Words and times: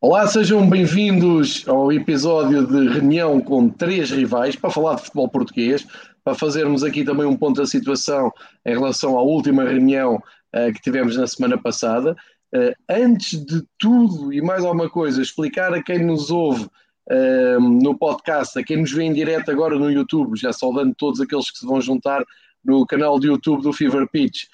Olá, 0.00 0.28
sejam 0.28 0.70
bem-vindos 0.70 1.66
ao 1.66 1.90
episódio 1.90 2.64
de 2.64 2.88
reunião 2.88 3.40
com 3.40 3.68
três 3.68 4.12
rivais 4.12 4.54
para 4.54 4.70
falar 4.70 4.94
de 4.94 5.02
futebol 5.02 5.28
português, 5.28 5.84
para 6.22 6.36
fazermos 6.36 6.84
aqui 6.84 7.02
também 7.04 7.26
um 7.26 7.36
ponto 7.36 7.60
da 7.60 7.66
situação 7.66 8.32
em 8.64 8.74
relação 8.74 9.18
à 9.18 9.22
última 9.22 9.64
reunião 9.64 10.14
uh, 10.14 10.72
que 10.72 10.80
tivemos 10.80 11.16
na 11.16 11.26
semana 11.26 11.58
passada. 11.58 12.16
Uh, 12.54 12.72
antes 12.88 13.44
de 13.44 13.64
tudo 13.76 14.32
e 14.32 14.40
mais 14.40 14.64
alguma 14.64 14.88
coisa, 14.88 15.20
explicar 15.20 15.74
a 15.74 15.82
quem 15.82 16.06
nos 16.06 16.30
ouve 16.30 16.68
uh, 17.10 17.60
no 17.60 17.98
podcast, 17.98 18.56
a 18.56 18.62
quem 18.62 18.76
nos 18.76 18.92
vê 18.92 19.02
em 19.02 19.12
direto 19.12 19.50
agora 19.50 19.76
no 19.76 19.90
YouTube, 19.90 20.38
já 20.38 20.52
saudando 20.52 20.94
todos 20.96 21.20
aqueles 21.20 21.50
que 21.50 21.58
se 21.58 21.66
vão 21.66 21.80
juntar 21.80 22.22
no 22.64 22.86
canal 22.86 23.18
de 23.18 23.26
YouTube 23.26 23.64
do 23.64 23.72
Fever 23.72 24.08
Pitch 24.08 24.44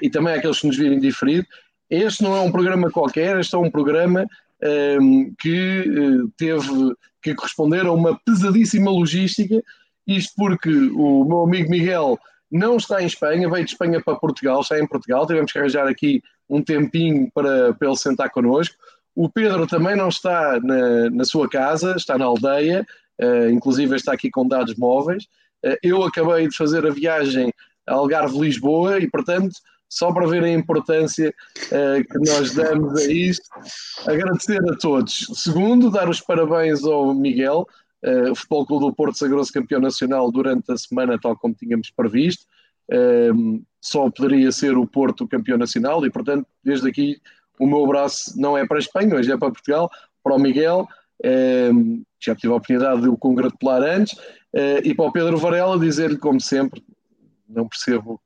e 0.00 0.08
também 0.08 0.34
aqueles 0.34 0.60
que 0.60 0.66
nos 0.66 0.76
virem 0.76 1.00
diferido. 1.00 1.46
Este 1.90 2.22
não 2.22 2.36
é 2.36 2.40
um 2.40 2.52
programa 2.52 2.90
qualquer, 2.90 3.40
este 3.40 3.54
é 3.54 3.58
um 3.58 3.70
programa 3.70 4.26
que 5.38 5.84
teve 6.36 6.94
que 7.22 7.34
corresponder 7.34 7.86
a 7.86 7.92
uma 7.92 8.18
pesadíssima 8.24 8.90
logística 8.90 9.62
isto 10.06 10.34
porque 10.36 10.70
o 10.70 11.24
meu 11.24 11.42
amigo 11.42 11.70
Miguel 11.70 12.18
não 12.50 12.76
está 12.76 13.02
em 13.02 13.06
Espanha, 13.06 13.48
veio 13.48 13.64
de 13.64 13.72
Espanha 13.72 14.02
para 14.02 14.16
Portugal, 14.16 14.60
está 14.60 14.78
em 14.78 14.86
Portugal, 14.86 15.26
tivemos 15.26 15.50
que 15.50 15.58
arranjar 15.58 15.88
aqui 15.88 16.22
um 16.48 16.62
tempinho 16.62 17.30
para, 17.34 17.74
para 17.74 17.88
ele 17.88 17.96
sentar 17.96 18.30
connosco. 18.30 18.76
O 19.14 19.28
Pedro 19.28 19.66
também 19.66 19.96
não 19.96 20.08
está 20.08 20.60
na, 20.60 21.10
na 21.10 21.24
sua 21.24 21.48
casa, 21.48 21.94
está 21.96 22.18
na 22.18 22.26
aldeia, 22.26 22.86
uh, 23.20 23.48
inclusive 23.48 23.96
está 23.96 24.12
aqui 24.12 24.30
com 24.30 24.46
dados 24.46 24.74
móveis. 24.76 25.24
Uh, 25.64 25.76
eu 25.82 26.02
acabei 26.02 26.48
de 26.48 26.56
fazer 26.56 26.86
a 26.86 26.90
viagem 26.90 27.52
a 27.86 27.94
Algarve-Lisboa 27.94 28.98
e, 28.98 29.10
portanto, 29.10 29.54
só 29.96 30.12
para 30.12 30.26
ver 30.26 30.44
a 30.44 30.50
importância 30.50 31.32
uh, 31.66 32.04
que 32.04 32.30
nós 32.30 32.52
damos 32.52 33.00
a 33.00 33.12
isto, 33.12 33.48
agradecer 34.06 34.60
a 34.70 34.76
todos. 34.76 35.26
Segundo, 35.34 35.90
dar 35.90 36.08
os 36.08 36.20
parabéns 36.20 36.84
ao 36.84 37.14
Miguel, 37.14 37.66
Uh, 38.06 38.32
o 38.32 38.34
Futebol 38.34 38.66
Clube 38.66 38.84
do 38.84 38.94
Porto 38.94 39.16
sagrou-se 39.16 39.50
campeão 39.50 39.80
nacional 39.80 40.30
durante 40.30 40.70
a 40.70 40.76
semana, 40.76 41.18
tal 41.18 41.34
como 41.38 41.54
tínhamos 41.54 41.88
previsto. 41.88 42.44
Uh, 42.92 43.64
só 43.80 44.10
poderia 44.10 44.52
ser 44.52 44.76
o 44.76 44.86
Porto 44.86 45.26
campeão 45.26 45.56
nacional 45.56 46.04
e, 46.04 46.10
portanto, 46.10 46.46
desde 46.62 46.86
aqui 46.86 47.18
o 47.58 47.66
meu 47.66 47.82
abraço 47.82 48.38
não 48.38 48.58
é 48.58 48.66
para 48.66 48.76
a 48.76 48.80
Espanha, 48.80 49.14
hoje 49.14 49.32
é 49.32 49.38
para 49.38 49.50
Portugal, 49.50 49.90
para 50.22 50.34
o 50.34 50.38
Miguel, 50.38 50.86
uh, 51.24 52.04
já 52.20 52.34
tive 52.34 52.52
a 52.52 52.56
oportunidade 52.56 53.00
de 53.00 53.08
o 53.08 53.16
congratular 53.16 53.82
antes, 53.82 54.18
eh, 54.54 54.80
e 54.84 54.94
para 54.94 55.04
o 55.04 55.12
Pedro 55.12 55.36
Varela 55.36 55.78
dizer-lhe, 55.78 56.16
como 56.16 56.40
sempre, 56.40 56.82
não 57.48 57.68
percebo 57.68 58.20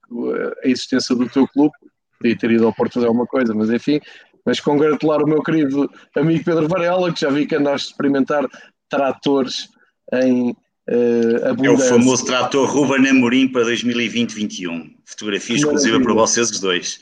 a 0.65 0.69
existência 0.69 1.15
do 1.15 1.29
teu 1.29 1.47
clube, 1.49 1.73
podia 2.19 2.37
ter 2.37 2.51
ido 2.51 2.67
ao 2.67 2.73
Porto 2.73 2.95
fazer 2.95 3.07
alguma 3.07 3.27
coisa, 3.27 3.55
mas 3.55 3.71
enfim, 3.71 4.01
mas 4.45 4.61
congratular 4.61 5.23
o 5.23 5.27
meu 5.27 5.43
querido 5.43 5.91
amigo 6.17 6.45
Pedro 6.45 6.69
Varela, 6.69 7.13
que 7.13 7.21
já 7.21 7.31
vi 7.31 7.47
que 7.47 7.55
andaste 7.55 7.89
a 7.89 7.91
experimentar 7.91 8.47
tratores 8.89 9.69
em 10.13 10.51
uh, 10.51 11.49
abundância. 11.49 11.69
É 11.69 11.71
o 11.71 11.79
famoso 11.79 12.25
trator 12.25 12.69
Ruben 12.69 13.09
Amorim 13.09 13.49
para 13.49 13.65
2020-21. 13.67 14.95
Fotografia 15.05 15.57
exclusiva 15.57 16.01
para 16.01 16.15
vocês 16.15 16.51
os 16.51 16.61
dois. 16.61 17.01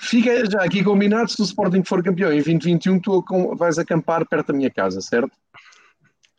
Fica 0.00 0.48
já 0.48 0.62
aqui 0.62 0.84
combinado, 0.84 1.30
se 1.30 1.42
o 1.42 1.44
Sporting 1.44 1.82
for 1.82 2.02
campeão 2.02 2.30
em 2.30 2.36
2021, 2.36 3.00
tu 3.00 3.24
vais 3.56 3.78
acampar 3.78 4.26
perto 4.28 4.48
da 4.48 4.54
minha 4.54 4.70
casa, 4.70 5.00
certo? 5.00 5.30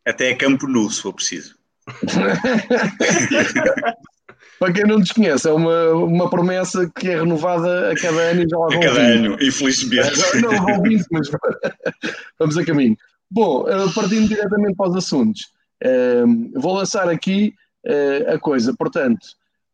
Até 0.08 0.32
a 0.32 0.38
Campo 0.38 0.66
Nu, 0.66 0.90
se 0.90 1.02
for 1.02 1.14
preciso. 1.14 1.60
Para 4.60 4.74
quem 4.74 4.84
não 4.84 5.00
desconhece, 5.00 5.48
é 5.48 5.54
uma, 5.54 5.92
uma 5.92 6.30
promessa 6.30 6.92
que 6.94 7.08
é 7.08 7.20
renovada 7.20 7.92
a 7.92 7.96
cada 7.96 8.20
ano 8.20 8.44
e 8.44 8.50
já 8.50 8.58
lá 8.58 8.68
vão 8.68 8.78
A 8.78 8.82
cada 8.82 9.00
20. 9.00 9.26
ano, 9.26 9.38
infelizmente. 9.42 10.42
Não, 10.42 10.52
não 10.52 10.66
vão 10.66 10.82
20, 10.82 11.06
mas 11.12 11.30
vamos 12.38 12.58
a 12.58 12.66
caminho. 12.66 12.98
Bom, 13.32 13.66
eh, 13.70 13.92
partindo 13.96 14.28
diretamente 14.28 14.76
para 14.76 14.90
os 14.90 14.96
assuntos, 14.98 15.48
eh, 15.82 16.24
vou 16.56 16.76
lançar 16.76 17.08
aqui 17.08 17.54
eh, 17.86 18.34
a 18.34 18.38
coisa. 18.40 18.74
Portanto, 18.78 19.26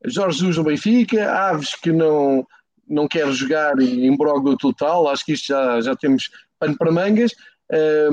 Jorge 0.06 0.40
Jesus 0.40 0.58
no 0.58 0.64
Benfica, 0.64 1.32
Aves 1.32 1.74
que 1.76 1.92
não, 1.92 2.46
não 2.88 3.08
quer 3.08 3.32
jogar 3.32 3.80
e 3.80 4.06
embrogo 4.06 4.56
total, 4.56 5.08
acho 5.10 5.26
que 5.26 5.34
isto 5.34 5.48
já, 5.48 5.82
já 5.82 5.96
temos 5.96 6.30
pano 6.60 6.78
para 6.78 6.92
mangas, 6.92 7.32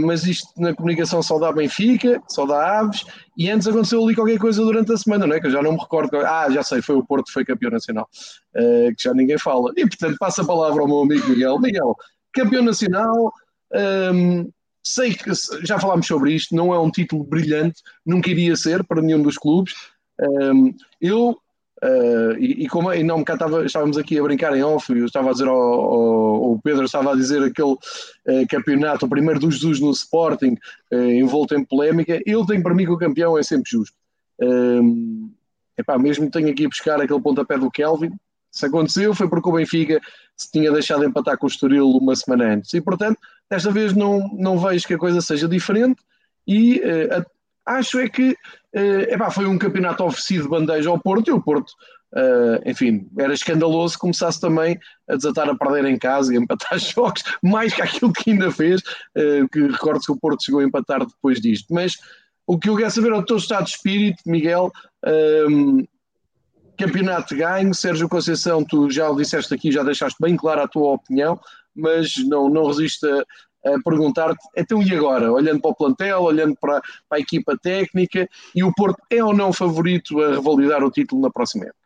mas 0.00 0.24
isto 0.24 0.48
na 0.56 0.74
comunicação 0.74 1.22
só 1.22 1.38
dá 1.38 1.52
Benfica, 1.52 2.22
só 2.28 2.46
dá 2.46 2.80
Aves, 2.80 3.04
e 3.36 3.50
antes 3.50 3.66
aconteceu 3.66 4.02
ali 4.02 4.14
qualquer 4.14 4.38
coisa 4.38 4.62
durante 4.62 4.92
a 4.92 4.96
semana, 4.96 5.26
não 5.26 5.34
é? 5.34 5.40
Que 5.40 5.46
eu 5.46 5.50
já 5.50 5.62
não 5.62 5.72
me 5.72 5.78
recordo. 5.78 6.16
Ah, 6.18 6.48
já 6.50 6.62
sei, 6.62 6.80
foi 6.82 6.96
o 6.96 7.04
Porto 7.04 7.26
que 7.26 7.32
foi 7.32 7.44
campeão 7.44 7.70
nacional, 7.70 8.08
que 8.54 9.02
já 9.02 9.12
ninguém 9.12 9.38
fala. 9.38 9.72
E 9.76 9.86
portanto, 9.86 10.16
passa 10.18 10.42
a 10.42 10.46
palavra 10.46 10.80
ao 10.80 10.88
meu 10.88 11.00
amigo 11.00 11.28
Miguel. 11.28 11.58
Miguel, 11.58 11.96
campeão 12.32 12.62
nacional. 12.62 13.32
Um, 14.14 14.50
Sei 14.84 15.14
que 15.14 15.30
já 15.64 15.78
falámos 15.78 16.08
sobre 16.08 16.32
isto, 16.32 16.56
não 16.56 16.74
é 16.74 16.80
um 16.80 16.90
título 16.90 17.22
brilhante, 17.22 17.80
nunca 18.04 18.28
iria 18.28 18.56
ser 18.56 18.82
para 18.82 19.00
nenhum 19.00 19.22
dos 19.22 19.38
clubes. 19.38 19.74
Um, 20.20 20.74
eu, 21.00 21.38
uh, 21.82 22.38
e, 22.38 22.64
e, 22.64 22.68
como 22.68 22.92
e 22.92 23.02
não 23.02 23.18
me 23.18 23.24
estava, 23.28 23.64
estávamos 23.64 23.98
aqui 23.98 24.18
a 24.18 24.22
brincar 24.22 24.56
em 24.56 24.62
off, 24.62 24.92
eu 24.92 25.06
estava 25.06 25.30
a 25.30 25.32
dizer 25.32 25.48
ao, 25.48 25.56
ao, 25.56 26.44
ao 26.44 26.60
Pedro, 26.62 26.84
estava 26.84 27.12
a 27.12 27.16
dizer 27.16 27.42
aquele 27.42 27.72
uh, 27.72 28.46
campeonato, 28.48 29.06
o 29.06 29.08
primeiro 29.08 29.40
dos 29.40 29.54
Jesus 29.54 29.80
no 29.80 29.90
Sporting, 29.90 30.56
uh, 30.92 31.10
envolto 31.10 31.54
em 31.54 31.64
polémica, 31.64 32.20
eu 32.24 32.44
tenho 32.46 32.62
para 32.62 32.74
mim 32.74 32.84
que 32.84 32.92
o 32.92 32.98
campeão 32.98 33.36
é 33.36 33.42
sempre 33.42 33.70
justo. 33.70 33.96
Um, 34.40 35.30
epá, 35.76 35.98
mesmo 35.98 36.30
tenho 36.30 36.50
aqui 36.50 36.64
a 36.64 36.68
buscar 36.68 37.00
aquele 37.00 37.20
pontapé 37.20 37.58
do 37.58 37.70
Kelvin, 37.70 38.12
se 38.50 38.66
aconteceu 38.66 39.14
foi 39.14 39.28
porque 39.28 39.48
o 39.48 39.52
Benfica 39.52 40.00
se 40.36 40.50
tinha 40.50 40.70
deixado 40.70 41.04
empatar 41.04 41.38
com 41.38 41.46
o 41.46 41.48
Estoril 41.48 41.88
uma 41.88 42.14
semana 42.14 42.54
antes. 42.54 42.72
E, 42.74 42.80
portanto, 42.80 43.18
desta 43.50 43.70
vez 43.70 43.94
não, 43.94 44.28
não 44.34 44.58
vejo 44.58 44.86
que 44.86 44.94
a 44.94 44.98
coisa 44.98 45.20
seja 45.20 45.48
diferente 45.48 46.02
e 46.46 46.80
uh, 46.80 47.24
acho 47.66 47.98
é 47.98 48.08
que 48.08 48.30
uh, 48.30 49.02
epá, 49.08 49.30
foi 49.30 49.46
um 49.46 49.58
campeonato 49.58 50.04
oferecido 50.04 50.44
de 50.44 50.48
bandeja 50.48 50.90
ao 50.90 50.98
Porto 50.98 51.28
e 51.28 51.32
o 51.32 51.40
Porto, 51.40 51.70
uh, 52.14 52.68
enfim, 52.68 53.08
era 53.18 53.32
escandaloso 53.32 53.98
começasse 53.98 54.40
também 54.40 54.78
a 55.08 55.16
desatar 55.16 55.48
a 55.48 55.54
perder 55.56 55.84
em 55.84 55.98
casa 55.98 56.32
e 56.32 56.36
a 56.36 56.40
empatar 56.40 56.78
jogos, 56.80 57.22
mais 57.42 57.72
que 57.72 57.82
aquilo 57.82 58.12
que 58.12 58.30
ainda 58.30 58.50
fez, 58.50 58.82
que 59.50 59.60
recordo 59.68 60.00
que 60.00 60.12
o 60.12 60.18
Porto 60.18 60.44
chegou 60.44 60.60
a 60.60 60.64
empatar 60.64 61.06
depois 61.06 61.40
disto. 61.40 61.72
Mas 61.72 61.96
o 62.46 62.58
que 62.58 62.68
eu 62.68 62.76
quero 62.76 62.90
saber 62.90 63.12
é 63.12 63.16
o 63.16 63.24
teu 63.24 63.36
estado 63.36 63.64
de 63.64 63.70
espírito, 63.70 64.22
Miguel, 64.26 64.72
campeonato 66.76 67.36
ganho, 67.36 67.74
Sérgio 67.74 68.08
Conceição, 68.08 68.64
tu 68.64 68.90
já 68.90 69.08
o 69.08 69.16
disseste 69.16 69.54
aqui, 69.54 69.70
já 69.70 69.82
deixaste 69.82 70.16
bem 70.20 70.36
clara 70.36 70.64
a 70.64 70.68
tua 70.68 70.94
opinião, 70.94 71.38
mas 71.74 72.16
não, 72.26 72.48
não 72.48 72.66
resisto 72.66 73.06
a, 73.06 73.20
a 73.20 73.24
perguntar-te, 73.84 74.44
então 74.56 74.82
e 74.82 74.94
agora? 74.94 75.32
Olhando 75.32 75.60
para 75.60 75.70
o 75.70 75.74
plantel, 75.74 76.22
olhando 76.22 76.56
para, 76.60 76.80
para, 77.08 77.18
a 77.18 77.20
equipa 77.20 77.56
técnica, 77.56 78.28
e 78.54 78.64
o 78.64 78.72
Porto 78.74 79.00
é 79.10 79.22
ou 79.22 79.34
não 79.34 79.52
favorito 79.52 80.20
a 80.20 80.30
revalidar 80.30 80.82
o 80.82 80.90
título 80.90 81.22
na 81.22 81.30
próxima 81.30 81.64
época? 81.64 81.78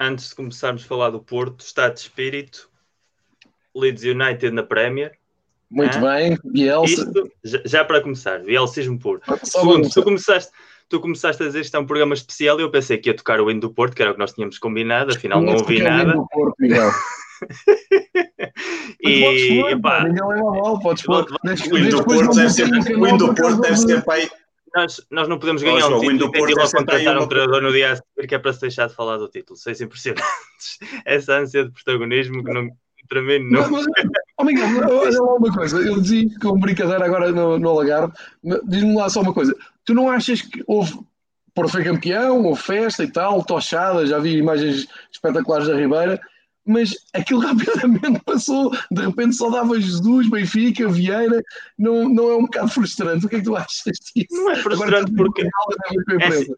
Antes 0.00 0.28
de 0.28 0.36
começarmos 0.36 0.84
a 0.84 0.86
falar 0.86 1.10
do 1.10 1.20
Porto, 1.20 1.60
está 1.60 1.88
de 1.88 1.98
espírito, 2.00 2.70
Leeds 3.74 4.04
United 4.04 4.50
na 4.52 4.62
Premier. 4.62 5.18
Muito 5.70 5.98
ah, 5.98 6.00
bem, 6.00 6.38
Bielsa. 6.44 6.92
Isto, 6.92 7.30
já, 7.44 7.60
já, 7.64 7.84
para 7.84 8.00
começar, 8.00 8.38
Bielsismo 8.38 8.98
puro. 8.98 9.20
Segundo, 9.42 9.90
tu 9.90 10.02
começaste, 10.02 10.50
tu 10.88 11.00
começaste 11.00 11.42
a 11.42 11.46
dizer 11.46 11.60
que 11.60 11.66
isto 11.66 11.76
é 11.76 11.80
um 11.80 11.86
programa 11.86 12.14
especial 12.14 12.58
e 12.58 12.62
eu 12.62 12.70
pensei 12.70 12.96
que 12.96 13.10
ia 13.10 13.14
tocar 13.14 13.40
o 13.40 13.50
hino 13.50 13.60
do 13.60 13.70
Porto, 13.70 13.94
que 13.94 14.00
era 14.00 14.12
o 14.12 14.14
que 14.14 14.20
nós 14.20 14.32
tínhamos 14.32 14.58
combinado, 14.58 15.12
afinal 15.12 15.42
não 15.42 15.54
ouvi 15.54 15.82
nada. 15.82 16.16
O 16.16 16.26
Porto, 16.28 16.54
Miguel. 16.58 16.90
e 19.00 19.76
pá, 19.80 20.04
ninguém 20.04 20.26
leva 20.26 20.50
mal, 20.50 20.80
podes 20.80 21.02
pôr. 21.04 21.26
O 21.72 21.78
hino 21.78 21.90
do 21.90 22.04
Porto 22.04 22.34
deve 22.34 22.50
ser, 22.50 22.66
o 22.66 23.34
Porto 23.34 23.60
deve 23.60 23.76
ser 23.76 24.04
para 24.04 24.14
aí. 24.14 24.30
Nós, 24.74 25.00
nós 25.10 25.28
não 25.28 25.38
podemos 25.38 25.62
ganhar 25.62 25.88
um 25.88 26.00
título 26.00 26.36
e 26.36 26.54
logo 26.54 26.70
contratar 26.70 27.18
um 27.18 27.26
treinador 27.26 27.62
no 27.62 27.72
dia 27.72 27.92
a 27.92 27.96
seguir 27.96 28.28
que 28.28 28.34
é 28.34 28.38
para 28.38 28.52
se 28.52 28.60
deixar 28.60 28.86
de 28.88 28.94
falar 28.94 29.16
do 29.16 29.28
título. 29.28 29.58
Sois 29.58 29.80
impressionantes. 29.80 30.78
Essa 31.04 31.38
ânsia 31.38 31.64
de 31.64 31.70
protagonismo 31.70 32.44
que 32.44 32.52
não, 32.52 32.68
para 33.08 33.22
mim 33.22 33.38
não. 33.50 33.70
Mas, 33.70 33.86
oh 34.38 34.44
Miguel, 34.44 34.66
olha 34.86 35.22
lá 35.22 35.34
uma 35.34 35.52
coisa. 35.52 35.78
Eu 35.78 36.00
dizia 36.00 36.28
com 36.40 36.58
brincadeira 36.60 37.04
agora 37.04 37.32
no, 37.32 37.58
no 37.58 37.68
Algarve. 37.68 38.12
Diz-me 38.66 38.94
lá 38.94 39.08
só 39.08 39.22
uma 39.22 39.32
coisa. 39.32 39.56
Tu 39.84 39.94
não 39.94 40.10
achas 40.10 40.42
que 40.42 40.62
houve 40.66 40.98
por 41.54 41.68
foi 41.68 41.82
campeão, 41.82 42.44
houve 42.44 42.62
festa 42.62 43.02
e 43.02 43.10
tal, 43.10 43.42
tochada, 43.42 44.06
já 44.06 44.20
vi 44.20 44.36
imagens 44.36 44.86
espetaculares 45.10 45.66
da 45.66 45.74
Ribeira, 45.74 46.20
mas 46.68 46.94
aquilo 47.14 47.40
rapidamente 47.42 48.20
passou, 48.24 48.70
de 48.90 49.02
repente 49.02 49.34
só 49.34 49.50
dava 49.50 49.80
Jesus, 49.80 50.28
Benfica, 50.28 50.88
Vieira, 50.88 51.42
não, 51.78 52.08
não 52.08 52.30
é 52.30 52.36
um 52.36 52.42
bocado 52.42 52.68
frustrante? 52.68 53.26
O 53.26 53.28
que 53.28 53.36
é 53.36 53.38
que 53.38 53.44
tu 53.44 53.56
achas 53.56 53.82
disso? 54.14 54.26
Não 54.30 54.50
é 54.50 54.56
frustrante 54.56 55.12
Agora, 55.12 55.12
porque. 55.16 55.42
É, 56.20 56.26
assim, 56.26 56.54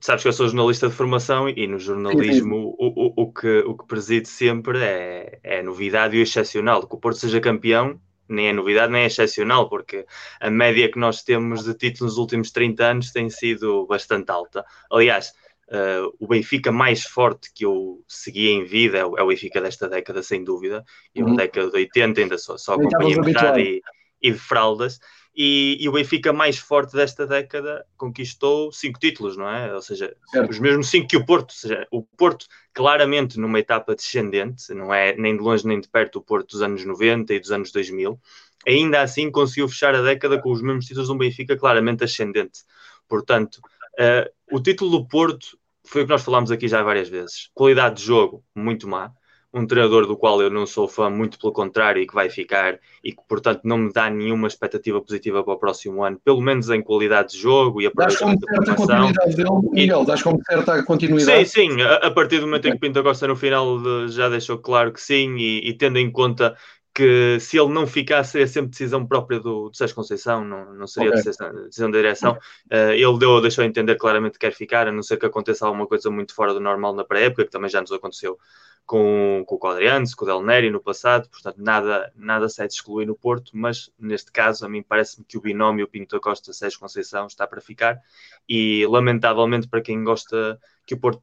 sabes 0.00 0.22
que 0.22 0.28
eu 0.28 0.32
sou 0.32 0.46
jornalista 0.46 0.88
de 0.88 0.94
formação 0.94 1.48
e 1.48 1.66
no 1.66 1.78
jornalismo 1.78 2.74
o, 2.78 2.86
o, 2.86 3.22
o, 3.24 3.32
que, 3.32 3.58
o 3.60 3.76
que 3.76 3.86
preside 3.86 4.28
sempre 4.28 4.78
é, 4.82 5.38
é 5.42 5.62
novidade 5.62 6.16
e 6.16 6.20
o 6.20 6.22
excepcional. 6.22 6.86
Que 6.86 6.94
o 6.94 6.98
Porto 6.98 7.18
seja 7.18 7.40
campeão 7.40 8.00
nem 8.28 8.48
é 8.48 8.52
novidade, 8.52 8.92
nem 8.92 9.02
é 9.02 9.06
excepcional, 9.06 9.68
porque 9.68 10.04
a 10.40 10.50
média 10.50 10.90
que 10.90 10.98
nós 10.98 11.22
temos 11.22 11.64
de 11.64 11.74
títulos 11.74 12.12
nos 12.12 12.18
últimos 12.18 12.50
30 12.50 12.84
anos 12.84 13.12
tem 13.12 13.30
sido 13.30 13.86
bastante 13.86 14.30
alta. 14.30 14.64
Aliás, 14.90 15.32
uh, 15.68 16.14
o 16.18 16.26
Benfica 16.26 16.70
mais 16.70 17.04
forte 17.04 17.52
que 17.54 17.64
eu 17.64 18.02
segui 18.06 18.48
em 18.48 18.64
vida 18.64 18.98
é 18.98 19.04
o, 19.04 19.18
é 19.18 19.22
o 19.22 19.28
Benfica 19.28 19.60
desta 19.60 19.88
década, 19.88 20.22
sem 20.22 20.44
dúvida. 20.44 20.84
E 21.14 21.22
uhum. 21.22 21.28
uma 21.28 21.36
década 21.36 21.70
de 21.70 21.76
80 21.76 22.20
ainda 22.20 22.38
só, 22.38 22.56
só 22.56 22.74
acompanhei 22.74 23.16
metade 23.16 23.60
e, 23.60 23.82
e 24.22 24.32
de 24.32 24.38
fraldas. 24.38 24.98
E, 25.38 25.76
e, 25.78 25.86
o 25.86 25.92
Benfica 25.92 26.32
mais 26.32 26.56
forte 26.56 26.96
desta 26.96 27.26
década 27.26 27.84
conquistou 27.98 28.72
cinco 28.72 28.98
títulos, 28.98 29.36
não 29.36 29.46
é? 29.46 29.74
Ou 29.74 29.82
seja, 29.82 30.16
certo. 30.30 30.50
os 30.50 30.58
mesmos 30.58 30.88
cinco 30.88 31.08
que 31.08 31.16
o 31.16 31.26
Porto. 31.26 31.50
Ou 31.50 31.56
seja, 31.56 31.86
o 31.90 32.02
Porto, 32.02 32.46
claramente 32.72 33.38
numa 33.38 33.58
etapa 33.58 33.94
descendente, 33.94 34.72
não 34.72 34.94
é 34.94 35.14
nem 35.14 35.36
de 35.36 35.42
longe 35.42 35.66
nem 35.66 35.78
de 35.78 35.88
perto 35.88 36.20
o 36.20 36.22
Porto 36.22 36.52
dos 36.52 36.62
anos 36.62 36.86
90 36.86 37.34
e 37.34 37.38
dos 37.38 37.52
anos 37.52 37.70
2000, 37.70 38.18
ainda 38.66 39.02
assim 39.02 39.30
conseguiu 39.30 39.68
fechar 39.68 39.94
a 39.94 40.00
década 40.00 40.40
com 40.40 40.50
os 40.50 40.62
mesmos 40.62 40.86
títulos 40.86 41.08
do 41.08 41.18
Benfica, 41.18 41.54
claramente 41.54 42.02
ascendente. 42.02 42.60
Portanto, 43.06 43.60
uh, 43.98 44.56
o 44.56 44.60
título 44.60 44.90
do 44.90 45.08
Porto 45.08 45.58
foi 45.84 46.02
o 46.02 46.04
que 46.04 46.12
nós 46.12 46.24
falámos 46.24 46.50
aqui 46.50 46.68
já 46.68 46.82
várias 46.82 47.08
vezes. 47.08 47.50
Qualidade 47.54 47.96
de 47.96 48.04
jogo, 48.04 48.44
muito 48.54 48.88
má 48.88 49.12
um 49.56 49.66
treinador 49.66 50.06
do 50.06 50.16
qual 50.16 50.42
eu 50.42 50.50
não 50.50 50.66
sou 50.66 50.86
fã, 50.86 51.08
muito 51.08 51.38
pelo 51.38 51.52
contrário, 51.52 52.02
e 52.02 52.06
que 52.06 52.14
vai 52.14 52.28
ficar 52.28 52.78
e 53.02 53.12
que, 53.12 53.22
portanto, 53.26 53.62
não 53.64 53.78
me 53.78 53.92
dá 53.92 54.10
nenhuma 54.10 54.48
expectativa 54.48 55.00
positiva 55.00 55.42
para 55.42 55.54
o 55.54 55.58
próximo 55.58 56.04
ano, 56.04 56.20
pelo 56.22 56.42
menos 56.42 56.68
em 56.68 56.82
qualidade 56.82 57.32
de 57.32 57.38
jogo 57.38 57.80
e 57.80 57.86
a 57.86 57.90
Dás 57.94 58.18
como 58.18 58.38
certa 58.38 58.74
continuidade 58.74 59.34
dele, 59.34 59.50
Miguel, 59.72 60.04
dás 60.04 60.22
como 60.22 60.38
certa 60.44 60.82
continuidade. 60.82 61.46
Sim, 61.46 61.70
sim, 61.70 61.82
a, 61.82 61.94
a 61.94 62.10
partir 62.10 62.40
do 62.40 62.46
momento 62.46 62.68
em 62.68 62.72
que 62.72 62.78
Pinto 62.78 63.02
Costa 63.02 63.26
no 63.26 63.34
final 63.34 63.80
de, 63.80 64.08
já 64.08 64.28
deixou 64.28 64.58
claro 64.58 64.92
que 64.92 65.00
sim, 65.00 65.36
e, 65.36 65.70
e 65.70 65.72
tendo 65.72 65.98
em 65.98 66.10
conta 66.10 66.54
que 66.96 67.38
se 67.40 67.58
ele 67.58 67.74
não 67.74 67.86
ficasse 67.86 68.32
seria 68.32 68.46
sempre 68.46 68.70
decisão 68.70 69.06
própria 69.06 69.38
do, 69.38 69.68
do 69.68 69.76
Sérgio 69.76 69.94
Conceição, 69.94 70.42
não, 70.42 70.72
não 70.72 70.86
seria 70.86 71.10
okay. 71.10 71.22
decisão, 71.22 71.54
decisão 71.66 71.90
da 71.90 71.98
direção. 71.98 72.32
Uh, 72.72 72.92
ele 72.92 73.18
deu, 73.18 73.38
deixou 73.42 73.62
entender 73.64 73.96
claramente 73.96 74.38
que 74.38 74.46
quer 74.46 74.54
ficar, 74.54 74.88
a 74.88 74.92
não 74.92 75.02
ser 75.02 75.18
que 75.18 75.26
aconteça 75.26 75.66
alguma 75.66 75.86
coisa 75.86 76.10
muito 76.10 76.34
fora 76.34 76.54
do 76.54 76.60
normal 76.60 76.94
na 76.94 77.04
pré-época, 77.04 77.44
que 77.44 77.50
também 77.50 77.68
já 77.68 77.82
nos 77.82 77.92
aconteceu 77.92 78.38
com, 78.86 79.44
com 79.46 79.56
o 79.56 79.58
Quadriantes, 79.58 80.14
com 80.14 80.24
o 80.24 80.26
Del 80.26 80.42
Neri 80.42 80.70
no 80.70 80.80
passado, 80.80 81.28
portanto 81.28 81.58
nada, 81.58 82.10
nada 82.16 82.48
se 82.48 82.62
é 82.62 82.66
de 82.66 82.72
excluir 82.72 83.04
no 83.04 83.14
Porto, 83.14 83.50
mas 83.52 83.92
neste 83.98 84.32
caso 84.32 84.64
a 84.64 84.68
mim 84.68 84.82
parece-me 84.82 85.26
que 85.26 85.36
o 85.36 85.40
binómio 85.42 85.86
Pinto 85.86 86.18
Costa 86.18 86.50
Sérgio 86.54 86.80
Conceição 86.80 87.26
está 87.26 87.46
para 87.46 87.60
ficar 87.60 88.00
e 88.48 88.86
lamentavelmente 88.86 89.68
para 89.68 89.82
quem 89.82 90.02
gosta 90.02 90.58
que 90.86 90.94
o 90.94 90.98
Porto 90.98 91.20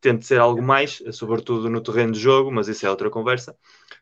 tente 0.00 0.26
ser 0.26 0.40
algo 0.40 0.62
mais, 0.62 1.02
sobretudo 1.12 1.68
no 1.68 1.80
terreno 1.80 2.12
de 2.12 2.20
jogo, 2.20 2.50
mas 2.50 2.68
isso 2.68 2.86
é 2.86 2.90
outra 2.90 3.10
conversa. 3.10 3.56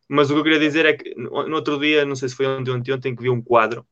Mas 0.08 0.30
o 0.30 0.34
que 0.34 0.40
eu 0.40 0.44
queria 0.44 0.58
dizer 0.58 0.86
é 0.86 0.92
que 0.94 1.14
no 1.14 1.54
outro 1.54 1.78
dia, 1.78 2.04
não 2.04 2.16
sei 2.16 2.28
se 2.28 2.36
foi 2.36 2.46
ontem 2.46 2.70
ou 2.70 2.96
ontem, 2.96 3.14
que 3.14 3.22
vi 3.22 3.30
um 3.30 3.42
quadro 3.42 3.86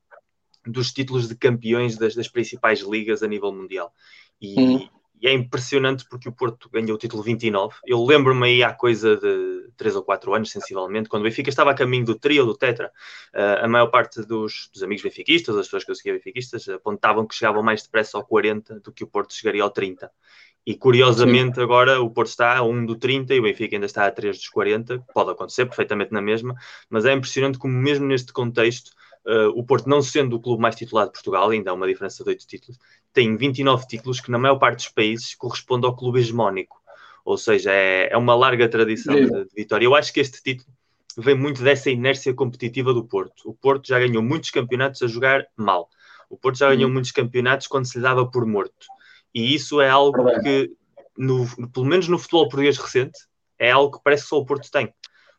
dos 0.64 0.92
títulos 0.92 1.28
de 1.28 1.36
campeões 1.36 1.96
das, 1.96 2.14
das 2.14 2.28
principais 2.28 2.80
ligas 2.80 3.22
a 3.22 3.28
nível 3.28 3.52
mundial. 3.52 3.92
E, 4.40 4.58
hum 4.58 4.88
e 5.20 5.26
é 5.26 5.32
impressionante 5.32 6.04
porque 6.08 6.28
o 6.28 6.32
Porto 6.32 6.68
ganhou 6.70 6.94
o 6.94 6.98
título 6.98 7.22
29. 7.22 7.74
Eu 7.86 8.04
lembro-me 8.04 8.46
aí 8.46 8.62
há 8.62 8.72
coisa 8.72 9.16
de 9.16 9.70
3 9.76 9.96
ou 9.96 10.02
4 10.02 10.34
anos, 10.34 10.50
sensivelmente, 10.50 11.08
quando 11.08 11.22
o 11.22 11.24
Benfica 11.24 11.48
estava 11.48 11.70
a 11.70 11.74
caminho 11.74 12.04
do 12.04 12.18
trio 12.18 12.44
do 12.44 12.56
Tetra. 12.56 12.92
Uh, 13.34 13.64
a 13.64 13.68
maior 13.68 13.86
parte 13.86 14.22
dos, 14.22 14.68
dos, 14.72 14.82
amigos 14.82 15.02
benfiquistas, 15.02 15.56
as 15.56 15.66
pessoas 15.66 15.84
que 15.84 15.90
eu 15.90 15.94
seguia 15.94 16.12
benfiquistas, 16.12 16.68
apontavam 16.68 17.26
que 17.26 17.34
chegavam 17.34 17.62
mais 17.62 17.82
depressa 17.82 18.18
ao 18.18 18.26
40 18.26 18.80
do 18.80 18.92
que 18.92 19.04
o 19.04 19.06
Porto 19.06 19.32
chegaria 19.32 19.62
ao 19.62 19.70
30. 19.70 20.10
E 20.66 20.74
curiosamente 20.74 21.56
Sim. 21.56 21.62
agora 21.62 22.00
o 22.00 22.10
Porto 22.10 22.30
está 22.30 22.56
a 22.56 22.62
1 22.62 22.86
do 22.86 22.96
30 22.96 23.34
e 23.34 23.38
o 23.38 23.42
Benfica 23.44 23.76
ainda 23.76 23.86
está 23.86 24.04
a 24.04 24.10
3 24.10 24.36
dos 24.36 24.48
40. 24.48 24.98
Pode 25.14 25.30
acontecer 25.30 25.64
perfeitamente 25.64 26.12
na 26.12 26.20
mesma, 26.20 26.56
mas 26.90 27.04
é 27.04 27.12
impressionante 27.12 27.56
como 27.56 27.74
mesmo 27.74 28.06
neste 28.06 28.32
contexto 28.32 28.90
Uh, 29.26 29.50
o 29.56 29.64
Porto, 29.64 29.88
não 29.88 30.00
sendo 30.00 30.36
o 30.36 30.40
clube 30.40 30.62
mais 30.62 30.76
titulado 30.76 31.08
de 31.08 31.14
Portugal, 31.14 31.50
ainda 31.50 31.72
há 31.72 31.74
uma 31.74 31.88
diferença 31.88 32.22
de 32.22 32.30
8 32.30 32.46
títulos, 32.46 32.78
tem 33.12 33.36
29 33.36 33.84
títulos 33.88 34.20
que, 34.20 34.30
na 34.30 34.38
maior 34.38 34.56
parte 34.56 34.76
dos 34.76 34.88
países, 34.88 35.34
corresponde 35.34 35.84
ao 35.84 35.96
clube 35.96 36.20
hegemónico. 36.20 36.80
Ou 37.24 37.36
seja, 37.36 37.72
é, 37.72 38.08
é 38.12 38.16
uma 38.16 38.36
larga 38.36 38.68
tradição 38.68 39.16
de, 39.16 39.26
de, 39.26 39.48
vitória. 39.52 39.84
Eu 39.84 39.96
acho 39.96 40.12
que 40.12 40.20
este 40.20 40.40
título 40.40 40.70
vem 41.18 41.34
muito 41.34 41.60
dessa 41.60 41.90
inércia 41.90 42.32
competitiva 42.32 42.94
do 42.94 43.02
Porto. 43.04 43.50
O 43.50 43.54
Porto 43.54 43.88
já 43.88 43.98
ganhou 43.98 44.22
muitos 44.22 44.52
campeonatos 44.52 45.02
a 45.02 45.08
jogar 45.08 45.44
mal. 45.56 45.88
O 46.30 46.36
Porto 46.36 46.58
já 46.58 46.68
ganhou 46.68 46.88
hum. 46.88 46.92
muitos 46.92 47.10
campeonatos 47.10 47.66
quando 47.66 47.86
se 47.86 47.98
lhe 47.98 48.04
dava 48.04 48.30
por 48.30 48.46
morto. 48.46 48.86
E 49.36 49.54
isso 49.54 49.82
é 49.82 49.90
algo 49.90 50.24
que, 50.40 50.70
no, 51.14 51.46
pelo 51.70 51.84
menos 51.84 52.08
no 52.08 52.18
futebol 52.18 52.48
português 52.48 52.78
recente, 52.78 53.18
é 53.58 53.70
algo 53.70 53.98
que 53.98 54.02
parece 54.02 54.22
que 54.22 54.30
só 54.30 54.38
o 54.38 54.46
Porto 54.46 54.70
tem. 54.70 54.94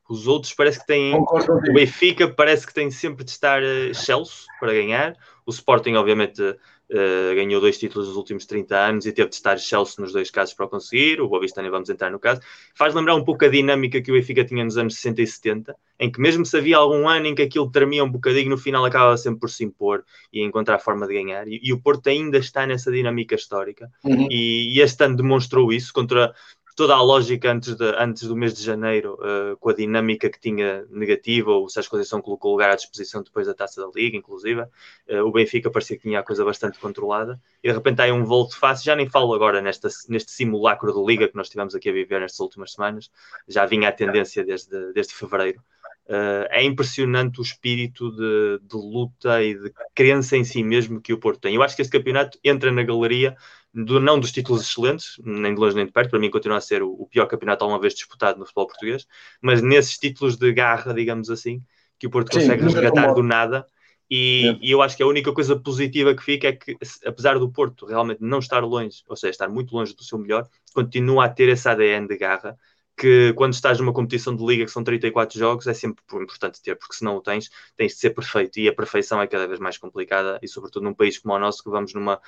Os 0.08 0.28
outros 0.28 0.54
parece 0.54 0.80
que 0.80 0.86
têm. 0.86 1.16
O 1.16 1.74
Benfica 1.74 2.32
parece 2.32 2.68
que 2.68 2.76
tem 2.76 2.92
sempre 2.92 3.26
de 3.26 3.32
estar 3.32 3.64
uh, 3.64 4.24
para 4.60 4.74
ganhar. 4.74 5.16
O 5.48 5.50
Sporting, 5.50 5.96
obviamente, 5.96 6.44
uh, 6.92 7.36
ganhou 7.36 7.60
dois 7.62 7.78
títulos 7.78 8.08
nos 8.08 8.18
últimos 8.18 8.46
30 8.46 8.76
anos 8.76 9.06
e 9.06 9.12
teve 9.12 9.30
de 9.30 9.36
estar 9.36 9.58
Chelsea 9.58 9.96
nos 10.00 10.14
dois 10.14 10.32
casos 10.32 10.54
para 10.54 10.68
conseguir. 10.68 11.22
O 11.22 11.28
Boavista 11.28 11.62
nem 11.62 11.72
vamos 11.72 11.90
entrar 11.90 12.12
no 12.12 12.20
caso. 12.20 12.42
Faz 12.76 12.94
lembrar 12.94 13.16
um 13.16 13.24
pouco 13.24 13.46
a 13.46 13.48
dinâmica 13.48 14.02
que 14.02 14.12
o 14.12 14.16
Benfica 14.16 14.44
tinha 14.44 14.64
nos 14.64 14.78
anos 14.78 14.96
60 14.96 15.22
e 15.22 15.28
70, 15.28 15.76
em 16.00 16.12
que 16.12 16.20
mesmo 16.20 16.46
se 16.46 16.58
havia 16.58 16.78
algum 16.78 17.08
ano 17.08 17.28
em 17.28 17.36
que 17.36 17.42
aquilo 17.42 17.70
tremia 17.70 18.04
um 18.04 18.12
bocadinho, 18.12 18.50
no 18.50 18.58
final 18.58 18.84
acabava 18.86 19.18
sempre 19.18 19.40
por 19.40 19.50
se 19.50 19.64
impor 19.64 20.04
e 20.32 20.42
encontrar 20.42 20.80
forma 20.80 21.08
de 21.08 21.14
ganhar. 21.14 21.48
E, 21.48 21.60
e 21.64 21.74
o 21.74 21.80
Porto 21.80 22.08
ainda 22.08 22.38
está 22.38 22.66
nessa 22.66 22.92
dinâmica 22.92 23.36
histórica. 23.36 23.92
Uhum. 24.04 24.28
E, 24.30 24.76
e 24.76 24.82
este 24.82 25.04
ano 25.04 25.18
demonstrou 25.18 25.72
isso 25.72 25.94
contra 25.94 26.34
toda 26.78 26.94
a 26.94 27.02
lógica 27.02 27.52
antes, 27.52 27.76
de, 27.76 27.86
antes 27.98 28.28
do 28.28 28.36
mês 28.36 28.54
de 28.54 28.64
janeiro, 28.64 29.16
uh, 29.16 29.58
com 29.58 29.72
a 29.72 29.74
dinâmica 29.74 30.30
que 30.30 30.40
tinha 30.40 30.86
negativa, 30.92 31.50
o 31.50 31.68
Sérgio 31.68 31.90
Conceição 31.90 32.22
colocou 32.22 32.52
o 32.52 32.54
lugar 32.54 32.70
à 32.70 32.76
disposição 32.76 33.24
depois 33.24 33.48
da 33.48 33.54
taça 33.56 33.82
da 33.82 33.90
Liga, 33.96 34.16
inclusive. 34.16 34.62
Uh, 35.10 35.24
o 35.26 35.32
Benfica 35.32 35.72
parecia 35.72 35.98
que 35.98 36.04
tinha 36.04 36.20
a 36.20 36.24
coisa 36.24 36.46
bastante 36.46 36.78
controlada 36.78 37.42
e 37.64 37.68
de 37.68 37.74
repente 37.74 38.00
há 38.04 38.14
um 38.14 38.24
volto 38.24 38.56
fácil. 38.60 38.86
Já 38.86 38.96
nem 38.96 39.10
falo 39.10 39.34
agora 39.34 39.60
nesta, 39.60 39.90
neste 40.08 40.32
simulacro 40.32 40.94
de 40.94 41.04
Liga 41.04 41.28
que 41.28 41.36
nós 41.36 41.50
tivemos 41.50 41.74
aqui 41.74 41.90
a 41.90 41.94
viver 41.94 42.22
nestas 42.22 42.40
últimas 42.42 42.74
semanas, 42.74 43.10
já 43.48 43.66
vinha 43.66 43.90
a 43.90 43.92
tendência 43.92 44.46
desde, 44.46 44.94
desde 44.94 45.16
fevereiro. 45.16 45.60
Uh, 46.06 46.46
é 46.52 46.64
impressionante 46.64 47.42
o 47.42 47.44
espírito 47.44 48.12
de, 48.12 48.60
de, 48.62 48.78
luta 48.78 49.44
e 49.44 49.56
de 49.56 49.74
crença 49.94 50.38
em 50.38 50.44
si 50.44 50.64
mesmo 50.64 51.02
que 51.02 51.12
o 51.12 51.20
Porto 51.20 51.42
tem. 51.42 51.56
Eu 51.56 51.64
acho 51.64 51.76
que 51.76 51.82
este 51.82 51.92
campeonato 51.92 52.40
entra 52.44 52.72
na 52.72 52.84
galeria 52.84 53.36
do, 53.84 54.00
não 54.00 54.20
dos 54.20 54.32
títulos 54.32 54.64
excelentes, 54.64 55.20
nem 55.24 55.54
de 55.54 55.60
longe 55.60 55.76
nem 55.76 55.86
de 55.86 55.92
perto, 55.92 56.10
para 56.10 56.20
mim 56.20 56.32
continua 56.32 56.58
a 56.58 56.62
ser 56.62 56.82
o, 56.82 56.90
o, 56.90 57.06
pior 57.06 57.28
campeonato 57.28 57.64
alguma 57.64 57.80
vez 57.80 57.94
disputado 57.94 58.40
no 58.40 58.46
futebol 58.46 58.68
português, 58.68 59.06
mas 59.40 59.62
nesses 59.62 59.98
títulos 60.00 60.36
de 60.36 60.52
garra, 60.52 60.94
digamos 60.94 61.30
assim, 61.30 61.62
que 62.00 62.08
o 62.08 62.10
Porto 62.10 62.34
Sim, 62.34 62.40
consegue 62.40 62.64
resgatar 62.64 63.14
do 63.14 63.22
nada. 63.22 63.66
E, 64.10 64.48
é. 64.48 64.66
e, 64.66 64.72
eu 64.72 64.82
acho 64.82 64.98
que 64.98 65.04
a 65.04 65.08
única 65.08 65.32
coisa 65.32 65.56
positiva 65.60 66.16
que 66.16 66.24
fica 66.24 66.48
é 66.48 66.54
que, 66.54 66.76
apesar 67.06 67.38
do 67.38 67.52
Porto 67.52 67.86
realmente 67.86 68.20
não 68.22 68.40
estar 68.40 68.64
longe, 68.64 69.04
ou 69.08 69.16
seja, 69.16 69.32
estar 69.32 69.50
muito 69.50 69.76
longe 69.76 69.96
do 69.96 70.04
seu 70.04 70.18
melhor, 70.18 70.48
continua 70.74 71.26
a 71.26 71.30
ter 71.30 71.50
esse 71.50 71.68
ADN 71.70 72.08
de 72.08 72.18
garra 72.18 72.58
que 72.98 73.32
quando 73.34 73.54
estás 73.54 73.80
numa 73.80 73.94
competição 73.94 74.36
de 74.36 74.44
liga 74.44 74.66
que 74.66 74.72
são 74.72 74.84
34 74.84 75.38
jogos 75.38 75.68
é 75.68 75.74
sempre 75.74 76.04
importante 76.16 76.60
ter, 76.62 76.76
porque 76.76 76.96
se 76.96 77.04
não 77.04 77.16
o 77.16 77.22
tens, 77.22 77.52
tens 77.76 77.94
de 77.94 78.00
ser 78.00 78.10
perfeito. 78.10 78.60
E 78.60 78.68
a 78.68 78.74
perfeição 78.74 79.22
é 79.22 79.28
cada 79.28 79.48
vez 79.48 79.60
mais 79.60 79.78
complicada 79.78 80.40
e 80.42 80.48
sobretudo 80.48 80.84
num 80.84 80.96
país 80.96 81.20
como 81.20 81.36
o 81.36 81.40
nosso 81.40 81.64
que 81.64 81.70
vamos 81.70 81.94
numa 81.94 82.20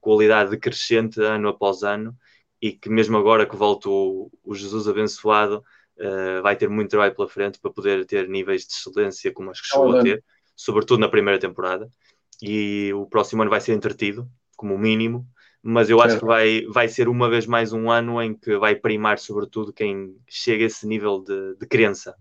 qualidade 0.00 0.56
crescente 0.58 1.20
ano 1.22 1.48
após 1.48 1.84
ano 1.84 2.16
e 2.60 2.72
que 2.72 2.90
mesmo 2.90 3.16
agora 3.16 3.46
que 3.46 3.54
volta 3.54 3.88
o, 3.88 4.30
o 4.42 4.54
Jesus 4.54 4.88
abençoado 4.88 5.62
uh, 5.98 6.42
vai 6.42 6.56
ter 6.56 6.68
muito 6.68 6.90
trabalho 6.90 7.14
pela 7.14 7.28
frente 7.28 7.60
para 7.60 7.70
poder 7.70 8.04
ter 8.04 8.28
níveis 8.28 8.66
de 8.66 8.72
excelência 8.72 9.32
como 9.32 9.52
acho 9.52 9.62
que 9.62 9.68
chegou 9.68 9.96
a 9.96 10.02
ter, 10.02 10.24
sobretudo 10.56 11.00
na 11.00 11.08
primeira 11.08 11.38
temporada. 11.38 11.88
E 12.42 12.92
o 12.94 13.06
próximo 13.06 13.42
ano 13.42 13.50
vai 13.50 13.60
ser 13.60 13.74
entretido, 13.74 14.28
como 14.56 14.76
mínimo 14.76 15.26
mas 15.66 15.90
eu 15.90 15.98
certo. 15.98 16.10
acho 16.10 16.20
que 16.20 16.26
vai, 16.26 16.62
vai 16.68 16.88
ser 16.88 17.08
uma 17.08 17.28
vez 17.28 17.46
mais 17.46 17.72
um 17.72 17.90
ano 17.90 18.22
em 18.22 18.34
que 18.34 18.56
vai 18.56 18.74
primar 18.74 19.18
sobretudo 19.18 19.72
quem 19.72 20.16
chega 20.28 20.64
a 20.64 20.66
esse 20.66 20.86
nível 20.86 21.22
de, 21.22 21.56
de 21.56 21.66
crença 21.66 22.14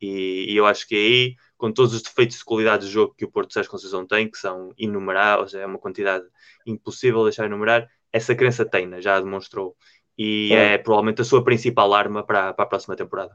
e, 0.00 0.46
e 0.52 0.56
eu 0.56 0.66
acho 0.66 0.86
que 0.86 0.94
aí 0.94 1.36
com 1.56 1.72
todos 1.72 1.94
os 1.94 2.02
defeitos 2.02 2.36
de 2.36 2.44
qualidade 2.44 2.86
de 2.86 2.92
jogo 2.92 3.14
que 3.16 3.24
o 3.24 3.30
Porto 3.30 3.52
Sérgio 3.52 3.70
Conceição 3.70 4.06
tem, 4.06 4.30
que 4.30 4.36
são 4.36 4.72
inumeráveis, 4.76 5.54
é 5.54 5.64
uma 5.64 5.78
quantidade 5.78 6.24
impossível 6.66 7.20
de 7.20 7.30
deixar 7.30 7.46
enumerar, 7.46 7.88
essa 8.12 8.34
crença 8.34 8.66
tem, 8.66 8.86
né? 8.86 9.00
já 9.00 9.16
a 9.16 9.20
demonstrou. 9.20 9.74
E 10.16 10.52
é. 10.52 10.74
é 10.74 10.78
provavelmente 10.78 11.22
a 11.22 11.24
sua 11.24 11.42
principal 11.42 11.94
arma 11.94 12.22
para, 12.22 12.52
para 12.52 12.64
a 12.64 12.68
próxima 12.68 12.94
temporada. 12.94 13.32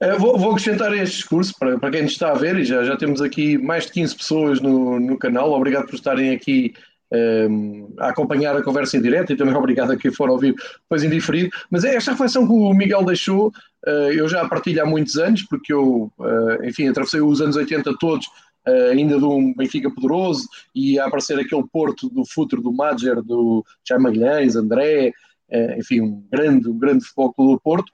Uh, 0.00 0.18
vou, 0.18 0.38
vou, 0.38 0.50
acrescentar 0.52 0.92
este 0.94 1.16
discurso 1.16 1.54
para, 1.58 1.78
para 1.78 1.90
quem 1.90 2.04
está 2.04 2.30
a 2.30 2.34
ver, 2.34 2.56
e 2.58 2.64
já, 2.64 2.84
já 2.84 2.96
temos 2.96 3.20
aqui 3.20 3.58
mais 3.58 3.86
de 3.86 3.92
15 3.92 4.16
pessoas 4.16 4.60
no, 4.60 5.00
no 5.00 5.18
canal. 5.18 5.50
Obrigado 5.52 5.86
por 5.86 5.94
estarem 5.94 6.30
aqui 6.30 6.72
um, 7.12 7.88
ehm, 7.88 7.94
a 7.98 8.08
acompanhar 8.08 8.56
a 8.56 8.62
conversa 8.62 8.96
em 8.96 9.02
direto 9.02 9.32
e 9.32 9.36
também 9.36 9.54
obrigado 9.56 9.92
a 9.92 9.96
quem 9.96 10.12
for 10.12 10.30
ouvir 10.30 10.54
depois 10.82 11.04
indiferido. 11.04 11.50
Mas 11.70 11.84
é 11.84 11.94
esta 11.94 12.12
reflexão 12.12 12.46
que 12.46 12.52
o 12.52 12.72
Miguel 12.72 13.04
deixou, 13.04 13.48
uh, 13.86 14.12
eu 14.12 14.28
já 14.28 14.48
partilho 14.48 14.82
há 14.82 14.86
muitos 14.86 15.16
anos, 15.16 15.42
porque 15.42 15.72
eu, 15.72 16.10
uh, 16.18 16.64
enfim, 16.64 16.88
atravessei 16.88 17.20
os 17.20 17.40
anos 17.40 17.56
80 17.56 17.92
todos, 17.98 18.26
uh, 18.66 18.90
ainda 18.90 19.18
de 19.18 19.24
um 19.24 19.54
Benfica 19.54 19.90
poderoso, 19.90 20.48
e 20.74 20.98
a 20.98 21.06
aparecer 21.06 21.38
aquele 21.38 21.64
Porto 21.70 22.08
do 22.08 22.24
futuro 22.24 22.62
do 22.62 22.72
Madger, 22.72 23.22
do 23.22 23.64
Jaime 23.86 24.04
Magalhães, 24.04 24.56
André, 24.56 25.12
enfim, 25.76 26.00
um 26.00 26.24
grande, 26.32 26.66
um 26.66 26.78
grande 26.78 27.04
futebol 27.04 27.34
do 27.36 27.60
Porto, 27.60 27.92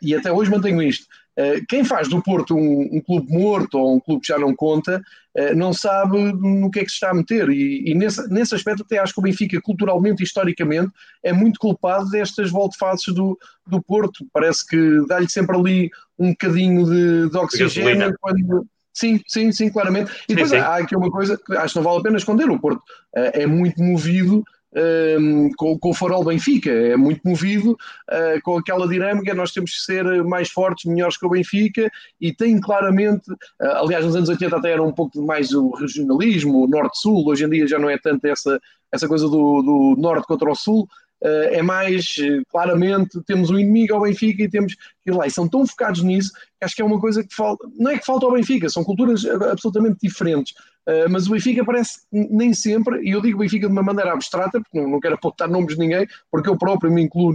e 0.00 0.14
até 0.14 0.32
hoje 0.32 0.50
mantenho 0.50 0.80
isto. 0.82 1.04
Eh, 1.36 1.60
quem 1.68 1.84
faz 1.84 2.08
do 2.08 2.22
Porto 2.22 2.54
um, 2.54 2.88
um, 2.92 3.00
clube 3.00 3.32
morto 3.32 3.78
ou 3.78 3.96
um 3.96 4.00
clube 4.00 4.22
que 4.22 4.28
já 4.28 4.38
não 4.38 4.54
conta, 4.54 5.00
eh, 5.34 5.54
não 5.54 5.72
sabe 5.72 6.18
no 6.32 6.70
que 6.70 6.80
é 6.80 6.84
que 6.84 6.90
se 6.90 6.96
está 6.96 7.10
a 7.10 7.14
meter. 7.14 7.48
E, 7.48 7.90
e 7.90 7.94
nesse, 7.94 8.28
nesse 8.28 8.54
aspecto, 8.54 8.82
até 8.82 8.98
acho 8.98 9.14
que 9.14 9.20
o 9.20 9.22
Benfica, 9.22 9.60
culturalmente 9.60 10.22
e 10.22 10.24
historicamente, 10.24 10.92
é 11.22 11.32
muito 11.32 11.58
culpado 11.58 12.10
destas 12.10 12.50
volte-faces 12.50 13.14
do, 13.14 13.38
do 13.66 13.80
Porto. 13.80 14.26
Parece 14.32 14.66
que 14.66 15.06
dá-lhe 15.08 15.28
sempre 15.28 15.56
ali 15.56 15.90
um 16.18 16.30
bocadinho 16.30 16.84
de, 16.84 17.30
de 17.30 17.36
oxigênio 17.36 18.14
quando, 18.20 18.66
Sim, 18.92 19.20
sim, 19.26 19.52
sim, 19.52 19.70
claramente. 19.70 20.10
E 20.28 20.34
depois 20.34 20.50
sim, 20.50 20.56
sim. 20.56 20.62
há 20.62 20.76
aqui 20.76 20.96
uma 20.96 21.10
coisa 21.10 21.38
que 21.38 21.56
acho 21.56 21.72
que 21.72 21.78
não 21.78 21.84
vale 21.84 22.00
a 22.00 22.02
pena 22.02 22.16
esconder: 22.16 22.50
o 22.50 22.60
Porto 22.60 22.80
uh, 23.16 23.30
é 23.32 23.46
muito 23.46 23.80
movido 23.82 24.44
um, 24.76 25.50
com, 25.56 25.78
com, 25.78 25.90
o 25.90 25.94
farol 25.94 26.24
Benfica, 26.24 26.70
é 26.70 26.96
muito 26.96 27.20
movido 27.24 27.72
uh, 27.72 28.40
com 28.42 28.58
aquela 28.58 28.86
dinâmica, 28.86 29.34
nós 29.34 29.52
temos 29.52 29.72
que 29.72 29.82
ser 29.84 30.04
mais 30.24 30.50
fortes, 30.50 30.84
melhores 30.84 31.16
que 31.16 31.26
o 31.26 31.30
Benfica 31.30 31.90
e 32.20 32.32
tem 32.32 32.60
claramente, 32.60 33.30
uh, 33.30 33.76
aliás 33.82 34.04
nos 34.04 34.16
anos 34.16 34.28
80 34.28 34.56
até 34.56 34.72
era 34.72 34.82
um 34.82 34.92
pouco 34.92 35.20
mais 35.22 35.52
o 35.52 35.70
regionalismo, 35.70 36.64
o 36.64 36.68
norte-sul, 36.68 37.26
hoje 37.26 37.44
em 37.44 37.50
dia 37.50 37.66
já 37.66 37.78
não 37.78 37.90
é 37.90 37.98
tanto 37.98 38.24
essa, 38.26 38.60
essa 38.92 39.08
coisa 39.08 39.28
do, 39.28 39.62
do 39.62 39.96
norte 39.98 40.26
contra 40.26 40.50
o 40.50 40.54
sul, 40.54 40.88
uh, 41.22 41.48
é 41.50 41.62
mais 41.62 42.14
claramente 42.48 43.20
temos 43.26 43.50
um 43.50 43.58
inimigo 43.58 43.94
ao 43.94 44.02
Benfica 44.02 44.44
e 44.44 44.48
temos 44.48 44.74
que 44.74 45.10
ir 45.10 45.14
lá, 45.14 45.26
e 45.26 45.30
são 45.30 45.48
tão 45.48 45.66
focados 45.66 46.02
nisso 46.02 46.32
que 46.32 46.64
acho 46.64 46.76
que 46.76 46.82
é 46.82 46.84
uma 46.84 47.00
coisa 47.00 47.24
que 47.24 47.34
falta, 47.34 47.66
não 47.76 47.90
é 47.90 47.98
que 47.98 48.06
falta 48.06 48.26
ao 48.26 48.32
Benfica, 48.32 48.68
são 48.68 48.84
culturas 48.84 49.24
absolutamente 49.24 49.98
diferentes, 50.00 50.54
Uh, 50.88 51.08
mas 51.10 51.26
o 51.26 51.32
Benfica 51.32 51.64
parece 51.64 52.00
nem 52.10 52.52
sempre, 52.52 53.00
e 53.02 53.10
eu 53.10 53.20
digo 53.20 53.38
Benfica 53.38 53.66
de 53.66 53.72
uma 53.72 53.82
maneira 53.82 54.12
abstrata, 54.12 54.60
porque 54.60 54.78
não, 54.78 54.88
não 54.88 55.00
quero 55.00 55.14
apontar 55.14 55.48
nomes 55.48 55.74
de 55.74 55.80
ninguém, 55.80 56.06
porque 56.30 56.48
eu 56.48 56.56
próprio 56.58 56.92
me 56.92 57.02
incluo 57.02 57.34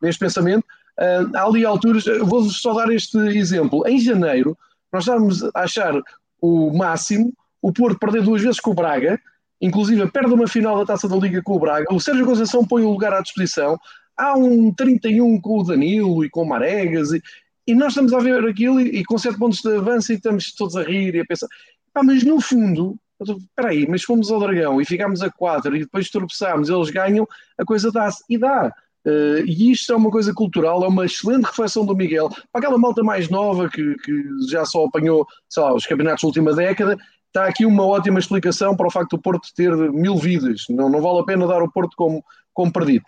neste 0.00 0.20
pensamento. 0.20 0.64
Uh, 0.98 1.36
há 1.36 1.44
ali 1.44 1.64
alturas, 1.64 2.04
vou 2.22 2.44
só 2.44 2.74
dar 2.74 2.92
este 2.92 3.16
exemplo. 3.36 3.86
Em 3.86 3.98
janeiro, 3.98 4.56
nós 4.92 5.04
estávamos 5.04 5.42
a 5.42 5.60
achar 5.62 5.94
o 6.40 6.76
máximo 6.76 7.32
o 7.62 7.72
Porto 7.72 7.98
perder 7.98 8.22
duas 8.22 8.42
vezes 8.42 8.58
com 8.58 8.72
o 8.72 8.74
Braga, 8.74 9.18
inclusive 9.60 10.10
perde 10.10 10.34
uma 10.34 10.48
final 10.48 10.76
da 10.78 10.84
taça 10.84 11.08
da 11.08 11.16
Liga 11.16 11.40
com 11.40 11.54
o 11.54 11.60
Braga. 11.60 11.94
O 11.94 12.00
Sérgio 12.00 12.26
Conceição 12.26 12.66
põe 12.66 12.82
o 12.82 12.90
lugar 12.90 13.14
à 13.14 13.20
disposição. 13.20 13.78
Há 14.16 14.36
um 14.36 14.74
31 14.74 15.40
com 15.40 15.60
o 15.60 15.62
Danilo 15.62 16.24
e 16.24 16.28
com 16.28 16.42
o 16.42 16.48
Maregas, 16.48 17.12
e, 17.12 17.22
e 17.68 17.74
nós 17.74 17.92
estamos 17.92 18.12
a 18.12 18.18
ver 18.18 18.44
aquilo 18.44 18.80
e, 18.80 18.98
e 18.98 19.04
com 19.04 19.16
sete 19.16 19.38
pontos 19.38 19.62
de 19.62 19.76
avanço 19.76 20.12
e 20.12 20.16
estamos 20.16 20.52
todos 20.52 20.76
a 20.76 20.82
rir 20.82 21.14
e 21.14 21.20
a 21.20 21.24
pensar 21.24 21.46
ah, 21.94 22.02
mas 22.02 22.22
no 22.24 22.40
fundo, 22.40 22.96
espera 23.20 23.68
aí, 23.68 23.86
mas 23.88 24.02
fomos 24.02 24.30
ao 24.30 24.40
Dragão 24.40 24.80
e 24.80 24.84
ficámos 24.84 25.22
a 25.22 25.30
4 25.30 25.76
e 25.76 25.80
depois 25.80 26.10
tropeçámos, 26.10 26.68
eles 26.68 26.90
ganham, 26.90 27.26
a 27.58 27.64
coisa 27.64 27.90
dá-se. 27.90 28.22
E 28.28 28.38
dá. 28.38 28.72
Uh, 29.04 29.44
e 29.44 29.72
isto 29.72 29.92
é 29.92 29.96
uma 29.96 30.10
coisa 30.10 30.32
cultural, 30.32 30.84
é 30.84 30.88
uma 30.88 31.04
excelente 31.04 31.44
reflexão 31.44 31.84
do 31.84 31.96
Miguel. 31.96 32.28
Para 32.52 32.60
aquela 32.60 32.78
malta 32.78 33.02
mais 33.02 33.28
nova 33.28 33.68
que, 33.68 33.94
que 33.96 34.22
já 34.48 34.64
só 34.64 34.84
apanhou 34.84 35.26
lá, 35.56 35.74
os 35.74 35.86
campeonatos 35.86 36.22
da 36.22 36.28
última 36.28 36.54
década, 36.54 36.96
está 37.26 37.46
aqui 37.46 37.66
uma 37.66 37.84
ótima 37.84 38.18
explicação 38.18 38.76
para 38.76 38.86
o 38.86 38.90
facto 38.90 39.16
do 39.16 39.22
Porto 39.22 39.48
ter 39.56 39.74
mil 39.92 40.16
vidas. 40.16 40.66
Não, 40.70 40.88
não 40.88 41.00
vale 41.00 41.20
a 41.20 41.24
pena 41.24 41.46
dar 41.46 41.62
o 41.62 41.70
Porto 41.70 41.96
como, 41.96 42.24
como 42.54 42.72
perdido. 42.72 43.04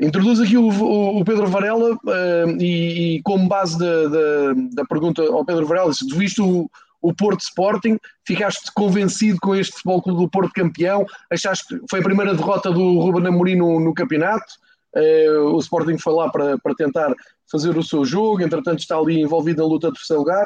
Introduz 0.00 0.40
aqui 0.40 0.56
o, 0.56 0.68
o, 0.68 1.20
o 1.20 1.24
Pedro 1.24 1.48
Varela 1.48 1.94
uh, 1.94 2.50
e, 2.60 3.16
e, 3.16 3.22
como 3.22 3.48
base 3.48 3.76
da, 3.76 4.08
da, 4.08 4.54
da, 4.74 4.84
pergunta 4.84 5.22
ao 5.22 5.44
Pedro 5.44 5.66
Varela, 5.66 5.92
se 5.92 6.06
visto 6.16 6.46
o 6.46 6.70
Porto 7.14 7.40
Sporting, 7.40 7.98
ficaste 8.26 8.72
convencido 8.74 9.38
com 9.40 9.54
este 9.54 9.72
Futebol 9.72 10.02
Clube 10.02 10.20
do 10.22 10.30
Porto 10.30 10.52
campeão, 10.52 11.06
achaste 11.30 11.66
que 11.66 11.80
foi 11.88 12.00
a 12.00 12.02
primeira 12.04 12.34
derrota 12.34 12.70
do 12.70 12.98
Ruben 12.98 13.26
Amorim 13.26 13.56
no, 13.56 13.80
no 13.80 13.94
campeonato, 13.94 14.52
uh, 14.96 15.54
o 15.54 15.58
Sporting 15.58 15.98
foi 15.98 16.14
lá 16.14 16.30
para, 16.30 16.58
para 16.58 16.74
tentar 16.74 17.14
fazer 17.50 17.76
o 17.76 17.82
seu 17.82 18.04
jogo, 18.04 18.42
entretanto 18.42 18.80
está 18.80 18.96
ali 18.96 19.20
envolvido 19.20 19.62
na 19.62 19.68
luta 19.68 19.88
de 19.88 19.94
terceiro 19.94 20.20
lugar, 20.22 20.44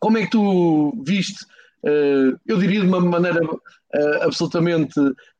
como 0.00 0.18
é 0.18 0.24
que 0.24 0.30
tu 0.30 0.92
viste, 1.04 1.44
uh, 1.84 2.38
eu 2.46 2.58
diria 2.58 2.80
de 2.80 2.86
uma 2.86 3.00
maneira 3.00 3.42
uh, 3.44 4.22
absolutamente 4.22 4.98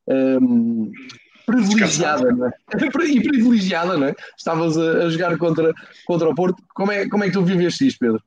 um, 0.08 0.90
privilegiada, 1.46 2.32
não 2.32 2.46
é? 2.46 2.52
e 3.08 3.20
privilegiada, 3.20 3.96
não 3.96 4.06
é? 4.08 4.14
Estavas 4.36 4.76
a, 4.76 5.04
a, 5.04 5.10
jogar 5.10 5.36
contra, 5.38 5.72
contra 6.06 6.28
o 6.28 6.34
Porto, 6.34 6.62
como 6.74 6.92
é, 6.92 7.08
como 7.08 7.24
é 7.24 7.26
que 7.26 7.32
tu 7.32 7.44
viveste 7.44 7.86
isto, 7.86 7.98
Pedro? 7.98 8.22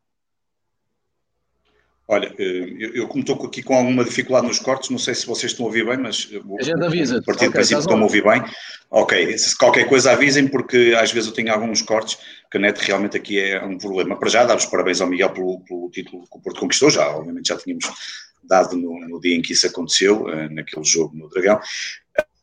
Olha, 2.07 2.31
eh, 2.38 2.75
eu, 2.77 2.95
eu 2.95 3.07
como 3.07 3.21
estou 3.21 3.35
aqui 3.45 3.63
com 3.63 3.75
alguma 3.75 4.03
dificuldade 4.03 4.47
nos 4.47 4.59
cortes, 4.59 4.91
não 4.91 5.00
sei 5.00 5.15
se 5.15 5.25
vocês 5.25 5.51
estão 5.51 5.65
a 5.65 5.69
ouvir 5.69 5.85
bem, 5.85 5.97
mas 5.97 6.29
a 6.59 6.63
gente 6.63 6.83
avisa. 6.83 7.17
A 7.17 7.21
partir 7.24 7.45
do 7.47 7.51
princípio 7.51 7.79
estão 7.79 7.97
a 7.97 8.03
ouvir 8.03 8.24
bem. 8.24 8.43
Ok, 8.91 9.38
se 9.38 9.57
qualquer 9.57 9.89
coisa 9.89 10.12
avisem, 10.12 10.47
porque 10.47 10.95
às 10.97 11.12
vezes 11.12 11.29
eu 11.29 11.35
tenho 11.35 11.51
alguns 11.51 11.81
cortes, 11.81 12.17
que 12.51 12.57
a 12.57 12.59
net 12.62 12.79
realmente 12.79 13.17
aqui 13.17 13.39
é 13.39 13.63
um 13.63 13.77
problema. 13.77 14.17
Para 14.17 14.29
já, 14.29 14.45
dar 14.45 14.55
os 14.55 14.65
parabéns 14.65 15.01
ao 15.01 15.07
Miguel 15.07 15.31
pelo, 15.31 15.59
pelo 15.62 15.89
título 15.89 16.24
que 16.31 16.38
o 16.38 16.41
Porto 16.41 16.59
conquistou, 16.59 16.91
já 16.91 17.09
obviamente 17.09 17.47
já 17.47 17.57
tínhamos 17.57 17.85
dado 18.43 18.77
no, 18.77 19.00
no 19.07 19.19
dia 19.19 19.35
em 19.35 19.41
que 19.41 19.53
isso 19.53 19.65
aconteceu, 19.65 20.29
eh, 20.29 20.47
naquele 20.50 20.85
jogo 20.85 21.17
no 21.17 21.27
Dragão. 21.27 21.59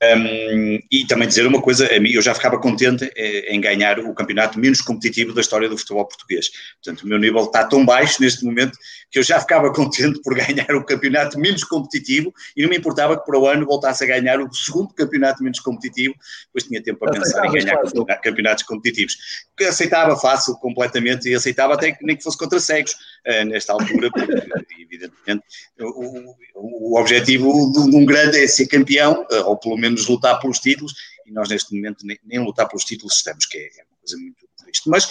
Um, 0.02 0.80
e 0.90 1.06
também 1.06 1.28
dizer 1.28 1.46
uma 1.46 1.62
coisa, 1.62 1.86
eu 1.86 2.20
já 2.20 2.34
ficava 2.34 2.58
contente 2.58 3.08
eh, 3.14 3.54
em 3.54 3.60
ganhar 3.60 4.00
o 4.00 4.12
campeonato 4.12 4.58
menos 4.58 4.80
competitivo 4.80 5.32
da 5.32 5.40
história 5.40 5.68
do 5.68 5.78
futebol 5.78 6.04
português. 6.04 6.50
Portanto, 6.82 7.04
o 7.04 7.06
meu 7.06 7.18
nível 7.18 7.44
está 7.44 7.64
tão 7.64 7.86
baixo 7.86 8.20
neste 8.20 8.44
momento 8.44 8.76
que 9.12 9.20
eu 9.20 9.22
já 9.22 9.38
ficava 9.38 9.70
contente 9.72 10.20
por 10.20 10.34
ganhar 10.34 10.74
o 10.74 10.84
campeonato 10.84 11.38
menos 11.38 11.62
competitivo 11.62 12.34
e 12.56 12.62
não 12.62 12.68
me 12.68 12.78
importava 12.78 13.16
que 13.16 13.24
para 13.24 13.38
o 13.38 13.46
ano 13.46 13.64
voltasse 13.64 14.02
a 14.02 14.06
ganhar 14.08 14.40
o 14.40 14.52
segundo 14.52 14.92
campeonato 14.92 15.40
menos 15.40 15.60
competitivo, 15.60 16.16
depois 16.46 16.64
tinha 16.64 16.82
tempo 16.82 16.98
para 16.98 17.12
pensar 17.12 17.46
em 17.46 17.52
ganhar 17.52 17.76
fácil. 17.76 18.04
campeonatos 18.04 18.64
competitivos. 18.64 19.16
Que 19.56 19.64
aceitava 19.64 20.16
fácil, 20.16 20.56
completamente, 20.56 21.28
e 21.28 21.34
aceitava 21.34 21.74
até 21.74 21.92
que 21.92 22.04
nem 22.04 22.16
que 22.16 22.24
fosse 22.24 22.36
contra 22.36 22.58
cegos, 22.58 22.96
uh, 23.26 23.44
nesta 23.44 23.72
altura, 23.72 24.10
porque, 24.10 24.32
evidentemente, 24.80 25.44
o, 25.80 26.34
o, 26.54 27.00
objetivo 27.00 27.72
de 27.72 27.96
um 27.96 28.04
grande 28.04 28.38
é 28.38 28.46
ser 28.46 28.66
campeão, 28.66 29.26
uh, 29.30 29.46
ou 29.46 29.56
pelo 29.56 29.76
menos 29.76 30.06
lutar 30.06 30.38
pelos 30.40 30.58
títulos, 30.58 30.94
e 31.26 31.32
nós 31.32 31.48
neste 31.48 31.74
momento 31.74 32.06
nem, 32.06 32.18
nem 32.24 32.38
lutar 32.38 32.68
pelos 32.68 32.84
títulos 32.84 33.16
estamos, 33.16 33.46
que 33.46 33.58
é, 33.58 33.62
é 33.62 33.84
uma 33.88 33.98
coisa 34.00 34.16
muito 34.18 34.46
triste. 34.56 34.88
Mas 34.88 35.08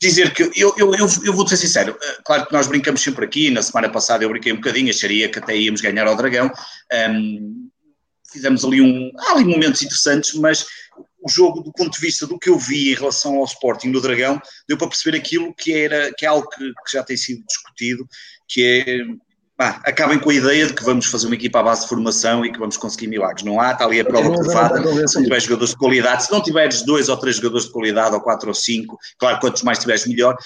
dizer 0.00 0.32
que 0.32 0.42
eu, 0.42 0.74
eu, 0.76 0.94
eu, 0.94 1.06
eu 1.24 1.32
vou 1.32 1.46
ser 1.46 1.56
sincero, 1.56 1.96
eh, 2.00 2.18
claro 2.24 2.46
que 2.46 2.52
nós 2.52 2.68
brincamos 2.68 3.02
sempre 3.02 3.24
aqui, 3.24 3.50
na 3.50 3.62
semana 3.62 3.88
passada 3.88 4.24
eu 4.24 4.28
brinquei 4.28 4.52
um 4.52 4.56
bocadinho, 4.56 4.90
acharia 4.90 5.28
que 5.28 5.38
até 5.38 5.56
íamos 5.56 5.80
ganhar 5.80 6.06
ao 6.06 6.16
Dragão, 6.16 6.50
um, 7.10 7.68
fizemos 8.30 8.64
ali 8.64 8.80
um, 8.80 9.10
há 9.18 9.32
ali 9.32 9.44
momentos 9.44 9.82
interessantes, 9.82 10.34
mas 10.34 10.64
o 11.20 11.28
jogo 11.28 11.60
do 11.60 11.72
ponto 11.72 11.92
de 11.92 12.00
vista 12.00 12.26
do 12.26 12.38
que 12.38 12.48
eu 12.48 12.58
vi 12.58 12.92
em 12.92 12.94
relação 12.94 13.36
ao 13.36 13.44
Sporting 13.44 13.90
do 13.90 14.00
Dragão, 14.00 14.40
deu 14.68 14.78
para 14.78 14.88
perceber 14.88 15.16
aquilo 15.16 15.54
que 15.54 15.72
era, 15.72 16.12
que 16.16 16.24
é 16.24 16.28
algo 16.28 16.48
que, 16.48 16.58
que 16.58 16.92
já 16.92 17.02
tem 17.02 17.16
sido 17.16 17.44
discutido, 17.46 18.08
que 18.46 18.62
é 18.64 19.28
Bah, 19.58 19.80
acabem 19.84 20.20
com 20.20 20.30
a 20.30 20.34
ideia 20.34 20.68
de 20.68 20.72
que 20.72 20.84
vamos 20.84 21.06
fazer 21.06 21.26
uma 21.26 21.34
equipa 21.34 21.58
à 21.58 21.62
base 21.64 21.82
de 21.82 21.88
formação 21.88 22.44
e 22.44 22.52
que 22.52 22.60
vamos 22.60 22.76
conseguir 22.76 23.08
milagres. 23.08 23.44
Não 23.44 23.60
há, 23.60 23.72
está 23.72 23.86
ali 23.86 23.98
a 23.98 24.04
prova 24.04 24.32
provada. 24.32 24.80
Se 25.08 25.16
não 25.16 25.24
tiveres 25.24 25.42
jogadores 25.42 25.70
de 25.70 25.76
qualidade, 25.76 26.24
se 26.26 26.30
não 26.30 26.40
tiveres 26.40 26.82
dois 26.82 27.08
ou 27.08 27.16
três 27.16 27.34
jogadores 27.34 27.66
de 27.66 27.72
qualidade, 27.72 28.14
ou 28.14 28.20
quatro 28.20 28.46
ou 28.46 28.54
cinco, 28.54 28.96
claro, 29.18 29.40
quantos 29.40 29.64
mais 29.64 29.80
tiveres, 29.80 30.06
melhor, 30.06 30.36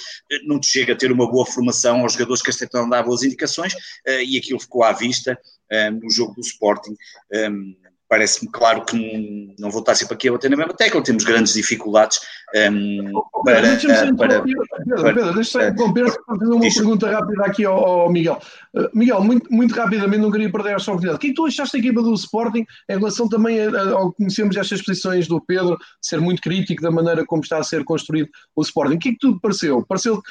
não 0.46 0.58
te 0.58 0.66
chega 0.66 0.94
a 0.94 0.96
ter 0.96 1.12
uma 1.12 1.30
boa 1.30 1.44
formação 1.44 2.00
aos 2.00 2.14
jogadores 2.14 2.40
que 2.40 2.48
aceitam 2.48 2.88
dar 2.88 3.02
boas 3.02 3.22
indicações, 3.22 3.74
eh, 4.06 4.24
e 4.24 4.38
aquilo 4.38 4.58
ficou 4.58 4.82
à 4.82 4.92
vista 4.92 5.38
eh, 5.70 5.90
no 5.90 6.10
jogo 6.10 6.32
do 6.32 6.40
Sporting. 6.40 6.96
Eh, 8.12 8.22
parece-me 8.22 8.50
claro 8.50 8.84
que 8.84 9.54
não 9.58 9.70
vou 9.70 9.80
estar 9.80 9.94
sempre 9.94 10.14
aqui 10.14 10.28
a 10.28 10.32
bater 10.32 10.50
na 10.50 10.56
mesma 10.56 10.74
tecla, 10.74 11.02
temos 11.02 11.24
grandes 11.24 11.54
dificuldades 11.54 12.20
um, 12.54 13.10
para, 13.44 13.62
Pedro, 13.62 14.16
para, 14.16 14.42
Pedro, 14.42 15.02
Pedro, 15.02 15.34
deixa-me 15.34 15.70
interromper 15.70 16.04
para 16.04 16.36
fazer 16.36 16.52
uma 16.52 16.60
pergunta 16.60 17.10
rápida 17.10 17.44
aqui 17.44 17.64
ao, 17.64 17.84
ao 17.84 18.12
Miguel. 18.12 18.38
Uh, 18.74 18.88
Miguel, 18.92 19.22
muito, 19.22 19.52
muito, 19.52 19.74
rapidamente, 19.74 20.20
não 20.20 20.30
queria 20.30 20.52
perder 20.52 20.76
esta 20.76 20.90
oportunidade. 20.90 21.16
O 21.16 21.20
que 21.20 21.28
é 21.28 21.30
que 21.30 21.36
tu 21.36 21.46
achaste 21.46 21.78
da 21.78 21.78
equipa 21.78 22.02
do 22.02 22.12
Sporting 22.12 22.66
em 22.90 22.96
relação 22.98 23.28
também 23.28 23.58
ao 23.64 24.10
que 24.10 24.18
conhecemos 24.18 24.56
estas 24.56 24.82
posições 24.82 25.26
do 25.26 25.40
Pedro, 25.40 25.78
ser 26.00 26.20
muito 26.20 26.42
crítico 26.42 26.82
da 26.82 26.90
maneira 26.90 27.24
como 27.24 27.42
está 27.42 27.58
a 27.58 27.62
ser 27.62 27.84
construído 27.84 28.28
o 28.54 28.62
Sporting? 28.62 28.96
O 28.96 28.98
que 28.98 29.08
é 29.08 29.12
que 29.12 29.18
tudo 29.18 29.40
pareceu? 29.40 29.84
Pareceu 29.86 30.22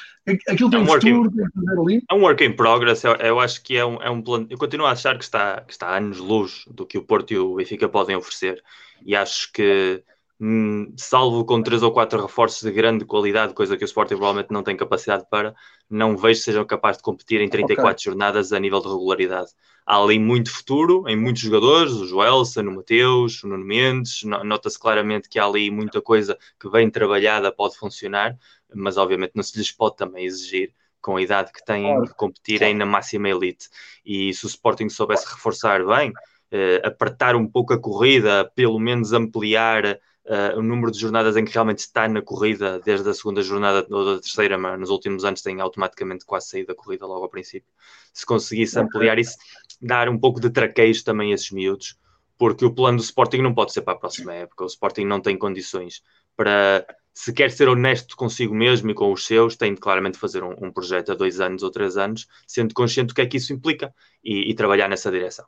aquilo 0.48 0.70
tem 0.70 0.80
é 0.80 0.84
um, 0.84 0.88
futuro, 0.88 1.32
tem 1.32 2.02
É 2.10 2.14
um 2.14 2.22
work 2.22 2.44
in 2.44 2.54
progress, 2.54 3.04
eu, 3.04 3.14
eu, 3.16 3.40
acho 3.40 3.64
que 3.64 3.76
é 3.76 3.86
um, 3.86 4.02
é 4.02 4.10
um 4.10 4.22
plano. 4.22 4.48
Eu 4.50 4.58
continuo 4.58 4.86
a 4.86 4.92
achar 4.92 5.18
que 5.18 5.24
está, 5.24 5.62
que 5.62 5.74
está 5.74 5.88
a 5.88 5.98
anos-luz 5.98 6.66
do 6.70 6.86
que 6.86 6.98
o 6.98 7.02
Porto 7.02 7.32
e 7.32 7.38
o 7.38 7.56
Benfica 7.56 7.71
Benfica 7.72 7.88
podem 7.88 8.16
oferecer. 8.16 8.62
E 9.06 9.16
acho 9.16 9.51
que, 9.51 10.04
hum, 10.40 10.94
salvo 10.98 11.46
com 11.46 11.62
três 11.63 11.82
ou 11.82 11.92
quatro 11.92 12.22
reforços 12.22 12.62
de 12.62 12.72
grande 12.72 13.06
qualidade, 13.06 13.54
coisa 13.54 13.78
que 13.78 13.84
o 13.84 13.86
Sporting 13.86 14.16
provavelmente 14.16 14.51
não 14.51 14.63
tem 14.63 14.75
capacidade 14.75 15.25
para, 15.30 15.56
não 15.90 16.18
vejo 16.18 16.40
que 16.40 16.46
sejam 16.46 16.66
capazes 16.66 16.98
de 16.98 17.04
competir 17.04 17.42
em 17.42 17.50
34 17.50 17.94
okay. 17.94 18.04
jornadas 18.04 18.51
a 18.51 18.60
nível 18.60 18.82
de 18.82 18.90
regularidade. 18.90 19.51
Há 19.86 19.98
ali 19.98 20.20
muito 20.20 20.51
futuro 20.51 21.08
em 21.08 21.16
muitos 21.16 21.42
jogadores, 21.42 21.94
o 21.94 22.06
Joelson, 22.06 22.62
o 22.62 22.75
Mateus, 22.75 23.44
o 23.44 23.48
Nuno 23.48 23.66
Mendes, 23.66 24.24
nota-se 24.24 24.80
claramente 24.80 25.28
que 25.28 25.40
há 25.40 25.46
ali 25.46 25.72
muita 25.72 26.01
coisa 26.01 26.38
que 26.60 26.70
bem 26.70 26.90
trabalhada 26.90 27.51
pode 27.51 27.78
funcionar, 27.78 28.38
mas 28.74 28.98
obviamente 28.98 29.32
não 29.34 29.44
se 29.44 29.58
lhes 29.58 29.72
pode 29.72 29.96
também 29.96 30.25
exigir 30.25 30.74
com 31.01 31.18
a 31.18 31.22
idade 31.22 31.51
que 31.51 31.66
têm 31.66 32.00
de 32.04 32.13
competirem 32.13 32.75
na 32.75 32.86
máxima 32.86 33.28
elite. 33.28 33.70
E 34.06 34.34
se 34.36 34.46
o 34.46 34.48
Sporting 34.48 34.88
soubesse 34.88 35.25
reforçar 35.25 35.84
bem, 35.84 36.13
uh, 36.51 36.88
apertar 36.88 37.36
um 37.36 37.48
pouco 37.48 37.74
a 37.74 37.79
corrida, 37.79 38.50
pelo 38.55 38.79
menos 38.79 39.13
ampliar 39.13 39.86
uh, 40.25 40.58
o 40.58 40.62
número 40.62 40.91
de 40.91 41.00
jornadas 41.00 41.36
em 41.38 41.46
que 41.46 41.53
realmente 41.53 41.79
está 41.79 42.08
na 42.08 42.22
corrida, 42.22 42.79
desde 42.79 43.10
a 43.10 43.13
segunda 43.13 43.41
jornada 43.41 43.86
ou 43.89 44.15
da 44.15 44.22
terceira, 44.22 44.58
mas 44.58 44.79
nos 44.79 44.89
últimos 44.89 45.25
anos 45.25 45.41
tem 45.41 45.60
automaticamente 45.62 46.25
quase 46.25 46.50
saído 46.50 46.67
da 46.67 46.75
corrida 46.75 47.05
logo 47.05 47.24
ao 47.24 47.29
princípio. 47.29 47.70
Se 48.13 48.25
conseguisse 48.25 48.77
ampliar 48.79 49.17
isso, 49.20 49.38
dar 49.81 50.10
um 50.10 50.17
pouco 50.17 50.39
de 50.39 50.50
traquejo 50.50 51.03
também 51.03 51.31
a 51.31 51.36
esses 51.36 51.51
miúdos, 51.51 51.98
porque 52.38 52.65
o 52.65 52.74
plano 52.74 52.98
do 52.98 53.03
Sporting 53.03 53.41
não 53.41 53.53
pode 53.53 53.72
ser 53.72 53.81
para 53.81 53.93
a 53.93 54.00
próxima 54.00 54.34
época. 54.34 54.63
O 54.63 54.67
Sporting 54.67 55.05
não 55.05 55.22
tem 55.22 55.38
condições 55.38 56.01
para 56.36 56.86
se 57.13 57.34
quer 57.34 57.51
ser 57.51 57.67
honesto 57.67 58.15
consigo 58.15 58.55
mesmo 58.55 58.89
e 58.89 58.93
com 58.93 59.12
os 59.12 59.25
seus, 59.25 59.55
tem 59.55 59.74
de 59.74 59.79
claramente 59.79 60.17
fazer 60.17 60.43
um, 60.43 60.55
um 60.60 60.72
projeto 60.72 61.12
a 61.12 61.15
dois 61.15 61.39
anos 61.39 61.62
ou 61.62 61.70
três 61.70 61.98
anos, 61.98 62.27
sendo 62.48 62.74
consciente 62.74 63.10
do 63.10 63.13
que 63.13 63.22
é 63.22 63.25
que 63.25 63.38
isso 63.38 63.53
implica 63.53 63.93
e, 64.24 64.50
e 64.50 64.55
trabalhar 64.55 64.88
nessa 64.88 65.12
direção. 65.12 65.46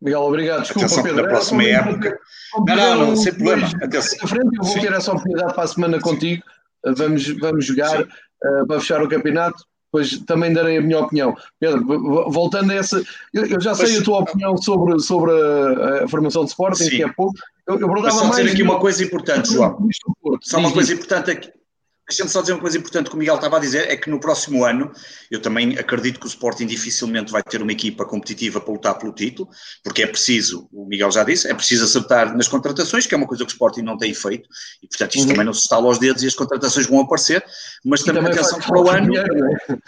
Miguel, 0.00 0.22
obrigado. 0.22 0.62
Desculpa, 0.62 0.86
Atenção, 0.86 1.02
Pedro. 1.02 1.22
Na 1.22 1.28
próxima 1.28 1.64
época. 1.64 2.18
Não, 2.66 2.76
não, 2.76 3.06
não, 3.08 3.16
sem 3.16 3.34
problema. 3.34 3.68
Atenção. 3.82 4.28
Frente, 4.28 4.56
eu 4.58 4.64
vou 4.64 4.80
ter 4.80 4.92
essa 4.92 5.10
oportunidade 5.10 5.54
para 5.54 5.64
a 5.64 5.68
semana 5.68 6.00
contigo. 6.00 6.42
Vamos, 6.96 7.28
vamos 7.38 7.66
jogar 7.66 8.02
uh, 8.02 8.66
para 8.66 8.80
fechar 8.80 9.02
o 9.02 9.08
campeonato. 9.08 9.64
Depois 9.92 10.18
também 10.20 10.52
darei 10.52 10.78
a 10.78 10.80
minha 10.80 11.00
opinião. 11.00 11.36
Pedro, 11.58 11.84
voltando 12.30 12.70
a 12.70 12.74
essa. 12.74 13.02
Eu, 13.34 13.44
eu 13.46 13.60
já 13.60 13.74
sei 13.74 13.88
Mas, 13.88 14.00
a 14.00 14.04
tua 14.04 14.20
opinião 14.20 14.56
sobre, 14.56 15.00
sobre 15.00 15.32
a, 15.32 16.04
a 16.04 16.08
formação 16.08 16.44
de 16.44 16.50
Sporting, 16.50 16.84
sim. 16.84 16.90
que 16.90 17.02
é 17.02 17.12
pouco. 17.12 17.34
Eu, 17.66 17.78
eu 17.78 17.88
Mas 17.88 18.14
só 18.14 18.30
dizer 18.30 18.50
aqui 18.50 18.62
uma 18.62 18.78
coisa 18.78 19.02
importante, 19.04 19.52
João. 19.52 19.88
Só 20.42 20.58
uma 20.58 20.72
coisa 20.72 20.94
importante 20.94 21.30
aqui. 21.32 21.50
Deixa-me 22.10 22.28
só 22.28 22.40
dizer 22.40 22.54
uma 22.54 22.60
coisa 22.60 22.76
importante 22.76 23.08
que 23.08 23.14
o 23.14 23.18
Miguel 23.18 23.36
estava 23.36 23.56
a 23.56 23.60
dizer, 23.60 23.88
é 23.88 23.96
que 23.96 24.10
no 24.10 24.18
próximo 24.18 24.64
ano, 24.64 24.90
eu 25.30 25.40
também 25.40 25.78
acredito 25.78 26.18
que 26.18 26.26
o 26.26 26.28
Sporting 26.28 26.66
dificilmente 26.66 27.30
vai 27.30 27.40
ter 27.40 27.62
uma 27.62 27.70
equipa 27.70 28.04
competitiva 28.04 28.60
para 28.60 28.72
lutar 28.72 28.98
pelo 28.98 29.12
título, 29.12 29.48
porque 29.84 30.02
é 30.02 30.08
preciso, 30.08 30.68
o 30.72 30.84
Miguel 30.86 31.12
já 31.12 31.22
disse, 31.22 31.48
é 31.48 31.54
preciso 31.54 31.84
acertar 31.84 32.36
nas 32.36 32.48
contratações, 32.48 33.06
que 33.06 33.14
é 33.14 33.16
uma 33.16 33.28
coisa 33.28 33.44
que 33.44 33.50
o 33.50 33.54
Sporting 33.54 33.82
não 33.82 33.96
tem 33.96 34.12
feito, 34.12 34.48
e 34.82 34.88
portanto 34.88 35.14
isto 35.14 35.22
uhum. 35.22 35.28
também 35.28 35.46
não 35.46 35.52
se 35.52 35.60
estala 35.60 35.86
aos 35.86 36.00
dedos 36.00 36.24
e 36.24 36.26
as 36.26 36.34
contratações 36.34 36.88
vão 36.88 36.98
aparecer, 36.98 37.44
mas 37.84 38.02
também, 38.02 38.24
também 38.24 38.36
atenção 38.36 38.58
para 38.58 38.80
o 38.80 38.90
ano... 38.90 39.06
Dinheiro, 39.06 39.46
é? 39.68 39.78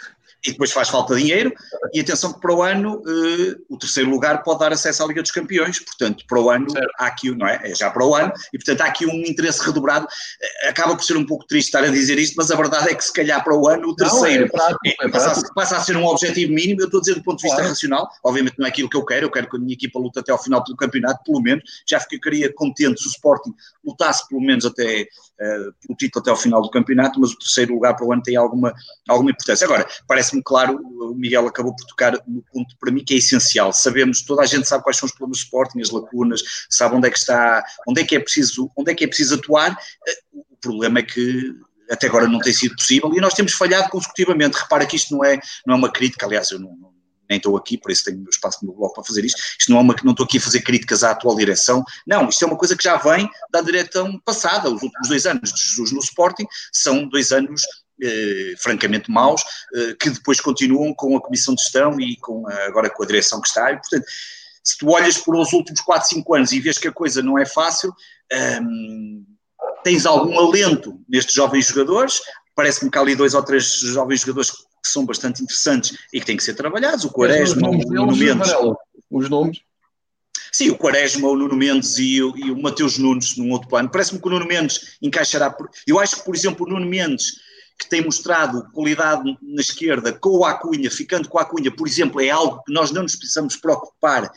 E 0.45 0.51
depois 0.51 0.71
faz 0.71 0.89
falta 0.89 1.15
dinheiro, 1.15 1.53
e 1.93 2.01
atenção 2.01 2.33
que 2.33 2.39
para 2.39 2.53
o 2.53 2.61
ano 2.61 2.97
uh, 2.97 3.65
o 3.69 3.77
terceiro 3.77 4.09
lugar 4.09 4.43
pode 4.43 4.59
dar 4.59 4.73
acesso 4.73 5.03
à 5.03 5.07
Liga 5.07 5.21
dos 5.21 5.31
Campeões, 5.31 5.79
portanto 5.79 6.25
para 6.27 6.39
o 6.39 6.49
ano 6.49 6.69
certo. 6.69 6.91
há 6.99 7.07
aqui, 7.07 7.31
não 7.31 7.47
é? 7.47 7.59
É 7.63 7.75
já 7.75 7.89
para 7.89 8.05
o 8.05 8.13
ano, 8.13 8.31
e 8.53 8.57
portanto 8.57 8.81
há 8.81 8.85
aqui 8.85 9.05
um 9.05 9.21
interesse 9.25 9.65
redobrado, 9.65 10.05
uh, 10.05 10.69
acaba 10.69 10.95
por 10.95 11.03
ser 11.03 11.15
um 11.15 11.25
pouco 11.25 11.45
triste 11.47 11.67
estar 11.67 11.83
a 11.83 11.87
dizer 11.87 12.19
isto, 12.19 12.35
mas 12.35 12.51
a 12.51 12.55
verdade 12.55 12.89
é 12.89 12.95
que 12.95 13.03
se 13.03 13.13
calhar 13.13 13.43
para 13.43 13.55
o 13.55 13.67
ano 13.67 13.89
o 13.89 13.95
terceiro 13.95 14.41
não, 14.41 14.45
é 14.45 14.49
prático, 14.49 14.79
é, 14.85 15.05
é 15.05 15.09
passa, 15.09 15.53
passa, 15.53 15.77
a 15.77 15.81
ser 15.81 15.95
um 15.95 16.05
objetivo 16.05 16.51
mínimo, 16.51 16.81
eu 16.81 16.85
estou 16.85 16.99
a 16.99 17.01
dizer 17.01 17.15
do 17.15 17.23
ponto 17.23 17.37
de 17.37 17.43
vista 17.43 17.57
claro. 17.57 17.69
racional, 17.69 18.09
obviamente 18.23 18.55
não 18.57 18.65
é 18.65 18.69
aquilo 18.69 18.89
que 18.89 18.97
eu 18.97 19.05
quero, 19.05 19.25
eu 19.27 19.31
quero 19.31 19.49
que 19.49 19.57
a 19.57 19.59
minha 19.59 19.73
equipa 19.73 19.99
lute 19.99 20.19
até 20.19 20.31
ao 20.31 20.41
final 20.41 20.63
do 20.63 20.75
campeonato, 20.75 21.23
pelo 21.23 21.41
menos, 21.41 21.63
já 21.87 21.99
ficaria 21.99 22.51
contente 22.53 23.01
se 23.01 23.07
o 23.07 23.11
Sporting 23.11 23.53
lutasse 23.83 24.27
pelo 24.27 24.41
menos 24.41 24.65
até 24.65 25.07
uh, 25.39 25.73
pelo 25.81 25.97
título 25.97 26.21
até 26.21 26.31
ao 26.31 26.37
final 26.37 26.61
do 26.61 26.69
campeonato, 26.69 27.19
mas 27.19 27.31
o 27.31 27.37
terceiro 27.37 27.73
lugar 27.73 27.95
para 27.95 28.05
o 28.05 28.13
ano 28.13 28.21
tem 28.21 28.35
alguma, 28.35 28.73
alguma 29.07 29.31
importância. 29.31 29.65
Agora, 29.65 29.87
parece-me 30.07 30.41
claro, 30.43 30.77
o 30.77 31.15
Miguel 31.15 31.47
acabou 31.47 31.75
por 31.75 31.85
tocar 31.85 32.13
no 32.27 32.43
ponto 32.51 32.75
para 32.79 32.91
mim 32.91 33.03
que 33.03 33.13
é 33.13 33.17
essencial. 33.17 33.73
Sabemos, 33.73 34.21
toda 34.21 34.41
a 34.41 34.45
gente 34.45 34.67
sabe 34.67 34.83
quais 34.83 34.97
são 34.97 35.07
os 35.07 35.13
problemas 35.13 35.39
do 35.39 35.43
Sporting, 35.43 35.81
as 35.81 35.89
lacunas, 35.89 36.41
sabe 36.69 36.95
onde 36.95 37.07
é 37.07 37.11
que 37.11 37.17
está, 37.17 37.63
onde 37.87 38.01
é 38.01 38.05
que 38.05 38.15
é 38.15 38.19
preciso, 38.19 38.71
onde 38.77 38.91
é 38.91 38.95
que 38.95 39.03
é 39.03 39.07
preciso 39.07 39.35
atuar. 39.35 39.77
Eh, 40.07 40.19
o 40.33 40.57
problema 40.61 40.99
é 40.99 41.03
que 41.03 41.55
até 41.91 42.07
agora 42.07 42.27
não 42.27 42.39
tem 42.39 42.53
sido 42.53 42.75
possível 42.75 43.13
e 43.13 43.19
nós 43.19 43.33
temos 43.33 43.53
falhado 43.53 43.89
consecutivamente. 43.89 44.57
Repara 44.57 44.85
que 44.85 44.95
isto 44.95 45.15
não 45.15 45.23
é, 45.23 45.39
não 45.65 45.75
é 45.75 45.77
uma 45.77 45.91
crítica, 45.91 46.25
aliás, 46.25 46.51
eu 46.51 46.59
não, 46.59 46.92
nem 47.33 47.37
estou 47.37 47.57
aqui, 47.57 47.77
por 47.77 47.91
isso 47.91 48.05
tenho 48.05 48.23
espaço 48.29 48.65
no 48.65 48.73
blog 48.73 48.93
para 48.93 49.03
fazer 49.03 49.25
isto. 49.25 49.41
Isto 49.59 49.71
não 49.71 49.79
é 49.79 49.81
uma, 49.81 49.95
não 50.03 50.11
estou 50.11 50.25
aqui 50.25 50.37
a 50.37 50.41
fazer 50.41 50.61
críticas 50.61 51.03
à 51.03 51.11
atual 51.11 51.35
direção. 51.35 51.83
Não, 52.05 52.29
isto 52.29 52.43
é 52.43 52.47
uma 52.47 52.57
coisa 52.57 52.75
que 52.75 52.83
já 52.83 52.97
vem 52.97 53.29
da 53.51 53.61
direção 53.61 54.19
passada. 54.23 54.69
Os 54.69 54.81
últimos 54.81 55.07
dois 55.07 55.25
anos 55.25 55.51
de 55.51 55.61
Jesus 55.61 55.91
no 55.91 55.99
Sporting 55.99 56.45
são 56.71 57.07
dois 57.07 57.31
anos 57.31 57.61
eh, 58.01 58.53
francamente 58.57 59.09
maus, 59.09 59.43
eh, 59.75 59.95
que 59.99 60.09
depois 60.09 60.39
continuam 60.39 60.93
com 60.93 61.15
a 61.15 61.21
comissão 61.21 61.55
de 61.55 61.61
gestão 61.61 61.99
e 61.99 62.17
com 62.17 62.47
a, 62.47 62.65
agora 62.65 62.89
com 62.89 63.03
a 63.03 63.05
direção 63.05 63.41
que 63.41 63.47
está. 63.47 63.71
E, 63.71 63.77
portanto, 63.77 64.05
se 64.63 64.77
tu 64.77 64.89
olhas 64.89 65.17
para 65.17 65.37
os 65.37 65.51
últimos 65.53 65.81
4, 65.81 66.09
5 66.09 66.35
anos 66.35 66.51
e 66.51 66.59
vês 66.59 66.77
que 66.77 66.87
a 66.87 66.91
coisa 66.91 67.21
não 67.21 67.37
é 67.37 67.45
fácil, 67.45 67.93
hum, 68.61 69.25
tens 69.83 70.05
algum 70.05 70.39
alento 70.39 70.99
nestes 71.07 71.35
jovens 71.35 71.67
jogadores. 71.67 72.21
Parece-me 72.55 72.89
que 72.89 72.97
há 72.97 73.01
ali 73.01 73.15
dois 73.15 73.33
ou 73.33 73.43
três 73.43 73.65
jovens 73.79 74.21
jogadores 74.21 74.51
que 74.51 74.57
são 74.89 75.05
bastante 75.05 75.41
interessantes 75.41 75.97
e 76.13 76.19
que 76.19 76.25
têm 76.25 76.37
que 76.37 76.43
ser 76.43 76.53
trabalhados. 76.53 77.05
O 77.05 77.09
Quaresma, 77.09 77.69
o 77.69 77.77
Nuno 77.77 78.15
Mendes. 78.15 78.51
Os 79.09 79.29
nomes? 79.29 79.61
Sim, 80.51 80.69
o 80.69 80.77
Quaresma, 80.77 81.27
o 81.27 81.35
Nuno 81.35 81.55
Mendes 81.55 81.97
e 81.97 82.21
o, 82.21 82.37
e 82.37 82.51
o 82.51 82.61
Mateus 82.61 82.97
Nunes 82.97 83.37
num 83.37 83.51
outro 83.51 83.67
plano. 83.67 83.89
Parece-me 83.89 84.21
que 84.21 84.27
o 84.27 84.29
Nuno 84.29 84.45
Mendes 84.45 84.97
encaixará. 85.01 85.49
Por... 85.49 85.69
Eu 85.87 85.99
acho 85.99 86.17
que, 86.17 86.25
por 86.25 86.35
exemplo, 86.35 86.65
o 86.65 86.69
Nuno 86.69 86.85
Mendes, 86.85 87.39
que 87.79 87.89
tem 87.89 88.03
mostrado 88.03 88.69
qualidade 88.71 89.37
na 89.41 89.61
esquerda 89.61 90.13
com 90.13 90.29
o 90.29 90.45
Acunha, 90.45 90.91
ficando 90.91 91.27
com 91.27 91.39
a 91.39 91.41
Acunha, 91.41 91.75
por 91.75 91.87
exemplo, 91.87 92.21
é 92.21 92.29
algo 92.29 92.61
que 92.63 92.71
nós 92.71 92.91
não 92.91 93.01
nos 93.03 93.15
precisamos 93.15 93.55
preocupar 93.55 94.31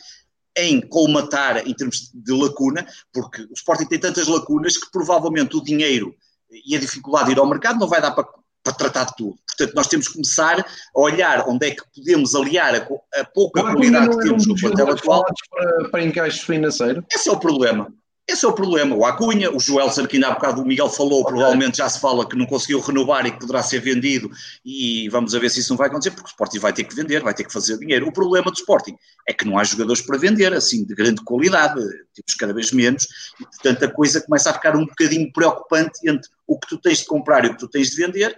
em 0.57 0.81
colmatar 0.81 1.67
em 1.67 1.73
termos 1.73 2.09
de 2.11 2.33
lacuna, 2.33 2.87
porque 3.13 3.43
o 3.43 3.53
Sporting 3.53 3.85
tem 3.85 3.99
tantas 3.99 4.27
lacunas 4.27 4.75
que 4.75 4.89
provavelmente 4.91 5.55
o 5.55 5.63
dinheiro 5.63 6.15
e 6.49 6.75
a 6.75 6.79
dificuldade 6.79 7.27
de 7.27 7.31
ir 7.33 7.39
ao 7.39 7.47
mercado 7.47 7.79
não 7.79 7.87
vai 7.87 8.01
dar 8.01 8.11
para 8.11 8.27
para 8.67 8.73
tratar 8.73 9.05
de 9.05 9.15
tudo. 9.15 9.35
Portanto, 9.47 9.75
nós 9.75 9.87
temos 9.87 10.07
que 10.07 10.13
começar 10.13 10.59
a 10.59 10.99
olhar 10.99 11.47
onde 11.47 11.67
é 11.67 11.71
que 11.71 11.81
podemos 11.95 12.35
aliar 12.35 12.75
a, 12.75 13.21
a 13.21 13.25
pouca 13.25 13.61
qualidade 13.61 14.17
que 14.17 14.23
temos 14.23 14.45
no 14.45 14.55
plantel 14.55 14.91
atual. 14.91 15.23
Para, 15.49 15.89
para 15.89 16.03
encaixes 16.03 16.41
financeiros? 16.41 17.03
Esse 17.11 17.29
é 17.29 17.31
o 17.31 17.39
problema. 17.39 17.91
Esse 18.29 18.43
é 18.45 18.47
o 18.49 18.53
problema. 18.53 18.93
O 18.93 19.05
Acunha, 19.05 19.49
o 19.49 19.57
Joelson, 19.57 20.05
que 20.05 20.17
ainda 20.17 20.27
há 20.27 20.31
bocado 20.31 20.61
o 20.61 20.65
Miguel 20.65 20.89
falou, 20.89 21.23
provavelmente 21.23 21.77
já 21.77 21.87
se 21.87 21.97
fala 21.97 22.27
que 22.27 22.35
não 22.35 22.45
conseguiu 22.45 22.81
renovar 22.81 23.25
e 23.25 23.31
que 23.31 23.39
poderá 23.39 23.63
ser 23.63 23.79
vendido, 23.79 24.29
e 24.65 25.07
vamos 25.07 25.33
a 25.33 25.39
ver 25.39 25.49
se 25.49 25.61
isso 25.61 25.69
não 25.69 25.77
vai 25.77 25.87
acontecer, 25.87 26.11
porque 26.11 26.27
o 26.27 26.31
Sporting 26.31 26.59
vai 26.59 26.73
ter 26.73 26.83
que 26.83 26.93
vender, 26.93 27.23
vai 27.23 27.33
ter 27.33 27.45
que 27.45 27.53
fazer 27.53 27.77
dinheiro. 27.77 28.05
O 28.05 28.11
problema 28.11 28.51
do 28.51 28.57
Sporting 28.57 28.97
é 29.25 29.31
que 29.31 29.45
não 29.45 29.57
há 29.57 29.63
jogadores 29.63 30.01
para 30.01 30.17
vender, 30.17 30.53
assim, 30.53 30.83
de 30.83 30.93
grande 30.93 31.23
qualidade, 31.23 31.79
temos 32.13 32.33
cada 32.37 32.53
vez 32.53 32.73
menos, 32.73 33.07
e 33.39 33.45
portanto 33.45 33.85
a 33.85 33.87
coisa 33.89 34.19
começa 34.19 34.49
a 34.49 34.53
ficar 34.53 34.75
um 34.75 34.85
bocadinho 34.85 35.31
preocupante 35.31 35.97
entre 36.03 36.29
o 36.45 36.59
que 36.59 36.67
tu 36.67 36.77
tens 36.77 36.99
de 36.99 37.05
comprar 37.05 37.45
e 37.45 37.47
o 37.47 37.51
que 37.53 37.59
tu 37.59 37.69
tens 37.69 37.91
de 37.91 37.95
vender. 37.95 38.35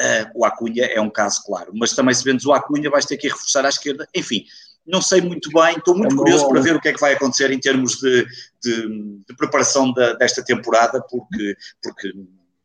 Uh, 0.00 0.40
o 0.40 0.44
Acunha 0.44 0.84
é 0.84 1.00
um 1.00 1.10
caso 1.10 1.42
claro, 1.44 1.72
mas 1.74 1.92
também 1.92 2.14
se 2.14 2.22
vendes 2.22 2.46
o 2.46 2.52
Acunha 2.52 2.88
vais 2.88 3.06
ter 3.06 3.16
que 3.16 3.26
reforçar 3.26 3.66
à 3.66 3.68
esquerda, 3.68 4.06
enfim 4.14 4.44
não 4.86 5.00
sei 5.00 5.20
muito 5.20 5.50
bem, 5.50 5.76
estou 5.76 5.96
muito 5.96 6.14
é 6.14 6.18
curioso 6.18 6.48
para 6.48 6.60
ver 6.60 6.76
o 6.76 6.80
que 6.80 6.88
é 6.88 6.92
que 6.92 7.00
vai 7.00 7.14
acontecer 7.14 7.50
em 7.50 7.58
termos 7.58 7.96
de, 7.98 8.26
de, 8.62 8.88
de 9.28 9.36
preparação 9.36 9.92
da, 9.92 10.14
desta 10.14 10.44
temporada, 10.44 11.00
porque, 11.08 11.56
porque 11.82 12.12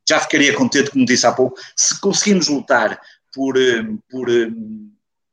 já 0.08 0.20
ficaria 0.20 0.56
contente, 0.56 0.90
como 0.90 1.06
disse 1.06 1.28
há 1.28 1.32
pouco, 1.32 1.60
se 1.76 2.00
conseguimos 2.00 2.48
lutar 2.48 3.00
por, 3.34 3.58
eh, 3.58 3.86
por, 4.10 4.30
eh, 4.30 4.50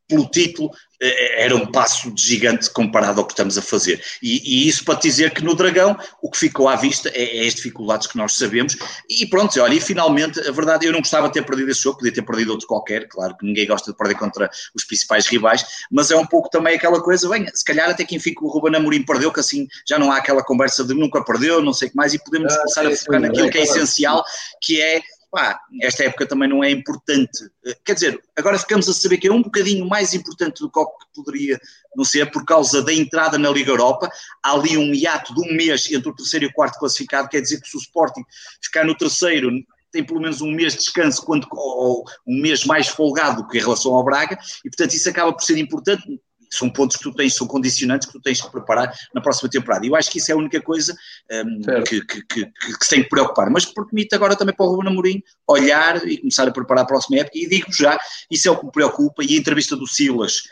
pelo 0.08 0.26
título, 0.26 0.70
eh, 1.00 1.44
era 1.44 1.54
um 1.54 1.66
passo 1.66 2.10
de 2.10 2.22
gigante 2.22 2.70
comparado 2.70 3.20
ao 3.20 3.26
que 3.26 3.32
estamos 3.32 3.58
a 3.58 3.62
fazer. 3.62 4.02
E, 4.22 4.64
e, 4.64 4.68
isso 4.68 4.84
para 4.84 4.98
dizer 4.98 5.32
que 5.32 5.42
no 5.44 5.54
Dragão 5.54 5.98
o 6.22 6.30
que 6.30 6.38
ficou 6.38 6.68
à 6.68 6.76
vista 6.76 7.10
é, 7.10 7.44
é, 7.44 7.46
as 7.46 7.54
dificuldades 7.54 8.06
que 8.06 8.16
nós 8.16 8.34
sabemos. 8.34 8.76
E 9.08 9.26
pronto, 9.26 9.58
olha, 9.60 9.74
e 9.74 9.80
finalmente, 9.80 10.40
a 10.40 10.50
verdade, 10.52 10.86
eu 10.86 10.92
não 10.92 11.00
gostava 11.00 11.26
de 11.28 11.34
ter 11.34 11.44
perdido 11.44 11.70
esse 11.70 11.82
jogo, 11.82 11.98
podia 11.98 12.12
ter 12.12 12.22
perdido 12.22 12.52
outro 12.52 12.66
qualquer, 12.66 13.08
claro 13.08 13.36
que 13.36 13.44
ninguém 13.44 13.66
gosta 13.66 13.90
de 13.90 13.96
perder 13.96 14.14
contra 14.14 14.50
os 14.74 14.84
principais 14.84 15.26
rivais, 15.26 15.64
mas 15.90 16.10
é 16.10 16.16
um 16.16 16.26
pouco 16.26 16.48
também 16.48 16.76
aquela 16.76 17.02
coisa, 17.02 17.28
bem, 17.28 17.46
se 17.52 17.64
calhar 17.64 17.90
até 17.90 18.04
quem 18.04 18.18
fica 18.18 18.44
o 18.44 18.48
Ruben 18.48 18.76
Amorim 18.76 19.02
perdeu, 19.02 19.32
que 19.32 19.40
assim 19.40 19.66
já 19.86 19.98
não 19.98 20.12
há 20.12 20.18
aquela 20.18 20.42
conversa 20.42 20.84
de 20.84 20.94
nunca 20.94 21.22
perdeu, 21.24 21.62
não 21.62 21.72
sei 21.72 21.88
o 21.88 21.90
que 21.90 21.96
mais, 21.96 22.14
e 22.14 22.22
podemos 22.22 22.52
ah, 22.52 22.58
começar 22.58 22.86
a 22.86 22.96
focar 22.96 23.20
naquilo 23.20 23.50
que 23.50 23.58
é 23.58 23.62
essencial, 23.62 24.24
que 24.60 24.80
é 24.80 25.02
pá, 25.34 25.58
esta 25.82 26.04
época 26.04 26.28
também 26.28 26.48
não 26.48 26.62
é 26.62 26.70
importante. 26.70 27.50
Quer 27.84 27.94
dizer, 27.94 28.22
agora 28.36 28.56
ficamos 28.56 28.88
a 28.88 28.94
saber 28.94 29.18
que 29.18 29.26
é 29.26 29.32
um 29.32 29.42
bocadinho 29.42 29.84
mais 29.84 30.14
importante 30.14 30.60
do 30.60 30.70
que 30.70 30.78
o 30.78 30.86
que 30.86 31.06
poderia 31.12 31.60
não 31.96 32.04
ser, 32.04 32.30
por 32.30 32.44
causa 32.44 32.80
da 32.80 32.92
entrada 32.92 33.36
na 33.36 33.50
Liga 33.50 33.72
Europa. 33.72 34.08
Há 34.40 34.52
ali 34.52 34.78
um 34.78 34.94
hiato 34.94 35.34
de 35.34 35.40
um 35.40 35.56
mês 35.56 35.90
entre 35.90 36.08
o 36.08 36.14
terceiro 36.14 36.44
e 36.44 36.48
o 36.48 36.52
quarto 36.52 36.78
classificado, 36.78 37.28
quer 37.28 37.40
dizer 37.40 37.60
que 37.60 37.68
se 37.68 37.76
o 37.76 37.80
Sporting 37.80 38.22
ficar 38.62 38.84
no 38.84 38.96
terceiro, 38.96 39.50
tem 39.90 40.04
pelo 40.04 40.20
menos 40.20 40.40
um 40.40 40.52
mês 40.52 40.74
de 40.74 40.80
descanso, 40.80 41.24
quando, 41.24 41.48
ou 41.50 42.04
um 42.24 42.40
mês 42.40 42.64
mais 42.64 42.86
folgado 42.86 43.46
que 43.48 43.58
em 43.58 43.60
relação 43.60 43.92
ao 43.92 44.04
Braga, 44.04 44.38
e 44.64 44.68
portanto 44.70 44.94
isso 44.94 45.08
acaba 45.08 45.32
por 45.32 45.42
ser 45.42 45.58
importante 45.58 46.02
são 46.50 46.70
pontos 46.70 46.96
que 46.96 47.02
tu 47.02 47.12
tens, 47.12 47.34
são 47.34 47.46
condicionantes 47.46 48.06
que 48.06 48.12
tu 48.12 48.20
tens 48.20 48.40
que 48.40 48.50
preparar 48.50 48.92
na 49.14 49.20
próxima 49.20 49.50
temporada. 49.50 49.84
E 49.84 49.88
eu 49.88 49.96
acho 49.96 50.10
que 50.10 50.18
isso 50.18 50.30
é 50.30 50.34
a 50.34 50.38
única 50.38 50.60
coisa 50.60 50.96
um, 51.30 51.82
que, 51.84 52.04
que, 52.04 52.22
que, 52.26 52.46
que, 52.46 52.84
se 52.84 52.90
tem 52.90 53.02
que 53.02 53.08
preocupar. 53.08 53.50
Mas 53.50 53.64
permite 53.66 54.14
agora 54.14 54.36
também 54.36 54.54
para 54.54 54.66
o 54.66 54.70
Ruben 54.70 54.90
Amorim 54.90 55.22
olhar 55.46 56.06
e 56.06 56.18
começar 56.18 56.46
a 56.48 56.52
preparar 56.52 56.84
a 56.84 56.86
próxima 56.86 57.20
época. 57.20 57.38
E 57.38 57.48
digo 57.48 57.72
já, 57.72 57.98
isso 58.30 58.48
é 58.48 58.50
o 58.50 58.58
que 58.58 58.66
me 58.66 58.72
preocupa. 58.72 59.22
E 59.24 59.34
a 59.34 59.38
entrevista 59.38 59.76
do 59.76 59.86
Silas 59.86 60.42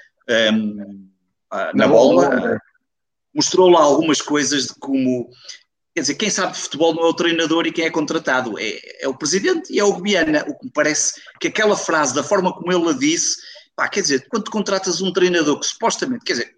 um, 0.53 1.09
na 1.75 1.89
bola 1.89 2.61
mostrou 3.35 3.69
lá 3.69 3.81
algumas 3.81 4.21
coisas 4.21 4.67
de 4.67 4.75
como. 4.75 5.31
Quer 5.95 6.01
dizer, 6.01 6.15
quem 6.15 6.31
sabe 6.31 6.55
de 6.55 6.59
futebol 6.59 6.95
não 6.95 7.03
é 7.03 7.09
o 7.09 7.15
treinador 7.15 7.67
e 7.67 7.73
quem 7.73 7.85
é 7.85 7.91
contratado, 7.91 8.59
é, 8.59 8.81
é 9.03 9.09
o 9.09 9.15
presidente 9.15 9.71
e 9.71 9.79
é 9.79 9.85
o 9.85 10.01
Guiana. 10.01 10.43
O 10.49 10.59
que 10.59 10.65
me 10.65 10.73
parece 10.73 11.21
que 11.39 11.49
aquela 11.49 11.77
frase, 11.77 12.15
da 12.15 12.23
forma 12.23 12.51
como 12.51 12.73
ele 12.73 12.89
a 12.89 12.95
disse, 12.95 13.37
Pá, 13.75 13.89
quer 13.89 14.03
dizer, 14.03 14.27
quando 14.29 14.51
contratas 14.51 15.01
um 15.01 15.13
treinador 15.13 15.59
que 15.59 15.67
supostamente, 15.67 16.25
quer 16.25 16.35
dizer, 16.35 16.55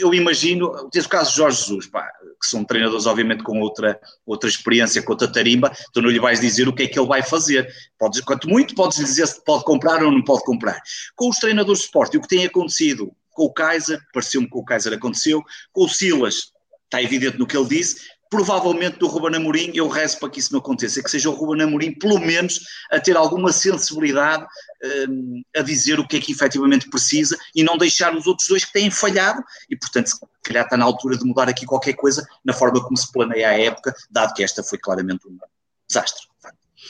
eu 0.00 0.12
imagino, 0.12 0.90
tens 0.90 1.06
o 1.06 1.08
caso 1.08 1.30
de 1.30 1.36
Jorge 1.36 1.62
Jesus, 1.62 1.86
pá, 1.86 2.10
que 2.40 2.46
são 2.46 2.64
treinadores 2.64 3.06
obviamente 3.06 3.44
com 3.44 3.60
outra, 3.60 4.00
outra 4.24 4.48
experiência, 4.48 5.02
com 5.02 5.12
outra 5.12 5.28
tarimba, 5.28 5.72
tu 5.92 6.02
não 6.02 6.10
lhe 6.10 6.18
vais 6.18 6.40
dizer 6.40 6.66
o 6.66 6.72
que 6.74 6.82
é 6.82 6.86
que 6.88 6.98
ele 6.98 7.06
vai 7.06 7.22
fazer. 7.22 7.72
Podes, 7.98 8.20
quanto 8.22 8.48
muito, 8.48 8.74
podes 8.74 8.98
lhe 8.98 9.04
dizer 9.04 9.26
se 9.28 9.42
pode 9.44 9.64
comprar 9.64 10.02
ou 10.02 10.10
não 10.10 10.24
pode 10.24 10.42
comprar. 10.42 10.80
Com 11.14 11.28
os 11.28 11.38
treinadores 11.38 11.80
de 11.80 11.86
esporte, 11.86 12.16
o 12.16 12.20
que 12.20 12.28
tem 12.28 12.44
acontecido 12.44 13.12
com 13.30 13.44
o 13.44 13.52
Kaiser, 13.52 14.00
pareceu-me 14.12 14.50
que 14.50 14.56
o 14.56 14.64
Kaiser 14.64 14.92
aconteceu, 14.92 15.42
com 15.72 15.84
o 15.84 15.88
Silas, 15.88 16.52
está 16.84 17.02
evidente 17.02 17.38
no 17.38 17.46
que 17.46 17.56
ele 17.56 17.68
disse, 17.68 18.08
provavelmente 18.30 18.98
do 18.98 19.06
Ruben 19.06 19.36
Amorim, 19.36 19.70
eu 19.74 19.88
rezo 19.88 20.18
para 20.18 20.30
que 20.30 20.40
isso 20.40 20.52
não 20.52 20.60
aconteça, 20.60 21.02
que 21.02 21.10
seja 21.10 21.30
o 21.30 21.34
Ruben 21.34 21.62
Amorim, 21.62 21.92
pelo 21.92 22.18
menos, 22.18 22.60
a 22.90 22.98
ter 22.98 23.16
alguma 23.16 23.52
sensibilidade 23.52 24.46
um, 25.08 25.42
a 25.56 25.62
dizer 25.62 25.98
o 25.98 26.06
que 26.06 26.16
é 26.16 26.20
que 26.20 26.32
efetivamente 26.32 26.88
precisa 26.90 27.36
e 27.54 27.62
não 27.62 27.78
deixar 27.78 28.14
os 28.14 28.26
outros 28.26 28.48
dois 28.48 28.64
que 28.64 28.72
têm 28.72 28.90
falhado 28.90 29.42
e, 29.70 29.76
portanto, 29.76 30.08
se 30.08 30.18
calhar 30.42 30.64
está 30.64 30.76
na 30.76 30.84
altura 30.84 31.16
de 31.16 31.24
mudar 31.24 31.48
aqui 31.48 31.64
qualquer 31.64 31.94
coisa 31.94 32.26
na 32.44 32.52
forma 32.52 32.82
como 32.82 32.96
se 32.96 33.10
planeia 33.12 33.50
a 33.50 33.60
época, 33.60 33.94
dado 34.10 34.34
que 34.34 34.42
esta 34.42 34.62
foi 34.62 34.78
claramente 34.78 35.26
um 35.26 35.38
desastre. 35.88 36.26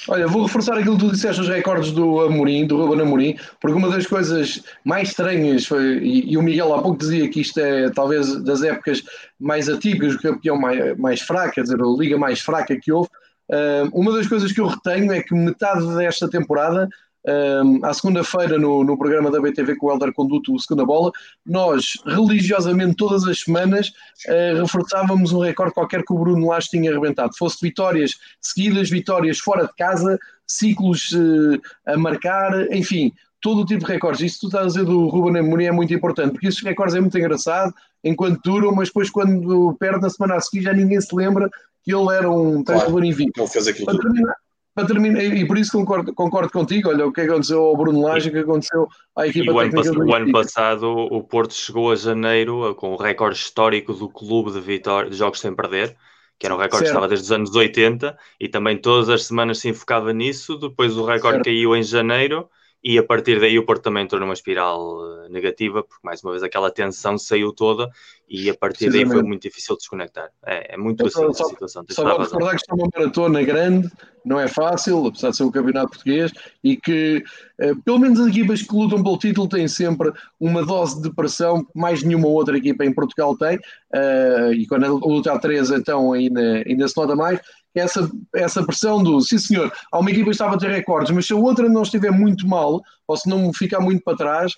Olha, 0.08 0.26
vou 0.26 0.44
reforçar 0.44 0.78
aquilo 0.78 0.96
que 0.96 1.04
tu 1.04 1.10
disseste, 1.10 1.40
os 1.40 1.48
recordes 1.48 1.90
do 1.90 2.20
Amorim, 2.20 2.66
do 2.66 2.76
Ruben 2.76 3.02
Amorim, 3.02 3.36
porque 3.60 3.76
uma 3.76 3.90
das 3.90 4.06
coisas 4.06 4.62
mais 4.84 5.08
estranhas 5.08 5.66
foi, 5.66 5.98
e, 5.98 6.32
e, 6.32 6.36
o 6.36 6.42
Miguel 6.42 6.74
há 6.74 6.82
pouco 6.82 6.98
dizia 6.98 7.28
que 7.28 7.40
isto 7.40 7.58
é 7.58 7.90
talvez 7.90 8.42
das 8.44 8.62
épocas 8.62 9.02
mais 9.38 9.68
atípicas, 9.68 10.14
o 10.14 10.22
campeão 10.22 10.56
mais, 10.56 10.96
mais 10.98 11.20
fraco, 11.20 11.54
quer 11.54 11.62
dizer, 11.62 11.80
a 11.80 11.86
liga 11.98 12.16
mais 12.16 12.40
fraca 12.40 12.76
que 12.80 12.92
houve. 12.92 13.08
Uh, 13.48 13.88
uma 13.92 14.12
das 14.12 14.26
coisas 14.26 14.50
que 14.50 14.60
eu 14.60 14.66
retenho 14.66 15.12
é 15.12 15.22
que 15.22 15.34
metade 15.34 15.86
desta 15.96 16.28
temporada 16.28 16.88
um, 17.26 17.84
à 17.84 17.92
segunda-feira 17.92 18.58
no, 18.58 18.84
no 18.84 18.96
programa 18.96 19.30
da 19.30 19.40
BTV 19.40 19.76
com 19.76 19.86
o 19.86 19.92
Helder 19.92 20.12
Conduto, 20.12 20.54
o 20.54 20.60
Segunda 20.60 20.84
Bola, 20.84 21.10
nós 21.44 21.94
religiosamente 22.06 22.96
todas 22.96 23.24
as 23.24 23.40
semanas 23.40 23.88
uh, 24.28 24.60
reforçávamos 24.60 25.32
um 25.32 25.40
recorde 25.40 25.74
qualquer 25.74 26.04
que 26.04 26.12
o 26.12 26.18
Bruno 26.18 26.48
Lage 26.48 26.68
tinha 26.68 26.90
arrebentado. 26.90 27.36
Fosse 27.36 27.58
vitórias 27.60 28.14
seguidas, 28.40 28.88
vitórias 28.88 29.38
fora 29.38 29.66
de 29.66 29.74
casa, 29.74 30.18
ciclos 30.46 31.10
uh, 31.12 31.60
a 31.86 31.96
marcar, 31.96 32.72
enfim, 32.72 33.12
todo 33.40 33.62
o 33.62 33.66
tipo 33.66 33.84
de 33.84 33.92
recordes. 33.92 34.20
Isso 34.20 34.40
tu 34.40 34.46
estás 34.46 34.64
a 34.64 34.68
dizer 34.68 34.84
do 34.84 35.08
Ruben 35.08 35.40
Amorim 35.40 35.66
é 35.66 35.72
muito 35.72 35.92
importante, 35.92 36.32
porque 36.32 36.48
esses 36.48 36.62
recordes 36.62 36.94
é 36.94 37.00
muito 37.00 37.18
engraçado 37.18 37.74
enquanto 38.04 38.40
duram, 38.42 38.72
mas 38.72 38.88
depois 38.88 39.10
quando 39.10 39.74
perde 39.78 40.00
na 40.00 40.10
semana 40.10 40.36
a 40.36 40.40
seguir 40.40 40.62
já 40.62 40.72
ninguém 40.72 41.00
se 41.00 41.14
lembra 41.14 41.50
que 41.82 41.94
ele 41.94 42.12
era 42.12 42.30
um 42.30 42.62
treinador 42.62 42.92
claro, 42.92 43.04
invicto. 43.04 43.40
Ele 43.40 43.48
fez 43.48 43.68
aquilo 43.68 43.86
para 43.86 43.98
terminar, 43.98 44.34
para 44.76 44.86
terminar, 44.86 45.24
e 45.24 45.46
por 45.46 45.56
isso 45.56 45.72
concordo, 45.72 46.12
concordo 46.12 46.52
contigo, 46.52 46.90
olha 46.90 47.06
o 47.06 47.12
que 47.12 47.22
aconteceu 47.22 47.64
ao 47.64 47.74
Bruno 47.74 48.02
Lage, 48.02 48.28
o 48.28 48.32
que 48.32 48.40
aconteceu 48.40 48.86
à 49.16 49.26
equipa 49.26 49.46
e 49.46 49.50
o 49.50 49.58
técnica 49.58 49.88
ano, 49.88 50.04
o 50.04 50.14
ano 50.14 50.32
passado 50.32 50.90
o 50.90 51.24
Porto 51.24 51.54
chegou 51.54 51.90
a 51.90 51.96
janeiro 51.96 52.74
com 52.74 52.92
o 52.92 52.96
recorde 52.96 53.38
histórico 53.38 53.94
do 53.94 54.06
clube 54.06 54.52
de, 54.52 54.60
vitória, 54.60 55.08
de 55.08 55.16
jogos 55.16 55.40
sem 55.40 55.56
perder, 55.56 55.96
que 56.38 56.44
era 56.44 56.54
um 56.54 56.58
recorde 56.58 56.84
que 56.84 56.90
estava 56.90 57.08
desde 57.08 57.24
os 57.24 57.32
anos 57.32 57.56
80 57.56 58.18
e 58.38 58.48
também 58.50 58.76
todas 58.76 59.08
as 59.08 59.24
semanas 59.24 59.60
se 59.60 59.70
enfocava 59.70 60.12
nisso, 60.12 60.58
depois 60.58 60.94
o 60.98 61.06
recorde 61.06 61.36
certo. 61.36 61.44
caiu 61.46 61.74
em 61.74 61.82
janeiro 61.82 62.46
e 62.88 62.96
a 62.98 63.02
partir 63.02 63.40
daí 63.40 63.58
o 63.58 63.66
Porto 63.66 63.82
também 63.82 64.04
entrou 64.04 64.20
numa 64.20 64.32
espiral 64.32 64.78
eh, 65.24 65.28
negativa, 65.28 65.82
porque 65.82 66.00
mais 66.04 66.22
uma 66.22 66.30
vez 66.30 66.44
aquela 66.44 66.70
tensão 66.70 67.18
saiu 67.18 67.52
toda 67.52 67.90
e 68.28 68.48
a 68.48 68.54
partir 68.54 68.90
daí 68.90 69.04
foi 69.04 69.24
muito 69.24 69.42
difícil 69.42 69.76
desconectar. 69.76 70.30
É, 70.46 70.74
é 70.74 70.76
muito 70.76 71.04
assim 71.04 71.32
só, 71.32 71.46
a 71.46 71.48
situação. 71.48 71.84
Só 71.90 72.04
vou 72.04 72.18
recordar 72.18 72.50
que 72.50 72.60
está 72.60 72.76
uma 72.76 72.88
maratona 72.94 73.42
grande, 73.42 73.90
não 74.24 74.38
é 74.38 74.46
fácil, 74.46 75.04
apesar 75.04 75.30
de 75.30 75.36
ser 75.36 75.42
o 75.42 75.50
campeonato 75.50 75.90
português, 75.90 76.30
e 76.62 76.76
que 76.76 77.24
eh, 77.58 77.72
pelo 77.84 77.98
menos 77.98 78.20
as 78.20 78.28
equipas 78.28 78.62
que 78.62 78.72
lutam 78.72 79.02
pelo 79.02 79.18
título 79.18 79.48
têm 79.48 79.66
sempre 79.66 80.12
uma 80.38 80.64
dose 80.64 81.02
de 81.02 81.12
pressão 81.12 81.64
que 81.64 81.70
mais 81.74 82.04
nenhuma 82.04 82.28
outra 82.28 82.56
equipa 82.56 82.84
em 82.84 82.92
Portugal 82.92 83.36
tem, 83.36 83.56
uh, 83.56 84.52
e 84.52 84.64
quando 84.66 84.84
a 84.84 84.88
luta 84.88 85.32
a 85.32 85.38
três 85.38 85.70
então 85.70 86.12
ainda, 86.12 86.62
ainda 86.66 86.86
se 86.86 86.96
nota 86.96 87.16
mais, 87.16 87.40
essa, 87.76 88.10
essa 88.34 88.64
pressão 88.64 89.02
do 89.02 89.20
sim 89.20 89.38
senhor, 89.38 89.72
há 89.92 89.98
uma 89.98 90.10
equipa 90.10 90.26
que 90.26 90.30
estava 90.30 90.54
a 90.54 90.58
ter 90.58 90.70
recordes, 90.70 91.12
mas 91.12 91.26
se 91.26 91.32
a 91.32 91.36
outra 91.36 91.68
não 91.68 91.82
estiver 91.82 92.10
muito 92.10 92.46
mal, 92.46 92.82
ou 93.06 93.16
se 93.16 93.28
não 93.28 93.52
ficar 93.52 93.80
muito 93.80 94.02
para 94.02 94.16
trás, 94.16 94.52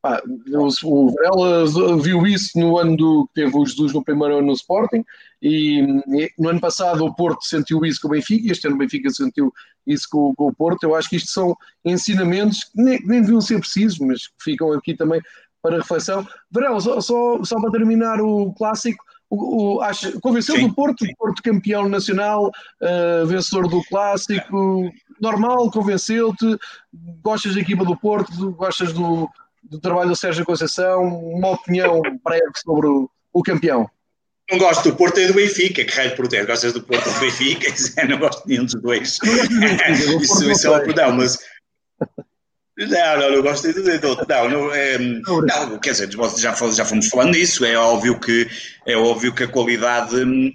pá, 0.00 0.20
o 0.84 1.10
Varela 1.10 2.00
viu 2.00 2.26
isso 2.26 2.58
no 2.58 2.78
ano 2.78 2.96
do 2.96 3.26
que 3.28 3.42
teve 3.42 3.56
o 3.56 3.64
Jesus 3.64 3.92
no 3.92 4.02
primeiro 4.02 4.38
ano 4.38 4.48
no 4.48 4.52
Sporting, 4.52 5.04
e, 5.40 5.82
no 6.38 6.48
ano 6.48 6.60
passado 6.60 7.04
o 7.04 7.14
Porto 7.14 7.44
sentiu 7.44 7.84
isso 7.84 8.00
com 8.00 8.08
o 8.08 8.10
Benfica, 8.12 8.50
este 8.50 8.66
ano 8.66 8.76
o 8.76 8.78
Benfica 8.78 9.10
sentiu 9.10 9.52
isso 9.86 10.06
com, 10.10 10.34
com 10.34 10.48
o 10.48 10.54
Porto. 10.54 10.84
Eu 10.84 10.94
acho 10.94 11.08
que 11.08 11.16
isto 11.16 11.30
são 11.30 11.56
ensinamentos 11.84 12.64
que 12.64 12.82
nem, 12.82 13.00
nem 13.04 13.20
deviam 13.20 13.40
ser 13.40 13.58
precisos, 13.58 13.98
mas 13.98 14.28
que 14.28 14.34
ficam 14.42 14.72
aqui 14.72 14.94
também 14.96 15.20
para 15.60 15.78
reflexão. 15.78 16.26
Varela, 16.50 16.80
só, 16.80 17.00
só, 17.00 17.44
só 17.44 17.60
para 17.60 17.70
terminar 17.70 18.20
o 18.20 18.52
clássico, 18.54 19.02
o, 19.32 19.76
o, 19.76 19.80
acho, 19.80 20.20
convenceu 20.20 20.56
sim, 20.56 20.68
do 20.68 20.74
Porto, 20.74 21.06
sim. 21.06 21.14
Porto 21.16 21.42
campeão 21.42 21.88
nacional, 21.88 22.50
uh, 22.82 23.26
vencedor 23.26 23.66
do 23.66 23.82
clássico, 23.84 24.92
normal, 25.18 25.70
convenceu-te, 25.70 26.58
gostas 27.22 27.54
da 27.54 27.60
equipa 27.60 27.82
do 27.82 27.96
Porto, 27.96 28.52
gostas 28.52 28.92
do, 28.92 29.26
do 29.62 29.80
trabalho 29.80 30.10
do 30.10 30.16
Sérgio 30.16 30.44
Conceição, 30.44 31.02
uma 31.02 31.52
opinião 31.52 32.02
breve 32.22 32.52
sobre 32.56 32.86
o, 32.86 33.10
o 33.32 33.42
campeão. 33.42 33.88
Não 34.50 34.58
gosto 34.58 34.90
do 34.90 34.96
Porto 34.96 35.18
e 35.18 35.26
do 35.26 35.32
Benfica, 35.32 35.82
que 35.82 35.94
raio 35.94 36.10
de 36.10 36.16
proteger. 36.16 36.46
Gostas 36.46 36.74
do 36.74 36.82
Porto 36.82 37.08
e 37.08 37.12
do 37.14 37.20
Benfica? 37.20 37.72
Não 38.06 38.18
gosto 38.18 38.42
de 38.42 38.48
nenhum 38.50 38.64
dos 38.64 38.74
dois. 38.82 39.18
isso, 40.20 40.50
isso 40.50 40.66
é 40.66 40.70
um 40.70 40.94
não, 40.94 41.12
mas 41.12 41.38
não, 42.78 43.18
não, 43.18 43.30
não 43.36 43.42
gosto 43.42 43.66
de 43.68 43.98
tudo. 43.98 44.26
Não, 44.28 44.48
não, 44.48 44.74
é, 44.74 44.98
não, 44.98 45.78
quer 45.78 45.92
dizer, 45.92 46.10
já, 46.36 46.54
já 46.70 46.84
fomos 46.84 47.08
falando 47.08 47.32
nisso. 47.32 47.64
É 47.64 47.76
óbvio 47.76 48.18
que, 48.18 48.48
é 48.86 48.96
óbvio 48.96 49.34
que 49.34 49.44
a 49.44 49.48
qualidade 49.48 50.16
hum, 50.16 50.52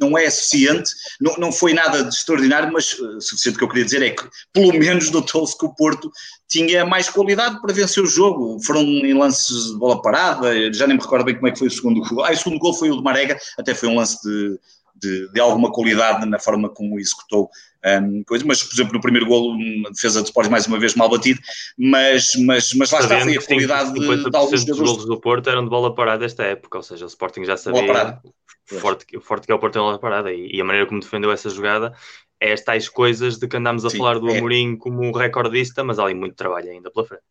não 0.00 0.16
é 0.16 0.28
suficiente, 0.30 0.90
não, 1.20 1.36
não 1.36 1.52
foi 1.52 1.72
nada 1.72 2.02
de 2.02 2.14
extraordinário, 2.14 2.72
mas 2.72 2.92
uh, 2.98 3.20
suficiente 3.20 3.58
que 3.58 3.64
eu 3.64 3.68
queria 3.68 3.84
dizer 3.84 4.02
é 4.02 4.10
que, 4.10 4.24
pelo 4.52 4.72
menos, 4.72 5.10
notou-se 5.10 5.56
que 5.56 5.64
o 5.64 5.74
Porto 5.74 6.10
tinha 6.48 6.84
mais 6.84 7.08
qualidade 7.08 7.60
para 7.60 7.72
vencer 7.72 8.02
o 8.02 8.06
jogo. 8.06 8.58
Foram 8.64 8.82
em 8.82 9.14
lances 9.14 9.72
de 9.72 9.78
bola 9.78 10.00
parada, 10.00 10.72
já 10.72 10.86
nem 10.86 10.96
me 10.96 11.02
recordo 11.02 11.24
bem 11.24 11.34
como 11.34 11.48
é 11.48 11.50
que 11.50 11.58
foi 11.58 11.68
o 11.68 11.70
segundo 11.70 12.00
gol. 12.00 12.24
Ah, 12.24 12.32
o 12.32 12.36
segundo 12.36 12.58
gol 12.58 12.74
foi 12.74 12.90
o 12.90 12.96
de 12.96 13.02
Marega, 13.02 13.38
até 13.58 13.74
foi 13.74 13.88
um 13.88 13.96
lance 13.96 14.22
de, 14.22 14.58
de, 15.00 15.30
de 15.32 15.40
alguma 15.40 15.70
qualidade 15.70 16.26
na 16.26 16.38
forma 16.38 16.68
como 16.68 16.98
executou 16.98 17.50
um, 18.02 18.24
coisa, 18.24 18.44
mas 18.44 18.62
por 18.62 18.74
exemplo 18.74 18.94
no 18.94 19.00
primeiro 19.00 19.26
golo 19.26 19.50
uma 19.50 19.90
defesa 19.90 20.20
de 20.20 20.26
Sporting 20.26 20.50
mais 20.50 20.66
uma 20.66 20.78
vez 20.78 20.94
mal 20.94 21.08
batido, 21.08 21.40
mas, 21.78 22.32
mas, 22.44 22.72
mas 22.74 22.90
lá 22.90 23.00
está, 23.00 23.20
foi 23.20 23.36
a 23.36 23.42
qualidade 23.42 23.92
de, 23.92 24.30
de 24.30 24.36
alguns 24.36 24.64
dos 24.64 24.78
golos 24.78 25.06
do 25.06 25.20
Porto 25.20 25.48
eram 25.48 25.64
de 25.64 25.70
bola 25.70 25.94
parada 25.94 26.24
esta 26.24 26.42
época, 26.42 26.78
ou 26.78 26.82
seja, 26.82 27.04
o 27.04 27.08
Sporting 27.08 27.44
já 27.44 27.56
sabia 27.56 28.20
forte, 28.80 29.16
o 29.16 29.20
forte 29.20 29.46
que 29.46 29.52
é 29.52 29.54
o 29.54 29.58
Porto 29.58 29.76
em 29.76 29.80
bola 29.80 29.98
parada 29.98 30.32
e, 30.32 30.50
e, 30.52 30.60
a 30.60 30.64
maneira 30.64 30.86
como 30.86 31.00
defendeu 31.00 31.30
essa 31.30 31.48
jogada 31.48 31.94
é 32.40 32.52
as 32.52 32.60
tais 32.60 32.88
coisas 32.88 33.38
de 33.38 33.46
que 33.46 33.56
andámos 33.56 33.84
a 33.84 33.90
Sim, 33.90 33.98
falar 33.98 34.18
do 34.18 34.28
é. 34.28 34.38
Amorim 34.38 34.76
como 34.76 35.02
um 35.02 35.12
recordista, 35.12 35.84
mas 35.84 35.98
há 35.98 36.04
ali 36.04 36.14
muito 36.14 36.34
trabalho 36.34 36.70
ainda 36.70 36.90
pela 36.90 37.06
frente. 37.06 37.22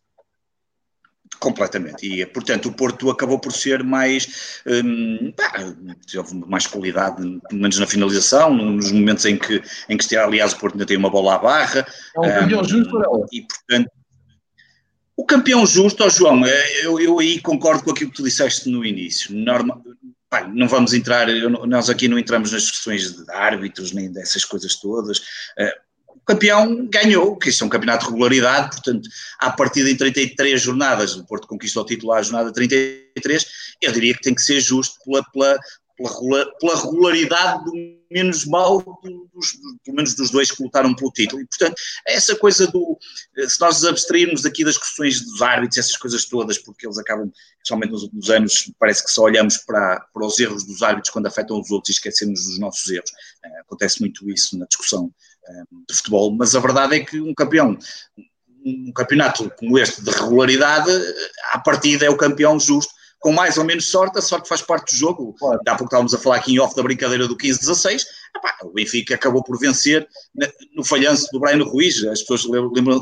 Completamente. 1.39 2.05
E, 2.05 2.25
portanto, 2.25 2.67
o 2.67 2.73
Porto 2.73 3.09
acabou 3.09 3.39
por 3.39 3.51
ser 3.51 3.83
mais. 3.83 4.61
Hum, 4.65 5.33
mais 6.47 6.67
qualidade, 6.67 7.15
pelo 7.49 7.61
menos 7.61 7.77
na 7.77 7.87
finalização, 7.87 8.53
nos 8.53 8.91
momentos 8.91 9.25
em 9.25 9.37
que, 9.37 9.61
em 9.89 9.97
que 9.97 10.15
aliás, 10.15 10.53
o 10.53 10.57
Porto 10.57 10.75
ainda 10.75 10.85
tem 10.85 10.97
uma 10.97 11.09
bola 11.09 11.35
à 11.35 11.37
barra. 11.37 11.85
É 12.15 12.19
um 12.19 12.23
campeão 12.23 12.61
hum, 12.61 12.63
justo 12.63 12.91
para 12.91 13.05
ela. 13.05 13.25
E, 13.31 13.41
portanto. 13.41 13.91
O 15.17 15.25
campeão 15.25 15.65
justo, 15.65 16.03
oh 16.03 16.09
João, 16.09 16.45
é, 16.45 16.85
eu, 16.85 16.99
eu 16.99 17.19
aí 17.19 17.39
concordo 17.39 17.83
com 17.83 17.91
aquilo 17.91 18.11
que 18.11 18.17
tu 18.17 18.23
disseste 18.23 18.69
no 18.69 18.83
início. 18.83 19.33
Norma, 19.33 19.81
pá, 20.29 20.45
não 20.45 20.67
vamos 20.67 20.93
entrar, 20.93 21.27
nós 21.67 21.89
aqui 21.89 22.09
não 22.09 22.19
entramos 22.19 22.51
nas 22.51 22.69
questões 22.69 23.15
de 23.15 23.31
árbitros 23.31 23.93
nem 23.93 24.11
dessas 24.11 24.43
coisas 24.43 24.75
todas. 24.75 25.19
Uh, 25.19 25.84
campeão 26.25 26.87
ganhou, 26.87 27.37
que 27.37 27.49
isso 27.49 27.63
é 27.63 27.67
um 27.67 27.69
campeonato 27.69 28.05
de 28.05 28.11
regularidade, 28.11 28.71
portanto, 28.71 29.09
à 29.39 29.51
partida 29.51 29.89
em 29.89 29.95
33 29.95 30.61
jornadas, 30.61 31.15
o 31.15 31.25
Porto 31.25 31.47
conquistou 31.47 31.83
o 31.83 31.85
título 31.85 32.13
à 32.13 32.21
jornada 32.21 32.51
33, 32.51 33.45
eu 33.81 33.91
diria 33.91 34.13
que 34.13 34.21
tem 34.21 34.33
que 34.33 34.41
ser 34.41 34.59
justo 34.59 34.95
pela, 35.05 35.23
pela, 35.33 35.59
pela, 36.59 36.81
regularidade 36.81 37.63
do 37.65 37.71
menos 38.11 38.45
mal, 38.45 38.79
dos, 39.33 39.53
pelo 39.83 39.95
menos 39.95 40.13
dos 40.13 40.29
dois 40.29 40.51
que 40.51 40.63
lutaram 40.63 40.93
pelo 40.93 41.11
título. 41.11 41.41
E, 41.41 41.45
portanto, 41.45 41.75
essa 42.07 42.35
coisa 42.35 42.67
do. 42.67 42.97
Se 43.47 43.59
nós 43.59 43.75
nos 43.75 43.85
abstrairmos 43.85 44.45
aqui 44.45 44.63
das 44.63 44.77
questões 44.77 45.21
dos 45.21 45.41
árbitros, 45.41 45.77
essas 45.77 45.97
coisas 45.97 46.25
todas, 46.25 46.57
porque 46.57 46.85
eles 46.85 46.97
acabam, 46.97 47.31
especialmente 47.57 47.91
nos 47.91 48.03
últimos 48.03 48.29
anos, 48.29 48.71
parece 48.79 49.03
que 49.03 49.11
só 49.11 49.23
olhamos 49.23 49.57
para, 49.57 49.99
para 50.13 50.25
os 50.25 50.39
erros 50.39 50.65
dos 50.65 50.81
árbitros 50.81 51.11
quando 51.11 51.27
afetam 51.27 51.59
os 51.59 51.71
outros 51.71 51.89
e 51.89 51.97
esquecemos 51.97 52.45
dos 52.45 52.59
nossos 52.59 52.89
erros. 52.89 53.09
Uh, 53.09 53.61
acontece 53.61 53.99
muito 54.01 54.29
isso 54.29 54.57
na 54.57 54.65
discussão 54.65 55.11
de 55.89 55.95
futebol, 55.95 56.31
mas 56.31 56.55
a 56.55 56.59
verdade 56.59 56.95
é 56.95 56.99
que 56.99 57.19
um 57.19 57.33
campeão. 57.33 57.77
Um 58.65 58.91
campeonato 58.93 59.51
como 59.59 59.77
este 59.77 60.03
de 60.03 60.09
regularidade, 60.09 60.91
à 61.51 61.59
partida 61.59 62.05
é 62.05 62.09
o 62.09 62.17
campeão 62.17 62.59
justo, 62.59 62.91
com 63.19 63.31
mais 63.31 63.57
ou 63.57 63.63
menos 63.63 63.89
sorte, 63.89 64.17
a 64.17 64.21
sorte 64.21 64.49
faz 64.49 64.61
parte 64.61 64.91
do 64.93 64.97
jogo. 64.97 65.35
Claro. 65.37 65.59
Há 65.67 65.71
pouco 65.71 65.85
estávamos 65.85 66.13
a 66.13 66.17
falar 66.17 66.37
aqui 66.37 66.53
em 66.53 66.59
off 66.59 66.75
da 66.75 66.83
brincadeira 66.83 67.27
do 67.27 67.37
15-16, 67.37 68.03
o 68.63 68.69
Benfica 68.71 69.15
acabou 69.15 69.43
por 69.43 69.57
vencer 69.57 70.07
no 70.75 70.83
falhanço 70.83 71.29
do 71.31 71.39
Brian 71.39 71.63
Ruiz, 71.63 72.03
as 72.05 72.21
pessoas 72.21 72.45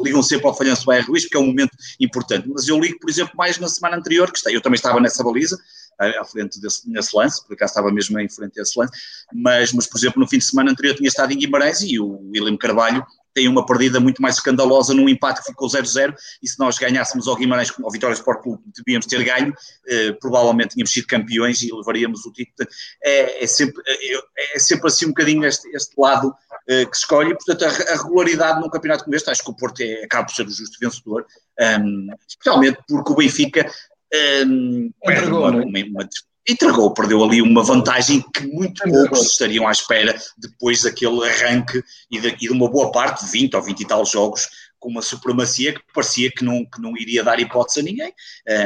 ligam 0.04 0.22
sempre 0.22 0.48
ao 0.48 0.56
falhanço 0.56 0.84
do 0.84 0.88
Brian 0.88 1.04
Ruiz 1.04 1.24
porque 1.24 1.38
é 1.38 1.40
um 1.40 1.48
momento 1.48 1.72
importante, 2.00 2.48
mas 2.48 2.68
eu 2.68 2.80
ligo, 2.80 3.00
por 3.00 3.10
exemplo, 3.10 3.34
mais 3.36 3.58
na 3.58 3.68
semana 3.68 3.98
anterior, 3.98 4.32
que 4.32 4.40
eu 4.50 4.62
também 4.62 4.76
estava 4.76 5.00
nessa 5.00 5.24
baliza, 5.24 5.58
à 6.00 6.26
frente 6.26 6.60
desse, 6.60 6.90
nesse 6.90 7.16
lance, 7.16 7.46
por 7.46 7.54
acaso 7.54 7.72
estava 7.72 7.92
mesmo 7.92 8.20
em 8.20 8.30
frente 8.30 8.60
a 8.60 8.64
esse 8.64 8.78
lance, 8.78 8.94
mas, 9.34 9.74
mas, 9.74 9.88
por 9.88 9.98
exemplo, 9.98 10.20
no 10.20 10.28
fim 10.28 10.38
de 10.38 10.46
semana 10.46 10.72
anterior 10.72 10.96
tinha 10.96 11.08
estado 11.08 11.32
em 11.32 11.38
Guimarães 11.38 11.82
e 11.82 12.00
o 12.00 12.20
William 12.32 12.58
Carvalho 12.58 13.06
tem 13.34 13.48
uma 13.48 13.66
perdida 13.66 14.00
muito 14.00 14.22
mais 14.22 14.36
escandalosa 14.36 14.94
num 14.94 15.10
empate 15.10 15.42
que 15.42 15.48
ficou 15.48 15.68
0-0 15.68 16.14
e 16.42 16.48
se 16.48 16.60
nós 16.60 16.78
ganhássemos 16.78 17.28
ao 17.28 17.36
Guimarães, 17.36 17.74
ao 17.84 17.92
Vitória 17.92 18.14
Sport 18.14 18.44
Clube, 18.44 18.64
devíamos 18.78 19.08
ter 19.08 19.24
ganho, 19.24 19.54
eh, 19.88 20.12
provavelmente 20.14 20.76
tínhamos 20.76 20.92
sido 20.92 21.08
campeões 21.08 21.62
e 21.64 21.74
levaríamos 21.74 22.26
o 22.26 22.32
título. 22.32 22.70
É, 23.04 23.44
é, 23.44 23.48
sempre, 23.48 23.82
é, 23.88 24.56
é 24.56 24.60
sempre 24.60 24.88
assim 24.88 25.06
um 25.06 25.10
bocadinho 25.10 25.44
este, 25.46 25.68
este 25.76 25.94
lado 25.98 26.34
eh, 26.68 26.86
que 26.86 26.96
escolhe, 26.96 27.36
portanto 27.36 27.64
a, 27.64 27.94
a, 27.94 28.04
regularidade 28.04 28.62
num 28.62 28.70
campeonato 28.70 29.04
como 29.04 29.16
este, 29.16 29.30
acho 29.30 29.44
que 29.44 29.52
o 29.52 29.56
Porto 29.56 29.82
é, 29.82 30.04
acaba 30.04 30.26
por 30.26 30.34
ser 30.34 30.46
o 30.46 30.52
justo 30.52 30.78
vencedor, 30.80 31.26
um, 31.60 32.08
especialmente 32.28 32.80
porque 32.88 33.12
o 33.12 33.16
Benfica 33.16 33.70
um, 34.14 34.92
perde 35.04 35.32
uma, 35.32 35.50
uma, 35.50 35.64
uma, 35.64 36.10
entregou, 36.48 36.94
perdeu 36.94 37.24
ali 37.24 37.42
uma 37.42 37.64
vantagem 37.64 38.24
que 38.34 38.46
muito 38.48 38.84
poucos 38.84 39.32
estariam 39.32 39.68
à 39.68 39.72
espera 39.72 40.16
depois 40.38 40.84
daquele 40.84 41.28
arranque 41.28 41.82
e 42.12 42.20
de, 42.20 42.28
e 42.28 42.36
de, 42.36 42.52
uma 42.52 42.70
boa 42.70 42.92
parte, 42.92 43.26
20 43.26 43.56
ou 43.56 43.64
20 43.64 43.80
e 43.80 43.88
tal 43.88 44.06
jogos, 44.06 44.48
com 44.78 44.90
uma 44.90 45.02
supremacia 45.02 45.74
que 45.74 45.82
parecia 45.94 46.30
que 46.30 46.44
não, 46.44 46.66
que 46.66 46.82
não 46.82 46.98
iria 46.98 47.24
dar 47.24 47.40
hipótese 47.40 47.80
a 47.80 47.84
ninguém, 47.84 48.14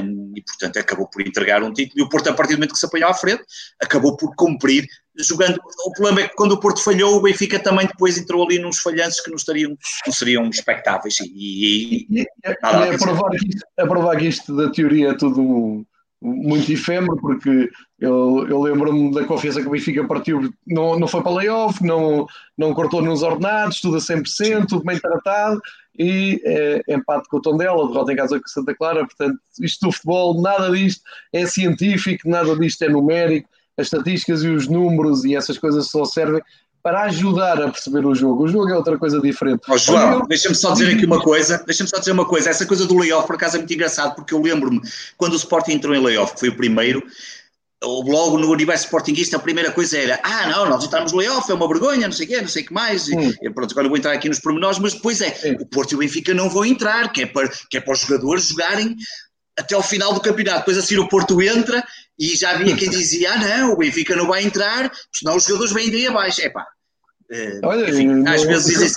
um, 0.03 0.33
e 0.35 0.41
portanto 0.41 0.79
acabou 0.79 1.07
por 1.07 1.21
entregar 1.21 1.61
um 1.61 1.71
título, 1.71 1.99
e 1.99 2.03
o 2.03 2.09
Porto 2.09 2.29
a 2.29 2.33
partir 2.33 2.53
do 2.53 2.57
momento 2.57 2.73
que 2.73 2.79
se 2.79 2.85
apanhou 2.87 3.09
à 3.09 3.13
frente, 3.13 3.43
acabou 3.79 4.17
por 4.17 4.35
cumprir, 4.35 4.87
jogando, 5.19 5.59
o 5.85 5.91
problema 5.91 6.21
é 6.21 6.27
que 6.27 6.35
quando 6.35 6.53
o 6.53 6.59
Porto 6.59 6.83
falhou, 6.83 7.15
o 7.15 7.21
Benfica 7.21 7.59
também 7.59 7.87
depois 7.87 8.17
entrou 8.17 8.43
ali 8.43 8.59
nos 8.59 8.79
falhanços 8.79 9.21
que 9.21 9.29
não, 9.29 9.37
estariam, 9.37 9.77
não 10.05 10.13
seriam 10.13 10.49
expectáveis, 10.49 11.19
e, 11.19 11.25
e, 11.25 12.07
e, 12.09 12.21
e, 12.21 12.21
e 12.21 12.27
a, 12.53 12.97
provar 12.97 13.31
que 13.31 13.47
isto, 13.47 13.65
a 13.77 13.87
provar 13.87 14.17
que 14.17 14.27
isto 14.27 14.55
da 14.55 14.69
teoria 14.69 15.09
é 15.09 15.13
tudo 15.13 15.85
muito 16.19 16.71
efêmero, 16.71 17.15
porque 17.17 17.69
eu, 17.99 18.47
eu 18.49 18.61
lembro-me 18.61 19.13
da 19.13 19.23
confiança 19.25 19.61
que 19.61 19.67
o 19.67 19.71
Benfica 19.71 20.05
partiu, 20.05 20.51
não, 20.65 20.97
não 20.97 21.07
foi 21.07 21.21
para 21.21 21.31
layoff, 21.31 21.83
não, 21.83 22.25
não 22.57 22.73
cortou 22.73 23.01
nos 23.01 23.21
ordenados, 23.21 23.79
tudo 23.79 23.97
a 23.97 23.99
100%, 23.99 24.65
tudo 24.67 24.83
bem 24.83 24.99
tratado, 24.99 25.61
e 25.97 26.41
é, 26.43 26.81
empate 26.89 27.27
com 27.29 27.37
o 27.37 27.41
Tondela, 27.41 27.87
derrota 27.87 28.13
em 28.13 28.15
casa 28.15 28.39
com 28.39 28.47
Santa 28.47 28.75
Clara, 28.75 29.05
portanto, 29.05 29.39
isto 29.61 29.85
do 29.85 29.91
futebol, 29.91 30.41
nada 30.41 30.71
disto 30.71 31.01
é 31.31 31.45
científico, 31.45 32.27
nada 32.27 32.55
disto 32.55 32.81
é 32.83 32.89
numérico, 32.89 33.49
as 33.77 33.87
estatísticas 33.87 34.43
e 34.43 34.49
os 34.49 34.67
números 34.67 35.23
e 35.23 35.35
essas 35.35 35.57
coisas 35.57 35.87
só 35.87 36.03
servem 36.05 36.41
para 36.81 37.03
ajudar 37.03 37.61
a 37.61 37.69
perceber 37.69 38.05
o 38.05 38.15
jogo. 38.15 38.45
O 38.45 38.47
jogo 38.47 38.69
é 38.69 38.75
outra 38.75 38.97
coisa 38.97 39.19
diferente. 39.19 39.61
Oh, 39.67 39.77
João, 39.77 40.25
deixa-me 40.27 40.55
só 40.55 40.71
dizer 40.71 40.95
aqui 40.95 41.05
uma 41.05 41.21
coisa. 41.21 41.61
Deixa-me 41.65 41.89
só 41.89 41.99
dizer 41.99 42.11
uma 42.11 42.25
coisa. 42.25 42.49
Essa 42.49 42.65
coisa 42.65 42.85
do 42.85 42.97
layoff, 42.97 43.27
por 43.27 43.35
acaso, 43.35 43.57
é 43.57 43.59
muito 43.59 43.73
engraçado, 43.73 44.15
porque 44.15 44.33
eu 44.33 44.41
lembro-me, 44.41 44.79
quando 45.17 45.33
o 45.33 45.35
Sporting 45.35 45.73
entrou 45.73 45.93
em 45.93 46.01
layoff, 46.01 46.33
que 46.33 46.39
foi 46.39 46.49
o 46.49 46.55
primeiro, 46.55 47.03
logo 47.83 48.37
no 48.37 48.49
universo 48.49 48.85
sportinguista 48.85 49.37
a 49.37 49.39
primeira 49.39 49.71
coisa 49.71 49.97
era 49.97 50.19
ah 50.23 50.47
não, 50.47 50.67
nós 50.67 50.83
entramos 50.83 51.11
no 51.11 51.19
layoff, 51.19 51.51
é 51.51 51.53
uma 51.53 51.67
vergonha, 51.67 52.07
não 52.07 52.11
sei 52.11 52.25
o 52.25 52.29
quê, 52.29 52.41
não 52.41 52.47
sei 52.47 52.63
o 52.63 52.65
que 52.65 52.73
mais 52.73 53.07
hum. 53.07 53.33
e, 53.41 53.49
pronto, 53.51 53.71
agora 53.71 53.85
eu 53.85 53.89
vou 53.89 53.97
entrar 53.97 54.13
aqui 54.13 54.27
nos 54.27 54.39
pormenores 54.39 54.79
mas 54.79 54.93
depois 54.93 55.21
é, 55.21 55.57
o 55.59 55.65
Porto 55.65 55.91
e 55.91 55.95
o 55.95 55.99
Benfica 55.99 56.33
não 56.33 56.49
vão 56.49 56.65
entrar, 56.65 57.11
que 57.11 57.21
é, 57.21 57.25
para, 57.27 57.47
que 57.69 57.77
é 57.77 57.81
para 57.81 57.93
os 57.93 57.99
jogadores 57.99 58.47
jogarem 58.47 58.95
até 59.57 59.75
ao 59.75 59.83
final 59.83 60.13
do 60.13 60.19
campeonato, 60.19 60.59
depois 60.59 60.77
assim 60.77 60.97
o 60.97 61.07
Porto 61.07 61.39
entra 61.39 61.83
e 62.19 62.35
já 62.35 62.51
havia 62.51 62.75
quem 62.75 62.89
dizia 62.89 63.33
ah 63.33 63.37
não, 63.37 63.73
o 63.73 63.77
Benfica 63.77 64.15
não 64.15 64.27
vai 64.27 64.43
entrar 64.43 64.91
senão 65.13 65.35
os 65.35 65.45
jogadores 65.45 65.73
vêm 65.73 65.91
daí 65.91 66.07
abaixo, 66.07 66.41
é 66.41 66.49
pá 66.49 66.65
Uh, 67.29 67.59
Olha, 67.63 67.89
enfim, 67.89 68.25
às 68.25 68.43
vezes 68.43 68.67
dizem 68.67 68.89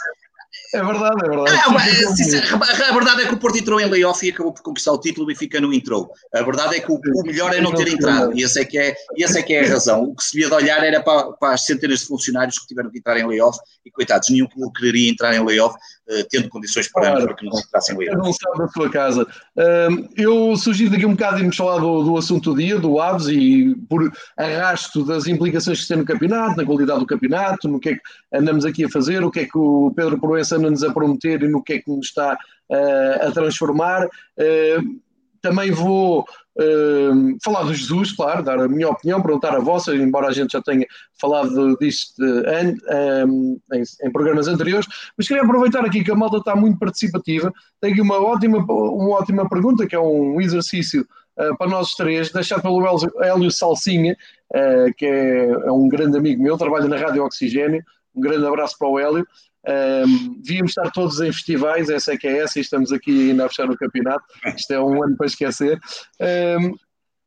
é 0.73 0.85
verdade, 0.85 1.17
é 1.25 1.29
verdade. 1.29 1.57
Ah, 1.57 2.89
a 2.89 2.93
verdade 2.93 3.23
é 3.23 3.27
que 3.27 3.35
o 3.35 3.39
Porto 3.39 3.59
entrou 3.59 3.81
em 3.81 3.87
layoff 3.87 4.25
e 4.25 4.31
acabou 4.31 4.53
por 4.53 4.63
conquistar 4.63 4.93
o 4.93 4.99
título, 4.99 5.25
o 5.25 5.27
Benfica 5.27 5.61
não 5.61 5.73
entrou. 5.73 6.13
A 6.33 6.43
verdade 6.43 6.77
é 6.77 6.81
que 6.81 6.93
o, 6.93 6.95
o 6.95 7.23
melhor 7.25 7.53
é 7.53 7.61
não 7.61 7.75
ter 7.75 7.89
entrado, 7.89 8.39
e 8.39 8.45
essa 8.45 8.61
é, 8.61 8.65
que 8.65 8.79
é, 8.79 8.95
e 9.17 9.25
essa 9.25 9.41
é 9.41 9.43
que 9.43 9.53
é 9.53 9.65
a 9.65 9.69
razão. 9.69 10.05
O 10.05 10.15
que 10.15 10.23
se 10.23 10.33
devia 10.33 10.49
de 10.49 10.55
olhar 10.55 10.85
era 10.85 11.03
para, 11.03 11.33
para, 11.33 11.55
as 11.55 11.65
centenas 11.67 12.01
de 12.01 12.07
funcionários 12.07 12.59
que 12.59 12.67
tiveram 12.69 12.91
que 12.91 12.99
entrar 12.99 13.19
em 13.19 13.27
layoff, 13.27 13.59
e 13.85 13.91
coitados, 13.91 14.31
nenhum 14.31 14.47
clube 14.47 14.73
quereria 14.79 15.11
entrar 15.11 15.35
em 15.35 15.45
layoff, 15.45 15.75
uh, 15.75 16.25
tendo 16.31 16.49
condições 16.49 16.89
para, 16.89 17.11
claro. 17.11 17.27
para 17.27 17.35
que 17.35 17.45
não 17.47 17.53
se 17.53 17.67
entrassem 17.67 17.95
em 17.95 17.99
layoff. 17.99 18.19
Não 18.19 18.33
sabe 18.33 18.59
da 18.59 18.69
sua 18.69 18.91
casa. 18.91 19.23
Uh, 19.57 20.09
eu 20.17 20.57
sugiro 20.57 20.93
daqui 20.93 21.07
um 21.07 21.13
bocado 21.13 21.39
irmos 21.39 21.57
falar 21.57 21.79
do, 21.79 22.05
do 22.05 22.17
assunto 22.17 22.53
do 22.53 22.61
dia, 22.61 22.79
do 22.79 23.01
Aves, 23.01 23.27
e 23.27 23.75
por 23.89 24.13
arrasto 24.37 25.05
das 25.05 25.27
implicações 25.27 25.83
que 25.83 25.89
tem 25.89 25.97
no 25.97 26.05
campeonato, 26.05 26.57
na 26.57 26.65
qualidade 26.65 27.01
do 27.01 27.07
campeonato, 27.07 27.67
no 27.67 27.81
que 27.81 27.89
é 27.89 27.95
que 27.95 28.01
andamos 28.33 28.65
aqui 28.65 28.85
a 28.85 28.89
fazer, 28.89 29.25
o 29.25 29.31
que 29.31 29.41
é 29.41 29.45
que 29.47 29.59
o 29.59 29.93
Pedro 29.97 30.21
Proença 30.21 30.60
anda-nos 30.61 30.85
a 30.85 30.93
prometer 30.93 31.43
e 31.43 31.49
no 31.49 31.63
que 31.63 31.75
é 31.75 31.79
que 31.79 31.91
nos 31.91 32.07
está 32.07 32.35
uh, 32.35 33.27
a 33.27 33.31
transformar. 33.33 34.07
Uh, 34.07 35.01
também 35.43 35.71
vou 35.71 36.21
uh, 36.21 37.39
falar 37.43 37.63
do 37.63 37.75
Jesus, 37.75 38.13
claro, 38.13 38.43
dar 38.43 38.61
a 38.61 38.69
minha 38.69 38.89
opinião, 38.89 39.23
perguntar 39.23 39.55
a 39.55 39.61
vossa, 39.61 39.95
embora 39.95 40.29
a 40.29 40.33
gente 40.33 40.53
já 40.53 40.63
tenha 40.63 40.87
falado 41.19 41.77
disto 41.79 42.23
em, 42.23 43.61
em, 43.73 44.13
programas 44.13 44.49
anteriores, 44.49 44.87
mas 45.17 45.27
queria 45.27 45.43
aproveitar 45.43 45.85
aqui 45.85 46.05
que 46.05 46.11
a 46.11 46.15
malta 46.15 46.37
está 46.37 46.55
muito 46.55 46.79
participativa. 46.79 47.53
Tenho 47.81 47.95
aqui 47.95 48.03
uma 48.03 48.21
ótima, 48.21 48.59
uma 48.59 49.17
ótima 49.17 49.49
pergunta, 49.49 49.87
que 49.87 49.97
é 49.97 50.01
um 50.01 50.41
exercício 50.41 51.07
uh, 51.39 51.57
para 51.57 51.71
nós 51.71 51.95
três, 51.95 52.31
deixado 52.31 52.63
pelo 52.63 52.83
Hélio 53.23 53.51
Salsinha, 53.51 54.17
uh, 54.55 54.95
que 54.97 55.07
é, 55.07 55.51
é, 55.51 55.73
um 55.73 55.89
grande 55.89 56.19
amigo 56.19 56.43
meu, 56.43 56.59
trabalha 56.59 56.89
na 56.89 56.97
Rádio 56.97 57.25
Oxigênio. 57.25 57.83
Um 58.15 58.21
grande 58.21 58.47
abraço 58.47 58.77
para 58.79 58.89
o 58.89 58.99
Hélio. 58.99 59.27
Um, 59.69 60.41
devíamos 60.41 60.71
estar 60.71 60.91
todos 60.91 61.21
em 61.21 61.33
festivais, 61.33 61.91
essa 61.91 62.15
é 62.15 62.17
que 62.17 62.27
é 62.27 62.39
essa, 62.39 62.59
e 62.59 62.63
estamos 62.63 62.93
aqui 62.93 63.31
ainda 63.31 63.45
a 63.45 63.49
fechar 63.49 63.71
o 63.71 63.77
campeonato. 63.77 64.25
Isto 64.57 64.73
é 64.73 64.81
um 64.81 65.03
ano 65.03 65.17
para 65.17 65.27
esquecer. 65.27 65.79
Um, 66.21 66.75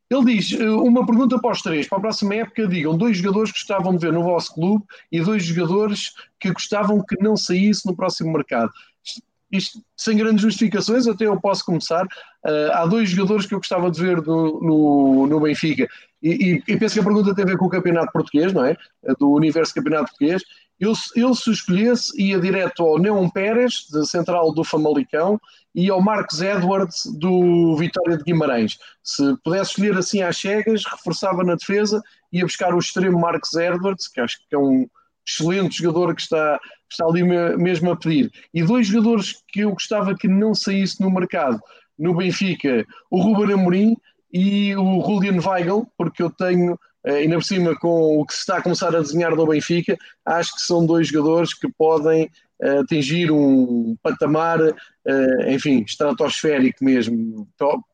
ele 0.09 0.35
diz: 0.35 0.51
uma 0.59 1.05
pergunta 1.05 1.39
para 1.39 1.51
os 1.51 1.61
três, 1.61 1.87
para 1.87 1.97
a 1.97 2.01
próxima 2.01 2.35
época, 2.35 2.67
digam 2.67 2.97
dois 2.97 3.17
jogadores 3.17 3.51
que 3.51 3.59
gostavam 3.59 3.95
de 3.95 4.05
ver 4.05 4.13
no 4.13 4.23
vosso 4.23 4.53
clube 4.53 4.83
e 5.11 5.21
dois 5.21 5.43
jogadores 5.43 6.13
que 6.39 6.51
gostavam 6.51 7.03
que 7.03 7.21
não 7.21 7.35
saísse 7.35 7.85
no 7.85 7.95
próximo 7.95 8.31
mercado. 8.31 8.71
Isto, 9.51 9.79
sem 9.95 10.17
grandes 10.17 10.41
justificações, 10.41 11.07
até 11.07 11.27
eu 11.27 11.39
posso 11.39 11.63
começar. 11.63 12.03
Uh, 12.43 12.71
há 12.71 12.87
dois 12.87 13.11
jogadores 13.11 13.45
que 13.45 13.53
eu 13.53 13.59
gostava 13.59 13.91
de 13.91 14.01
ver 14.01 14.19
no, 14.21 14.59
no, 14.59 15.27
no 15.27 15.39
Benfica, 15.39 15.87
e, 16.23 16.29
e, 16.29 16.63
e, 16.67 16.77
penso 16.77 16.95
que 16.95 17.01
a 17.01 17.03
pergunta 17.03 17.35
tem 17.35 17.43
a 17.43 17.47
ver 17.47 17.57
com 17.57 17.65
o 17.65 17.69
campeonato 17.69 18.11
português, 18.11 18.53
não 18.53 18.65
é? 18.65 18.77
Do 19.19 19.29
universo 19.31 19.73
campeonato 19.75 20.05
português. 20.05 20.41
Eu, 20.83 20.91
eu 21.15 21.33
se 21.33 21.49
escolhesse, 21.49 22.11
ia 22.21 22.37
direto 22.37 22.83
ao 22.83 22.99
Neon 22.99 23.29
Pérez, 23.29 23.87
da 23.89 24.03
Central 24.03 24.53
do 24.53 24.65
Famalicão, 24.65 25.39
e 25.73 25.89
ao 25.89 26.01
Marcos 26.01 26.41
Edwards, 26.41 27.05
do 27.17 27.73
Vitória 27.77 28.17
de 28.17 28.23
Guimarães. 28.25 28.77
Se 29.01 29.23
pudesse 29.45 29.71
escolher 29.71 29.97
assim 29.97 30.21
às 30.21 30.35
cegas, 30.35 30.83
reforçava 30.83 31.41
na 31.41 31.55
defesa, 31.55 32.01
ia 32.33 32.43
buscar 32.43 32.75
o 32.75 32.79
extremo 32.79 33.17
Marcos 33.17 33.53
Edwards, 33.53 34.09
que 34.09 34.19
acho 34.19 34.37
que 34.39 34.53
é 34.53 34.57
um 34.57 34.85
excelente 35.25 35.81
jogador 35.81 36.13
que 36.13 36.21
está, 36.21 36.59
está 36.91 37.05
ali 37.05 37.23
mesmo 37.23 37.89
a 37.89 37.95
pedir. 37.95 38.29
E 38.53 38.61
dois 38.61 38.85
jogadores 38.85 39.41
que 39.47 39.61
eu 39.61 39.71
gostava 39.71 40.13
que 40.13 40.27
não 40.27 40.53
saísse 40.53 40.99
no 40.99 41.09
mercado, 41.09 41.61
no 41.97 42.13
Benfica, 42.13 42.85
o 43.09 43.21
Ruben 43.21 43.53
Amorim 43.53 43.95
e 44.33 44.75
o 44.75 45.01
Julian 45.01 45.39
Weigl, 45.39 45.87
porque 45.97 46.21
eu 46.21 46.29
tenho 46.29 46.77
ainda 47.05 47.35
por 47.35 47.43
cima 47.43 47.75
com 47.75 48.19
o 48.19 48.25
que 48.25 48.33
se 48.33 48.39
está 48.39 48.57
a 48.57 48.61
começar 48.61 48.95
a 48.95 49.01
desenhar 49.01 49.35
do 49.35 49.45
Benfica, 49.45 49.97
acho 50.25 50.53
que 50.53 50.61
são 50.61 50.85
dois 50.85 51.07
jogadores 51.07 51.53
que 51.53 51.67
podem 51.77 52.29
uh, 52.61 52.79
atingir 52.79 53.31
um 53.31 53.95
patamar, 54.01 54.61
uh, 54.61 55.49
enfim, 55.49 55.83
estratosférico 55.85 56.83
mesmo, 56.83 57.47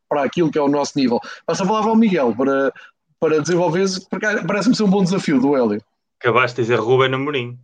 para 0.07 0.23
aquilo 0.23 0.51
que 0.51 0.57
é 0.57 0.61
o 0.61 0.67
nosso 0.67 0.93
nível. 0.95 1.19
Passo 1.45 1.63
a 1.63 1.67
palavra 1.67 1.89
ao 1.89 1.95
Miguel 1.95 2.35
para, 2.35 2.71
para 3.19 3.41
desenvolver, 3.41 3.85
porque 4.09 4.25
parece-me 4.47 4.75
ser 4.75 4.83
um 4.83 4.89
bom 4.89 5.03
desafio 5.03 5.39
do 5.39 5.55
Hélio. 5.55 5.81
Acabaste 6.19 6.57
de 6.57 6.63
dizer 6.63 6.79
Ruben 6.79 7.13
Amorim. 7.13 7.57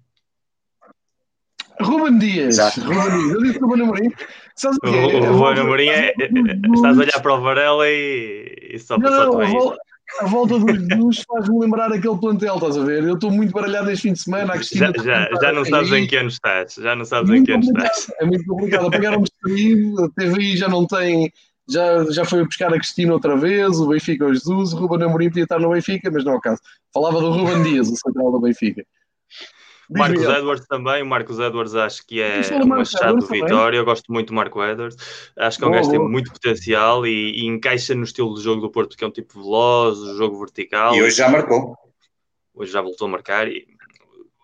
Ruben 1.82 2.18
Dias. 2.18 2.58
Ruben 2.78 3.20
Dias. 3.20 3.32
Eu 3.34 3.44
disse 3.44 3.60
Ruben 3.60 3.84
Amorim. 3.84 4.12
Sabes 4.56 4.78
o 4.82 5.34
Ruben 5.34 5.60
Amorim 5.60 5.90
é, 5.90 6.08
é, 6.08 6.14
Estás 6.74 6.98
a 6.98 7.02
olhar 7.02 7.22
para 7.22 7.34
o 7.34 7.42
Varela 7.42 7.90
e, 7.90 8.72
e 8.72 8.80
só 8.80 8.98
passou 8.98 9.40
não, 9.40 9.76
a 10.20 10.26
volta 10.26 10.60
do 10.60 10.68
Jesus 10.68 11.24
faz-me 11.28 11.60
lembrar 11.60 11.92
aquele 11.92 12.18
plantel, 12.18 12.56
estás 12.56 12.78
a 12.78 12.84
ver? 12.84 13.04
Eu 13.04 13.16
estou 13.16 13.32
muito 13.32 13.52
baralhado 13.52 13.90
este 13.92 14.04
fim 14.04 14.14
de 14.14 14.20
semana. 14.20 14.54
Já, 14.62 14.92
já, 15.04 15.30
já 15.42 15.52
não 15.52 15.66
sabes 15.66 15.92
em 15.92 16.08
que 16.08 16.16
ano 16.16 16.30
estás. 16.30 16.76
Já 16.76 16.96
não 16.96 17.06
sabes 17.06 17.32
em 17.32 17.44
que 17.44 17.52
ano 17.52 17.64
estás. 17.64 18.12
É 18.20 18.26
muito 18.26 18.46
complicado. 18.46 18.88
Apagaram-me 18.88 19.28
a 19.28 20.10
TVI 20.22 20.58
já 20.58 20.68
não 20.68 20.86
tem. 20.86 21.32
Já, 21.68 22.04
já 22.12 22.24
foi 22.24 22.46
buscar 22.46 22.72
a 22.72 22.78
Cristina 22.78 23.14
outra 23.14 23.36
vez, 23.36 23.80
o 23.80 23.88
Benfica 23.88 24.26
o 24.26 24.34
Jesus, 24.34 24.72
o 24.72 24.78
Ruben 24.78 25.08
Amorim 25.08 25.30
podia 25.30 25.44
estar 25.44 25.60
no 25.60 25.72
Benfica, 25.72 26.12
mas 26.12 26.24
não 26.24 26.34
é 26.34 26.36
o 26.36 26.40
caso. 26.40 26.62
Falava 26.94 27.20
do 27.20 27.32
Ruben 27.32 27.64
Dias, 27.64 27.90
o 27.90 27.96
central 27.96 28.32
do 28.32 28.40
Benfica. 28.40 28.86
O 29.90 29.98
Marcos 29.98 30.24
Edwards 30.24 30.68
também, 30.68 31.04
o 31.04 31.06
Marcos 31.06 31.40
Edwards 31.40 31.76
acho 31.76 32.06
que 32.06 32.22
é 32.22 32.42
um 32.64 32.74
achado 32.74 33.20
do 33.20 33.28
Vitória, 33.28 33.78
eu 33.78 33.86
gosto 33.86 34.12
muito 34.12 34.28
do 34.28 34.34
Marco 34.34 34.64
Edwards, 34.64 34.98
acho 35.38 35.58
que 35.58 35.64
é 35.64 35.68
um 35.68 35.72
gajo 35.72 35.92
que 35.92 35.98
tem 35.98 36.08
muito 36.08 36.32
potencial 36.32 37.06
e, 37.06 37.44
e, 37.44 37.46
encaixa 37.46 37.94
no 37.94 38.04
estilo 38.04 38.34
de 38.36 38.42
jogo 38.42 38.62
do 38.62 38.72
Porto, 38.72 38.98
que 38.98 39.04
é 39.04 39.08
um 39.08 39.12
tipo 39.12 39.42
veloz, 39.42 40.00
jogo 40.18 40.40
vertical. 40.40 40.96
E 40.96 41.02
hoje 41.02 41.18
já 41.18 41.30
marcou. 41.30 41.78
Hoje 42.54 42.72
já 42.72 42.82
voltou 42.82 43.08
a 43.08 43.12
marcar 43.12 43.48
e 43.48 43.66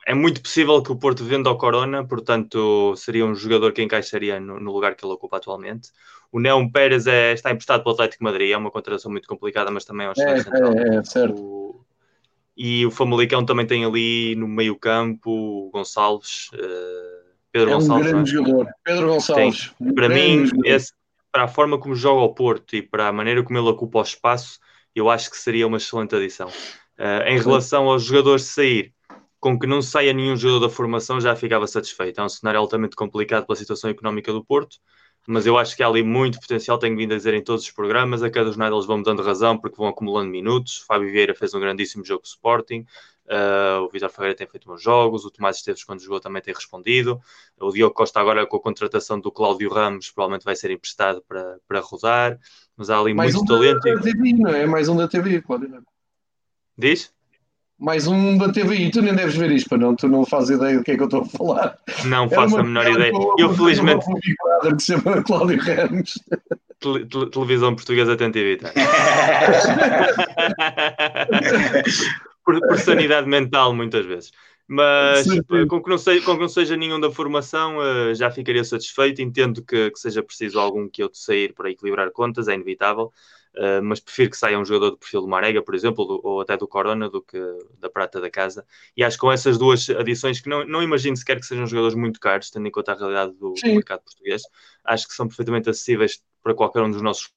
é 0.05 0.13
muito 0.13 0.41
possível 0.41 0.81
que 0.81 0.91
o 0.91 0.95
Porto 0.95 1.23
venda 1.23 1.49
ao 1.49 1.57
Corona, 1.57 2.05
portanto 2.05 2.95
seria 2.95 3.25
um 3.25 3.35
jogador 3.35 3.71
que 3.71 3.81
encaixaria 3.81 4.39
no, 4.39 4.59
no 4.59 4.71
lugar 4.71 4.95
que 4.95 5.05
ele 5.05 5.13
ocupa 5.13 5.37
atualmente. 5.37 5.89
O 6.31 6.39
Neon 6.39 6.69
Pérez 6.69 7.07
é, 7.07 7.33
está 7.33 7.51
emprestado 7.51 7.83
pelo 7.83 7.93
Atlético 7.93 8.23
Madrid, 8.23 8.51
é 8.51 8.57
uma 8.57 8.71
contratação 8.71 9.11
muito 9.11 9.27
complicada, 9.27 9.69
mas 9.69 9.85
também 9.85 10.07
é 10.07 10.09
um 10.09 10.13
excelente 10.13 10.39
é, 10.39 10.43
central. 10.43 10.73
É, 10.73 10.95
é, 10.95 11.03
certo. 11.03 11.41
O, 11.41 11.80
e 12.55 12.85
o 12.85 12.91
Famalicão 12.91 13.45
também 13.45 13.65
tem 13.65 13.85
ali 13.85 14.35
no 14.35 14.47
meio 14.47 14.75
campo 14.75 15.31
o 15.31 15.71
Gonçalves, 15.71 16.49
uh, 16.53 17.21
Pedro 17.51 17.69
é 17.69 17.73
Gonçalves. 17.73 18.07
um 18.07 18.09
grande 18.09 18.29
é? 18.29 18.33
jogador. 18.33 18.67
Pedro 18.83 19.07
Gonçalves. 19.07 19.71
Tem, 19.77 19.93
para 19.93 20.09
mim, 20.09 20.49
esse, 20.65 20.93
para 21.31 21.43
a 21.43 21.47
forma 21.47 21.77
como 21.79 21.95
joga 21.95 22.21
ao 22.21 22.33
Porto 22.33 22.75
e 22.75 22.81
para 22.81 23.07
a 23.07 23.13
maneira 23.13 23.43
como 23.43 23.57
ele 23.57 23.69
ocupa 23.69 23.99
o 23.99 24.03
espaço, 24.03 24.59
eu 24.95 25.09
acho 25.09 25.29
que 25.29 25.37
seria 25.37 25.67
uma 25.67 25.77
excelente 25.77 26.15
adição. 26.15 26.49
Uh, 26.99 27.27
em 27.27 27.39
relação 27.39 27.89
aos 27.89 28.03
jogadores 28.03 28.43
sair, 28.43 28.93
com 29.39 29.57
que 29.57 29.65
não 29.65 29.81
saia 29.81 30.13
nenhum 30.13 30.35
jogador 30.35 30.67
da 30.67 30.73
formação, 30.73 31.19
já 31.19 31.35
ficava 31.35 31.65
satisfeito. 31.65 32.21
É 32.21 32.23
um 32.23 32.29
cenário 32.29 32.59
altamente 32.59 32.95
complicado 32.95 33.45
pela 33.45 33.55
situação 33.55 33.89
económica 33.89 34.31
do 34.31 34.43
Porto, 34.43 34.77
mas 35.27 35.45
eu 35.45 35.57
acho 35.57 35.75
que 35.75 35.83
há 35.83 35.87
ali 35.87 36.03
muito 36.03 36.39
potencial, 36.39 36.77
tenho 36.77 36.97
vindo 36.97 37.13
a 37.13 37.17
dizer 37.17 37.33
em 37.33 37.43
todos 37.43 37.63
os 37.63 37.71
programas, 37.71 38.23
a 38.23 38.29
cada 38.29 38.47
jornada 38.47 38.75
eles 38.75 38.85
vão 38.85 39.01
dando 39.01 39.21
razão 39.21 39.57
porque 39.57 39.77
vão 39.77 39.87
acumulando 39.87 40.29
minutos. 40.29 40.79
Fábio 40.79 41.11
Vieira 41.11 41.35
fez 41.35 41.53
um 41.53 41.59
grandíssimo 41.59 42.03
jogo 42.03 42.23
de 42.23 42.29
Sporting, 42.29 42.85
uh, 43.27 43.81
o 43.83 43.89
Vitor 43.89 44.09
Ferreira 44.09 44.35
tem 44.35 44.47
feito 44.47 44.67
bons 44.67 44.81
jogos, 44.81 45.23
o 45.23 45.31
Tomás 45.31 45.57
Esteves 45.57 45.83
quando 45.83 46.01
jogou 46.01 46.19
também 46.19 46.41
tem 46.41 46.53
respondido, 46.53 47.21
o 47.59 47.71
Diogo 47.71 47.93
Costa 47.93 48.19
agora 48.19 48.45
com 48.47 48.57
a 48.57 48.61
contratação 48.61 49.19
do 49.19 49.31
Cláudio 49.31 49.71
Ramos 49.71 50.09
provavelmente 50.09 50.43
vai 50.43 50.55
ser 50.55 50.71
emprestado 50.71 51.23
para, 51.27 51.59
para 51.67 51.79
rodar, 51.79 52.39
mas 52.75 52.89
há 52.89 52.99
ali 52.99 53.13
mais 53.13 53.35
muito 53.35 53.53
um 53.53 53.55
talento. 53.57 53.79
Da 53.79 54.01
TV, 54.01 54.33
não 54.33 54.49
é? 54.49 54.65
Mais 54.65 54.89
um 54.89 54.95
da 54.95 55.07
TV, 55.07 55.41
Cláudio. 55.41 55.83
Diz? 56.77 57.13
Mais 57.81 58.07
um 58.07 58.37
da 58.37 58.49
TVI. 58.51 58.91
Tu 58.91 59.01
nem 59.01 59.15
deves 59.15 59.35
ver 59.35 59.51
isto, 59.51 59.75
não? 59.75 59.95
Tu 59.95 60.07
não 60.07 60.23
fazes 60.23 60.51
ideia 60.51 60.77
do 60.77 60.83
que 60.83 60.91
é 60.91 60.95
que 60.95 61.01
eu 61.01 61.05
estou 61.05 61.23
a 61.23 61.25
falar. 61.25 61.75
Não 62.05 62.29
faço 62.29 62.57
a 62.57 62.63
menor 62.63 62.87
ideia. 62.87 63.11
Eu, 63.39 63.53
felizmente. 63.55 64.05
que 64.05 64.79
se 64.79 64.93
chama 64.93 65.23
Cláudio 65.23 65.59
Ramos. 65.59 66.13
televisão 67.31 67.75
portuguesa 67.75 68.15
tem 68.15 68.31
TV. 68.31 68.57
Tá? 68.57 68.71
por, 72.45 72.59
por, 72.59 72.77
sanidade 72.77 73.27
mental, 73.27 73.73
muitas 73.73 74.05
vezes. 74.05 74.31
Mas 74.67 75.25
com 75.67 75.81
que, 75.81 75.89
não 75.89 75.97
seja, 75.97 76.23
com 76.23 76.35
que 76.35 76.41
não 76.41 76.47
seja 76.47 76.77
nenhum 76.77 76.99
da 76.99 77.09
formação, 77.11 77.77
uh, 77.79 78.13
já 78.13 78.29
ficaria 78.29 78.63
satisfeito. 78.63 79.23
Entendo 79.23 79.65
que, 79.65 79.89
que 79.89 79.99
seja 79.99 80.21
preciso 80.21 80.59
algum 80.59 80.87
que 80.87 81.01
eu 81.01 81.09
te 81.09 81.17
sair 81.17 81.51
para 81.53 81.71
equilibrar 81.71 82.11
contas, 82.11 82.47
é 82.47 82.53
inevitável. 82.53 83.11
Uh, 83.53 83.83
mas 83.83 83.99
prefiro 83.99 84.29
que 84.29 84.37
saia 84.37 84.57
um 84.57 84.63
jogador 84.63 84.91
do 84.91 84.97
perfil 84.97 85.21
do 85.21 85.27
Marega, 85.27 85.61
por 85.61 85.75
exemplo, 85.75 86.05
do, 86.05 86.21
ou 86.23 86.39
até 86.39 86.55
do 86.55 86.67
Corona, 86.67 87.09
do 87.09 87.21
que 87.21 87.37
da 87.79 87.89
Prata 87.89 88.21
da 88.21 88.29
Casa. 88.29 88.65
E 88.95 89.03
acho 89.03 89.17
que 89.17 89.21
com 89.21 89.31
essas 89.31 89.57
duas 89.57 89.89
adições, 89.89 90.39
que 90.39 90.49
não, 90.49 90.65
não 90.65 90.81
imagino 90.81 91.17
sequer 91.17 91.39
que 91.39 91.45
sejam 91.45 91.67
jogadores 91.67 91.95
muito 91.95 92.19
caros, 92.19 92.49
tendo 92.49 92.67
em 92.67 92.71
conta 92.71 92.93
a 92.93 92.95
realidade 92.95 93.33
do, 93.33 93.53
do 93.53 93.67
mercado 93.67 94.03
português, 94.03 94.43
acho 94.85 95.07
que 95.07 95.13
são 95.13 95.27
perfeitamente 95.27 95.69
acessíveis 95.69 96.23
para 96.41 96.53
qualquer 96.53 96.81
um 96.81 96.91
dos 96.91 97.01
nossos 97.01 97.29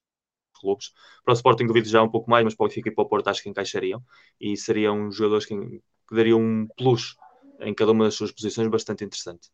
clubes. 0.53 0.93
Para 1.23 1.33
o 1.33 1.35
Sporting 1.35 1.67
duvido 1.67 1.89
já 1.89 2.01
um 2.01 2.09
pouco 2.09 2.29
mais, 2.29 2.43
mas 2.43 2.55
para 2.55 2.65
o 2.65 2.67
Benfica 2.67 2.89
e 2.89 2.91
para 2.93 3.03
o 3.03 3.07
Porto 3.07 3.27
acho 3.27 3.43
que 3.43 3.49
encaixariam. 3.49 4.01
E 4.39 4.55
seriam 4.55 5.11
jogadores 5.11 5.45
que, 5.45 5.55
que 5.55 6.15
dariam 6.15 6.39
um 6.39 6.67
plus 6.77 7.17
em 7.59 7.73
cada 7.73 7.91
uma 7.91 8.05
das 8.05 8.15
suas 8.15 8.31
posições 8.31 8.67
bastante 8.67 9.03
interessante. 9.03 9.49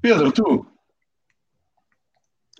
Pedro, 0.00 0.30
tu, 0.30 0.66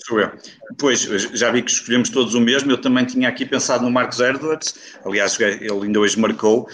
Sou 0.06 0.20
eu. 0.20 0.30
Pois, 0.78 1.00
já 1.00 1.50
vi 1.50 1.62
que 1.62 1.70
escolhemos 1.70 2.10
todos 2.10 2.34
o 2.34 2.40
mesmo. 2.40 2.70
Eu 2.70 2.80
também 2.80 3.04
tinha 3.04 3.28
aqui 3.28 3.44
pensado 3.44 3.82
no 3.82 3.90
Marcos 3.90 4.20
Edwards, 4.20 4.72
aliás, 5.04 5.38
ele 5.40 5.68
ainda 5.68 5.98
hoje 5.98 6.16
marcou, 6.16 6.68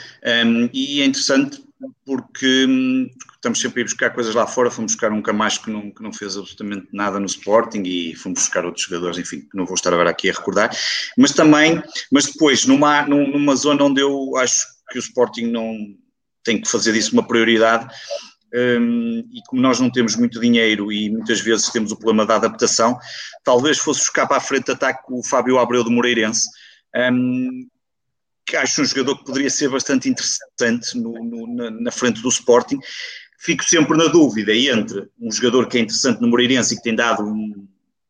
um, 0.44 0.68
e 0.70 1.00
é 1.00 1.06
interessante 1.06 1.64
porque, 2.04 2.66
estamos 3.34 3.58
sempre 3.58 3.80
a 3.80 3.82
ir 3.82 3.84
buscar 3.84 4.10
coisas 4.10 4.34
lá 4.34 4.46
fora. 4.46 4.70
Fomos 4.70 4.92
buscar 4.92 5.10
um 5.12 5.22
Camacho 5.22 5.62
que 5.62 5.70
não, 5.70 5.90
que 5.90 6.02
não 6.02 6.12
fez 6.12 6.36
absolutamente 6.36 6.88
nada 6.92 7.18
no 7.18 7.24
Sporting 7.24 7.82
e 7.86 8.14
fomos 8.16 8.40
buscar 8.40 8.66
outros 8.66 8.84
jogadores, 8.84 9.16
enfim, 9.16 9.40
que 9.40 9.56
não 9.56 9.64
vou 9.64 9.76
estar 9.76 9.94
agora 9.94 10.10
aqui 10.10 10.28
a 10.28 10.34
recordar. 10.34 10.70
Mas 11.16 11.32
também, 11.32 11.82
mas 12.10 12.26
depois, 12.26 12.66
numa, 12.66 13.06
numa 13.06 13.56
zona 13.56 13.82
onde 13.82 14.02
eu 14.02 14.36
acho 14.36 14.66
que 14.90 14.98
o 14.98 15.00
Sporting 15.00 15.46
não 15.46 15.74
tem 16.44 16.60
que 16.60 16.68
fazer 16.68 16.92
disso 16.92 17.14
uma 17.14 17.26
prioridade 17.26 17.88
um, 18.54 19.18
e 19.32 19.40
como 19.46 19.62
nós 19.62 19.80
não 19.80 19.90
temos 19.90 20.14
muito 20.16 20.40
dinheiro 20.40 20.92
e 20.92 21.10
muitas 21.10 21.40
vezes 21.40 21.70
temos 21.70 21.90
o 21.90 21.96
problema 21.96 22.26
da 22.26 22.36
adaptação, 22.36 22.98
talvez 23.42 23.78
fosse 23.78 24.00
buscar 24.00 24.26
para 24.26 24.36
a 24.36 24.40
frente 24.40 24.66
de 24.66 24.72
ataque 24.72 25.02
o 25.08 25.22
Fábio 25.24 25.58
Abreu 25.58 25.82
do 25.82 25.90
Moreirense, 25.90 26.48
um, 26.94 27.66
que 28.44 28.56
acho 28.56 28.82
um 28.82 28.84
jogador 28.84 29.18
que 29.18 29.24
poderia 29.24 29.48
ser 29.48 29.70
bastante 29.70 30.08
interessante 30.08 30.98
no, 30.98 31.12
no, 31.12 31.54
na, 31.54 31.70
na, 31.70 31.90
frente 31.90 32.20
do 32.20 32.28
Sporting. 32.28 32.78
Fico 33.38 33.64
sempre 33.64 33.96
na 33.96 34.06
dúvida 34.06 34.54
entre 34.54 35.08
um 35.18 35.32
jogador 35.32 35.66
que 35.68 35.78
é 35.78 35.80
interessante 35.80 36.20
no 36.20 36.28
Moreirense 36.28 36.74
e 36.74 36.76
que 36.76 36.82
tem 36.82 36.94
dado, 36.94 37.24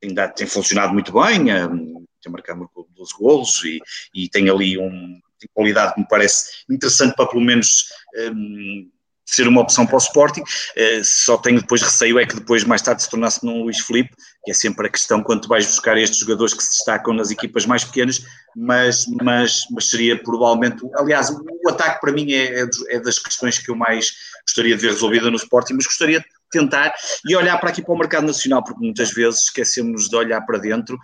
tem, 0.00 0.12
dado 0.12 0.34
tem 0.34 0.46
funcionado 0.46 0.92
muito 0.92 1.12
bem, 1.12 1.52
um, 1.54 2.04
tem 2.20 2.32
marcado 2.32 2.68
12 2.96 3.12
golos 3.16 3.62
e, 3.64 3.78
e 4.14 4.28
tem 4.28 4.48
ali 4.48 4.76
um, 4.78 5.20
tem 5.38 5.48
qualidade 5.54 5.94
que 5.94 6.00
me 6.00 6.08
parece 6.08 6.64
interessante 6.68 7.14
para 7.14 7.26
pelo 7.26 7.42
menos 7.42 7.86
um, 8.32 8.90
ser 9.34 9.48
uma 9.48 9.62
opção 9.62 9.86
para 9.86 9.94
o 9.94 9.98
Sporting, 9.98 10.42
eh, 10.76 11.00
só 11.02 11.38
tenho 11.38 11.60
depois 11.60 11.80
receio 11.82 12.18
é 12.18 12.26
que 12.26 12.36
depois 12.36 12.64
mais 12.64 12.82
tarde 12.82 13.02
se 13.02 13.08
tornasse 13.08 13.44
num 13.44 13.62
Luís 13.62 13.80
Filipe, 13.80 14.10
que 14.44 14.50
é 14.50 14.54
sempre 14.54 14.86
a 14.86 14.90
questão 14.90 15.22
quando 15.22 15.48
vais 15.48 15.66
buscar 15.66 15.96
estes 15.96 16.20
jogadores 16.20 16.52
que 16.52 16.62
se 16.62 16.70
destacam 16.70 17.14
nas 17.14 17.30
equipas 17.30 17.64
mais 17.64 17.82
pequenas, 17.82 18.22
mas, 18.54 19.06
mas, 19.22 19.64
mas 19.70 19.88
seria 19.88 20.22
provavelmente, 20.22 20.82
aliás, 20.96 21.30
o 21.30 21.68
ataque 21.70 22.00
para 22.00 22.12
mim 22.12 22.30
é, 22.32 22.62
é, 22.62 22.66
é 22.90 23.00
das 23.00 23.18
questões 23.18 23.58
que 23.58 23.70
eu 23.70 23.76
mais 23.76 24.12
gostaria 24.42 24.76
de 24.76 24.82
ver 24.82 24.92
resolvida 24.92 25.30
no 25.30 25.36
Sporting, 25.36 25.74
mas 25.74 25.86
gostaria 25.86 26.20
de 26.20 26.26
tentar 26.50 26.92
e 27.26 27.34
olhar 27.34 27.58
para 27.58 27.70
aqui 27.70 27.82
para 27.82 27.94
o 27.94 27.98
mercado 27.98 28.26
nacional, 28.26 28.62
porque 28.62 28.84
muitas 28.84 29.10
vezes 29.10 29.44
esquecemos 29.44 30.08
de 30.08 30.14
olhar 30.14 30.42
para 30.42 30.58
dentro, 30.58 30.98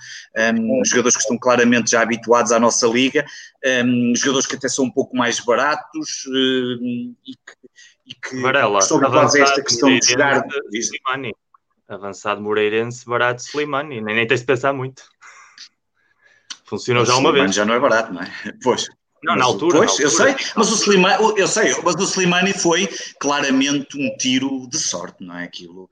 um, 0.55 0.83
jogadores 0.85 1.17
que 1.17 1.23
estão 1.23 1.39
claramente 1.39 1.93
já 1.93 2.03
habituados 2.03 2.53
à 2.53 2.61
nossa 2.61 2.87
liga, 2.87 3.25
um, 3.85 4.13
jogadores 4.15 4.47
que 4.47 4.57
até 4.57 4.69
são 4.69 4.85
um 4.85 4.91
pouco 4.91 5.17
mais 5.17 5.41
baratos 5.41 6.27
um, 6.29 7.15
e 7.27 7.33
que 7.33 7.69
e 8.09 8.15
que 8.15 8.41
Varela, 8.41 8.81
sobre 8.81 9.09
quase 9.09 9.41
esta 9.41 9.63
questão 9.63 9.97
de 9.99 10.07
jogar. 10.07 10.43
Slimani. 10.73 11.35
Avançado 11.89 12.41
Moreirense, 12.41 13.07
barato 13.07 13.43
Slimani, 13.43 14.01
nem, 14.01 14.15
nem 14.15 14.27
tens 14.27 14.41
de 14.41 14.47
pensar 14.47 14.73
muito. 14.73 15.03
Funcionou 16.65 17.05
já 17.05 17.17
uma 17.17 17.33
vez. 17.33 17.55
já 17.55 17.65
não 17.65 17.75
é 17.75 17.81
barato, 17.81 18.13
não 18.13 18.23
é? 18.23 18.31
Pois. 18.63 18.87
Não, 19.23 19.35
na 19.35 19.45
altura. 19.45 19.79
Pois, 19.79 19.99
na 19.99 20.05
eu 20.05 20.11
sei, 20.11 20.37
mas 20.55 20.71
o 20.71 20.75
Slimani, 20.75 21.35
eu 21.37 21.49
sei, 21.49 21.75
mas 21.83 21.95
o 21.97 22.05
Slimani 22.05 22.53
foi 22.53 22.89
claramente 23.19 23.99
um 23.99 24.17
tiro 24.17 24.69
de 24.69 24.79
sorte, 24.79 25.25
não 25.25 25.37
é? 25.37 25.45
Aquilo 25.45 25.89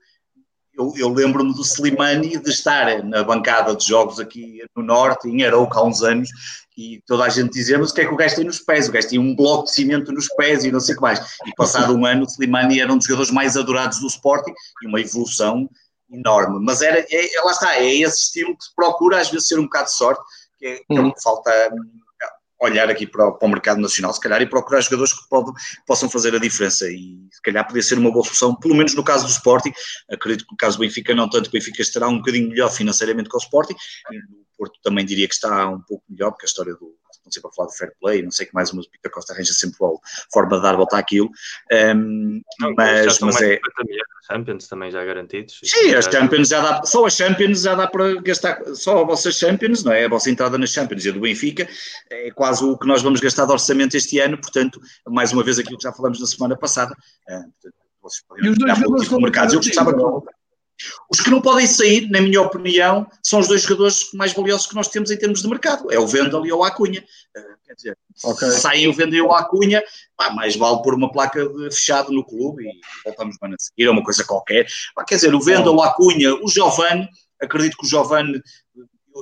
eu, 0.77 0.93
eu 0.95 1.09
lembro-me 1.09 1.53
do 1.53 1.63
Slimani 1.63 2.37
de 2.37 2.49
estar 2.51 3.03
na 3.03 3.23
bancada 3.23 3.75
de 3.75 3.85
jogos 3.85 4.19
aqui 4.19 4.61
no 4.75 4.83
Norte, 4.83 5.27
em 5.27 5.43
Arouca, 5.43 5.79
há 5.79 5.83
uns 5.83 6.03
anos, 6.03 6.29
e 6.77 7.01
toda 7.07 7.23
a 7.23 7.29
gente 7.29 7.51
dizia, 7.51 7.79
mas 7.79 7.89
o 7.89 7.93
que 7.93 8.01
é 8.01 8.05
que 8.05 8.13
o 8.13 8.15
gajo 8.15 8.35
tem 8.35 8.45
nos 8.45 8.59
pés? 8.59 8.87
O 8.87 8.91
gajo 8.91 9.07
tinha 9.07 9.19
um 9.19 9.35
bloco 9.35 9.63
de 9.63 9.71
cimento 9.71 10.11
nos 10.11 10.27
pés 10.35 10.63
e 10.63 10.71
não 10.71 10.79
sei 10.79 10.93
o 10.93 10.97
que 10.97 11.01
mais. 11.01 11.19
E 11.47 11.55
passado 11.55 11.95
um 11.95 12.05
ano, 12.05 12.23
o 12.23 12.27
Slimani 12.27 12.79
era 12.79 12.93
um 12.93 12.97
dos 12.97 13.07
jogadores 13.07 13.31
mais 13.31 13.57
adorados 13.57 13.99
do 13.99 14.05
Sporting 14.05 14.53
e 14.83 14.87
uma 14.87 15.01
evolução 15.01 15.67
enorme. 16.11 16.63
Mas 16.63 16.83
era, 16.83 16.99
é, 16.99 17.41
lá 17.43 17.51
está, 17.51 17.75
é 17.77 17.95
esse 17.95 18.25
estilo 18.25 18.55
que 18.55 18.63
se 18.63 18.75
procura 18.75 19.19
às 19.19 19.31
vezes 19.31 19.47
ser 19.47 19.57
um 19.57 19.63
bocado 19.63 19.85
de 19.85 19.93
sorte, 19.93 20.21
que 20.59 20.67
é, 20.67 20.75
que 20.77 20.97
é 20.97 21.01
o 21.01 21.11
que 21.11 21.23
falta 21.23 21.51
olhar 22.59 22.89
aqui 22.89 23.05
para 23.05 23.27
o, 23.27 23.33
para 23.37 23.45
o, 23.45 23.49
mercado 23.49 23.79
nacional, 23.79 24.13
se 24.13 24.19
calhar, 24.19 24.41
e 24.41 24.45
procurar 24.45 24.81
jogadores 24.81 25.13
que 25.13 25.27
pode, 25.29 25.51
possam 25.85 26.09
fazer 26.09 26.35
a 26.35 26.39
diferença. 26.39 26.89
E 26.89 27.17
se 27.31 27.41
calhar 27.41 27.65
podia 27.65 27.83
ser 27.83 27.97
uma 27.97 28.11
boa 28.11 28.23
solução, 28.23 28.55
pelo 28.55 28.75
menos 28.75 28.95
no 28.95 29.03
caso 29.03 29.25
do 29.25 29.31
Sporting. 29.31 29.71
Acredito 30.09 30.45
que 30.45 30.51
no 30.51 30.57
caso 30.57 30.77
do 30.77 30.81
Benfica, 30.81 31.13
não 31.13 31.29
tanto, 31.29 31.47
o 31.47 31.51
Benfica 31.51 31.81
estará 31.81 32.07
um 32.07 32.17
bocadinho 32.17 32.49
melhor 32.49 32.69
financeiramente 32.69 33.29
que 33.29 33.35
o 33.35 33.39
Sporting. 33.39 33.73
O 33.73 34.57
Porto 34.57 34.79
também 34.81 35.05
diria 35.05 35.27
que 35.27 35.35
está 35.35 35.69
um 35.69 35.81
pouco 35.81 36.03
melhor, 36.09 36.31
porque 36.31 36.45
a 36.45 36.49
história 36.49 36.73
do, 36.73 36.95
não 37.27 37.31
sei 37.31 37.41
para 37.41 37.51
falar 37.51 37.67
do 37.67 37.73
fair 37.73 37.91
play, 37.99 38.23
não 38.23 38.31
sei 38.31 38.45
que 38.45 38.53
mais, 38.53 38.71
mas 38.71 38.85
o 38.85 38.89
Peter 38.89 39.11
Costa 39.11 39.33
arranja 39.33 39.53
sempre 39.53 39.77
a 39.85 39.89
forma 40.31 40.55
de 40.55 40.63
dar 40.63 40.75
volta 40.75 40.97
àquilo. 40.97 41.29
Um, 41.71 42.41
não, 42.59 42.73
mas 42.75 43.19
mas 43.19 43.41
é. 43.41 43.59
Champions 44.29 44.67
também 44.67 44.91
já 44.91 45.03
garantidos. 45.05 45.59
Sim, 45.63 45.93
as 45.93 46.05
Champions 46.05 46.49
já 46.49 46.61
dá, 46.61 46.83
só 46.83 47.05
as 47.05 47.13
Champions 47.13 47.61
já 47.61 47.75
dá 47.75 47.87
para 47.87 48.21
gastar, 48.21 48.63
só 48.75 49.01
a 49.01 49.03
vossa 49.03 49.31
Champions, 49.31 49.83
não 49.83 49.91
é? 49.91 50.05
A 50.05 50.09
vossa 50.09 50.29
entrada 50.29 50.57
nas 50.57 50.71
Champions 50.71 51.05
e 51.05 51.09
a 51.09 51.11
do 51.11 51.19
Benfica 51.19 51.67
é 52.09 52.31
quase 52.31 52.63
o 52.63 52.77
que 52.77 52.87
nós 52.87 53.01
vamos 53.01 53.19
gastar 53.19 53.45
de 53.45 53.51
orçamento 53.51 53.95
este 53.95 54.19
ano, 54.19 54.37
portanto, 54.37 54.81
mais 55.07 55.31
uma 55.31 55.43
vez 55.43 55.59
aquilo 55.59 55.77
que 55.77 55.83
já 55.83 55.93
falamos 55.93 56.19
na 56.19 56.25
semana 56.25 56.57
passada. 56.57 56.93
Uh, 57.29 57.51
portanto, 57.61 57.75
vocês 58.01 58.23
podem 58.27 58.45
e 58.45 58.49
os 58.49 58.57
dois 58.57 59.21
mercados. 59.21 59.53
Eu 59.53 59.59
gostava 59.59 59.93
que 59.93 60.01
os 61.09 61.19
que 61.19 61.29
não 61.29 61.41
podem 61.41 61.65
sair, 61.65 62.09
na 62.09 62.21
minha 62.21 62.41
opinião, 62.41 63.07
são 63.23 63.39
os 63.39 63.47
dois 63.47 63.61
jogadores 63.63 64.11
mais 64.13 64.33
valiosos 64.33 64.67
que 64.67 64.75
nós 64.75 64.87
temos 64.87 65.11
em 65.11 65.17
termos 65.17 65.41
de 65.41 65.47
mercado. 65.47 65.91
É 65.91 65.99
o 65.99 66.07
Vendel 66.07 66.45
e 66.45 66.51
o 66.51 66.63
Acunha. 66.63 67.03
Eh, 67.35 67.55
quer 67.65 67.73
dizer, 67.75 67.97
okay. 68.23 68.49
saem 68.51 68.87
o 68.87 68.93
Vendel 68.93 69.19
e 69.19 69.21
o 69.21 69.31
Acunha, 69.31 69.83
pá, 70.15 70.29
mais 70.31 70.55
vale 70.55 70.81
pôr 70.81 70.93
uma 70.93 71.11
placa 71.11 71.47
de 71.47 71.71
fechado 71.71 72.11
no 72.11 72.25
clube 72.25 72.63
e 72.63 72.79
voltamos 73.05 73.35
a 73.41 73.47
seguir, 73.57 73.87
ou 73.87 73.93
uma 73.93 74.03
coisa 74.03 74.23
qualquer. 74.23 74.67
Pá, 74.95 75.03
quer 75.03 75.15
dizer, 75.15 75.33
o 75.33 75.41
Vendel, 75.41 75.75
o 75.75 75.81
Acunha, 75.81 76.33
o 76.35 76.47
Giovanni, 76.47 77.07
acredito 77.41 77.77
que 77.77 77.85
o 77.85 77.89
Giovanni, 77.89 78.41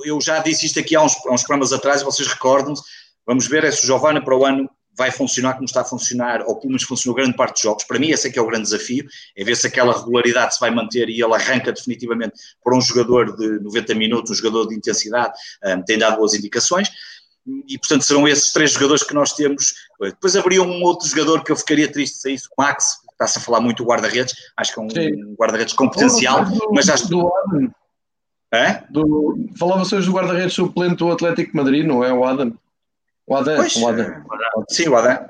eu 0.04 0.20
já 0.20 0.38
disse 0.40 0.66
isto 0.66 0.78
aqui 0.78 0.94
há 0.94 1.02
uns, 1.02 1.14
há 1.26 1.32
uns 1.32 1.42
programas 1.42 1.72
atrás, 1.72 2.02
vocês 2.02 2.28
recordam-se, 2.28 2.82
vamos 3.26 3.46
ver 3.46 3.64
é 3.64 3.70
se 3.70 3.82
o 3.82 3.86
Giovanni 3.86 4.22
para 4.22 4.36
o 4.36 4.44
ano 4.44 4.68
vai 4.96 5.10
funcionar 5.10 5.54
como 5.54 5.66
está 5.66 5.82
a 5.82 5.84
funcionar, 5.84 6.42
ou 6.46 6.56
pelo 6.56 6.68
menos 6.68 6.82
funcionou 6.82 7.14
grande 7.14 7.36
parte 7.36 7.54
dos 7.54 7.62
jogos. 7.62 7.84
Para 7.84 7.98
mim, 7.98 8.10
esse 8.10 8.26
é 8.26 8.30
que 8.30 8.38
é 8.38 8.42
o 8.42 8.46
grande 8.46 8.64
desafio, 8.64 9.06
é 9.36 9.44
ver 9.44 9.56
se 9.56 9.66
aquela 9.66 9.96
regularidade 9.96 10.54
se 10.54 10.60
vai 10.60 10.70
manter 10.70 11.08
e 11.08 11.22
ele 11.22 11.34
arranca 11.34 11.72
definitivamente 11.72 12.34
para 12.64 12.76
um 12.76 12.80
jogador 12.80 13.36
de 13.36 13.60
90 13.60 13.94
minutos, 13.94 14.30
um 14.30 14.34
jogador 14.34 14.66
de 14.68 14.74
intensidade, 14.74 15.34
um, 15.64 15.82
tem 15.82 15.98
dado 15.98 16.16
boas 16.16 16.34
indicações. 16.34 16.90
E, 17.68 17.78
portanto, 17.78 18.02
serão 18.02 18.26
esses 18.26 18.52
três 18.52 18.72
jogadores 18.72 19.04
que 19.04 19.14
nós 19.14 19.32
temos. 19.32 19.74
Depois 20.00 20.34
haveria 20.34 20.62
um 20.62 20.82
outro 20.82 21.06
jogador 21.08 21.44
que 21.44 21.52
eu 21.52 21.56
ficaria 21.56 21.90
triste 21.90 22.16
se 22.16 22.22
saísse, 22.22 22.48
o 22.48 22.60
Max, 22.60 22.98
está-se 23.12 23.38
a 23.38 23.40
falar 23.40 23.60
muito 23.60 23.84
do 23.84 23.88
guarda-redes, 23.88 24.34
acho 24.56 24.74
que 24.74 24.80
é 24.80 24.82
um 24.82 25.34
guarda-redes 25.34 25.74
com 25.74 25.88
potencial, 25.88 26.44
do, 26.44 26.70
mas 26.72 26.88
acho 26.88 27.08
do. 27.08 27.30
É? 28.52 28.82
Do, 28.90 29.48
falava-se 29.58 29.94
hoje 29.94 30.06
do 30.06 30.14
guarda-redes 30.14 30.54
suplente 30.54 30.96
do 30.96 31.10
Atlético 31.10 31.50
de 31.50 31.56
Madrid, 31.56 31.86
não 31.86 32.02
é 32.02 32.12
o 32.12 32.24
Adam? 32.24 32.52
O 33.26 33.36
Adam, 33.36 33.56
pois, 33.56 33.76
o 33.76 33.88
Adam. 33.88 34.24
Sim, 34.68 34.88
o 34.88 34.96
Adam. 34.96 35.28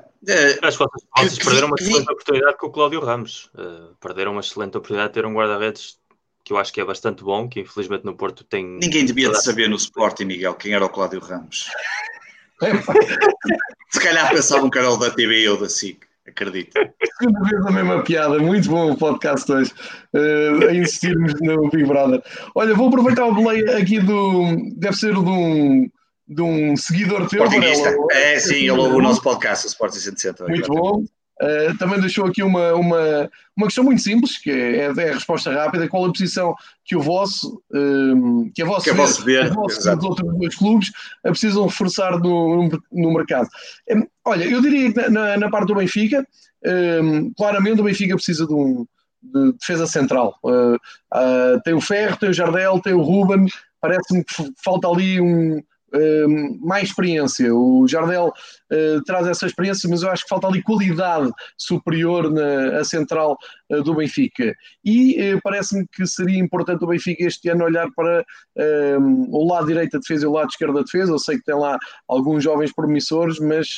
Acho 0.63 0.79
que 0.79 0.85
vocês, 1.15 1.39
perderam 1.39 1.69
uma 1.69 1.77
excelente 1.79 2.11
oportunidade 2.11 2.57
com 2.59 2.67
o 2.67 2.71
Cláudio 2.71 3.01
Ramos. 3.01 3.51
Uh, 3.55 3.95
perderam 4.01 4.33
uma 4.33 4.41
excelente 4.41 4.77
oportunidade 4.77 5.11
de 5.11 5.15
ter 5.15 5.27
um 5.27 5.35
guarda-redes 5.35 5.99
que 6.45 6.53
eu 6.53 6.59
acho 6.59 6.73
que 6.73 6.81
é 6.81 6.85
bastante 6.85 7.25
bom, 7.25 7.49
que 7.49 7.61
infelizmente 7.61 8.05
no 8.05 8.15
Porto 8.15 8.45
tem. 8.45 8.65
Ninguém 8.65 9.05
devia 9.05 9.31
de 9.31 9.43
saber 9.43 9.69
no 9.69 9.77
Sporting, 9.77 10.25
Miguel, 10.25 10.55
quem 10.55 10.75
era 10.75 10.85
o 10.85 10.89
Cláudio 10.89 11.21
Ramos. 11.21 11.69
Se 13.91 14.01
calhar 14.01 14.31
pensavam 14.31 14.71
que 14.71 14.79
era 14.79 14.91
o 14.91 14.97
da 14.97 15.11
TV 15.11 15.49
ou 15.49 15.57
da 15.59 15.69
SIC, 15.69 16.01
acredito. 16.27 16.73
Segunda 17.19 17.49
vez 17.49 17.67
a 17.67 17.71
mesma 17.71 18.03
piada, 18.03 18.39
muito 18.39 18.69
bom 18.69 18.93
o 18.93 18.97
podcast 18.97 19.51
hoje, 19.51 19.73
uh, 20.15 20.69
a 20.69 20.75
insistirmos 20.75 21.35
no 21.41 21.69
Big 21.71 21.85
Brother. 21.85 22.23
Olha, 22.55 22.75
vou 22.75 22.89
aproveitar 22.89 23.27
o 23.27 23.35
delay 23.35 23.69
aqui 23.71 24.01
do. 24.01 24.57
Deve 24.77 24.97
ser 24.97 25.15
de 25.15 25.19
um 25.19 25.91
de 26.27 26.43
um 26.43 26.77
seguidor 26.77 27.29
teu. 27.29 27.49
Varela, 27.49 27.97
é, 28.11 28.39
sim, 28.39 28.55
ele 28.55 28.71
ouve 28.73 28.97
o 28.97 29.03
nosso 29.03 29.23
podcast, 29.23 29.67
o 29.67 29.69
Sporting 29.69 29.99
160. 29.99 30.49
Muito 30.49 30.69
bom. 30.73 31.05
Uh, 31.41 31.77
também 31.77 32.01
deixou 32.01 32.25
aqui 32.25 32.43
uma, 32.43 32.73
uma, 32.73 33.31
uma 33.55 33.67
questão 33.67 33.85
muito 33.85 34.01
simples, 34.01 34.39
que 34.39 34.51
é, 34.51 34.87
é 34.87 35.11
a 35.11 35.15
resposta 35.15 35.53
rápida, 35.53 35.87
qual 35.87 36.07
a 36.07 36.13
posição 36.13 36.55
que 36.83 36.97
o 36.97 37.01
vosso, 37.01 37.63
uh, 37.73 38.51
que 38.55 38.63
a 38.63 38.65
vossa 38.65 38.91
que 38.91 38.97
vosso 38.97 39.23
ver, 39.23 39.53
vosso, 39.53 39.79
os 39.79 39.87
outros 39.87 40.39
dois 40.39 40.55
clubes 40.55 40.89
uh, 40.89 41.31
precisam 41.31 41.67
reforçar 41.67 42.19
no, 42.19 42.71
no, 42.91 43.13
mercado. 43.13 43.49
Um, 43.91 44.07
olha, 44.25 44.45
eu 44.45 44.63
diria 44.63 44.91
que 44.91 45.11
na, 45.11 45.37
na 45.37 45.51
parte 45.51 45.67
do 45.67 45.75
Benfica, 45.75 46.27
claramente 47.37 47.81
o 47.81 47.85
Benfica 47.85 48.17
precisa 48.17 48.47
de 48.47 48.55
um 48.55 48.87
de 49.23 49.53
defesa 49.55 49.87
central. 49.87 50.39
tem 51.65 51.75
o 51.75 51.81
Ferro, 51.81 52.17
tem 52.17 52.31
o 52.31 52.33
Jardel, 52.33 52.81
tem 52.81 52.95
o 52.95 53.03
Ruben, 53.03 53.47
parece-me 53.81 54.25
que 54.25 54.35
falta 54.63 54.89
ali 54.89 55.21
um 55.21 55.61
Mais 56.61 56.89
experiência. 56.89 57.55
O 57.55 57.87
Jardel 57.87 58.27
uh, 58.29 59.03
traz 59.05 59.27
essa 59.27 59.47
experiência, 59.47 59.89
mas 59.89 60.03
eu 60.03 60.11
acho 60.11 60.25
que 60.25 60.29
falta 60.29 60.47
ali 60.47 60.63
qualidade 60.63 61.31
superior 61.57 62.31
na 62.31 62.81
a 62.81 62.85
central 62.85 63.37
uh, 63.71 63.83
do 63.83 63.95
Benfica. 63.95 64.55
E 64.85 65.35
uh, 65.35 65.41
parece-me 65.43 65.87
que 65.89 66.07
seria 66.07 66.39
importante 66.39 66.85
o 66.85 66.89
Benfica 66.89 67.25
este 67.25 67.49
ano 67.49 67.65
olhar 67.65 67.89
para 67.95 68.25
o 69.31 69.49
lado 69.49 69.67
direito 69.67 69.93
da 69.93 69.99
defesa 69.99 70.25
e 70.25 70.29
o 70.29 70.33
lado 70.33 70.51
esquerdo 70.51 70.75
da 70.75 70.83
defesa. 70.83 71.13
Eu 71.13 71.19
sei 71.19 71.39
que 71.39 71.45
tem 71.45 71.55
lá 71.55 71.79
alguns 72.09 72.43
jovens 72.43 72.73
promissores, 72.73 73.39
mas 73.39 73.77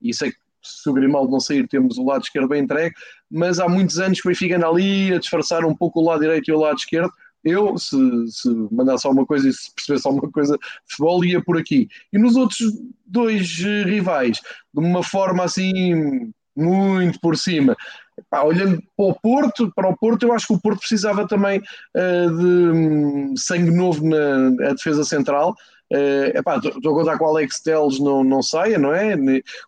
e 0.00 0.14
sei 0.14 0.30
que 0.30 0.38
se 0.62 0.88
o 0.88 0.92
Grimaldo 0.92 1.30
não 1.30 1.40
sair, 1.40 1.66
temos 1.66 1.96
o 1.98 2.04
lado 2.04 2.22
esquerdo 2.22 2.48
bem 2.48 2.62
entregue, 2.62 2.94
mas 3.30 3.58
há 3.58 3.68
muitos 3.68 3.98
anos 3.98 4.20
que 4.20 4.28
o 4.28 4.30
Benfica 4.30 4.56
anda 4.56 4.68
ali 4.68 5.12
a 5.12 5.18
disfarçar 5.18 5.64
um 5.64 5.74
pouco 5.74 6.00
o 6.00 6.04
lado 6.04 6.20
direito 6.20 6.48
e 6.48 6.52
o 6.52 6.58
lado 6.58 6.76
esquerdo 6.76 7.10
eu, 7.44 7.78
se, 7.78 7.96
se 8.28 8.48
mandasse 8.70 9.06
alguma 9.06 9.26
coisa 9.26 9.48
e 9.48 9.52
se 9.52 9.74
percebesse 9.74 10.06
alguma 10.06 10.30
coisa 10.30 10.56
de 10.56 10.64
futebol, 10.86 11.24
ia 11.24 11.42
por 11.42 11.58
aqui. 11.58 11.88
E 12.12 12.18
nos 12.18 12.36
outros 12.36 12.58
dois 13.06 13.58
eh, 13.64 13.84
rivais, 13.84 14.40
de 14.72 14.80
uma 14.80 15.02
forma 15.02 15.44
assim, 15.44 16.32
muito 16.56 17.18
por 17.20 17.36
cima. 17.36 17.76
Epá, 18.18 18.42
olhando 18.42 18.82
para 18.96 19.06
o 19.06 19.14
Porto, 19.14 19.72
para 19.74 19.88
o 19.88 19.96
Porto, 19.96 20.24
eu 20.24 20.32
acho 20.32 20.46
que 20.46 20.52
o 20.52 20.60
Porto 20.60 20.80
precisava 20.80 21.26
também 21.26 21.58
uh, 21.58 22.36
de 22.36 22.46
um, 22.46 23.36
sangue 23.36 23.70
novo 23.70 24.06
na, 24.06 24.50
na 24.50 24.72
defesa 24.74 25.04
central. 25.04 25.54
Uh, 25.92 26.38
estou 26.76 26.92
a 26.92 27.00
contar 27.00 27.18
com 27.18 27.24
o 27.24 27.28
Alex 27.28 27.60
Teles 27.60 27.98
não, 27.98 28.22
não 28.22 28.42
saia, 28.42 28.78
não 28.78 28.94
é? 28.94 29.16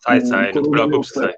Sai, 0.05 0.19
o, 0.19 0.27
sai, 0.27 0.53
não 0.53 0.63
te 0.63 0.71
preocupes, 0.71 1.11
sai. 1.11 1.35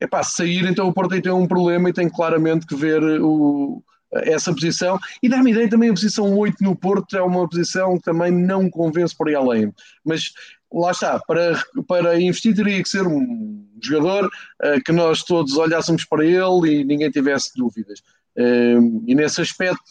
Epá, 0.00 0.22
se 0.22 0.36
sair, 0.36 0.64
então 0.64 0.88
o 0.88 0.92
Porto 0.92 1.20
tem 1.20 1.32
um 1.32 1.46
problema 1.46 1.90
e 1.90 1.92
tem 1.92 2.08
claramente 2.08 2.66
que 2.66 2.74
ver 2.74 3.02
o, 3.20 3.82
essa 4.12 4.52
posição. 4.52 4.98
E 5.22 5.28
dá-me 5.28 5.50
ideia 5.50 5.68
também 5.68 5.90
a 5.90 5.94
posição 5.94 6.36
8 6.36 6.56
no 6.62 6.76
Porto 6.76 7.16
é 7.16 7.22
uma 7.22 7.48
posição 7.48 7.96
que 7.96 8.04
também 8.04 8.30
não 8.32 8.70
convence 8.70 9.16
por 9.16 9.28
aí 9.28 9.34
além. 9.34 9.72
Mas 10.04 10.32
lá 10.72 10.90
está, 10.90 11.18
para, 11.20 11.62
para 11.86 12.20
investir 12.20 12.54
teria 12.54 12.82
que 12.82 12.88
ser 12.88 13.06
um 13.06 13.66
jogador 13.82 14.26
uh, 14.26 14.82
que 14.84 14.92
nós 14.92 15.22
todos 15.22 15.56
olhássemos 15.56 16.04
para 16.04 16.24
ele 16.24 16.80
e 16.80 16.84
ninguém 16.84 17.10
tivesse 17.10 17.50
dúvidas. 17.56 18.00
Uh, 18.36 19.02
e 19.06 19.14
nesse 19.14 19.40
aspecto, 19.40 19.82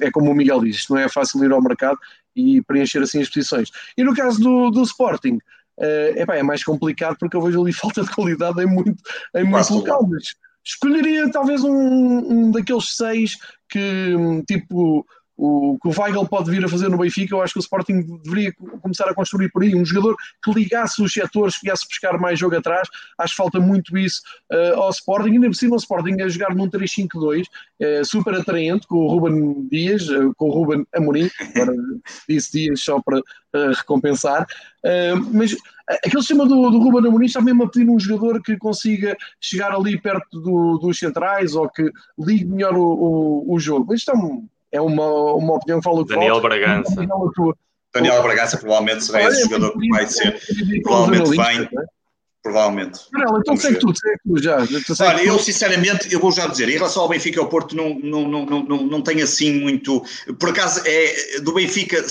é 0.00 0.10
como 0.10 0.30
o 0.30 0.34
Miguel 0.34 0.60
diz, 0.60 0.86
não 0.88 0.98
é 0.98 1.08
fácil 1.08 1.42
ir 1.44 1.52
ao 1.52 1.62
mercado 1.62 1.98
e 2.34 2.60
preencher 2.62 2.98
assim 2.98 3.22
as 3.22 3.28
posições. 3.28 3.70
E 3.96 4.04
no 4.04 4.14
caso 4.14 4.40
do, 4.40 4.70
do 4.70 4.82
Sporting, 4.82 5.38
uh, 5.78 6.18
epá, 6.18 6.36
é 6.36 6.42
mais 6.42 6.62
complicado 6.62 7.16
porque 7.18 7.36
eu 7.36 7.42
vejo 7.42 7.62
ali 7.62 7.72
falta 7.74 8.02
de 8.02 8.10
qualidade 8.10 8.62
em 8.62 8.66
muito, 8.66 9.02
em 9.34 9.44
muito 9.44 9.74
local, 9.74 10.06
mas 10.06 10.34
escolheria 10.66 11.30
talvez 11.30 11.62
um, 11.62 11.70
um 11.72 12.50
daqueles 12.50 12.96
seis 12.96 13.36
que, 13.68 14.14
tipo, 14.48 15.06
o 15.36 15.78
que 15.80 15.88
o 15.88 16.00
Weigl 16.00 16.26
pode 16.26 16.50
vir 16.50 16.64
a 16.64 16.68
fazer 16.68 16.88
no 16.88 16.96
Benfica, 16.96 17.34
eu 17.34 17.42
acho 17.42 17.52
que 17.52 17.58
o 17.58 17.60
Sporting 17.60 18.20
deveria 18.24 18.52
começar 18.80 19.08
a 19.08 19.14
construir 19.14 19.50
por 19.50 19.62
aí 19.62 19.74
um 19.74 19.84
jogador 19.84 20.16
que 20.42 20.52
ligasse 20.52 21.02
os 21.02 21.12
setores, 21.12 21.58
que 21.58 21.66
viesse 21.66 21.86
buscar 21.86 22.18
mais 22.18 22.38
jogo 22.38 22.56
atrás. 22.56 22.88
Acho 23.18 23.32
que 23.32 23.36
falta 23.36 23.60
muito 23.60 23.96
isso 23.98 24.22
uh, 24.50 24.80
ao 24.80 24.90
Sporting. 24.90 25.32
Ainda 25.32 25.48
por 25.48 25.54
cima, 25.54 25.74
o 25.74 25.78
Sporting 25.78 26.22
a 26.22 26.28
jogar 26.28 26.54
num 26.54 26.70
3-5-2, 26.70 27.44
uh, 27.44 28.04
super 28.04 28.34
atraente, 28.34 28.86
com 28.86 28.96
o 28.96 29.08
Ruben 29.08 29.68
Dias, 29.68 30.08
uh, 30.08 30.32
com 30.36 30.48
o 30.48 30.52
Ruben 30.52 30.86
Amorim, 30.94 31.30
agora 31.54 31.72
disse 32.28 32.52
Dias 32.52 32.80
só 32.80 33.00
para 33.00 33.20
recompensar. 33.52 34.46
mas 35.32 35.56
aquele 35.88 36.20
sistema 36.20 36.46
do, 36.46 36.70
do 36.70 36.78
Ruben 36.78 37.08
Amorim 37.08 37.26
está 37.26 37.40
mesmo 37.40 37.64
a 37.64 37.68
pedir 37.68 37.88
um 37.88 37.98
jogador 37.98 38.42
que 38.42 38.56
consiga 38.56 39.16
chegar 39.40 39.72
ali 39.72 40.00
perto 40.00 40.40
do, 40.40 40.78
dos 40.78 40.98
centrais 40.98 41.54
ou 41.54 41.68
que 41.68 41.90
ligue 42.18 42.44
melhor 42.44 42.74
o, 42.74 42.84
o, 42.84 43.54
o 43.54 43.58
jogo. 43.58 43.86
Mas 43.88 44.00
isto 44.00 44.10
é 44.72 44.80
um 44.80 44.88
é 44.88 44.92
uma, 44.92 45.34
uma 45.34 45.54
opinião 45.54 45.78
que 45.78 45.84
falo 45.84 46.04
que 46.04 46.14
Daniel 46.14 46.40
Bragança. 46.40 47.06
Daniel 47.94 48.22
Bragança 48.22 48.58
provavelmente 48.58 49.04
será 49.04 49.22
esse 49.22 49.42
jogador 49.42 49.72
que 49.78 49.88
vai 49.88 50.06
ser, 50.06 50.38
provavelmente 50.82 51.30
bem, 51.30 51.68
provavelmente. 52.46 53.00
Não, 53.12 53.38
então 53.40 53.56
segue 53.56 53.80
tudo, 53.80 53.98
segue 53.98 54.18
tudo 54.24 54.40
já. 54.40 54.58
Olha, 55.00 55.24
eu 55.24 55.36
sinceramente, 55.38 56.12
eu 56.12 56.20
vou 56.20 56.30
já 56.30 56.46
dizer, 56.46 56.68
em 56.68 56.74
relação 56.74 57.02
ao 57.02 57.08
Benfica 57.08 57.38
e 57.38 57.40
ao 57.40 57.48
Porto, 57.48 57.74
não, 57.74 57.98
não, 57.98 58.28
não, 58.28 58.46
não, 58.46 58.86
não 58.86 59.02
tenho 59.02 59.24
assim 59.24 59.52
muito. 59.52 60.00
Por 60.38 60.50
acaso, 60.50 60.80
é, 60.84 61.40
do 61.40 61.52
Benfica, 61.52 62.04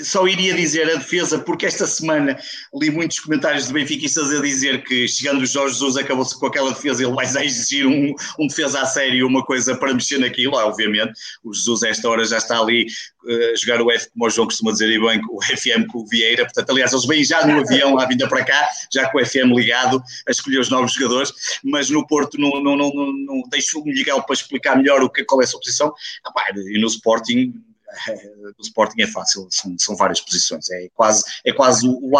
só 0.00 0.28
iria 0.28 0.54
dizer 0.54 0.90
a 0.90 0.96
defesa, 0.96 1.38
porque 1.38 1.64
esta 1.64 1.86
semana 1.86 2.38
li 2.74 2.90
muitos 2.90 3.20
comentários 3.20 3.68
de 3.68 3.72
benfiquistas 3.72 4.30
a 4.30 4.42
dizer 4.42 4.84
que 4.84 5.08
chegando 5.08 5.40
o 5.40 5.46
Jorge 5.46 5.74
Jesus 5.74 5.96
acabou-se 5.96 6.38
com 6.38 6.46
aquela 6.46 6.72
defesa, 6.72 7.02
ele 7.02 7.14
vai 7.14 7.24
exigir 7.42 7.86
um, 7.86 8.14
um 8.38 8.46
defesa 8.46 8.82
a 8.82 8.86
sério, 8.86 9.26
uma 9.26 9.42
coisa 9.42 9.74
para 9.74 9.94
mexer 9.94 10.18
naquilo, 10.18 10.56
obviamente. 10.56 11.12
O 11.42 11.54
Jesus, 11.54 11.82
a 11.84 11.88
esta 11.88 12.06
hora, 12.06 12.22
já 12.26 12.36
está 12.36 12.58
ali 12.58 12.86
uh, 13.24 13.56
jogar 13.56 13.80
o 13.80 13.90
F, 13.90 14.10
como 14.10 14.26
o 14.26 14.30
João 14.30 14.46
costuma 14.46 14.72
dizer, 14.72 14.90
e 14.90 15.00
bem, 15.00 15.20
o 15.30 15.42
FM 15.42 15.86
com 15.90 16.00
o 16.00 16.06
Vieira. 16.06 16.44
Portanto, 16.44 16.70
aliás, 16.70 16.92
eles 16.92 17.06
vêm 17.06 17.24
já 17.24 17.46
no 17.46 17.60
avião 17.60 17.98
à 17.98 18.04
vinda 18.04 18.28
para 18.28 18.44
cá, 18.44 18.68
já 18.92 19.08
com 19.08 19.18
o 19.18 19.24
FM 19.24 19.56
ligado, 19.56 19.69
a 19.72 20.30
escolher 20.30 20.60
os 20.60 20.70
novos 20.70 20.92
jogadores, 20.92 21.32
mas 21.64 21.90
no 21.90 22.06
Porto 22.06 22.38
não, 22.38 22.50
não, 22.62 22.76
não, 22.76 22.92
não, 22.92 23.12
não 23.12 23.42
deixo 23.50 23.80
o 23.80 23.84
Miguel 23.84 24.22
para 24.22 24.34
explicar 24.34 24.76
melhor 24.76 25.02
o 25.02 25.10
que, 25.10 25.24
qual 25.24 25.40
é 25.40 25.44
a 25.44 25.46
sua 25.46 25.60
posição. 25.60 25.92
Ah, 26.24 26.50
e 26.54 26.80
no 26.80 26.86
Sporting 26.86 27.54
do 28.56 28.62
Sporting 28.62 29.02
é 29.02 29.06
fácil, 29.06 29.46
são, 29.50 29.76
são 29.78 29.96
várias 29.96 30.20
posições, 30.20 30.70
é 30.70 30.88
quase, 30.94 31.22
é 31.44 31.52
quase 31.52 31.86
o 31.86 32.10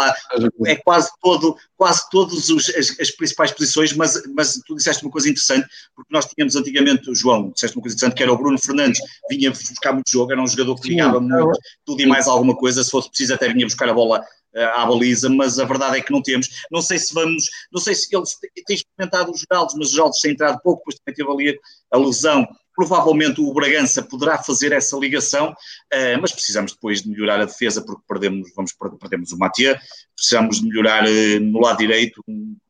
é 0.65 0.75
quase 0.75 1.09
todo, 1.21 1.55
quase 1.77 2.09
todas 2.09 2.49
as, 2.49 2.99
as, 2.99 3.11
principais 3.11 3.51
posições, 3.51 3.93
mas, 3.93 4.21
mas 4.35 4.59
tu 4.65 4.75
disseste 4.75 5.03
uma 5.03 5.11
coisa 5.11 5.29
interessante, 5.29 5.67
porque 5.95 6.13
nós 6.13 6.25
tínhamos 6.25 6.55
antigamente, 6.55 7.13
João, 7.13 7.51
disseste 7.51 7.77
uma 7.77 7.81
coisa 7.81 7.95
interessante, 7.95 8.17
que 8.17 8.23
era 8.23 8.33
o 8.33 8.37
Bruno 8.37 8.59
Fernandes, 8.59 8.99
vinha 9.29 9.51
buscar 9.51 9.93
muito 9.93 10.09
jogo, 10.09 10.31
era 10.31 10.41
um 10.41 10.47
jogador 10.47 10.75
que 10.79 10.89
ligava 10.89 11.19
muito, 11.19 11.51
tudo 11.85 12.01
e 12.01 12.05
mais 12.05 12.27
alguma 12.27 12.55
coisa, 12.55 12.83
se 12.83 12.91
fosse 12.91 13.09
preciso 13.09 13.33
até 13.33 13.51
vinha 13.51 13.65
buscar 13.65 13.89
a 13.89 13.93
bola 13.93 14.23
à 14.55 14.85
baliza, 14.85 15.29
mas 15.29 15.59
a 15.59 15.65
verdade 15.65 15.97
é 15.97 16.01
que 16.01 16.11
não 16.11 16.21
temos. 16.21 16.47
Não 16.71 16.81
sei 16.81 16.97
se 16.97 17.13
vamos, 17.13 17.45
não 17.71 17.81
sei 17.81 17.95
se 17.95 18.15
eles 18.15 18.37
têm 18.65 18.75
experimentado 18.75 19.31
os 19.31 19.41
Geraldos, 19.41 19.75
mas 19.75 19.87
os 19.87 19.93
Geraldos 19.93 20.19
têm 20.19 20.31
entrado 20.31 20.59
pouco, 20.61 20.79
depois 20.79 20.95
também 20.95 21.15
teve 21.15 21.31
ali 21.31 21.59
a 21.91 21.97
lesão 21.97 22.47
Provavelmente 22.75 23.41
o 23.41 23.53
Bragança 23.53 24.01
poderá 24.01 24.37
fazer 24.37 24.71
essa 24.71 24.97
ligação, 24.97 25.51
uh, 25.51 26.21
mas 26.21 26.31
precisamos 26.31 26.73
depois 26.73 27.01
de 27.01 27.09
melhorar 27.09 27.41
a 27.41 27.45
defesa 27.45 27.83
porque 27.83 28.01
perdemos, 28.07 28.49
vamos, 28.55 28.73
perdemos 28.99 29.31
o 29.31 29.37
Matia, 29.37 29.79
precisamos 30.15 30.61
de 30.61 30.67
melhorar 30.67 31.03
uh, 31.03 31.39
no 31.41 31.59
lado 31.59 31.79
direito, 31.79 32.23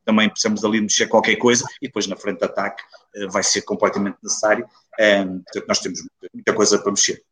também 0.04 0.28
precisamos 0.28 0.64
ali 0.64 0.80
mexer 0.80 1.06
qualquer 1.06 1.36
coisa 1.36 1.64
e 1.80 1.86
depois 1.86 2.06
na 2.06 2.16
frente 2.16 2.38
de 2.38 2.44
ataque 2.44 2.82
vai 3.30 3.42
ser 3.42 3.62
completamente 3.62 4.16
necessário. 4.22 4.66
nós 5.68 5.78
temos 5.78 6.00
muita 6.34 6.52
coisa 6.52 6.78
para 6.78 6.90
mexer. 6.90 7.22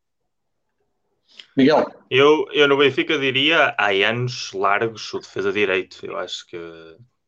Miguel? 1.57 1.87
Eu, 2.11 2.47
eu 2.53 2.69
no 2.69 2.77
Benfica 2.77 3.19
diria 3.19 3.75
há 3.79 3.91
anos 4.09 4.53
largos 4.53 5.13
o 5.13 5.19
defesa 5.19 5.53
direito. 5.53 6.05
Eu 6.05 6.17
acho 6.17 6.47
que 6.47 6.59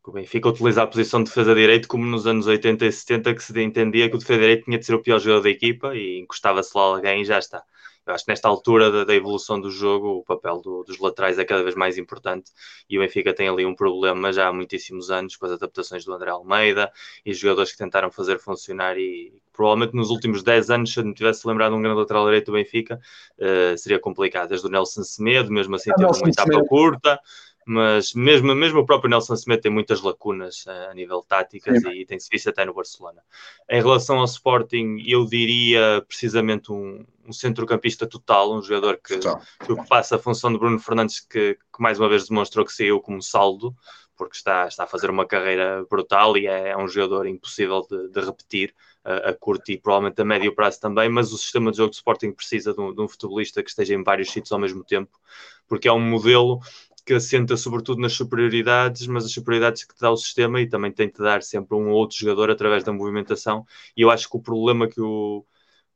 que 0.03 0.11
o 0.11 0.13
Benfica 0.13 0.49
utiliza 0.49 0.83
a 0.83 0.87
posição 0.87 1.23
de 1.23 1.31
defesa 1.31 1.55
direito 1.55 1.87
como 1.87 2.05
nos 2.05 2.27
anos 2.27 2.47
80 2.47 2.87
e 2.87 2.93
70 2.93 3.35
que 3.35 3.43
se 3.43 3.63
entendia 3.63 4.09
que 4.11 4.17
o 4.17 4.19
defesa 4.19 4.41
direito 4.41 4.65
tinha 4.65 4.79
de 4.79 4.85
ser 4.85 4.95
o 4.95 5.03
pior 5.03 5.21
jogador 5.21 5.43
da 5.43 5.51
equipa 5.51 5.95
e 5.95 6.19
encostava-se 6.19 6.77
lá 6.77 6.83
alguém 6.83 7.23
e 7.23 7.25
já 7.25 7.39
está. 7.39 7.63
Eu 8.07 8.15
acho 8.15 8.25
que 8.25 8.31
nesta 8.33 8.49
altura 8.49 8.91
da, 8.91 9.05
da 9.05 9.15
evolução 9.15 9.61
do 9.61 9.71
jogo, 9.71 10.19
o 10.19 10.25
papel 10.25 10.61
do, 10.61 10.83
dos 10.83 10.99
laterais 10.99 11.39
é 11.39 11.45
cada 11.45 11.63
vez 11.63 11.75
mais 11.75 11.97
importante 11.99 12.51
e 12.89 12.99
o 12.99 13.01
Benfica 13.01 13.33
tem 13.33 13.49
ali 13.49 13.65
um 13.65 13.75
problema 13.75 14.33
já 14.33 14.49
há 14.49 14.53
muitíssimos 14.53 15.11
anos 15.11 15.37
com 15.37 15.47
as 15.47 15.53
adaptações 15.53 16.05
do 16.05 16.13
André 16.13 16.31
Almeida 16.31 16.93
e 17.25 17.31
os 17.31 17.39
jogadores 17.39 17.73
que 17.73 17.79
tentaram 17.79 18.11
fazer 18.11 18.39
funcionar 18.39 18.99
e 18.99 19.33
provavelmente 19.53 19.95
nos 19.95 20.11
últimos 20.11 20.43
10 20.43 20.71
anos, 20.71 20.93
se 20.93 20.99
eu 20.99 21.05
não 21.05 21.15
tivesse 21.15 21.47
lembrado 21.47 21.75
um 21.75 21.83
grande 21.83 21.99
lateral 21.99 22.25
direito 22.25 22.47
do 22.47 22.53
Benfica, 22.53 23.01
uh, 23.39 23.79
seria 23.79 24.01
complicado. 24.01 24.49
Desde 24.49 24.67
o 24.67 24.71
Nelson 24.71 25.03
Semedo, 25.05 25.53
mesmo 25.53 25.77
assim, 25.77 25.91
ah, 25.91 25.95
teve 25.95 26.09
uma 26.09 26.29
etapa 26.29 26.65
curta 26.67 27.21
mas 27.67 28.15
mesmo, 28.15 28.55
mesmo 28.55 28.81
o 28.81 28.87
próprio 28.87 29.11
Nelson 29.11 29.37
Semedo 29.37 29.63
tem 29.63 29.73
muitas 29.73 30.01
lacunas 30.01 30.65
uh, 30.67 30.91
a 30.91 30.95
nível 30.95 31.23
táticas 31.23 31.81
Sim. 31.81 31.91
e 31.91 32.07
tem-se 32.07 32.29
visto 32.31 32.49
até 32.49 32.65
no 32.65 32.75
Barcelona. 32.75 33.23
Em 33.69 33.81
relação 33.81 34.19
ao 34.19 34.25
Sporting, 34.25 35.03
eu 35.07 35.25
diria 35.25 36.05
precisamente 36.07 36.73
um, 36.73 37.05
um 37.27 37.33
centrocampista 37.33 38.07
total, 38.07 38.55
um 38.55 38.63
jogador 38.63 38.99
que, 38.99 39.19
que 39.19 39.89
passa 39.89 40.17
a 40.17 40.19
função 40.19 40.53
de 40.53 40.59
Bruno 40.59 40.79
Fernandes, 40.79 41.21
que, 41.21 41.55
que, 41.55 41.83
mais 41.83 41.99
uma 41.99 42.09
vez 42.09 42.29
demonstrou 42.29 42.65
que 42.65 42.73
saiu 42.73 43.01
como 43.01 43.23
saldo, 43.23 43.75
porque 44.17 44.37
está, 44.37 44.67
está 44.67 44.85
a 44.85 44.87
fazer 44.87 45.11
uma 45.11 45.27
carreira 45.27 45.85
brutal 45.89 46.37
e 46.37 46.47
é, 46.47 46.71
é 46.71 46.77
um 46.77 46.89
jogador 46.89 47.27
impossível 47.27 47.87
de, 47.89 48.09
de 48.09 48.21
repetir 48.21 48.75
a, 49.05 49.31
a 49.31 49.35
curto 49.35 49.71
e 49.71 49.79
provavelmente 49.79 50.21
a 50.21 50.25
médio 50.25 50.55
prazo 50.55 50.81
também, 50.81 51.09
mas 51.09 51.33
o 51.33 51.39
sistema 51.39 51.71
de 51.71 51.79
jogo 51.79 51.91
do 51.91 51.95
Sporting 51.95 52.33
precisa 52.33 52.73
de 52.73 52.81
um, 52.81 52.95
de 52.95 53.01
um 53.01 53.09
futebolista 53.09 53.63
que 53.63 53.71
esteja 53.71 53.95
em 53.95 54.03
vários 54.03 54.31
sítios 54.31 54.53
ao 54.53 54.59
mesmo 54.59 54.85
tempo, 54.85 55.19
porque 55.67 55.89
é 55.89 55.93
um 55.93 56.01
modelo 56.01 56.61
que 57.05 57.13
assenta 57.15 57.57
sobretudo 57.57 58.01
nas 58.01 58.13
superioridades, 58.15 59.07
mas 59.07 59.25
as 59.25 59.33
superioridades 59.33 59.85
que 59.85 59.95
te 59.95 60.01
dá 60.01 60.11
o 60.11 60.17
sistema 60.17 60.61
e 60.61 60.69
também 60.69 60.93
tem 60.93 61.09
de 61.11 61.19
dar 61.19 61.43
sempre 61.43 61.77
um 61.77 61.89
ou 61.89 61.95
outro 61.97 62.17
jogador 62.17 62.51
através 62.51 62.85
da 62.85 62.93
movimentação. 62.93 63.67
E 63.97 64.03
eu 64.03 64.11
acho 64.11 64.29
que 64.29 64.37
o 64.37 64.41
problema 64.43 64.89
que 64.89 65.01
o 65.01 65.45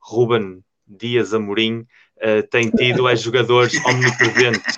Ruben 0.01 0.65
Dias 0.87 1.35
Amorim 1.35 1.87
uh, 2.17 2.47
tem 2.49 2.71
tido 2.71 3.09
é 3.09 3.17
jogadores 3.17 3.75
omnipresentes. 3.85 4.77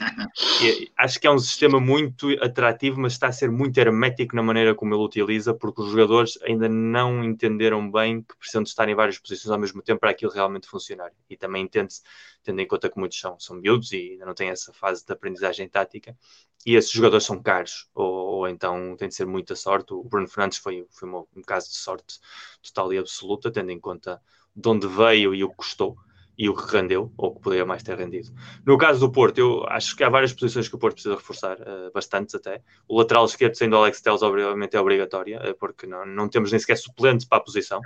E, 0.62 0.90
acho 0.96 1.20
que 1.20 1.26
é 1.26 1.30
um 1.30 1.38
sistema 1.38 1.80
muito 1.80 2.28
atrativo, 2.42 3.00
mas 3.00 3.12
está 3.12 3.28
a 3.28 3.32
ser 3.32 3.50
muito 3.50 3.78
hermético 3.78 4.34
na 4.36 4.42
maneira 4.42 4.74
como 4.74 4.94
ele 4.94 5.02
utiliza, 5.02 5.54
porque 5.54 5.82
os 5.82 5.90
jogadores 5.90 6.38
ainda 6.42 6.68
não 6.68 7.24
entenderam 7.24 7.90
bem 7.90 8.22
que 8.22 8.36
precisam 8.36 8.62
de 8.62 8.68
estar 8.68 8.88
em 8.88 8.94
várias 8.94 9.18
posições 9.18 9.50
ao 9.50 9.58
mesmo 9.58 9.82
tempo 9.82 10.00
para 10.00 10.10
aquilo 10.10 10.32
realmente 10.32 10.68
funcionar. 10.68 11.10
E 11.28 11.36
também 11.36 11.64
entende-se, 11.64 12.02
tendo 12.42 12.60
em 12.60 12.66
conta 12.66 12.88
que 12.88 12.98
muitos 12.98 13.18
são, 13.18 13.38
são 13.38 13.56
miúdos 13.56 13.92
e 13.92 14.12
ainda 14.12 14.26
não 14.26 14.34
têm 14.34 14.50
essa 14.50 14.72
fase 14.72 15.04
de 15.04 15.12
aprendizagem 15.12 15.68
tática, 15.68 16.16
e 16.66 16.74
esses 16.74 16.90
jogadores 16.90 17.24
são 17.24 17.40
caros, 17.40 17.88
ou, 17.94 18.06
ou 18.06 18.48
então 18.48 18.96
tem 18.96 19.08
de 19.08 19.14
ser 19.14 19.26
muita 19.26 19.54
sorte. 19.54 19.94
O 19.94 20.02
Bruno 20.02 20.28
Fernandes 20.28 20.58
foi, 20.58 20.84
foi 20.90 21.08
um, 21.08 21.24
um 21.36 21.42
caso 21.42 21.68
de 21.68 21.76
sorte 21.76 22.18
total 22.62 22.92
e 22.92 22.98
absoluta, 22.98 23.50
tendo 23.50 23.70
em 23.70 23.78
conta 23.78 24.20
de 24.54 24.68
onde 24.68 24.88
veio 24.88 25.34
e 25.34 25.44
o 25.44 25.50
que 25.50 25.56
custou 25.56 25.96
e 26.38 26.48
o 26.48 26.54
que 26.54 26.72
rendeu, 26.72 27.12
ou 27.16 27.34
que 27.34 27.40
poderia 27.40 27.66
mais 27.66 27.82
ter 27.82 27.98
rendido. 27.98 28.30
No 28.64 28.78
caso 28.78 29.00
do 29.00 29.10
Porto, 29.10 29.38
eu 29.38 29.64
acho 29.68 29.96
que 29.96 30.04
há 30.04 30.08
várias 30.08 30.32
posições 30.32 30.68
que 30.68 30.76
o 30.76 30.78
Porto 30.78 30.94
precisa 30.94 31.16
reforçar, 31.16 31.56
uh, 31.60 31.90
bastantes 31.92 32.32
até. 32.32 32.62
O 32.86 32.96
lateral 32.96 33.24
esquerdo, 33.24 33.56
sendo 33.56 33.74
o 33.74 33.78
Alex 33.80 34.00
Telles, 34.00 34.22
obviamente 34.22 34.76
é 34.76 34.80
obrigatória, 34.80 35.40
uh, 35.50 35.54
porque 35.58 35.84
não, 35.84 36.06
não 36.06 36.28
temos 36.28 36.52
nem 36.52 36.60
sequer 36.60 36.76
suplente 36.76 37.26
para 37.26 37.38
a 37.38 37.40
posição. 37.40 37.80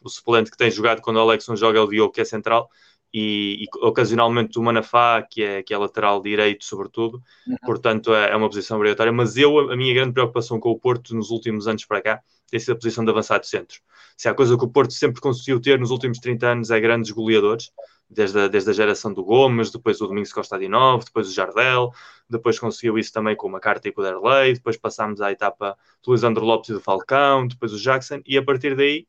O 0.00 0.08
suplente 0.08 0.52
que 0.52 0.56
tem 0.56 0.70
jogado 0.70 1.02
quando 1.02 1.16
o 1.16 1.20
Alex 1.20 1.48
não 1.48 1.56
joga 1.56 1.80
é 1.80 1.82
o 1.82 1.88
Diogo, 1.88 2.12
que 2.12 2.20
é 2.20 2.24
central, 2.24 2.70
e, 3.12 3.64
e, 3.64 3.66
ocasionalmente 3.86 4.58
o 4.58 4.62
Manafá, 4.62 5.22
que 5.22 5.42
é, 5.42 5.62
que 5.62 5.74
é 5.74 5.78
lateral 5.78 6.22
direito, 6.22 6.64
sobretudo, 6.64 7.22
uhum. 7.46 7.56
portanto 7.64 8.14
é, 8.14 8.30
é, 8.30 8.36
uma 8.36 8.48
posição 8.48 8.76
obrigatória. 8.76 9.12
Mas 9.12 9.36
eu, 9.36 9.70
a 9.70 9.76
minha 9.76 9.94
grande 9.94 10.12
preocupação 10.12 10.60
com 10.60 10.70
o 10.70 10.78
Porto 10.78 11.14
nos 11.14 11.30
últimos 11.30 11.66
anos 11.66 11.84
para 11.84 12.02
cá 12.02 12.22
tem 12.50 12.60
sido 12.60 12.72
a 12.72 12.76
posição 12.76 13.04
de 13.04 13.10
avançado 13.10 13.46
centro. 13.46 13.80
Se 14.16 14.28
há 14.28 14.34
coisa 14.34 14.56
que 14.56 14.64
o 14.64 14.68
Porto 14.68 14.92
sempre 14.92 15.20
conseguiu 15.20 15.60
ter 15.60 15.78
nos 15.78 15.90
últimos 15.90 16.18
30 16.18 16.46
anos 16.46 16.70
é 16.70 16.80
grandes 16.80 17.10
goleadores, 17.10 17.70
desde 18.08 18.38
a, 18.38 18.48
desde 18.48 18.70
a 18.70 18.72
geração 18.72 19.12
do 19.12 19.24
Gomes, 19.24 19.70
depois 19.70 20.00
o 20.00 20.06
Domingos 20.06 20.32
Costa 20.32 20.58
de 20.58 20.68
Novo, 20.68 21.04
depois 21.04 21.28
o 21.28 21.32
Jardel, 21.32 21.92
depois 22.28 22.58
conseguiu 22.58 22.98
isso 22.98 23.12
também 23.12 23.36
com 23.36 23.46
uma 23.46 23.60
carta 23.60 23.88
e 23.88 23.92
com 23.92 24.00
o 24.00 24.04
Derlei, 24.04 24.54
depois 24.54 24.76
passámos 24.76 25.20
à 25.20 25.32
etapa 25.32 25.76
do 26.02 26.12
Lisandro 26.12 26.44
Lopes 26.44 26.70
e 26.70 26.72
do 26.72 26.80
Falcão, 26.80 27.46
depois 27.46 27.72
o 27.72 27.78
Jackson, 27.78 28.20
e 28.26 28.38
a 28.38 28.44
partir 28.44 28.76
daí 28.76 29.06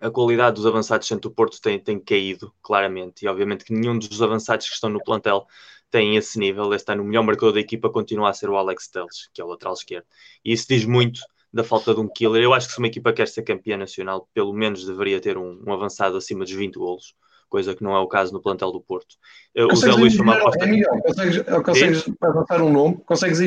a 0.00 0.10
qualidade 0.10 0.56
dos 0.56 0.66
avançados 0.66 1.08
do 1.10 1.30
Porto 1.30 1.60
tem, 1.60 1.78
tem 1.78 1.98
caído 1.98 2.52
claramente, 2.60 3.24
e 3.24 3.28
obviamente 3.28 3.64
que 3.64 3.72
nenhum 3.72 3.98
dos 3.98 4.20
avançados 4.20 4.68
que 4.68 4.74
estão 4.74 4.90
no 4.90 5.02
plantel 5.02 5.46
tem 5.90 6.16
esse 6.16 6.38
nível. 6.38 6.72
Este 6.74 6.90
ano 6.92 7.02
o 7.02 7.06
melhor 7.06 7.22
marcador 7.22 7.52
da 7.52 7.60
equipa 7.60 7.88
continua 7.88 8.30
a 8.30 8.32
ser 8.32 8.50
o 8.50 8.56
Alex 8.56 8.88
Teles, 8.88 9.28
que 9.32 9.40
é 9.40 9.44
o 9.44 9.48
lateral 9.48 9.74
esquerdo. 9.74 10.06
E 10.44 10.52
isso 10.52 10.66
diz 10.68 10.84
muito 10.84 11.20
da 11.52 11.62
falta 11.62 11.94
de 11.94 12.00
um 12.00 12.08
killer. 12.08 12.42
Eu 12.42 12.54
acho 12.54 12.66
que 12.66 12.72
se 12.72 12.78
uma 12.78 12.86
equipa 12.88 13.12
quer 13.12 13.28
ser 13.28 13.42
campeã 13.42 13.76
nacional, 13.76 14.28
pelo 14.32 14.52
menos 14.54 14.86
deveria 14.86 15.20
ter 15.20 15.36
um, 15.36 15.62
um 15.64 15.72
avançado 15.72 16.16
acima 16.16 16.44
dos 16.44 16.52
20 16.52 16.74
golos 16.74 17.14
coisa 17.52 17.76
que 17.76 17.84
não 17.84 17.94
é 17.94 17.98
o 17.98 18.08
caso 18.08 18.32
no 18.32 18.40
plantel 18.40 18.72
do 18.72 18.80
Porto. 18.80 19.14
Eh, 19.54 19.66
o 19.66 19.76
Zé 19.76 19.92
Luís 19.92 20.16
foi 20.16 20.24
uma 20.24 20.36
aposta. 20.36 20.64
É, 20.64 20.84
consegues, 21.02 21.42
consegues 21.62 22.04
avançar 22.22 22.62
um 22.62 22.72
nome? 22.72 22.96
Consegues 23.04 23.40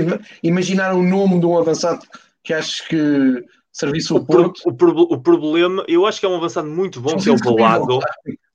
imaginar 0.44 0.94
um 0.94 1.02
nome 1.02 1.40
de 1.40 1.46
um 1.48 1.58
avançado 1.58 2.06
que 2.44 2.54
achas 2.54 2.82
que 2.82 3.44
serviço 3.72 4.14
o, 4.14 4.18
o 4.18 4.26
Porto? 4.26 4.62
O, 4.64 4.70
o, 4.70 5.14
o, 5.16 5.20
problema, 5.20 5.84
eu 5.88 6.06
acho 6.06 6.20
que 6.20 6.26
é 6.28 6.30
um 6.30 6.36
avançado 6.36 6.68
muito 6.68 7.02
bom, 7.02 7.18
que 7.18 7.28
é 7.28 7.32
o 7.32 7.38
Boado. 7.38 8.00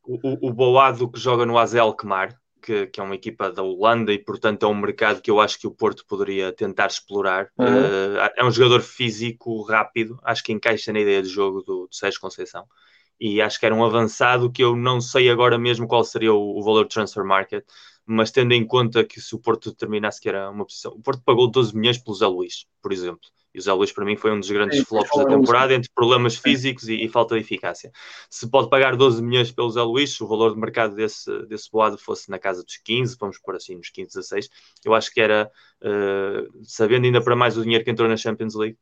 O, 0.05 0.49
o, 0.49 0.53
Boado 0.53 1.11
que 1.11 1.19
joga 1.19 1.45
no 1.45 1.59
AZ 1.59 1.75
Alkmaar. 1.75 2.39
Que, 2.63 2.87
que, 2.89 3.01
é 3.01 3.03
uma 3.03 3.15
equipa 3.15 3.51
da 3.51 3.63
Holanda 3.63 4.13
e, 4.13 4.19
portanto, 4.19 4.67
é 4.67 4.69
um 4.69 4.75
mercado 4.75 5.23
que 5.23 5.31
eu 5.31 5.41
acho 5.41 5.59
que 5.59 5.67
o 5.67 5.71
Porto 5.71 6.05
poderia 6.07 6.53
tentar 6.53 6.89
explorar. 6.89 7.49
Uhum. 7.59 7.65
Uh, 7.67 8.31
é 8.37 8.45
um 8.45 8.51
jogador 8.51 8.83
físico, 8.83 9.63
rápido, 9.63 10.21
acho 10.23 10.45
que 10.45 10.53
encaixa 10.53 10.93
na 10.93 11.01
ideia 11.01 11.23
de 11.23 11.29
jogo 11.29 11.63
do, 11.63 11.87
do 11.87 11.95
Sérgio 11.95 12.21
Conceição 12.21 12.67
e 13.21 13.43
acho 13.43 13.61
que 13.61 13.67
era 13.67 13.75
um 13.75 13.85
avançado 13.85 14.51
que 14.51 14.65
eu 14.65 14.75
não 14.75 15.01
sei 15.01 15.29
agora 15.29 15.59
mesmo 15.59 15.87
qual 15.87 16.03
seria 16.03 16.33
o, 16.33 16.59
o 16.59 16.63
valor 16.63 16.85
de 16.85 16.95
transfer 16.95 17.25
market, 17.25 17.65
mas 18.07 18.31
tendo 18.31 18.53
em 18.53 18.67
conta 18.67 19.05
que 19.05 19.21
se 19.21 19.35
o 19.35 19.39
Porto 19.39 19.71
determinasse 19.71 20.21
que 20.21 20.29
era 20.29 20.51
uma 20.51 20.65
posição, 20.65 20.93
o 20.93 21.01
Porto 21.01 21.23
pagou 21.25 21.49
12 21.49 21.77
milhões 21.77 21.99
pelo 21.99 22.17
Zé 22.17 22.27
Luís, 22.27 22.67
por 22.83 22.93
exemplo. 22.93 23.29
E 23.53 23.59
o 23.59 23.63
Zé 23.63 23.73
Luís, 23.73 23.93
para 23.93 24.05
mim, 24.05 24.17
foi 24.17 24.33
um 24.33 24.39
dos 24.39 24.51
grandes 24.51 24.79
Sim, 24.79 24.85
flops 24.85 25.17
da 25.17 25.27
temporada, 25.27 25.75
entre 25.75 25.91
problemas 25.93 26.37
físicos 26.37 26.89
e, 26.89 27.05
e, 27.05 27.09
falta 27.09 27.35
de 27.35 27.41
eficácia. 27.41 27.91
Se 28.29 28.49
pode 28.49 28.71
pagar 28.71 28.97
12 28.97 29.21
milhões 29.23 29.51
pelo 29.51 29.71
Zé 29.71 29.83
Luís, 29.83 30.13
se 30.13 30.23
o 30.23 30.27
valor 30.27 30.55
de 30.55 30.61
mercado 30.61 30.95
desse, 30.95 31.31
desse 31.47 31.71
boado 31.71 31.99
fosse 31.99 32.31
na 32.31 32.39
casa 32.39 32.63
dos 32.63 32.77
15, 32.77 33.17
vamos 33.19 33.39
por 33.39 33.57
assim, 33.57 33.75
nos 33.75 33.91
15, 33.91 34.09
16, 34.09 34.49
eu 34.85 34.95
acho 34.95 35.13
que 35.13 35.21
era, 35.21 35.51
uh, 35.83 36.65
sabendo 36.65 37.07
ainda 37.07 37.21
para 37.21 37.35
mais 37.35 37.57
o 37.59 37.63
dinheiro 37.63 37.85
que 37.85 37.91
entrou 37.91 38.09
na 38.09 38.17
Champions 38.17 38.55
League, 38.55 38.79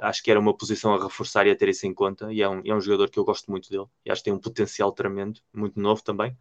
acho 0.00 0.22
que 0.22 0.30
era 0.30 0.40
uma 0.40 0.56
posição 0.56 0.94
a 0.94 1.02
reforçar 1.02 1.46
e 1.46 1.50
a 1.50 1.56
ter 1.56 1.68
isso 1.68 1.86
em 1.86 1.94
conta. 1.94 2.32
E 2.32 2.42
é 2.42 2.48
um, 2.48 2.62
é 2.64 2.74
um 2.74 2.80
jogador 2.80 3.10
que 3.10 3.18
eu 3.18 3.24
gosto 3.24 3.50
muito 3.50 3.70
dele. 3.70 3.86
E 4.04 4.10
acho 4.10 4.20
que 4.20 4.26
tem 4.26 4.32
um 4.32 4.38
potencial 4.38 4.92
tremendo, 4.92 5.40
muito 5.52 5.80
novo 5.80 6.02
também. 6.02 6.36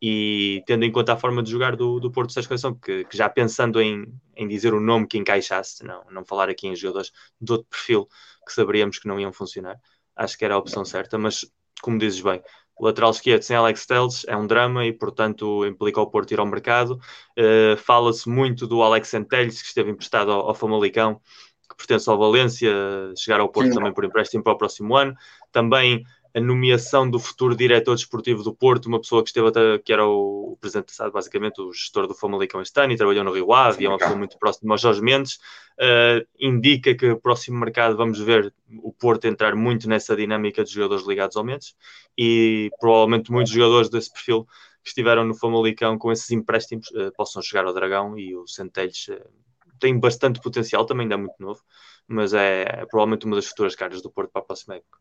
E 0.00 0.62
tendo 0.66 0.84
em 0.84 0.92
conta 0.92 1.14
a 1.14 1.16
forma 1.16 1.42
de 1.42 1.50
jogar 1.50 1.74
do, 1.74 1.98
do 1.98 2.10
Porto 2.10 2.32
Sérgio 2.32 2.48
Conceição, 2.48 2.74
que, 2.74 3.04
que, 3.04 3.16
já 3.16 3.28
pensando 3.28 3.80
em, 3.80 4.06
em 4.36 4.46
dizer 4.46 4.74
o 4.74 4.80
nome 4.80 5.06
que 5.06 5.16
encaixasse, 5.16 5.84
não, 5.84 6.04
não 6.10 6.24
falar 6.24 6.50
aqui 6.50 6.66
em 6.66 6.76
jogadores 6.76 7.12
de 7.40 7.52
outro 7.52 7.66
perfil 7.70 8.06
que 8.46 8.52
saberíamos 8.52 8.98
que 8.98 9.08
não 9.08 9.18
iam 9.18 9.32
funcionar, 9.32 9.80
acho 10.14 10.36
que 10.38 10.44
era 10.44 10.54
a 10.54 10.58
opção 10.58 10.84
certa. 10.84 11.18
Mas, 11.18 11.50
como 11.80 11.98
dizes 11.98 12.20
bem, 12.20 12.42
lateral 12.78 13.10
esquerdo 13.10 13.42
sem 13.42 13.56
Alex 13.56 13.86
Telles 13.86 14.24
é 14.28 14.36
um 14.36 14.46
drama 14.46 14.84
e, 14.84 14.92
portanto, 14.92 15.64
implica 15.64 16.00
o 16.00 16.06
Porto 16.10 16.32
ir 16.32 16.40
ao 16.40 16.46
mercado. 16.46 17.00
Uh, 17.38 17.76
Fala-se 17.78 18.28
muito 18.28 18.66
do 18.66 18.82
Alex 18.82 19.08
Centelles, 19.08 19.62
que 19.62 19.68
esteve 19.68 19.90
emprestado 19.90 20.30
ao, 20.30 20.48
ao 20.48 20.54
Famalicão 20.54 21.20
que 21.68 21.76
pertence 21.76 22.08
ao 22.08 22.18
Valência, 22.18 22.72
chegar 23.16 23.40
ao 23.40 23.48
Porto 23.48 23.68
Sim. 23.68 23.74
também 23.74 23.92
por 23.92 24.04
empréstimo 24.04 24.42
para 24.42 24.52
o 24.52 24.58
próximo 24.58 24.96
ano. 24.96 25.14
Também 25.52 26.04
a 26.36 26.40
nomeação 26.40 27.08
do 27.08 27.18
futuro 27.18 27.56
diretor 27.56 27.94
desportivo 27.94 28.42
do 28.42 28.54
Porto, 28.54 28.86
uma 28.86 29.00
pessoa 29.00 29.22
que 29.22 29.30
esteve 29.30 29.48
até, 29.48 29.78
que 29.78 29.90
era 29.90 30.06
o, 30.06 30.52
o 30.52 30.56
presidente 30.60 30.88
passado, 30.88 31.10
basicamente 31.10 31.62
o 31.62 31.72
gestor 31.72 32.06
do 32.06 32.14
Famalicão 32.14 32.60
este 32.60 32.78
ano 32.78 32.92
e 32.92 32.96
trabalhou 32.96 33.24
no 33.24 33.32
Rio 33.32 33.54
Ave, 33.54 33.82
e 33.82 33.86
é 33.86 33.88
uma 33.88 33.96
pessoa 33.96 34.18
muito 34.18 34.38
próxima 34.38 34.74
ao 34.74 34.78
Jorge 34.78 35.00
Mendes, 35.00 35.36
uh, 35.80 36.26
indica 36.38 36.94
que 36.94 37.08
o 37.08 37.18
próximo 37.18 37.58
mercado 37.58 37.96
vamos 37.96 38.20
ver 38.20 38.52
o 38.82 38.92
Porto 38.92 39.24
entrar 39.24 39.56
muito 39.56 39.88
nessa 39.88 40.14
dinâmica 40.14 40.62
de 40.62 40.70
jogadores 40.70 41.06
ligados 41.06 41.38
ao 41.38 41.44
Mendes 41.44 41.74
e 42.18 42.70
provavelmente 42.78 43.32
muitos 43.32 43.50
jogadores 43.50 43.88
desse 43.88 44.12
perfil 44.12 44.44
que 44.82 44.90
estiveram 44.90 45.24
no 45.24 45.34
Famalicão 45.34 45.96
com 45.96 46.12
esses 46.12 46.30
empréstimos 46.30 46.90
uh, 46.90 47.10
possam 47.16 47.40
chegar 47.40 47.64
ao 47.64 47.72
Dragão 47.72 48.18
e 48.18 48.36
o 48.36 48.46
Centelhos 48.46 49.08
uh, 49.08 49.45
tem 49.78 49.98
bastante 49.98 50.40
potencial, 50.40 50.84
também 50.86 51.04
ainda 51.04 51.14
é 51.14 51.18
muito 51.18 51.36
novo, 51.38 51.60
mas 52.06 52.34
é, 52.34 52.62
é 52.62 52.86
provavelmente 52.86 53.26
uma 53.26 53.36
das 53.36 53.46
futuras 53.46 53.74
caras 53.74 54.02
do 54.02 54.10
Porto 54.10 54.30
para 54.30 54.42
a 54.42 54.44
próxima 54.44 54.76
época. 54.76 54.98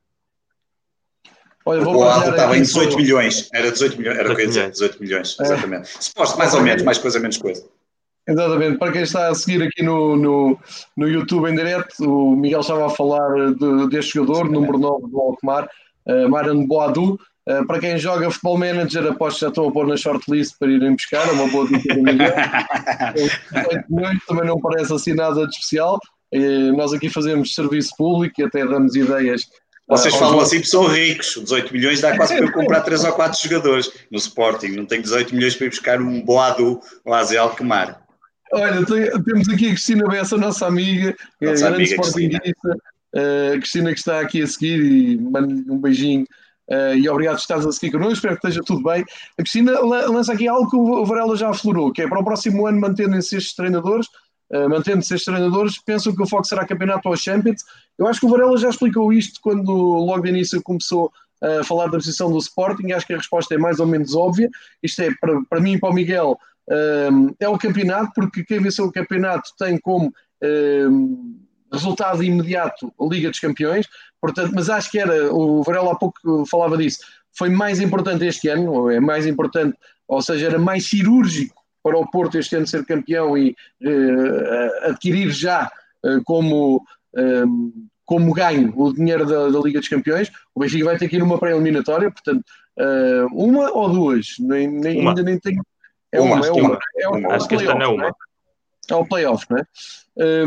Olha, 1.66 1.82
o 1.82 1.94
Boado 1.94 2.30
estava 2.30 2.56
em 2.56 2.62
18 2.62 2.96
milhões, 2.96 3.50
era 3.52 3.72
18 3.72 3.98
milhões, 3.98 4.18
era 4.20 4.32
o 4.32 4.36
que 4.36 4.42
eu 4.42 4.46
ia 4.46 4.50
dizer, 4.50 4.72
18 4.72 5.02
milhões, 5.02 5.38
exatamente. 5.40 5.98
É. 5.98 6.02
Suposto, 6.02 6.38
mais 6.38 6.54
ou 6.54 6.62
menos, 6.62 6.84
mais 6.84 6.98
coisa, 7.00 7.20
menos 7.20 7.38
coisa. 7.38 7.68
Exatamente, 8.28 8.78
para 8.78 8.92
quem 8.92 9.02
está 9.02 9.30
a 9.30 9.36
seguir 9.36 9.64
aqui 9.64 9.84
no, 9.84 10.16
no, 10.16 10.60
no 10.96 11.08
YouTube 11.08 11.50
em 11.50 11.56
direto, 11.56 11.94
o 12.04 12.36
Miguel 12.36 12.60
estava 12.60 12.86
a 12.86 12.90
falar 12.90 13.54
de, 13.54 13.90
deste 13.90 14.14
jogador, 14.14 14.50
número 14.50 14.78
9 14.78 15.10
do 15.10 15.20
Alkmaar, 15.20 15.70
uh, 16.08 16.30
Marian 16.30 16.66
Boadu, 16.66 17.20
Uh, 17.48 17.66
para 17.68 17.80
quem 17.80 17.98
joga 17.98 18.32
Futebol 18.32 18.58
Manager, 18.58 19.06
aposto 19.06 19.38
que 19.38 19.42
já 19.42 19.50
estou 19.50 19.70
a 19.70 19.72
pôr 19.72 19.86
na 19.86 19.96
shortlist 19.96 20.56
para 20.58 20.72
irem 20.72 20.96
buscar, 20.96 21.28
é 21.28 21.32
uma 21.32 21.48
boa 21.48 21.68
dica 21.68 21.94
do 21.94 22.02
Miguel. 22.02 22.34
também 24.28 24.46
não 24.46 24.60
parece 24.60 24.92
assim 24.92 25.14
nada 25.14 25.46
de 25.46 25.54
especial. 25.54 26.00
Uh, 26.34 26.76
nós 26.76 26.92
aqui 26.92 27.08
fazemos 27.08 27.54
serviço 27.54 27.92
público 27.96 28.42
e 28.42 28.44
até 28.46 28.66
damos 28.66 28.96
ideias 28.96 29.44
Vocês 29.88 30.16
uh, 30.16 30.18
falam 30.18 30.40
assim 30.40 30.56
porque 30.56 30.72
são 30.72 30.88
ricos. 30.88 31.36
18 31.36 31.72
milhões 31.72 32.02
dá 32.02 32.18
quase 32.18 32.36
para 32.36 32.46
eu 32.46 32.52
comprar 32.52 32.82
3 32.82 33.04
ou 33.04 33.14
4 33.14 33.40
jogadores 33.44 33.92
no 34.10 34.18
Sporting. 34.18 34.70
Não 34.70 34.86
tenho 34.88 35.04
18 35.04 35.36
milhões 35.36 35.56
para 35.56 35.68
ir 35.68 35.70
buscar 35.70 36.02
um 36.02 36.22
Boadu 36.24 36.80
ou 37.06 37.14
Azel 37.14 37.44
Alkmaar. 37.44 38.02
Olha, 38.54 38.84
tem, 38.86 39.24
temos 39.24 39.50
aqui 39.50 39.68
a 39.68 39.70
Cristina 39.70 40.08
Bessa, 40.08 40.36
nossa 40.36 40.66
amiga, 40.66 41.16
nossa 41.40 41.70
grande 41.70 41.94
amiga 41.94 42.02
Sportingista. 42.02 42.78
Uh, 43.14 43.60
Cristina 43.60 43.94
que 43.94 44.00
está 44.00 44.20
aqui 44.20 44.42
a 44.42 44.48
seguir 44.48 44.80
e 44.80 45.18
mando 45.18 45.72
um 45.72 45.78
beijinho 45.78 46.26
Uh, 46.70 46.96
e 46.98 47.08
obrigado 47.08 47.36
por 47.36 47.42
estares 47.42 47.66
a 47.66 47.72
seguir 47.72 47.92
connosco, 47.92 48.14
espero 48.14 48.40
que 48.40 48.48
esteja 48.48 48.64
tudo 48.66 48.84
bem. 48.84 49.04
A 49.38 49.44
Cristina 49.44 49.80
lança 49.80 50.34
aqui 50.34 50.48
algo 50.48 50.70
que 50.70 50.76
o 50.76 51.06
Varela 51.06 51.36
já 51.36 51.50
aflorou, 51.50 51.92
que 51.92 52.02
é 52.02 52.08
para 52.08 52.20
o 52.20 52.24
próximo 52.24 52.66
ano 52.66 52.80
mantendo-se 52.80 53.38
estes 53.38 53.54
treinadores, 53.54 54.08
uh, 54.52 54.70
mantendo-se 54.70 55.14
estes 55.14 55.26
treinadores, 55.26 55.78
pensam 55.84 56.16
que 56.16 56.22
o 56.22 56.28
foco 56.28 56.46
será 56.46 56.66
campeonato 56.66 57.08
ou 57.08 57.16
Champions. 57.16 57.64
Eu 57.98 58.08
acho 58.08 58.20
que 58.20 58.26
o 58.26 58.30
Varela 58.30 58.58
já 58.58 58.70
explicou 58.70 59.14
isto 59.14 59.40
quando 59.42 59.72
logo 59.72 60.24
de 60.24 60.30
início 60.30 60.62
começou 60.62 61.12
a 61.42 61.64
falar 61.64 61.86
da 61.86 61.98
posição 61.98 62.32
do 62.32 62.38
Sporting, 62.38 62.92
acho 62.92 63.06
que 63.06 63.14
a 63.14 63.18
resposta 63.18 63.54
é 63.54 63.58
mais 63.58 63.80
ou 63.80 63.86
menos 63.86 64.16
óbvia. 64.16 64.50
Isto 64.82 65.04
é, 65.04 65.10
para, 65.20 65.42
para 65.48 65.60
mim 65.60 65.74
e 65.74 65.80
para 65.80 65.90
o 65.90 65.94
Miguel, 65.94 66.38
uh, 66.70 67.36
é 67.40 67.48
o 67.48 67.58
campeonato, 67.58 68.12
porque 68.16 68.44
quem 68.44 68.60
venceu 68.60 68.86
o 68.86 68.92
campeonato 68.92 69.52
tem 69.60 69.78
como 69.78 70.12
resultado 71.76 72.24
imediato 72.24 72.92
Liga 73.00 73.30
dos 73.30 73.40
Campeões, 73.40 73.88
portanto, 74.20 74.52
mas 74.56 74.70
acho 74.70 74.90
que 74.90 75.00
era, 75.00 75.34
o 75.34 75.62
Varela 75.64 75.92
há 75.92 75.96
pouco 75.96 76.46
falava 76.46 76.78
disso, 76.78 77.00
foi 77.38 77.50
mais 77.50 77.80
importante 77.80 78.26
este 78.26 78.48
ano, 78.48 78.72
ou 78.72 78.92
é 78.92 79.00
mais 79.00 79.26
importante, 79.26 79.78
ou 80.08 80.22
seja, 80.22 80.48
era 80.48 80.60
mais 80.60 80.88
cirúrgico 80.88 81.66
para 81.84 81.98
o 82.00 82.10
Porto 82.10 82.38
este 82.38 82.56
ano 82.56 82.66
ser 82.66 82.84
campeão 82.84 83.38
e 83.38 83.56
uh, 83.84 84.90
adquirir 84.90 85.30
já 85.30 85.72
uh, 86.04 86.24
como, 86.24 86.84
um, 87.16 87.88
como 88.06 88.34
ganho 88.34 88.74
o 88.76 88.92
dinheiro 88.92 89.26
da, 89.26 89.50
da, 89.50 89.60
Liga 89.60 89.80
dos 89.80 89.90
Campeões. 89.90 90.32
O 90.56 90.62
Benfica 90.62 90.86
vai 90.86 90.98
ter 90.98 91.08
que 91.08 91.18
ir 91.18 91.20
numa 91.20 91.38
pré-eliminatória, 91.38 92.10
portanto, 92.10 92.44
uh, 92.80 93.28
uma 93.36 93.70
ou 93.72 93.90
duas, 93.90 94.36
nem, 94.40 94.68
nem, 94.68 95.02
uma. 95.02 95.12
ainda 95.12 95.22
nem 95.22 95.40
tenho. 95.40 95.62
É 96.12 96.20
uma, 96.20 96.38
uma, 96.38 96.48
é 96.48 96.52
uma. 96.52 96.80
É 96.98 97.08
uma. 97.08 97.36
Acho 97.36 97.48
que 97.48 97.56
esta 97.56 97.76
não 97.76 97.82
é 97.82 97.88
uma. 97.88 98.16
Ao 98.92 99.06
playoff, 99.06 99.46
não 99.50 99.58
é? 99.58 99.66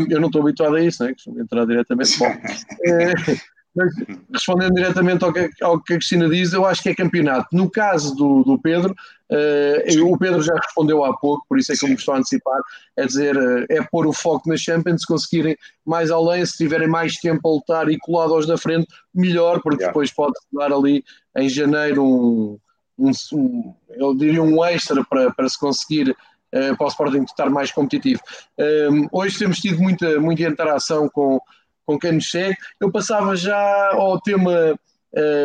Eu 0.09 0.19
não 0.19 0.27
estou 0.27 0.41
habituado 0.41 0.75
a 0.75 0.81
isso, 0.81 1.03
não 1.03 1.09
é? 1.09 1.13
Costumo 1.13 1.41
entrar 1.41 1.65
diretamente. 1.65 2.17
Bom, 2.17 2.27
mas 3.75 3.93
respondendo 4.33 4.73
diretamente 4.73 5.23
ao 5.23 5.31
que, 5.31 5.49
ao 5.61 5.81
que 5.81 5.93
a 5.93 5.97
Cristina 5.97 6.27
diz, 6.27 6.53
eu 6.53 6.65
acho 6.65 6.81
que 6.81 6.89
é 6.89 6.95
campeonato. 6.95 7.47
No 7.51 7.69
caso 7.69 8.15
do, 8.15 8.43
do 8.43 8.59
Pedro, 8.59 8.95
uh, 9.31 10.05
o 10.05 10.17
Pedro 10.17 10.41
já 10.41 10.55
respondeu 10.55 11.03
há 11.03 11.15
pouco, 11.15 11.45
por 11.47 11.57
isso 11.59 11.71
é 11.71 11.75
que 11.75 11.85
eu 11.85 11.89
me 11.89 11.95
estou 11.95 12.13
a 12.13 12.17
antecipar, 12.17 12.59
é 12.97 13.05
dizer, 13.05 13.37
uh, 13.37 13.65
é 13.69 13.81
pôr 13.83 14.07
o 14.07 14.13
foco 14.13 14.49
nas 14.49 14.59
Champions, 14.59 15.01
se 15.01 15.07
conseguirem 15.07 15.55
mais 15.85 16.09
além, 16.09 16.45
se 16.45 16.57
tiverem 16.57 16.87
mais 16.87 17.15
tempo 17.17 17.47
a 17.47 17.51
lutar 17.51 17.89
e 17.89 17.97
colado 17.99 18.33
aos 18.33 18.47
da 18.47 18.57
frente, 18.57 18.87
melhor, 19.13 19.61
porque 19.61 19.83
yeah. 19.83 19.87
depois 19.87 20.11
pode 20.11 20.33
dar 20.51 20.73
ali 20.73 21.03
em 21.37 21.47
janeiro 21.47 22.03
um, 22.03 22.59
um, 22.97 23.11
um, 23.33 23.73
eu 23.91 24.15
diria 24.15 24.41
um 24.41 24.63
extra 24.65 25.03
para, 25.05 25.31
para 25.31 25.47
se 25.47 25.59
conseguir 25.59 26.15
uh, 26.53 26.77
para 26.77 26.85
o 26.85 26.89
Sporting 26.89 27.23
estar 27.23 27.49
mais 27.49 27.71
competitivo. 27.71 28.21
Um, 28.57 29.07
hoje 29.11 29.37
temos 29.37 29.59
tido 29.59 29.81
muita, 29.81 30.19
muita 30.19 30.43
interação 30.43 31.09
com, 31.09 31.39
com 31.85 31.97
quem 31.97 32.13
nos 32.13 32.29
segue. 32.29 32.57
Eu 32.79 32.91
passava 32.91 33.35
já 33.35 33.91
ao 33.93 34.19
tema, 34.21 34.77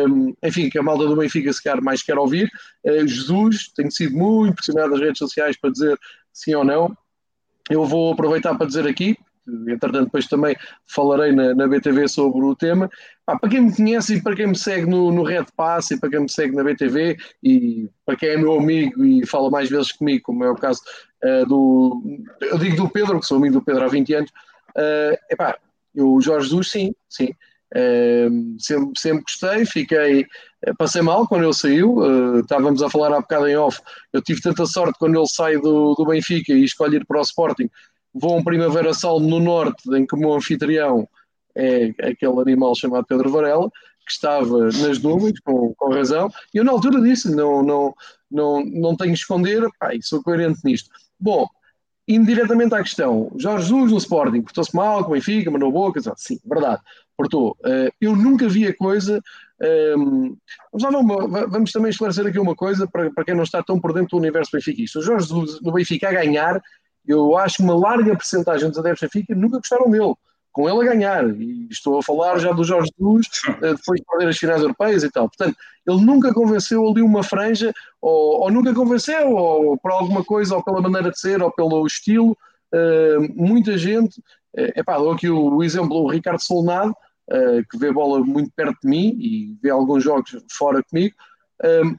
um, 0.07 0.33
enfim, 0.43 0.69
que 0.69 0.77
a 0.77 0.83
malda 0.83 1.07
do 1.07 1.15
Benfica 1.15 1.51
se 1.51 1.61
quer 1.61 1.81
mais 1.81 2.03
quer 2.03 2.17
ouvir. 2.17 2.49
Uh, 2.85 3.07
Jesus, 3.07 3.71
tenho 3.75 3.91
sido 3.91 4.15
muito 4.15 4.55
pressionado 4.55 4.91
nas 4.91 5.01
redes 5.01 5.19
sociais 5.19 5.57
para 5.59 5.71
dizer 5.71 5.97
sim 6.31 6.53
ou 6.53 6.63
não. 6.63 6.95
Eu 7.69 7.83
vou 7.85 8.13
aproveitar 8.13 8.55
para 8.55 8.67
dizer 8.67 8.87
aqui, 8.87 9.17
entretanto 9.47 10.05
depois 10.05 10.27
também 10.27 10.55
falarei 10.87 11.31
na, 11.31 11.53
na 11.53 11.67
BTV 11.67 12.07
sobre 12.07 12.43
o 12.43 12.55
tema. 12.55 12.89
Ah, 13.27 13.37
para 13.37 13.49
quem 13.49 13.61
me 13.61 13.75
conhece 13.75 14.15
e 14.15 14.21
para 14.21 14.35
quem 14.35 14.47
me 14.47 14.57
segue 14.57 14.85
no, 14.85 15.11
no 15.11 15.23
Red 15.23 15.45
Pass 15.55 15.91
e 15.91 15.99
para 15.99 16.09
quem 16.09 16.21
me 16.21 16.29
segue 16.29 16.55
na 16.55 16.63
BTV 16.63 17.17
e 17.43 17.89
para 18.05 18.15
quem 18.15 18.29
é 18.29 18.37
meu 18.37 18.57
amigo 18.57 19.03
e 19.03 19.25
fala 19.25 19.49
mais 19.49 19.69
vezes 19.69 19.91
comigo, 19.91 20.23
como 20.23 20.43
é 20.43 20.49
o 20.49 20.55
caso 20.55 20.81
uh, 21.23 21.45
do, 21.47 22.19
eu 22.41 22.57
digo 22.57 22.75
do 22.75 22.89
Pedro, 22.89 23.19
que 23.19 23.25
sou 23.25 23.37
amigo 23.37 23.55
do 23.55 23.65
Pedro 23.65 23.83
há 23.83 23.87
20 23.87 24.13
anos, 24.13 24.31
uh, 24.75 25.17
epá, 25.29 25.57
eu, 25.93 26.13
o 26.13 26.21
Jorge 26.21 26.49
Jesus, 26.49 26.69
sim, 26.69 26.93
sim. 27.09 27.29
Uh, 27.73 28.55
sempre, 28.59 28.91
sempre 28.95 29.23
gostei, 29.23 29.65
fiquei, 29.65 30.25
passei 30.77 31.01
mal 31.01 31.27
quando 31.27 31.43
ele 31.43 31.53
saiu, 31.53 31.97
uh, 31.97 32.39
estávamos 32.39 32.81
a 32.81 32.89
falar 32.89 33.11
há 33.11 33.19
bocado 33.19 33.47
em 33.47 33.57
off, 33.57 33.81
eu 34.13 34.21
tive 34.21 34.39
tanta 34.41 34.65
sorte 34.65 34.97
quando 34.99 35.17
ele 35.17 35.27
sai 35.27 35.57
do, 35.57 35.93
do 35.95 36.05
Benfica 36.05 36.53
e 36.53 36.63
escolhe 36.63 36.97
ir 36.97 37.05
para 37.05 37.19
o 37.19 37.23
Sporting, 37.23 37.69
vou 38.15 38.33
a 38.33 38.37
um 38.37 38.43
Primavera 38.43 38.93
Sal 38.93 39.19
no 39.19 39.39
Norte, 39.41 39.93
em 39.93 40.05
que 40.05 40.15
o 40.15 40.17
meu 40.17 40.33
anfitrião 40.33 41.07
é 41.53 41.93
aquele 42.01 42.39
animal 42.39 42.73
chamado 42.75 43.05
Pedro 43.05 43.29
Varela, 43.29 43.69
que 44.05 44.11
estava 44.11 44.65
nas 44.65 45.01
nuvens, 45.01 45.39
com, 45.41 45.73
com 45.75 45.93
razão, 45.93 46.29
e 46.53 46.57
eu 46.57 46.63
na 46.63 46.71
altura 46.71 47.01
disse, 47.01 47.35
não, 47.35 47.61
não, 47.63 47.93
não, 48.31 48.63
não 48.65 48.95
tenho 48.95 49.13
que 49.13 49.19
esconder, 49.19 49.67
pá, 49.79 49.89
sou 50.01 50.23
coerente 50.23 50.59
nisto. 50.63 50.89
Bom, 51.19 51.47
indo 52.07 52.25
diretamente 52.25 52.73
à 52.75 52.83
questão, 52.83 53.31
Jorge 53.35 53.67
Jesus 53.67 53.91
no 53.91 53.97
Sporting, 53.97 54.41
portou-se 54.41 54.75
mal 54.75 55.03
com 55.03 55.11
o 55.11 55.13
Benfica, 55.13 55.49
mandou 55.49 55.71
boca, 55.71 55.99
sim, 56.15 56.39
verdade, 56.45 56.81
portou. 57.17 57.57
Uh, 57.61 57.91
eu 57.99 58.15
nunca 58.15 58.47
vi 58.47 58.67
a 58.67 58.75
coisa, 58.75 59.19
ehm, 59.59 60.35
vamos, 60.71 61.31
vamos 61.49 61.71
também 61.71 61.89
esclarecer 61.89 62.27
aqui 62.27 62.37
uma 62.37 62.55
coisa, 62.55 62.87
para, 62.87 63.11
para 63.11 63.25
quem 63.25 63.35
não 63.35 63.43
está 63.43 63.63
tão 63.63 63.79
por 63.79 63.91
dentro 63.91 64.11
do 64.11 64.17
universo 64.17 64.51
benfiquista. 64.53 64.99
O 64.99 65.01
Jorge 65.01 65.27
Jesus 65.27 65.59
no 65.61 65.71
Benfica 65.71 66.09
a 66.09 66.13
ganhar 66.13 66.61
eu 67.07 67.37
acho 67.37 67.57
que 67.57 67.63
uma 67.63 67.75
larga 67.75 68.15
porcentagem 68.15 68.69
dos 68.69 68.77
adeptos 68.77 69.01
da 69.01 69.07
Benfica 69.07 69.35
nunca 69.35 69.57
gostaram 69.57 69.89
dele, 69.89 70.13
com 70.51 70.69
ele 70.69 70.87
a 70.87 70.93
ganhar. 70.93 71.29
E 71.29 71.67
estou 71.69 71.99
a 71.99 72.03
falar 72.03 72.37
já 72.39 72.51
do 72.51 72.63
Jorge 72.63 72.91
Jesus, 72.97 73.27
eh, 73.61 73.73
depois 73.73 73.99
de 73.99 74.05
perder 74.05 74.27
as 74.29 74.37
finais 74.37 74.61
europeias 74.61 75.03
e 75.03 75.11
tal. 75.11 75.27
Portanto, 75.27 75.57
ele 75.85 76.01
nunca 76.01 76.33
convenceu 76.33 76.87
ali 76.87 77.01
uma 77.01 77.23
franja, 77.23 77.73
ou, 78.01 78.41
ou 78.41 78.51
nunca 78.51 78.73
convenceu, 78.73 79.31
ou 79.31 79.77
por 79.77 79.91
alguma 79.91 80.23
coisa, 80.23 80.55
ou 80.55 80.63
pela 80.63 80.81
maneira 80.81 81.11
de 81.11 81.19
ser, 81.19 81.41
ou 81.41 81.51
pelo 81.51 81.85
estilo. 81.85 82.37
Uh, 82.73 83.31
muita 83.35 83.77
gente, 83.77 84.21
é 84.55 84.81
uh, 84.81 84.85
pá, 84.85 84.97
dou 84.97 85.11
aqui 85.11 85.29
o, 85.29 85.55
o 85.55 85.63
exemplo 85.63 85.89
do 85.89 86.07
Ricardo 86.07 86.41
Solnado, 86.41 86.91
uh, 86.91 87.65
que 87.69 87.77
vê 87.77 87.91
bola 87.91 88.19
muito 88.19 88.51
perto 88.55 88.77
de 88.81 88.89
mim 88.89 89.17
e 89.19 89.57
vê 89.61 89.69
alguns 89.69 90.03
jogos 90.03 90.35
fora 90.51 90.81
comigo. 90.83 91.15
Uh, 91.61 91.95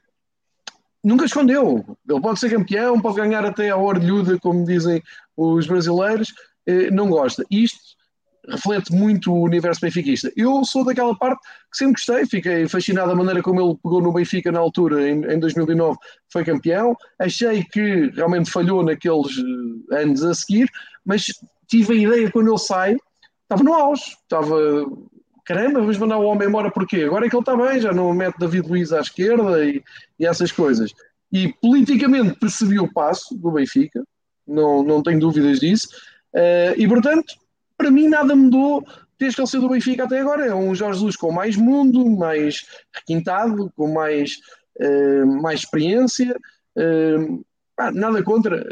nunca 1.07 1.25
escondeu. 1.25 1.97
Ele 2.07 2.21
pode 2.21 2.39
ser 2.39 2.49
campeão, 2.49 2.99
pode 2.99 3.15
ganhar 3.15 3.45
até 3.45 3.69
a 3.69 3.77
orelhuda, 3.77 4.37
como 4.39 4.65
dizem 4.65 5.01
os 5.35 5.65
brasileiros, 5.65 6.33
eh, 6.65 6.91
não 6.91 7.09
gosta. 7.09 7.45
Isto 7.49 7.79
reflete 8.49 8.93
muito 8.93 9.31
o 9.31 9.43
universo 9.43 9.81
benfiquista. 9.81 10.31
Eu 10.35 10.63
sou 10.65 10.83
daquela 10.83 11.15
parte 11.17 11.39
que 11.71 11.77
sempre 11.77 11.93
gostei, 11.93 12.25
fiquei 12.25 12.67
fascinado 12.67 13.09
da 13.09 13.15
maneira 13.15 13.41
como 13.41 13.61
ele 13.61 13.77
pegou 13.81 14.01
no 14.01 14.13
Benfica 14.13 14.51
na 14.51 14.59
altura, 14.59 15.09
em, 15.09 15.23
em 15.25 15.39
2009, 15.39 15.97
foi 16.31 16.43
campeão. 16.43 16.95
Achei 17.19 17.63
que 17.63 18.09
realmente 18.13 18.51
falhou 18.51 18.83
naqueles 18.83 19.31
eh, 19.91 20.01
anos 20.01 20.23
a 20.23 20.33
seguir, 20.33 20.69
mas 21.05 21.25
tive 21.67 21.93
a 21.93 21.97
ideia 21.97 22.31
quando 22.31 22.49
ele 22.49 22.57
sai, 22.57 22.97
estava 23.43 23.63
no 23.63 23.73
auge, 23.73 24.03
estava 24.23 24.57
caramba, 25.47 25.79
vamos 25.79 25.97
mandar 25.97 26.17
o 26.17 26.25
homem 26.25 26.47
embora 26.47 26.69
porquê? 26.69 27.03
Agora 27.03 27.25
é 27.25 27.29
que 27.29 27.35
ele 27.35 27.41
está 27.41 27.55
bem, 27.55 27.79
já 27.79 27.93
não 27.93 28.13
mete 28.13 28.37
David 28.37 28.67
Luiz 28.67 28.91
à 28.91 28.99
esquerda 28.99 29.63
e, 29.63 29.81
e 30.19 30.25
essas 30.25 30.51
coisas. 30.51 30.93
E 31.31 31.53
politicamente 31.61 32.37
percebi 32.37 32.77
o 32.79 32.91
passo 32.91 33.33
do 33.35 33.51
Benfica, 33.51 34.03
não, 34.45 34.83
não 34.83 35.01
tenho 35.01 35.21
dúvidas 35.21 35.61
disso, 35.61 35.87
uh, 36.35 36.73
e 36.75 36.85
portanto, 36.85 37.33
para 37.77 37.89
mim 37.89 38.09
nada 38.09 38.35
mudou 38.35 38.85
desde 39.17 39.35
que 39.35 39.41
ele 39.41 39.47
saiu 39.47 39.61
do 39.61 39.69
Benfica 39.69 40.03
até 40.03 40.19
agora. 40.19 40.45
É 40.45 40.53
um 40.53 40.75
Jorge 40.75 40.99
Jesus 40.99 41.15
com 41.15 41.31
mais 41.31 41.55
mundo, 41.55 42.05
mais 42.09 42.65
requintado, 42.93 43.71
com 43.75 43.93
mais, 43.93 44.39
uh, 44.81 45.41
mais 45.41 45.61
experiência. 45.61 46.35
Uh, 46.77 47.43
nada 47.93 48.21
contra. 48.23 48.65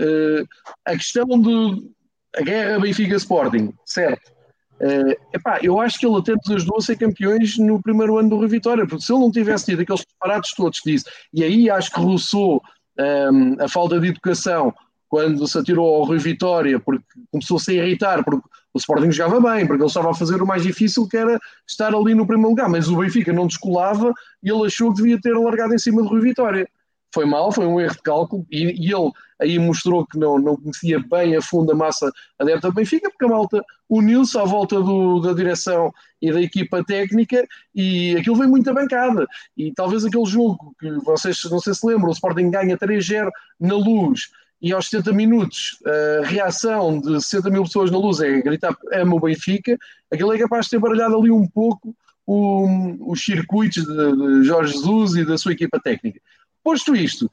a 0.84 0.91
questão 0.93 1.26
de 1.26 1.89
a 2.36 2.41
guerra 2.41 2.80
Benfica 2.80 3.15
Sporting, 3.15 3.73
certo? 3.86 4.34
Uh, 4.80 5.15
epá, 5.34 5.59
eu 5.61 5.80
acho 5.80 5.97
que 5.97 6.05
ele 6.05 6.17
até 6.17 6.34
nos 6.47 6.69
a 6.69 6.82
ser 6.82 6.97
campeões 6.97 7.57
no 7.57 7.82
primeiro 7.82 8.17
ano 8.17 8.30
do 8.30 8.38
Rui 8.38 8.47
Vitória, 8.47 8.86
porque 8.86 9.03
se 9.03 9.13
ele 9.13 9.21
não 9.21 9.32
tivesse 9.32 9.65
tido 9.65 9.82
aqueles 9.82 10.01
separados 10.01 10.51
todos 10.51 10.80
que 10.82 10.91
disse, 10.91 11.05
e 11.34 11.43
aí 11.43 11.69
acho 11.69 11.91
que 11.91 11.99
Rousseau 11.99 12.61
um, 12.99 13.03
ehm, 13.03 13.55
a 13.59 13.69
falta 13.69 13.99
de 13.99 14.07
educação 14.07 14.73
quando 15.07 15.47
se 15.47 15.57
atirou 15.57 15.95
ao 15.95 16.03
Rui 16.03 16.17
Vitória, 16.17 16.78
porque 16.80 17.05
começou-se 17.32 17.71
a 17.71 17.73
irritar, 17.73 18.23
porque 18.23 18.45
o 18.73 18.78
Sporting 18.78 19.11
jogava 19.11 19.39
bem, 19.39 19.65
porque 19.65 19.82
ele 19.82 19.88
estava 19.88 20.11
a 20.11 20.13
fazer 20.13 20.41
o 20.41 20.45
mais 20.45 20.63
difícil, 20.63 21.07
que 21.07 21.15
era 21.15 21.39
estar 21.65 21.95
ali 21.95 22.13
no 22.13 22.28
primeiro 22.28 22.49
lugar, 22.49 22.67
mas 22.67 22.89
o 22.89 22.97
Benfica 22.97 23.32
não 23.32 23.47
descolava 23.47 24.13
e 24.43 24.51
ele 24.51 24.65
achou 24.65 24.89
que 24.89 24.97
devia 24.97 25.19
ter 25.21 25.34
largado 25.34 25.73
em 25.73 25.78
cima 25.78 26.01
do 26.01 26.09
Rui 26.09 26.19
Vitória 26.19 26.67
foi 27.16 27.26
mal, 27.26 27.49
foi 27.49 27.66
um 27.66 27.80
erro 27.80 27.93
de 27.93 28.01
cálculo 28.01 28.45
e, 28.51 28.88
e, 28.88 28.93
ele 28.93 29.09
aí 29.39 29.57
mostrou 29.57 30.05
que 30.05 30.20
não, 30.20 30.38
não 30.38 30.57
conhecia 30.57 30.99
bem 30.99 31.36
a 31.36 31.41
fundo 31.41 31.72
a 31.72 31.76
massa 31.76 32.11
adepta 32.38 32.70
do 32.70 32.74
Benfica, 32.74 33.09
porque 33.09 33.26
a 33.26 33.30
malta 33.30 33.63
uniu-se 33.89 34.38
à 34.38 34.43
volta 34.43 34.82
do, 34.82 35.22
da 35.22 35.34
direção 35.34 35.93
e 36.22 36.32
da 36.32 36.41
equipa 36.41 36.84
técnica 36.84 37.47
e 37.74 38.18
aquilo 38.18 38.36
veio 38.36 38.49
muito 38.49 38.74
bancada. 38.74 39.26
E 39.57 39.74
talvez 39.74 40.03
aquele 40.03 40.26
jogo 40.26 40.76
que 40.80 40.89
vocês 41.05 41.41
não 41.49 41.59
sei 41.59 41.74
se 41.74 41.88
lembram, 41.88 42.09
o 42.09 42.13
Sporting 42.13 42.51
ganha 42.51 42.78
3-0 42.78 43.30
na 43.59 43.76
luz 43.76 44.30
e 44.61 44.74
aos 44.74 44.89
70 44.89 45.13
minutos 45.13 45.78
a 45.86 46.26
reação 46.26 46.99
de 46.99 47.22
60 47.22 47.49
mil 47.49 47.63
pessoas 47.63 47.91
na 47.91 47.97
luz 47.97 48.20
é 48.20 48.41
gritar 48.41 48.76
ama 48.91 49.16
o 49.16 49.20
Benfica, 49.22 49.78
aquilo 50.11 50.34
é 50.34 50.38
capaz 50.38 50.66
de 50.66 50.72
ter 50.72 50.80
baralhado 50.80 51.18
ali 51.18 51.32
um 51.32 51.47
pouco 51.47 51.95
o, 52.26 53.11
os 53.11 53.24
circuitos 53.24 53.84
de, 53.86 53.93
de, 53.93 54.43
Jorge 54.43 54.74
Jesus 54.74 55.16
e 55.16 55.26
da 55.26 55.38
sua 55.38 55.53
equipa 55.53 55.80
técnica. 55.80 56.20
Posto 56.66 56.95
isto, 56.95 57.32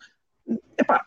epá, 0.78 1.06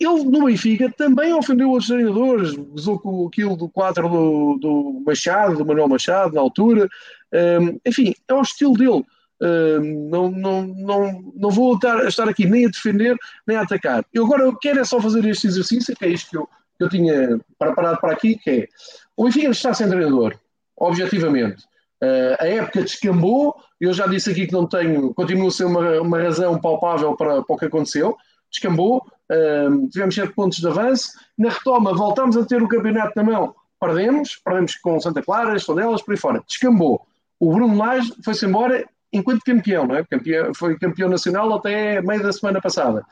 ele 0.00 0.24
no 0.24 0.46
Benfica 0.46 0.90
também 0.90 1.32
ofendeu 1.32 1.70
os 1.70 1.86
treinadores, 1.86 2.56
usou 2.72 3.28
aquilo 3.28 3.56
do 3.56 3.68
quadro 3.68 4.08
do, 4.08 4.58
do, 4.58 5.02
Machado, 5.06 5.58
do 5.58 5.64
Manuel 5.64 5.86
Machado, 5.86 6.34
na 6.34 6.40
altura. 6.40 6.88
Um, 7.32 7.78
enfim, 7.86 8.12
é 8.26 8.34
o 8.34 8.42
estilo 8.42 8.72
dele. 8.72 9.04
Um, 9.40 10.08
não, 10.08 10.30
não, 10.32 10.66
não, 10.66 11.32
não 11.36 11.50
vou 11.50 11.76
estar, 11.76 12.04
estar 12.04 12.28
aqui 12.28 12.46
nem 12.46 12.66
a 12.66 12.68
defender, 12.68 13.16
nem 13.46 13.56
a 13.56 13.60
atacar. 13.60 14.04
Eu 14.12 14.24
agora 14.24 14.52
quero 14.60 14.80
é 14.80 14.84
só 14.84 15.00
fazer 15.00 15.24
este 15.24 15.46
exercício, 15.46 15.94
que 15.94 16.04
é 16.04 16.08
isto 16.08 16.30
que 16.30 16.36
eu, 16.36 16.48
que 16.78 16.84
eu 16.84 16.88
tinha 16.88 17.38
preparado 17.56 18.00
para 18.00 18.12
aqui, 18.12 18.36
que 18.36 18.50
é 18.50 18.68
o 19.16 19.24
Benfica 19.24 19.50
está 19.50 19.72
sem 19.72 19.88
treinador, 19.88 20.34
objetivamente. 20.76 21.62
Uh, 22.02 22.36
a 22.40 22.46
época 22.46 22.82
descambou, 22.82 23.54
eu 23.78 23.92
já 23.92 24.06
disse 24.06 24.30
aqui 24.30 24.46
que 24.46 24.52
não 24.52 24.66
tenho, 24.66 25.12
continua 25.12 25.48
a 25.48 25.50
ser 25.50 25.64
uma, 25.64 26.00
uma 26.00 26.22
razão 26.22 26.58
palpável 26.58 27.14
para, 27.14 27.42
para 27.42 27.54
o 27.54 27.58
que 27.58 27.66
aconteceu, 27.66 28.16
descambou, 28.50 29.04
uh, 29.30 29.88
tivemos 29.88 30.14
7 30.14 30.32
pontos 30.32 30.58
de 30.58 30.66
avanço, 30.66 31.12
na 31.36 31.50
retoma 31.50 31.94
voltámos 31.94 32.36
a 32.38 32.44
ter 32.44 32.62
o 32.62 32.68
campeonato 32.68 33.12
na 33.16 33.22
mão, 33.22 33.54
perdemos, 33.78 34.40
perdemos 34.42 34.76
com 34.76 34.98
Santa 34.98 35.22
Clara, 35.22 35.56
Estodelas, 35.56 36.02
por 36.02 36.12
aí 36.12 36.18
fora, 36.18 36.42
descambou. 36.46 37.06
O 37.38 37.52
Bruno 37.52 37.76
Lage 37.76 38.12
foi-se 38.24 38.46
embora 38.46 38.86
enquanto 39.12 39.42
campeão, 39.44 39.86
não 39.86 39.96
é? 39.96 40.04
campeão, 40.04 40.54
foi 40.54 40.78
campeão 40.78 41.08
nacional 41.08 41.52
até 41.52 42.00
meio 42.00 42.22
da 42.22 42.32
semana 42.32 42.60
passada. 42.60 43.04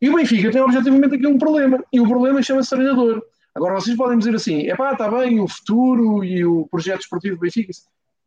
E 0.00 0.08
o 0.08 0.16
Benfica 0.16 0.50
tem 0.50 0.60
objetivamente 0.60 1.14
aqui 1.14 1.26
um 1.26 1.38
problema, 1.38 1.82
e 1.92 2.00
o 2.00 2.08
problema 2.08 2.42
chama-se 2.42 2.70
treinador. 2.70 3.22
Agora 3.54 3.74
vocês 3.74 3.96
podem 3.96 4.18
dizer 4.18 4.34
assim, 4.34 4.68
é 4.68 4.74
pá, 4.74 4.92
está 4.92 5.10
bem, 5.10 5.38
o 5.38 5.46
futuro 5.46 6.24
e 6.24 6.44
o 6.44 6.66
projeto 6.70 7.02
esportivo 7.02 7.36
do 7.36 7.40
Benfica, 7.40 7.72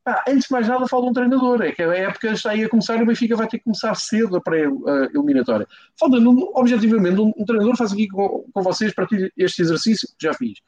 ah, 0.08 0.24
antes 0.28 0.48
de 0.48 0.52
mais 0.52 0.68
nada, 0.68 0.88
fala 0.88 1.08
um 1.08 1.14
treinador. 1.14 1.64
É 1.64 1.72
que 1.72 1.82
a 1.82 1.94
época 1.96 2.32
está 2.32 2.52
aí 2.52 2.64
a 2.64 2.70
começar 2.70 2.96
e 2.98 3.04
o 3.04 3.06
Benfica 3.08 3.36
vai 3.36 3.48
ter 3.48 3.58
que 3.58 3.64
começar 3.64 3.96
cedo 3.96 4.36
a 4.36 4.42
pré-eliminatória. 4.42 5.68
Falta, 6.00 6.18
objetivamente, 6.54 7.20
um, 7.20 7.34
um, 7.36 7.46
treinador 7.46 7.76
faz 7.76 7.92
aqui 7.92 8.08
com, 8.08 8.46
com 8.54 8.62
vocês, 8.62 8.94
para 8.94 9.08
este 9.36 9.64
exercício 9.64 10.08
já 10.22 10.34
fiz. 10.34 10.60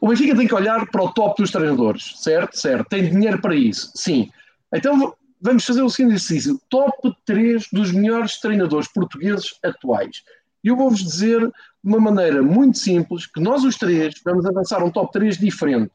O 0.00 0.08
Benfica 0.08 0.36
tem 0.36 0.46
que 0.46 0.54
olhar 0.54 0.86
para 0.86 1.02
o 1.02 1.12
top 1.12 1.42
dos 1.42 1.50
treinadores, 1.50 2.22
certo? 2.22 2.56
Certo. 2.56 2.88
Tem 2.88 3.10
dinheiro 3.10 3.40
para 3.40 3.54
isso, 3.54 3.90
sim. 3.96 4.30
Então 4.72 5.14
vamos 5.40 5.64
fazer 5.64 5.82
o 5.82 5.90
seguinte 5.90 6.14
exercício: 6.14 6.60
top 6.68 7.12
3 7.24 7.66
dos 7.72 7.90
melhores 7.90 8.38
treinadores 8.38 8.86
portugueses 8.86 9.58
atuais. 9.64 10.22
E 10.62 10.68
eu 10.68 10.76
vou-vos 10.76 11.02
dizer 11.02 11.40
de 11.40 11.52
uma 11.82 11.98
maneira 11.98 12.42
muito 12.42 12.78
simples 12.78 13.26
que 13.26 13.40
nós 13.40 13.64
os 13.64 13.76
três 13.76 14.14
vamos 14.24 14.46
avançar 14.46 14.84
um 14.84 14.90
top 14.90 15.12
3 15.12 15.36
diferente 15.36 15.92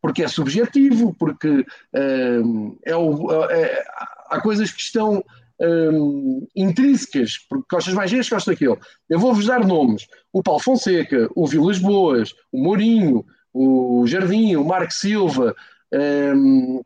porque 0.00 0.22
é 0.22 0.28
subjetivo, 0.28 1.14
porque 1.18 1.48
uh, 1.48 2.78
é 2.84 2.96
o, 2.96 3.44
é, 3.50 3.84
há 4.28 4.40
coisas 4.40 4.70
que 4.70 4.80
estão 4.80 5.24
um, 5.60 6.46
intrínsecas, 6.54 7.38
porque 7.48 7.66
gostas 7.70 7.94
mais 7.94 8.10
deste, 8.10 8.30
gostas 8.30 8.54
daquele. 8.54 8.78
Eu 9.08 9.18
vou-vos 9.18 9.46
dar 9.46 9.66
nomes: 9.66 10.06
o 10.32 10.42
Paulo 10.42 10.62
Fonseca, 10.62 11.28
o 11.34 11.46
Vilas 11.46 11.78
Boas, 11.78 12.34
o 12.52 12.62
Mourinho, 12.62 13.24
o 13.52 14.06
Jardim, 14.06 14.56
o 14.56 14.64
Marco 14.64 14.92
Silva, 14.92 15.54
um, 15.92 16.82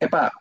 epá, 0.00 0.32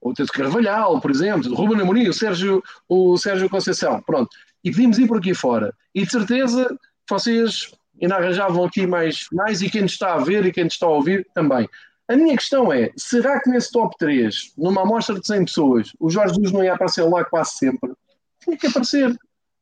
o 0.00 0.12
Tito 0.12 0.32
Carvalhal, 0.32 1.00
por 1.00 1.10
exemplo, 1.10 1.50
o 1.50 1.54
Ruben 1.54 1.80
Amorim, 1.80 2.08
o 2.08 2.12
Sérgio, 2.12 2.62
o 2.88 3.16
Sérgio 3.16 3.48
Conceição, 3.48 4.02
pronto. 4.02 4.30
E 4.62 4.70
podíamos 4.70 4.98
ir 4.98 5.06
por 5.06 5.18
aqui 5.18 5.34
fora. 5.34 5.74
E 5.94 6.04
de 6.04 6.10
certeza 6.10 6.76
vocês 7.08 7.72
ainda 8.00 8.16
arranjavam 8.16 8.64
aqui 8.64 8.86
mais, 8.86 9.26
mais 9.32 9.62
e 9.62 9.70
quem 9.70 9.84
está 9.84 10.14
a 10.14 10.18
ver 10.18 10.46
e 10.46 10.52
quem 10.52 10.66
está 10.66 10.86
a 10.86 10.90
ouvir 10.90 11.26
também. 11.34 11.68
A 12.08 12.16
minha 12.16 12.36
questão 12.36 12.72
é: 12.72 12.90
será 12.96 13.40
que 13.40 13.48
nesse 13.50 13.70
top 13.70 13.96
3, 13.98 14.52
numa 14.58 14.82
amostra 14.82 15.18
de 15.18 15.26
100 15.26 15.44
pessoas, 15.44 15.92
o 15.98 16.10
Jorge 16.10 16.34
Jesus 16.34 16.52
não 16.52 16.64
ia 16.64 16.74
aparecer 16.74 17.02
lá 17.04 17.24
quase 17.24 17.52
sempre? 17.52 17.92
Tinha 18.42 18.56
que 18.56 18.66
aparecer. 18.66 19.16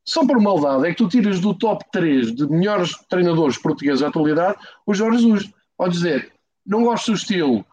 Só 0.04 0.26
por 0.26 0.40
maldade 0.40 0.86
é 0.86 0.90
que 0.90 0.96
tu 0.96 1.08
tiras 1.08 1.38
do 1.40 1.52
top 1.52 1.84
3 1.92 2.34
de 2.34 2.48
melhores 2.48 2.94
treinadores 3.10 3.58
portugueses 3.58 4.00
da 4.00 4.08
atualidade 4.08 4.56
o 4.86 4.94
Jorge 4.94 5.18
Jesus. 5.18 5.50
Pode 5.76 5.92
dizer, 5.92 6.32
não 6.66 6.82
gosto 6.82 7.12
do 7.12 7.16
estilo, 7.16 7.64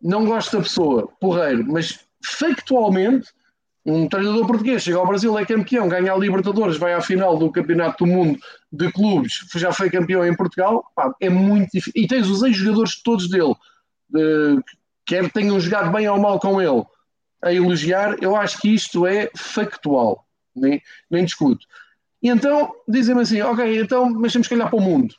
não 0.00 0.24
gosto 0.24 0.56
da 0.56 0.62
pessoa, 0.62 1.08
porreiro, 1.20 1.64
mas 1.70 2.00
factualmente 2.24 3.28
um 3.84 4.08
treinador 4.08 4.46
português 4.46 4.82
chega 4.82 4.98
ao 4.98 5.06
Brasil, 5.06 5.36
é 5.36 5.44
campeão, 5.44 5.88
ganha 5.88 6.12
a 6.12 6.16
Libertadores, 6.16 6.76
vai 6.76 6.94
à 6.94 7.00
final 7.00 7.36
do 7.36 7.50
Campeonato 7.50 8.04
do 8.04 8.10
Mundo 8.10 8.38
de 8.70 8.92
Clubes, 8.92 9.44
já 9.56 9.72
foi 9.72 9.90
campeão 9.90 10.24
em 10.24 10.36
Portugal, 10.36 10.84
pá, 10.94 11.12
é 11.20 11.28
muito 11.28 11.72
difícil. 11.72 11.92
E 11.96 12.06
tens 12.06 12.28
os 12.28 12.42
ex-jogadores 12.42 13.02
todos 13.02 13.28
dele, 13.28 13.54
de, 14.08 14.62
quer 15.04 15.30
tenham 15.32 15.58
jogado 15.58 15.90
bem 15.90 16.08
ou 16.08 16.18
mal 16.18 16.38
com 16.38 16.60
ele, 16.60 16.84
a 17.42 17.52
elogiar, 17.52 18.16
eu 18.22 18.36
acho 18.36 18.60
que 18.60 18.72
isto 18.72 19.04
é 19.04 19.28
factual, 19.36 20.24
nem, 20.54 20.80
nem 21.10 21.24
discuto. 21.24 21.66
E 22.22 22.28
então 22.28 22.72
dizem-me 22.88 23.22
assim, 23.22 23.42
ok, 23.42 23.80
então, 23.80 24.08
mas 24.10 24.32
temos 24.32 24.46
que 24.46 24.54
olhar 24.54 24.70
para 24.70 24.78
o 24.78 24.82
mundo, 24.82 25.12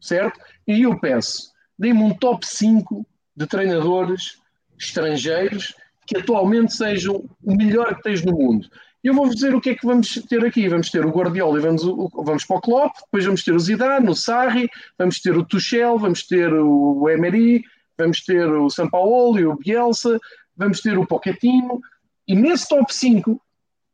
certo? 0.00 0.40
E 0.66 0.82
eu 0.82 0.98
peço, 0.98 1.52
dê-me 1.78 2.02
um 2.02 2.12
top 2.12 2.44
5 2.44 3.06
de 3.36 3.46
treinadores 3.46 4.40
estrangeiros 4.76 5.74
que 6.10 6.18
atualmente 6.18 6.74
sejam 6.74 7.24
o 7.40 7.54
melhor 7.54 7.94
que 7.94 8.02
tens 8.02 8.24
no 8.24 8.32
mundo. 8.32 8.68
Eu 9.02 9.14
vou 9.14 9.28
dizer 9.28 9.54
o 9.54 9.60
que 9.60 9.70
é 9.70 9.74
que 9.76 9.86
vamos 9.86 10.14
ter 10.28 10.44
aqui. 10.44 10.68
Vamos 10.68 10.90
ter 10.90 11.06
o 11.06 11.10
Guardiola 11.10 11.56
e 11.56 11.62
vamos, 11.62 11.82
vamos 12.12 12.44
para 12.44 12.56
o 12.56 12.60
Klopp, 12.60 12.96
depois 13.04 13.24
vamos 13.24 13.44
ter 13.44 13.52
o 13.52 13.60
Zidane, 13.60 14.08
o 14.08 14.14
Sarri, 14.14 14.68
vamos 14.98 15.20
ter 15.20 15.36
o 15.36 15.44
Tuchel, 15.44 15.96
vamos 16.00 16.26
ter 16.26 16.52
o 16.52 17.08
Emery, 17.08 17.62
vamos 17.96 18.24
ter 18.24 18.44
o 18.44 18.68
Sampaoli, 18.68 19.46
o 19.46 19.56
Bielsa, 19.56 20.18
vamos 20.56 20.80
ter 20.80 20.98
o 20.98 21.06
Pochettino. 21.06 21.80
E 22.26 22.34
nesse 22.34 22.68
top 22.68 22.92
5, 22.92 23.40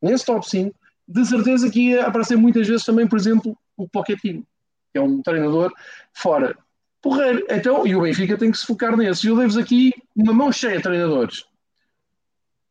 nesse 0.00 0.24
top 0.24 0.48
5, 0.48 0.74
de 1.06 1.26
certeza 1.26 1.70
que 1.70 1.90
ia 1.90 2.06
aparecer 2.06 2.38
muitas 2.38 2.66
vezes 2.66 2.84
também, 2.86 3.06
por 3.06 3.18
exemplo, 3.18 3.54
o 3.76 3.86
Pochettino, 3.86 4.42
que 4.90 4.98
é 4.98 5.02
um 5.02 5.20
treinador 5.20 5.70
fora. 6.14 6.56
Porreiro. 7.02 7.44
Então, 7.50 7.86
e 7.86 7.94
o 7.94 8.00
Benfica 8.00 8.38
tem 8.38 8.50
que 8.50 8.56
se 8.56 8.66
focar 8.66 8.96
nesses. 8.96 9.22
Eu 9.22 9.34
levo-vos 9.34 9.58
aqui 9.58 9.92
uma 10.16 10.32
mão 10.32 10.50
cheia 10.50 10.78
de 10.78 10.82
treinadores. 10.82 11.44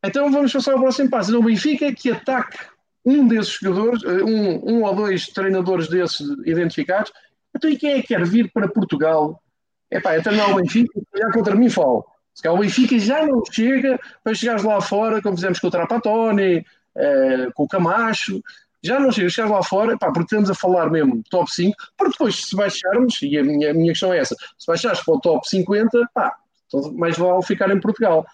Então 0.04 0.30
vamos 0.30 0.52
passar 0.52 0.72
ao 0.72 0.80
próximo 0.80 1.10
passo. 1.10 1.30
Então, 1.30 1.40
o 1.40 1.44
Benfica 1.44 1.92
que 1.92 2.10
ataque 2.10 2.58
um 3.04 3.26
desses 3.28 3.52
jogadores, 3.52 4.02
eh, 4.02 4.24
um, 4.24 4.78
um 4.78 4.82
ou 4.82 4.94
dois 4.94 5.28
treinadores 5.28 5.88
desses 5.88 6.20
identificados. 6.44 7.12
Então, 7.54 7.70
e 7.70 7.76
quem 7.76 7.92
é 7.92 8.02
que 8.02 8.08
quer 8.08 8.24
vir 8.24 8.50
para 8.52 8.68
Portugal? 8.68 9.40
É 9.90 10.00
pá, 10.00 10.14
é 10.14 10.20
treinar 10.20 10.50
o 10.50 10.56
Benfica, 10.56 11.00
já 11.16 11.30
contra 11.30 11.54
mim 11.54 11.70
falo. 11.70 12.04
Se 12.34 12.42
calhar 12.42 12.58
o 12.58 12.60
Benfica 12.60 12.98
já 12.98 13.24
não 13.24 13.42
chega 13.50 13.98
para 14.22 14.34
chegares 14.34 14.64
lá 14.64 14.80
fora, 14.80 15.22
como 15.22 15.36
fizemos 15.36 15.60
com 15.60 15.68
o 15.68 15.70
Trapatone, 15.70 16.66
eh, 16.96 17.48
com 17.54 17.62
o 17.62 17.68
Camacho, 17.68 18.42
já 18.82 18.98
não 18.98 19.10
chega, 19.12 19.30
chegar 19.30 19.50
lá 19.50 19.62
fora, 19.62 19.96
pá, 19.96 20.06
porque 20.12 20.34
estamos 20.34 20.50
a 20.50 20.54
falar 20.54 20.90
mesmo 20.90 21.22
top 21.30 21.50
5, 21.50 21.76
porque 21.96 22.12
depois 22.12 22.44
se 22.44 22.56
baixarmos, 22.56 23.20
e 23.22 23.38
a 23.38 23.44
minha, 23.44 23.70
a 23.70 23.74
minha 23.74 23.92
questão 23.92 24.12
é 24.12 24.18
essa, 24.18 24.36
se 24.58 24.66
baixares 24.66 25.00
para 25.00 25.14
o 25.14 25.20
top 25.20 25.48
50, 25.48 26.10
pá, 26.12 26.34
então 26.66 26.92
mais 26.94 27.16
vale 27.16 27.42
ficar 27.42 27.70
em 27.70 27.80
Portugal. 27.80 28.26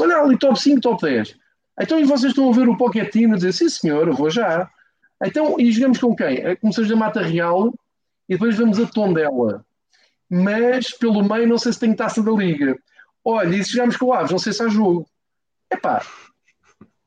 Olha 0.00 0.18
ali, 0.18 0.38
top 0.38 0.60
5, 0.60 0.80
top 0.80 1.02
10. 1.02 1.36
Então, 1.80 1.98
e 1.98 2.04
vocês 2.04 2.32
estão 2.32 2.50
a 2.50 2.52
ver 2.52 2.68
o 2.68 2.76
Pochettino 2.76 3.34
e 3.34 3.36
dizer, 3.36 3.52
sim 3.52 3.68
senhor, 3.68 4.08
eu 4.08 4.14
vou 4.14 4.30
já. 4.30 4.68
Então, 5.24 5.56
e 5.58 5.70
jogamos 5.72 5.98
com 5.98 6.14
quem? 6.14 6.38
É, 6.38 6.56
começamos 6.56 6.90
da 6.90 6.96
Mata 6.96 7.22
Real 7.22 7.72
e 8.28 8.34
depois 8.34 8.56
vamos 8.56 8.78
a 8.78 8.86
Tondela. 8.86 9.64
Mas, 10.28 10.90
pelo 10.90 11.22
meio, 11.22 11.48
não 11.48 11.58
sei 11.58 11.72
se 11.72 11.80
tem 11.80 11.94
taça 11.94 12.22
da 12.22 12.32
Liga. 12.32 12.76
Olha, 13.24 13.56
e 13.56 13.64
se 13.64 13.72
jogamos 13.72 13.96
com 13.96 14.06
o 14.06 14.12
Aves, 14.12 14.30
não 14.30 14.38
sei 14.38 14.52
se 14.52 14.62
há 14.62 14.68
jogo. 14.68 15.08
Epá, 15.70 16.02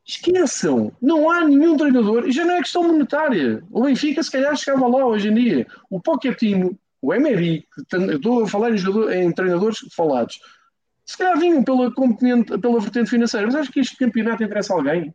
esqueçam, 0.05 0.91
não 1.01 1.29
há 1.29 1.45
nenhum 1.45 1.77
treinador, 1.77 2.27
e 2.27 2.31
já 2.31 2.43
não 2.43 2.55
é 2.55 2.59
questão 2.59 2.83
monetária. 2.83 3.63
O 3.71 3.83
Benfica, 3.83 4.21
se 4.21 4.31
calhar, 4.31 4.55
chegava 4.55 4.87
lá 4.87 5.05
hoje 5.05 5.29
em 5.29 5.33
dia. 5.33 5.67
O 5.89 5.99
Pochettino, 5.99 6.77
o 7.01 7.13
Emery, 7.13 7.65
estou 8.13 8.43
a 8.43 8.47
falar 8.47 8.71
em, 8.71 8.77
jogador, 8.77 9.11
em 9.13 9.31
treinadores 9.31 9.79
falados, 9.95 10.39
se 11.05 11.17
calhar 11.17 11.37
vinham 11.39 11.63
pela, 11.63 11.91
componente, 11.93 12.57
pela 12.57 12.79
vertente 12.79 13.09
financeira, 13.09 13.45
mas 13.45 13.55
acho 13.55 13.71
que 13.71 13.79
este 13.79 13.97
campeonato 13.97 14.43
interessa 14.43 14.73
a 14.73 14.77
alguém. 14.77 15.13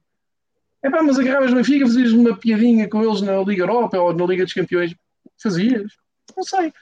É 0.82 0.90
pá, 0.90 1.02
mas 1.02 1.18
agarravas 1.18 1.50
no 1.50 1.56
Benfica, 1.56 1.86
fazias 1.86 2.12
uma 2.12 2.36
piadinha 2.36 2.88
com 2.88 3.02
eles 3.02 3.20
na 3.20 3.38
Liga 3.42 3.62
Europa 3.62 3.98
ou 3.98 4.14
na 4.14 4.26
Liga 4.26 4.44
dos 4.44 4.52
Campeões. 4.52 4.94
Fazias? 5.42 5.92
Não 6.36 6.44
sei. 6.44 6.72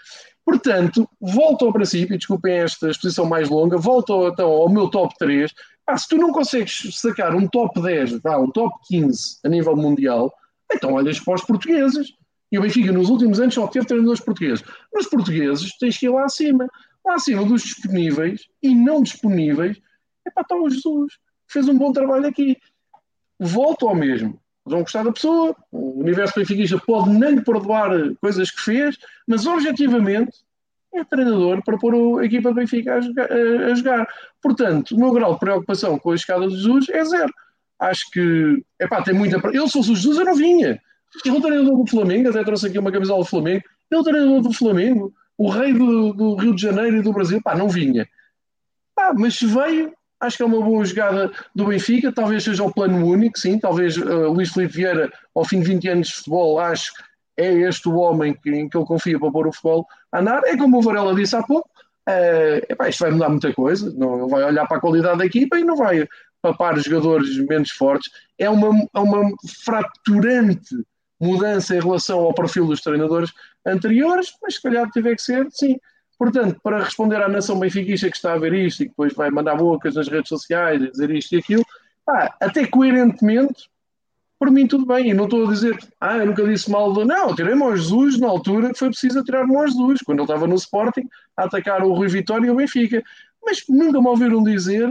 Portanto, 0.45 1.09
volto 1.21 1.65
ao 1.65 1.73
princípio, 1.73 2.19
desculpem 2.19 2.59
esta 2.59 2.91
exposição 2.91 3.25
mais 3.25 3.49
longa, 3.49 3.79
volto 3.79 4.29
então 4.29 4.51
ao 4.51 4.69
meu 4.69 4.89
top 4.89 5.15
3. 5.19 5.53
Ah, 5.87 5.97
se 5.97 6.09
tu 6.09 6.17
não 6.17 6.33
consegues 6.33 6.99
sacar 6.99 7.35
um 7.35 7.47
top 7.47 7.81
10, 7.81 8.21
ah, 8.25 8.39
um 8.39 8.51
top 8.51 8.75
15 8.89 9.39
a 9.45 9.49
nível 9.49 9.77
mundial, 9.77 10.33
então 10.73 10.93
olhas 10.93 11.19
para 11.21 11.35
os 11.35 11.45
portugueses. 11.45 12.13
E 12.53 12.59
o 12.59 12.63
Benfica 12.63 12.93
nos 12.93 13.09
últimos 13.09 13.41
anos 13.41 13.55
só 13.55 13.67
teve 13.67 13.87
treinadores 13.87 14.21
portugueses. 14.21 14.65
Mas 14.93 15.07
portugueses 15.07 15.77
tens 15.79 15.97
que 15.97 16.07
ir 16.07 16.11
lá 16.11 16.25
acima 16.25 16.69
acima 17.07 17.45
dos 17.45 17.63
disponíveis 17.63 18.49
e 18.63 18.75
não 18.75 19.03
disponíveis, 19.03 19.81
é 20.27 20.31
para 20.31 20.43
estar 20.43 20.57
o 20.57 20.71
Jesus. 20.71 21.19
Fez 21.47 21.69
um 21.69 21.77
bom 21.77 21.93
trabalho 21.93 22.27
aqui. 22.27 22.57
Volto 23.39 23.89
ao 23.89 23.95
mesmo. 23.95 24.41
Vão 24.65 24.81
gostar 24.81 25.03
da 25.03 25.13
pessoa, 25.13 25.55
o 25.71 26.01
universo 26.01 26.35
benfiquista 26.37 26.79
pode 26.79 27.11
nem 27.11 27.35
lhe 27.35 27.43
perdoar 27.43 27.91
coisas 28.19 28.51
que 28.51 28.63
fez, 28.63 28.99
mas 29.27 29.47
objetivamente 29.47 30.39
é 30.95 31.05
treinador 31.05 31.63
para 31.63 31.77
pôr 31.77 32.21
a 32.21 32.25
equipa 32.25 32.53
Benfica 32.53 32.95
a 32.95 33.01
jogar, 33.01 33.31
a 33.31 33.75
jogar. 33.75 34.09
Portanto, 34.41 34.93
o 34.93 34.99
meu 34.99 35.13
grau 35.13 35.35
de 35.35 35.41
preocupação 35.41 35.99
com 35.99 36.13
a 36.13 36.15
escada 36.15 36.49
de 36.49 36.57
Jesus 36.57 36.89
é 36.89 37.05
zero. 37.05 37.33
Acho 37.79 38.11
que, 38.11 38.65
epá, 38.81 39.03
tem 39.03 39.13
muita. 39.13 39.37
Eu, 39.53 39.67
se 39.67 39.73
fosse 39.73 39.91
o 39.91 39.97
Jesus, 39.97 40.19
eu 40.19 40.25
não 40.25 40.35
vinha. 40.35 40.81
É 41.27 41.33
o 41.33 41.41
treinador 41.41 41.77
do 41.77 41.91
Flamengo, 41.91 42.31
até 42.31 42.43
trouxe 42.43 42.69
aqui 42.69 42.79
uma 42.79 42.93
camisola 42.93 43.23
do 43.23 43.29
Flamengo. 43.29 43.65
Ele 43.91 43.99
é 43.99 44.01
o 44.01 44.05
treinador 44.05 44.41
do 44.41 44.53
Flamengo, 44.53 45.13
o 45.37 45.49
rei 45.49 45.73
do, 45.73 46.13
do 46.13 46.35
Rio 46.37 46.55
de 46.55 46.63
Janeiro 46.63 46.97
e 46.99 47.03
do 47.03 47.13
Brasil. 47.13 47.41
Pá, 47.43 47.55
não 47.55 47.69
vinha. 47.69 48.09
Pá, 48.95 49.13
mas 49.13 49.37
se 49.37 49.47
veio, 49.47 49.93
acho 50.21 50.37
que 50.37 50.43
é 50.43 50.47
uma 50.47 50.61
boa 50.61 50.85
jogada 50.85 51.33
do 51.55 51.67
Benfica. 51.67 52.13
Talvez 52.13 52.45
seja 52.45 52.63
o 52.63 52.73
plano 52.73 53.07
único, 53.07 53.39
sim. 53.39 53.59
Talvez 53.59 53.97
uh, 53.97 54.33
Luís 54.33 54.53
Felipe 54.53 54.75
Vieira, 54.75 55.13
ao 55.35 55.45
fim 55.45 55.61
de 55.61 55.67
20 55.67 55.89
anos 55.89 56.09
de 56.09 56.15
futebol, 56.15 56.59
acho 56.59 56.93
é 57.37 57.53
este 57.53 57.89
o 57.89 57.97
homem 57.97 58.33
que, 58.33 58.51
em 58.51 58.69
que 58.69 58.77
ele 58.77 58.87
confia 58.87 59.19
para 59.19 59.31
pôr 59.31 59.49
o 59.49 59.53
futebol 59.53 59.87
a 60.13 60.21
andar. 60.21 60.45
É 60.45 60.57
como 60.57 60.79
o 60.79 60.83
Varela 60.83 61.15
disse 61.15 61.35
há 61.35 61.43
pouco, 61.43 61.69
uh, 62.09 62.67
epá, 62.69 62.89
isto 62.89 63.01
vai 63.01 63.11
mudar 63.11 63.29
muita 63.29 63.53
coisa. 63.53 63.93
Não, 63.97 64.29
vai 64.29 64.45
olhar 64.45 64.67
para 64.67 64.77
a 64.77 64.81
qualidade 64.81 65.19
da 65.19 65.27
equipa 65.27 65.59
e 65.59 65.65
não 65.65 65.77
vai 65.77 66.07
papar 66.41 66.79
jogadores 66.79 67.37
menos 67.49 67.71
fortes. 67.71 68.11
É 68.39 68.49
uma, 68.49 68.87
é 68.95 68.99
uma 68.99 69.33
fraturante 69.65 70.77
mudança 71.25 71.75
em 71.75 71.81
relação 71.81 72.21
ao 72.21 72.35
perfil 72.35 72.67
dos 72.67 72.81
treinadores 72.81 73.33
anteriores, 73.67 74.33
mas 74.43 74.55
se 74.55 74.63
calhar 74.63 74.91
tiver 74.91 75.17
que 75.17 75.23
ser, 75.23 75.47
sim. 75.51 75.79
Portanto, 76.19 76.61
para 76.63 76.83
responder 76.83 77.21
à 77.23 77.29
nação 77.29 77.59
benfiquista 77.59 78.09
que 78.09 78.17
está 78.17 78.35
a 78.35 78.39
ver 78.39 78.53
isto 78.55 78.83
e 78.83 78.85
que 78.85 78.91
depois 78.91 79.13
vai 79.15 79.31
mandar 79.31 79.57
bocas 79.57 79.95
nas 79.95 80.09
redes 80.09 80.29
sociais 80.29 80.81
e 80.81 80.91
dizer 80.91 81.11
isto 81.11 81.35
e 81.35 81.39
aquilo, 81.39 81.65
pá, 82.05 82.35
até 82.41 82.67
coerentemente, 82.67 83.69
por 84.39 84.51
mim 84.51 84.67
tudo 84.67 84.87
bem. 84.87 85.11
E 85.11 85.15
não 85.15 85.25
estou 85.25 85.47
a 85.47 85.51
dizer, 85.51 85.77
ah, 86.01 86.19
eu 86.19 86.27
nunca 86.27 86.45
disse 86.45 86.71
mal 86.71 86.93
do. 86.93 87.05
Não, 87.05 87.35
tirei-me 87.35 87.63
ao 87.63 87.77
Jesus 87.77 88.19
na 88.19 88.29
altura 88.29 88.73
que 88.73 88.79
foi 88.79 88.91
preciso 88.91 89.25
tirar-me 89.25 89.57
ao 89.57 89.67
Jesus, 89.67 90.03
quando 90.03 90.19
ele 90.21 90.25
estava 90.27 90.47
no 90.47 90.55
Sporting 90.55 91.09
a 91.37 91.45
atacar 91.45 91.83
o 91.83 91.93
Rui 91.95 92.09
Vitória 92.09 92.47
e 92.47 92.51
o 92.51 92.57
Benfica. 92.57 93.03
Mas 93.45 93.65
nunca 93.69 94.01
me 94.01 94.09
ouviram 94.09 94.43
dizer 94.43 94.89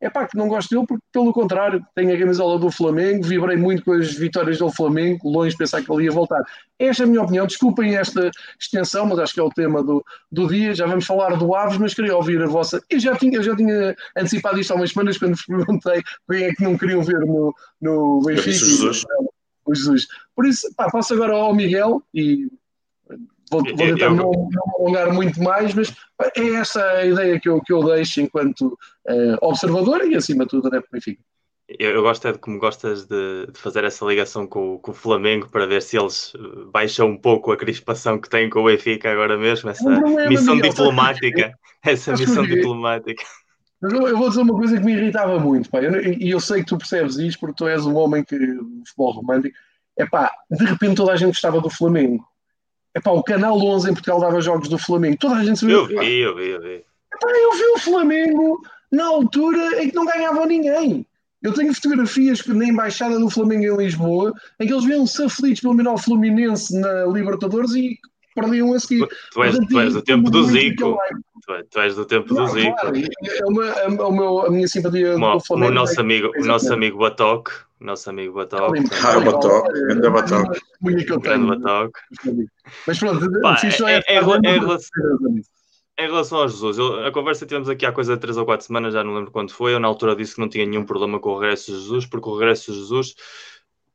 é 0.00 0.10
pá, 0.10 0.26
que 0.26 0.36
não 0.36 0.48
gosto 0.48 0.74
dele 0.74 0.86
porque, 0.86 1.02
pelo 1.10 1.32
contrário, 1.32 1.84
tenho 1.94 2.14
a 2.14 2.18
camisola 2.18 2.58
do 2.58 2.70
Flamengo, 2.70 3.24
vibrei 3.24 3.56
muito 3.56 3.82
com 3.82 3.92
as 3.92 4.12
vitórias 4.14 4.58
do 4.58 4.70
Flamengo, 4.70 5.28
longe 5.28 5.52
de 5.52 5.56
pensar 5.56 5.82
que 5.82 5.90
ele 5.90 6.04
ia 6.04 6.10
voltar. 6.10 6.42
Esta 6.78 7.02
é 7.02 7.06
a 7.06 7.08
minha 7.08 7.22
opinião, 7.22 7.46
desculpem 7.46 7.96
esta 7.96 8.30
extensão, 8.60 9.06
mas 9.06 9.18
acho 9.18 9.34
que 9.34 9.40
é 9.40 9.42
o 9.42 9.50
tema 9.50 9.82
do, 9.82 10.04
do 10.30 10.46
dia. 10.46 10.74
Já 10.74 10.86
vamos 10.86 11.06
falar 11.06 11.36
do 11.36 11.54
Aves, 11.54 11.78
mas 11.78 11.94
queria 11.94 12.16
ouvir 12.16 12.42
a 12.42 12.46
vossa. 12.46 12.82
Eu 12.90 13.00
já 13.00 13.16
tinha, 13.16 13.38
eu 13.38 13.42
já 13.42 13.56
tinha 13.56 13.96
antecipado 14.16 14.60
isto 14.60 14.72
há 14.72 14.76
umas 14.76 14.90
semanas 14.90 15.16
quando 15.16 15.34
vos 15.34 15.46
perguntei 15.46 16.02
quem 16.30 16.44
é 16.44 16.54
que 16.54 16.62
não 16.62 16.76
queriam 16.76 17.02
ver 17.02 17.20
no, 17.20 17.54
no 17.80 18.20
Benfica. 18.20 18.52
Jesus. 18.52 19.04
O 19.64 19.74
Jesus. 19.74 20.06
Por 20.34 20.46
isso, 20.46 20.68
pá, 20.76 20.90
passo 20.90 21.14
agora 21.14 21.32
ao 21.32 21.54
Miguel 21.54 22.02
e 22.14 22.48
Vou, 23.50 23.62
vou 23.62 23.76
tentar 23.76 24.10
não, 24.10 24.32
não 24.32 24.74
alongar 24.78 25.12
muito 25.12 25.40
mais, 25.40 25.72
mas 25.72 25.94
é 26.36 26.48
essa 26.54 26.82
a 26.82 27.04
ideia 27.04 27.38
que 27.38 27.48
eu, 27.48 27.60
que 27.60 27.72
eu 27.72 27.82
deixo 27.84 28.20
enquanto 28.20 28.66
uh, 29.08 29.36
observador 29.40 30.04
e, 30.04 30.16
acima 30.16 30.44
de 30.44 30.50
tudo, 30.50 30.66
adepto 30.66 30.88
Benfica. 30.92 31.22
Eu, 31.68 31.90
eu, 31.90 32.02
gosto 32.02 32.28
é 32.28 32.32
de 32.32 32.38
como 32.38 32.60
gostas 32.60 33.06
de, 33.06 33.46
de 33.52 33.58
fazer 33.58 33.82
essa 33.82 34.04
ligação 34.04 34.46
com, 34.46 34.78
com, 34.78 34.92
o 34.92 34.94
Flamengo 34.94 35.48
para 35.48 35.66
ver 35.66 35.82
se 35.82 35.98
eles 35.98 36.32
eh, 36.36 36.64
baixam 36.72 37.08
um 37.08 37.18
pouco 37.18 37.50
a 37.50 37.56
crispação 37.56 38.20
que 38.20 38.30
têm 38.30 38.48
com 38.48 38.60
o 38.60 38.66
Benfica 38.66 39.10
agora 39.10 39.36
mesmo, 39.36 39.70
essa 39.70 39.92
é 39.92 40.28
missão 40.28 40.54
Miguel, 40.54 40.70
diplomática. 40.70 41.58
Essa 41.84 42.12
missão 42.12 42.44
diplomática. 42.44 43.22
Eu, 43.82 44.16
vou 44.16 44.28
dizer 44.28 44.42
uma 44.42 44.54
coisa 44.54 44.78
que 44.78 44.84
me 44.84 44.92
irritava 44.92 45.38
muito, 45.38 45.70
pá, 45.70 45.80
e 45.80 45.84
eu, 45.84 45.92
eu, 46.20 46.40
sei 46.40 46.60
que 46.60 46.66
tu 46.66 46.78
percebes 46.78 47.16
isto 47.16 47.38
porque 47.38 47.54
tu 47.56 47.68
és 47.68 47.84
um 47.84 47.94
homem 47.96 48.24
que, 48.24 48.36
futebol 48.86 49.12
romântico. 49.12 49.56
É 49.96 50.06
pá, 50.06 50.32
de 50.50 50.64
repente 50.64 50.96
toda 50.96 51.12
a 51.12 51.16
gente 51.16 51.28
gostava 51.28 51.60
do 51.60 51.70
Flamengo. 51.70 52.24
Epá, 52.96 53.10
o 53.10 53.22
Canal 53.22 53.58
11 53.58 53.90
em 53.90 53.92
Portugal 53.92 54.20
dava 54.20 54.40
jogos 54.40 54.70
do 54.70 54.78
Flamengo. 54.78 55.18
Toda 55.20 55.36
a 55.36 55.44
gente 55.44 55.60
sabia. 55.60 55.74
Eu 55.74 55.86
vi, 55.86 56.18
eu 56.18 56.34
vi, 56.34 56.48
eu 56.48 56.62
vi. 56.62 56.74
Epá, 57.14 57.28
eu 57.28 57.52
vi 57.52 57.66
o 57.74 57.78
Flamengo 57.78 58.62
na 58.90 59.06
altura 59.06 59.82
em 59.82 59.90
que 59.90 59.94
não 59.94 60.06
ganhava 60.06 60.46
ninguém. 60.46 61.06
Eu 61.42 61.52
tenho 61.52 61.74
fotografias 61.74 62.44
na 62.46 62.64
embaixada 62.64 63.18
do 63.18 63.28
Flamengo 63.28 63.64
em 63.64 63.84
Lisboa 63.84 64.32
em 64.58 64.66
que 64.66 64.72
eles 64.72 64.86
viam-se 64.86 65.22
aflitos 65.22 65.60
pelo 65.60 65.74
menor 65.74 65.98
Fluminense 65.98 66.74
na 66.80 67.04
Libertadores 67.04 67.74
e 67.74 67.98
perdiam 68.34 68.72
a 68.72 68.80
seguir. 68.80 69.06
Tu 69.32 69.42
és, 69.44 69.58
tu 69.68 69.78
és 69.78 69.92
do 69.92 70.02
tempo 70.02 70.30
do 70.30 70.44
Zico. 70.44 70.98
Tu, 71.70 71.80
és 71.80 71.94
do 71.94 72.04
tempo 72.06 72.34
do 72.34 72.46
Zico. 72.48 72.76
Claro, 72.80 72.96
é 72.96 73.46
uma, 73.46 73.66
é 73.66 73.88
uma, 73.88 74.46
a 74.46 74.50
minha 74.50 74.66
simpatia 74.66 75.18
Mo, 75.18 75.38
o 75.50 75.70
nosso 75.70 76.00
amigo, 76.00 76.32
o 76.34 76.44
nosso 76.46 76.72
amigo 76.72 76.98
Batoque 76.98 77.52
nosso 77.80 78.08
amigo 78.10 78.34
Batoque. 78.34 78.80
Ah, 79.04 79.18
o 79.18 79.24
Batoque, 79.24 79.72
grande 79.72 80.10
Batoque. 80.10 80.60
Grande 81.20 81.46
Batoque. 81.46 82.00
Mas 82.86 82.98
pronto, 82.98 83.40
Pá, 83.40 83.58
é, 83.62 83.92
é, 83.92 84.16
é, 84.16 84.18
em, 84.18 84.58
relação, 84.58 84.90
em 85.98 86.06
relação 86.06 86.38
ao 86.38 86.48
Jesus, 86.48 86.78
eu, 86.78 87.06
a 87.06 87.12
conversa 87.12 87.46
tivemos 87.46 87.68
aqui 87.68 87.84
há 87.84 87.92
coisa 87.92 88.14
de 88.14 88.20
3 88.20 88.38
ou 88.38 88.44
4 88.44 88.66
semanas, 88.66 88.94
já 88.94 89.04
não 89.04 89.14
lembro 89.14 89.30
quando 89.30 89.52
foi. 89.52 89.74
Eu 89.74 89.80
na 89.80 89.88
altura 89.88 90.16
disse 90.16 90.34
que 90.34 90.40
não 90.40 90.48
tinha 90.48 90.64
nenhum 90.64 90.84
problema 90.84 91.20
com 91.20 91.30
o 91.30 91.38
regresso 91.38 91.72
de 91.72 91.78
Jesus, 91.78 92.06
porque 92.06 92.28
o 92.28 92.36
regresso 92.36 92.72
de 92.72 92.78
Jesus, 92.78 93.14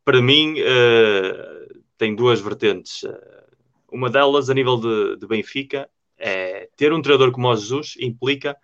para 0.05 0.21
mim, 0.21 0.55
uh, 0.61 1.81
tem 1.97 2.15
duas 2.15 2.39
vertentes. 2.39 3.03
Uh, 3.03 3.17
uma 3.91 4.09
delas, 4.09 4.49
a 4.49 4.53
nível 4.53 4.77
de, 4.77 5.17
de 5.17 5.27
Benfica, 5.27 5.89
é 6.17 6.69
ter 6.77 6.93
um 6.93 7.01
treinador 7.01 7.31
como 7.31 7.49
o 7.49 7.55
Jesus 7.55 7.95
implica 7.99 8.55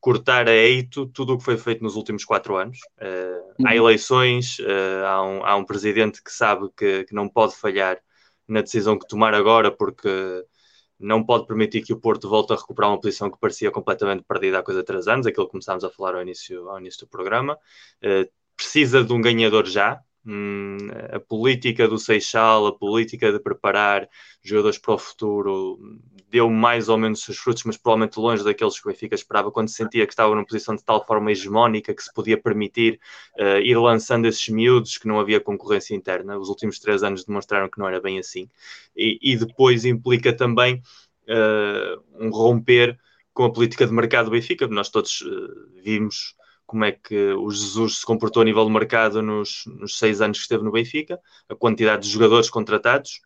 cortar 0.00 0.48
a 0.48 0.54
eito 0.54 1.06
tudo 1.06 1.34
o 1.34 1.38
que 1.38 1.44
foi 1.44 1.56
feito 1.58 1.82
nos 1.82 1.94
últimos 1.94 2.24
quatro 2.24 2.56
anos. 2.56 2.78
Uh, 2.98 3.66
há 3.66 3.70
uhum. 3.70 3.76
eleições, 3.76 4.58
uh, 4.60 5.06
há, 5.06 5.22
um, 5.22 5.44
há, 5.44 5.56
um, 5.56 5.64
presidente 5.64 6.22
que 6.22 6.32
sabe 6.32 6.68
que, 6.76 7.04
que, 7.04 7.14
não 7.14 7.28
pode 7.28 7.54
falhar 7.54 8.00
na 8.48 8.62
decisão 8.62 8.98
que 8.98 9.06
tomar 9.06 9.34
agora, 9.34 9.70
porque 9.70 10.08
não 10.98 11.24
pode 11.24 11.46
permitir 11.46 11.82
que 11.82 11.92
o 11.92 12.00
Porto 12.00 12.28
volte 12.28 12.52
a 12.52 12.56
recuperar 12.56 12.90
uma 12.90 13.00
posição 13.00 13.30
que 13.30 13.38
parecia 13.38 13.70
completamente 13.70 14.24
perdida 14.24 14.58
há 14.58 14.62
coisa 14.62 14.80
de 14.80 14.86
três 14.86 15.06
anos, 15.06 15.26
aquilo 15.26 15.46
que 15.46 15.52
começámos 15.52 15.84
a 15.84 15.90
falar 15.90 16.14
ao 16.14 16.22
início, 16.22 16.68
ao 16.68 16.78
início 16.78 17.00
do 17.00 17.10
programa. 17.10 17.58
Uh, 18.02 18.28
precisa 18.56 19.04
de 19.04 19.12
um 19.12 19.20
ganhador 19.20 19.66
já, 19.66 20.00
Hum, 20.24 20.76
a 21.12 21.18
política 21.18 21.88
do 21.88 21.98
Seixal, 21.98 22.66
a 22.66 22.76
política 22.76 23.32
de 23.32 23.40
preparar 23.40 24.06
jogadores 24.42 24.76
para 24.76 24.94
o 24.94 24.98
futuro, 24.98 25.78
deu 26.30 26.50
mais 26.50 26.90
ou 26.90 26.98
menos 26.98 27.22
seus 27.22 27.38
frutos, 27.38 27.64
mas 27.64 27.78
provavelmente 27.78 28.18
longe 28.18 28.44
daqueles 28.44 28.78
que 28.78 28.86
o 28.86 28.90
Benfica 28.90 29.14
esperava, 29.14 29.50
quando 29.50 29.68
se 29.68 29.74
sentia 29.74 30.06
que 30.06 30.12
estava 30.12 30.34
numa 30.34 30.46
posição 30.46 30.76
de 30.76 30.84
tal 30.84 31.04
forma 31.06 31.32
hegemónica 31.32 31.94
que 31.94 32.02
se 32.02 32.12
podia 32.12 32.36
permitir 32.36 33.00
uh, 33.38 33.58
ir 33.62 33.76
lançando 33.76 34.26
esses 34.26 34.46
miúdos, 34.48 34.98
que 34.98 35.08
não 35.08 35.18
havia 35.18 35.40
concorrência 35.40 35.94
interna. 35.94 36.38
Os 36.38 36.48
últimos 36.50 36.78
três 36.78 37.02
anos 37.02 37.24
demonstraram 37.24 37.68
que 37.68 37.78
não 37.78 37.88
era 37.88 38.00
bem 38.00 38.18
assim. 38.18 38.48
E, 38.94 39.18
e 39.22 39.36
depois 39.36 39.86
implica 39.86 40.34
também 40.34 40.82
uh, 41.28 42.02
um 42.14 42.30
romper 42.30 42.98
com 43.32 43.44
a 43.44 43.52
política 43.52 43.86
de 43.86 43.92
mercado 43.92 44.26
do 44.26 44.32
Benfica. 44.32 44.68
Nós 44.68 44.90
todos 44.90 45.22
uh, 45.22 45.82
vimos 45.82 46.34
como 46.70 46.84
é 46.84 46.92
que 46.92 47.32
o 47.32 47.50
Jesus 47.50 47.98
se 47.98 48.06
comportou 48.06 48.42
a 48.42 48.44
nível 48.44 48.64
de 48.64 48.70
mercado 48.70 49.20
nos, 49.20 49.64
nos 49.66 49.98
seis 49.98 50.20
anos 50.20 50.38
que 50.38 50.42
esteve 50.42 50.62
no 50.62 50.70
Benfica, 50.70 51.18
a 51.48 51.54
quantidade 51.56 52.04
de 52.04 52.10
jogadores 52.10 52.48
contratados, 52.48 53.22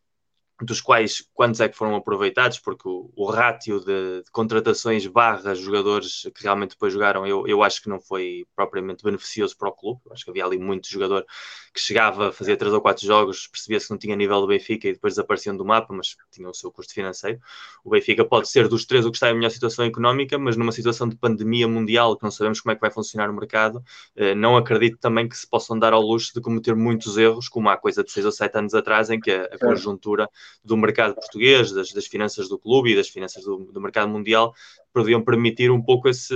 dos 0.63 0.81
quais 0.81 1.29
quantos 1.35 1.61
é 1.61 1.69
que 1.69 1.77
foram 1.77 1.97
aproveitados, 1.97 2.61
porque 2.61 2.89
o, 2.89 3.11
o 3.17 3.27
rátio 3.27 3.81
de, 3.81 4.23
de, 4.23 4.31
contratações 4.31 5.05
barra 5.07 5.55
jogadores 5.55 6.29
que 6.35 6.43
realmente 6.43 6.71
depois 6.71 6.93
jogaram, 6.93 7.27
eu, 7.27 7.47
eu 7.49 7.63
acho 7.63 7.83
que 7.83 7.89
não 7.89 8.01
foi 8.01 8.47
propriamente 8.55 9.03
beneficioso 9.03 9.57
para 9.57 9.69
o 9.69 9.73
clube. 9.73 10.01
Eu 10.07 10.13
acho 10.13 10.25
que 10.25 10.31
havia 10.31 10.45
ali 10.45 10.59
muito 10.59 10.89
jogador 10.89 11.27
que 11.73 11.81
chegava, 11.81 12.31
fazia 12.33 12.57
três 12.57 12.73
ou 12.73 12.81
quatro 12.81 13.05
jogos, 13.05 13.49
percebia-se 13.49 13.87
que 13.87 13.91
não 13.93 13.99
tinha 13.99 14.15
nível 14.15 14.41
do 14.41 14.47
Benfica 14.47 14.87
e 14.89 14.93
depois 14.93 15.15
desapareciam 15.15 15.57
do 15.57 15.65
mapa, 15.65 15.93
mas 15.93 16.17
tinha 16.31 16.49
o 16.49 16.55
seu 16.55 16.71
custo 16.71 16.95
financeiro. 16.95 17.41
O 17.85 17.91
Benfica 17.91 18.25
pode 18.25 18.49
ser 18.49 18.69
dos 18.69 18.85
três 18.85 19.05
o 19.05 19.11
que 19.11 19.17
está 19.17 19.31
em 19.31 19.35
melhor 19.35 19.51
situação 19.51 19.85
económica, 19.85 20.39
mas 20.39 20.57
numa 20.57 20.71
situação 20.71 21.09
de 21.09 21.17
pandemia 21.17 21.67
mundial, 21.67 22.17
que 22.17 22.23
não 22.23 22.31
sabemos 22.31 22.61
como 22.61 22.71
é 22.73 22.75
que 22.77 22.81
vai 22.81 22.93
funcionar 22.93 23.29
o 23.29 23.35
mercado, 23.35 23.83
eh, 24.15 24.37
não 24.37 24.57
acredito 24.57 24.99
também 24.99 25.29
que 25.29 25.37
se 25.37 25.49
possam 25.49 25.77
dar 25.77 25.93
ao 25.93 26.01
luxo 26.01 26.33
de 26.33 26.41
cometer 26.41 26.77
muitos 26.77 27.17
erros, 27.17 27.49
como 27.49 27.69
há 27.69 27.77
coisa 27.77 28.05
de 28.05 28.13
seis 28.13 28.25
ou 28.25 28.33
sete 28.33 28.57
anos 28.57 28.73
atrás, 28.73 29.11
em 29.11 29.19
que 29.19 29.33
a, 29.33 29.45
a 29.47 29.59
conjuntura 29.59 30.31
do 30.65 30.77
mercado 30.77 31.15
português, 31.15 31.73
das, 31.73 31.93
das 31.93 32.07
finanças 32.07 32.49
do 32.49 32.59
clube 32.59 32.93
e 32.93 32.97
das 32.97 33.09
finanças 33.09 33.45
do, 33.45 33.59
do 33.73 33.81
mercado 33.81 34.09
mundial, 34.09 34.55
podiam 34.93 35.23
permitir 35.23 35.71
um 35.71 35.83
pouco 35.83 36.09
esse, 36.09 36.35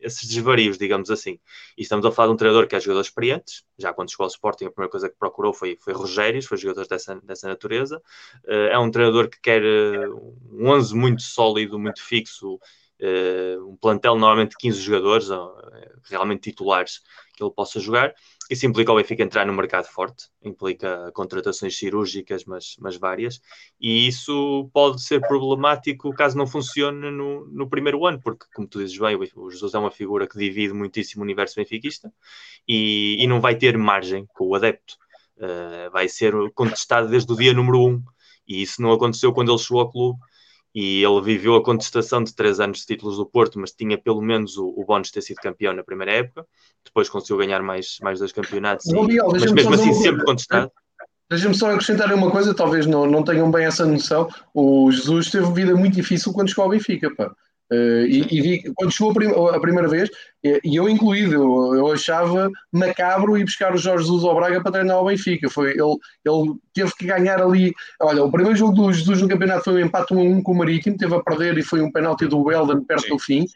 esses 0.00 0.28
desvarios, 0.28 0.78
digamos 0.78 1.10
assim. 1.10 1.38
E 1.76 1.82
estamos 1.82 2.04
a 2.04 2.12
falar 2.12 2.28
de 2.28 2.34
um 2.34 2.36
treinador 2.36 2.66
que 2.66 2.76
é 2.76 2.80
jogador 2.80 3.00
experiente, 3.00 3.64
já 3.78 3.92
quando 3.92 4.10
chegou 4.10 4.24
ao 4.24 4.30
Sporting 4.30 4.66
a 4.66 4.70
primeira 4.70 4.90
coisa 4.90 5.08
que 5.08 5.16
procurou 5.18 5.52
foi, 5.52 5.76
foi 5.80 5.92
Rogérios, 5.92 6.46
foi 6.46 6.58
jogador 6.58 6.86
dessa, 6.86 7.16
dessa 7.22 7.48
natureza. 7.48 8.02
Uh, 8.44 8.68
é 8.70 8.78
um 8.78 8.90
treinador 8.90 9.28
que 9.28 9.40
quer 9.40 9.62
uh, 9.62 10.34
um 10.52 10.68
11 10.68 10.94
muito 10.94 11.22
sólido, 11.22 11.78
muito 11.78 12.02
fixo, 12.02 12.60
um 13.66 13.76
plantel 13.76 14.16
normalmente 14.16 14.50
de 14.50 14.56
15 14.56 14.80
jogadores, 14.80 15.28
realmente 16.08 16.50
titulares, 16.50 17.00
que 17.36 17.42
ele 17.42 17.50
possa 17.50 17.80
jogar. 17.80 18.14
Isso 18.50 18.66
implica 18.66 18.92
o 18.92 18.96
Benfica 18.96 19.22
entrar 19.22 19.46
no 19.46 19.54
mercado 19.54 19.86
forte, 19.86 20.28
implica 20.42 21.10
contratações 21.12 21.78
cirúrgicas, 21.78 22.44
mas, 22.44 22.76
mas 22.78 22.96
várias, 22.96 23.40
e 23.80 24.06
isso 24.06 24.68
pode 24.72 25.02
ser 25.02 25.20
problemático 25.20 26.12
caso 26.12 26.36
não 26.36 26.46
funcione 26.46 27.10
no, 27.10 27.46
no 27.46 27.68
primeiro 27.68 28.04
ano, 28.04 28.20
porque, 28.22 28.44
como 28.54 28.68
tu 28.68 28.80
dizes 28.80 28.98
bem, 28.98 29.16
o 29.34 29.50
Jesus 29.50 29.72
é 29.72 29.78
uma 29.78 29.90
figura 29.90 30.28
que 30.28 30.38
divide 30.38 30.74
muitíssimo 30.74 31.22
o 31.22 31.24
universo 31.24 31.56
benfiquista 31.56 32.12
e, 32.68 33.16
e 33.18 33.26
não 33.26 33.40
vai 33.40 33.56
ter 33.56 33.78
margem 33.78 34.26
com 34.34 34.48
o 34.48 34.54
adepto. 34.54 34.96
Uh, 35.36 35.90
vai 35.90 36.08
ser 36.08 36.32
contestado 36.54 37.08
desde 37.08 37.32
o 37.32 37.36
dia 37.36 37.52
número 37.52 37.80
um, 37.80 38.02
e 38.46 38.62
isso 38.62 38.80
não 38.80 38.92
aconteceu 38.92 39.32
quando 39.32 39.50
ele 39.50 39.58
chegou 39.58 39.80
ao 39.80 39.90
clube 39.90 40.18
e 40.74 41.04
ele 41.04 41.20
viveu 41.22 41.54
a 41.54 41.62
contestação 41.62 42.22
de 42.24 42.34
três 42.34 42.58
anos 42.58 42.78
de 42.78 42.86
títulos 42.86 43.16
do 43.16 43.24
Porto, 43.24 43.60
mas 43.60 43.72
tinha 43.72 43.96
pelo 43.96 44.20
menos 44.20 44.56
o, 44.56 44.66
o 44.76 44.84
bónus 44.84 45.08
de 45.08 45.14
ter 45.14 45.22
sido 45.22 45.36
campeão 45.36 45.72
na 45.72 45.84
primeira 45.84 46.12
época. 46.12 46.44
Depois 46.84 47.08
conseguiu 47.08 47.38
ganhar 47.38 47.62
mais, 47.62 47.98
mais 48.02 48.18
dois 48.18 48.32
campeonatos, 48.32 48.86
e, 48.86 48.92
Miguel, 48.92 49.28
mas 49.30 49.52
mesmo 49.52 49.74
assim 49.74 49.92
sempre 49.94 50.24
contestado. 50.24 50.70
Deixa-me 51.30 51.54
só 51.54 51.70
acrescentar 51.70 52.12
uma 52.12 52.30
coisa, 52.30 52.52
talvez 52.52 52.86
não, 52.86 53.06
não 53.06 53.22
tenham 53.22 53.50
bem 53.50 53.64
essa 53.64 53.86
noção. 53.86 54.28
O 54.52 54.90
Jesus 54.90 55.30
teve 55.30 55.50
vida 55.52 55.74
muito 55.74 55.94
difícil 55.94 56.32
quando 56.32 56.48
chegou 56.48 56.64
ao 56.64 56.70
Benfica. 56.70 57.14
Pá. 57.14 57.34
Uh, 57.74 58.06
e, 58.06 58.26
e 58.30 58.40
vi, 58.40 58.72
quando 58.74 58.92
chegou 58.92 59.10
a, 59.10 59.14
prim 59.14 59.28
a, 59.28 59.60
primeira 59.60 59.88
vez, 59.88 60.08
e 60.42 60.76
eu 60.76 60.88
incluído, 60.88 61.34
eu, 61.34 61.74
eu, 61.74 61.92
achava 61.92 62.50
macabro 62.70 63.36
ir 63.36 63.44
buscar 63.44 63.74
o 63.74 63.78
Jorge 63.78 64.04
Jesus 64.04 64.22
ao 64.24 64.34
Braga 64.34 64.62
para 64.62 64.72
treinar 64.72 64.96
ao 64.96 65.06
Benfica. 65.06 65.48
Foi, 65.48 65.70
ele, 65.70 65.96
ele 66.24 66.54
teve 66.72 66.92
que 66.96 67.06
ganhar 67.06 67.40
ali. 67.40 67.72
Olha, 68.00 68.22
o 68.22 68.30
primeiro 68.30 68.56
jogo 68.56 68.74
do 68.74 68.92
Jesus 68.92 69.22
no 69.22 69.28
campeonato 69.28 69.64
foi 69.64 69.82
um 69.82 69.86
empate 69.86 70.14
1 70.14 70.18
a 70.18 70.22
1 70.22 70.42
com 70.42 70.52
o 70.52 70.56
Marítimo, 70.56 70.96
teve 70.96 71.14
a 71.14 71.22
perder 71.22 71.58
e 71.58 71.62
foi 71.62 71.80
um 71.80 71.90
penalti 71.90 72.26
do 72.26 72.42
Weldon 72.42 72.84
perto 72.84 73.04
Sim. 73.04 73.08
do 73.08 73.18
fim. 73.18 73.46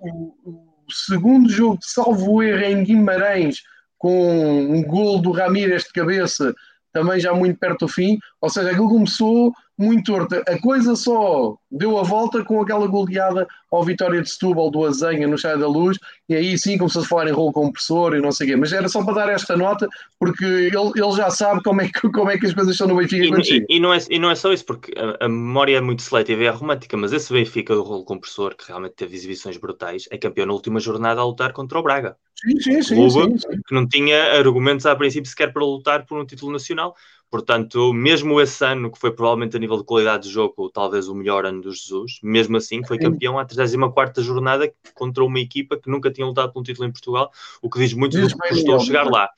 O, 0.00 0.08
o, 0.08 0.50
o, 0.50 0.92
segundo 0.92 1.48
jogo, 1.48 1.78
salvo 1.80 2.42
erro, 2.42 2.64
em 2.64 2.84
Guimarães, 2.84 3.62
com 3.96 4.64
um 4.64 4.82
gol 4.82 5.20
do 5.20 5.30
Ramírez 5.30 5.84
de 5.84 5.92
cabeça, 5.92 6.52
também 6.92 7.20
já 7.20 7.32
muito 7.32 7.58
perto 7.58 7.86
do 7.86 7.88
fim. 7.88 8.18
Ou 8.40 8.50
seja, 8.50 8.70
aquilo 8.70 8.88
começou 8.88 9.52
muito 9.78 10.12
torta. 10.12 10.42
A 10.46 10.60
coisa 10.60 10.94
só 10.94 11.56
deu 11.70 11.98
a 11.98 12.02
volta 12.02 12.44
com 12.44 12.60
aquela 12.60 12.86
goleada 12.86 13.46
ao 13.70 13.82
Vitória 13.82 14.20
de 14.20 14.30
Setúbal 14.30 14.70
do 14.70 14.84
Azenha 14.84 15.26
no 15.26 15.38
Chá 15.38 15.56
da 15.56 15.66
Luz, 15.66 15.98
e 16.28 16.34
aí 16.34 16.58
sim 16.58 16.76
começou 16.76 17.02
a 17.02 17.06
falar 17.06 17.28
em 17.28 17.32
rolo 17.32 17.52
compressor 17.52 18.14
e 18.14 18.20
não 18.20 18.30
sei 18.30 18.46
o 18.46 18.50
quê. 18.50 18.56
Mas 18.56 18.72
era 18.72 18.88
só 18.88 19.02
para 19.02 19.14
dar 19.14 19.28
esta 19.30 19.56
nota, 19.56 19.88
porque 20.18 20.44
ele, 20.44 20.92
ele 20.94 21.12
já 21.16 21.30
sabe 21.30 21.62
como 21.62 21.80
é, 21.80 21.88
que, 21.88 22.00
como 22.10 22.30
é 22.30 22.38
que 22.38 22.46
as 22.46 22.52
coisas 22.52 22.74
estão 22.74 22.86
no 22.86 22.96
Benfica. 22.96 23.40
E, 23.40 23.58
e, 23.58 23.76
e, 23.76 23.80
não, 23.80 23.94
é, 23.94 23.98
e 24.10 24.18
não 24.18 24.30
é 24.30 24.34
só 24.34 24.52
isso, 24.52 24.66
porque 24.66 24.92
a, 24.96 25.24
a, 25.24 25.28
memória 25.28 25.78
é 25.78 25.80
muito 25.80 26.02
seletiva 26.02 26.42
e 26.42 26.46
é 26.46 26.50
romântica, 26.50 26.96
mas 26.96 27.12
esse 27.12 27.32
Benfica 27.32 27.74
do 27.74 27.82
rolo 27.82 28.04
compressor, 28.04 28.54
que 28.54 28.68
realmente 28.68 28.94
teve 28.94 29.16
exibições 29.16 29.56
brutais, 29.56 30.06
é 30.10 30.18
campeão 30.18 30.46
na 30.46 30.52
última 30.52 30.78
jornada 30.78 31.20
a 31.20 31.24
lutar 31.24 31.52
contra 31.52 31.78
o 31.78 31.82
Braga. 31.82 32.16
Sim, 32.34 32.60
sim, 32.60 32.82
sim, 32.82 33.10
sim, 33.10 33.38
sim. 33.38 33.62
Que 33.66 33.74
não 33.74 33.88
tinha 33.88 34.34
argumentos 34.36 34.84
a 34.84 34.96
princípio 34.96 35.30
sequer 35.30 35.52
para 35.52 35.64
lutar 35.64 36.04
por 36.04 36.20
um 36.20 36.26
título 36.26 36.52
nacional. 36.52 36.94
Portanto, 37.32 37.94
mesmo 37.94 38.38
esse 38.42 38.62
ano, 38.62 38.92
que 38.92 38.98
foi 38.98 39.10
provavelmente 39.10 39.56
a 39.56 39.58
nível 39.58 39.78
de 39.78 39.84
qualidade 39.84 40.24
de 40.24 40.28
jogo, 40.28 40.68
talvez 40.68 41.08
o 41.08 41.14
melhor 41.14 41.46
ano 41.46 41.62
do 41.62 41.72
Jesus, 41.72 42.18
mesmo 42.22 42.58
assim 42.58 42.84
foi 42.84 42.98
campeão 42.98 43.38
à 43.38 43.44
34 43.46 44.22
jornada 44.22 44.70
contra 44.92 45.24
uma 45.24 45.40
equipa 45.40 45.78
que 45.78 45.88
nunca 45.88 46.10
tinha 46.10 46.26
lutado 46.26 46.52
por 46.52 46.60
um 46.60 46.62
título 46.62 46.86
em 46.86 46.92
Portugal, 46.92 47.32
o 47.62 47.70
que 47.70 47.78
diz 47.78 47.94
muito 47.94 48.20
diz 48.20 48.34
do 48.34 48.38
que 48.38 48.48
custou 48.50 48.78
chegar 48.80 49.06
lá. 49.06 49.30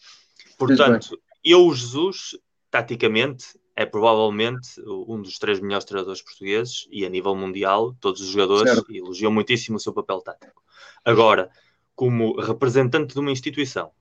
Portanto, 0.58 1.16
eu, 1.44 1.72
Jesus, 1.72 2.36
taticamente, 2.68 3.56
é 3.76 3.86
provavelmente 3.86 4.70
um 5.06 5.22
dos 5.22 5.38
três 5.38 5.60
melhores 5.60 5.84
treinadores 5.84 6.20
portugueses 6.20 6.88
e 6.90 7.06
a 7.06 7.08
nível 7.08 7.36
mundial, 7.36 7.94
todos 8.00 8.20
os 8.20 8.26
jogadores 8.26 8.74
certo. 8.74 8.92
elogiam 8.92 9.30
muitíssimo 9.30 9.76
o 9.76 9.80
seu 9.80 9.92
papel 9.92 10.20
tático. 10.20 10.64
Agora, 11.04 11.48
como 11.94 12.40
representante 12.40 13.14
de 13.14 13.20
uma 13.20 13.30
instituição, 13.30 13.92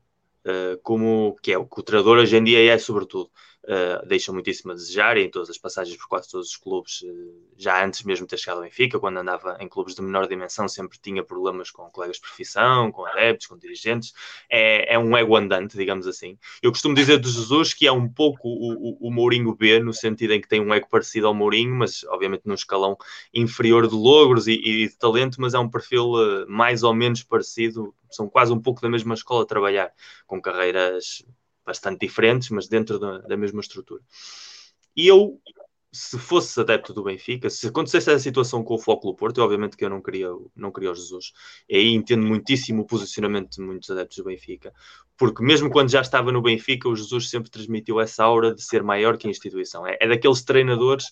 uh, 0.46 0.80
como 0.82 1.36
que 1.44 1.52
é 1.52 1.60
o 1.60 1.68
que 1.68 1.80
o 1.80 1.84
treinador 1.84 2.18
hoje 2.18 2.36
em 2.36 2.44
dia 2.44 2.74
é, 2.74 2.76
sobretudo, 2.80 3.30
uh, 3.66 4.06
deixa 4.08 4.32
muitíssimo 4.32 4.72
a 4.72 4.76
desejar 4.76 5.18
em 5.18 5.30
todas 5.30 5.50
as 5.50 5.58
passagens 5.58 5.98
por 5.98 6.08
quase 6.08 6.30
todos 6.30 6.50
os 6.50 6.58
clubes, 6.58 7.02
uh, 7.02 7.34
já 7.58 7.84
antes 7.84 8.04
mesmo 8.04 8.26
de 8.26 8.32
ter 8.32 8.38
chegado 8.38 8.58
ao 8.58 8.64
Benfica, 8.64 9.00
quando 9.00 9.18
andava 9.18 9.58
em 9.60 9.68
clubes 9.68 9.96
de 9.96 10.02
menor 10.02 10.28
dimensão, 10.28 10.68
sempre 10.68 10.98
tinha 11.02 11.24
problemas 11.24 11.72
com 11.72 11.90
colegas 11.90 12.18
de 12.18 12.22
profissão, 12.22 12.92
com 12.92 13.06
adeptos, 13.06 13.48
com 13.48 13.58
dirigentes. 13.58 14.14
É, 14.50 14.94
é 14.94 15.00
um 15.00 15.16
ego 15.16 15.36
andante, 15.36 15.78
digamos 15.78 16.08
assim. 16.08 16.38
Eu 16.62 16.72
costumo 16.72 16.96
dizer 16.96 17.20
de 17.20 17.30
Jesus 17.30 17.74
que 17.74 17.88
é 17.88 17.92
um 17.92 18.08
pouco 18.08 18.48
o, 18.48 18.74
o, 18.74 19.08
o 19.08 19.12
Mourinho 19.12 19.56
B, 19.56 19.80
no 19.80 19.94
sentido 19.94 20.34
em 20.34 20.42
que 20.42 20.48
tem 20.48 20.62
um 20.62 20.74
ego 20.74 20.88
parecido 20.90 21.28
ao 21.28 21.34
Mourinho, 21.34 21.76
mas 21.76 22.04
obviamente 22.06 22.44
num 22.46 22.54
escalão 22.54 22.98
inferior 23.34 23.88
de 23.88 23.96
logros 23.96 24.48
e, 24.48 24.54
e 24.54 24.88
de 24.88 24.98
talento, 24.98 25.40
mas 25.40 25.54
é 25.54 25.60
um 25.60 25.70
perfil 25.70 26.14
uh, 26.14 26.50
mais 26.50 26.84
ou 26.84 26.94
menos 26.94 27.24
parecido, 27.24 27.94
são 28.10 28.28
quase 28.28 28.52
um 28.52 28.60
pouco 28.60 28.82
da 28.82 28.90
mesma 28.90 29.14
escola 29.14 29.44
a 29.44 29.46
trabalhar, 29.46 29.92
com 30.26 30.42
carreiras 30.42 31.24
bastante 31.66 32.06
diferentes, 32.06 32.50
mas 32.50 32.68
dentro 32.68 33.00
da, 33.00 33.20
da 33.20 33.38
mesma 33.38 33.62
estrutura. 33.62 34.02
E 34.96 35.08
eu, 35.08 35.40
se 35.92 36.18
fosse 36.18 36.60
adepto 36.60 36.94
do 36.94 37.04
Benfica, 37.04 37.50
se 37.50 37.68
acontecesse 37.68 38.10
essa 38.10 38.20
situação 38.20 38.64
com 38.64 38.76
o 38.76 38.80
Foco 38.80 39.14
Porto, 39.16 39.38
eu, 39.38 39.44
obviamente 39.44 39.78
que 39.78 39.86
eu 39.86 39.90
não 39.90 40.02
queria, 40.02 40.30
não 40.56 40.72
queria 40.72 40.92
o 40.92 40.96
Jesus. 40.96 41.34
E 41.70 41.76
aí 41.76 41.94
entendo 41.94 42.26
muitíssimo 42.26 42.82
o 42.82 42.86
posicionamento 42.86 43.52
de 43.52 43.62
muitos 43.62 43.90
adeptos 43.90 44.18
do 44.18 44.24
Benfica, 44.24 44.74
porque 45.18 45.44
mesmo 45.44 45.70
quando 45.70 45.92
já 45.92 46.02
estava 46.02 46.32
no 46.32 46.42
Benfica, 46.42 46.90
o 46.90 46.96
Jesus 46.96 47.30
sempre 47.30 47.50
transmitiu 47.50 48.00
essa 48.00 48.24
aura 48.24 48.54
de 48.54 48.64
ser 48.64 48.84
maior 48.84 49.18
que 49.18 49.28
a 49.28 49.32
instituição. 49.32 49.86
É, 49.86 49.98
é 50.00 50.08
daqueles 50.08 50.44
treinadores 50.44 51.12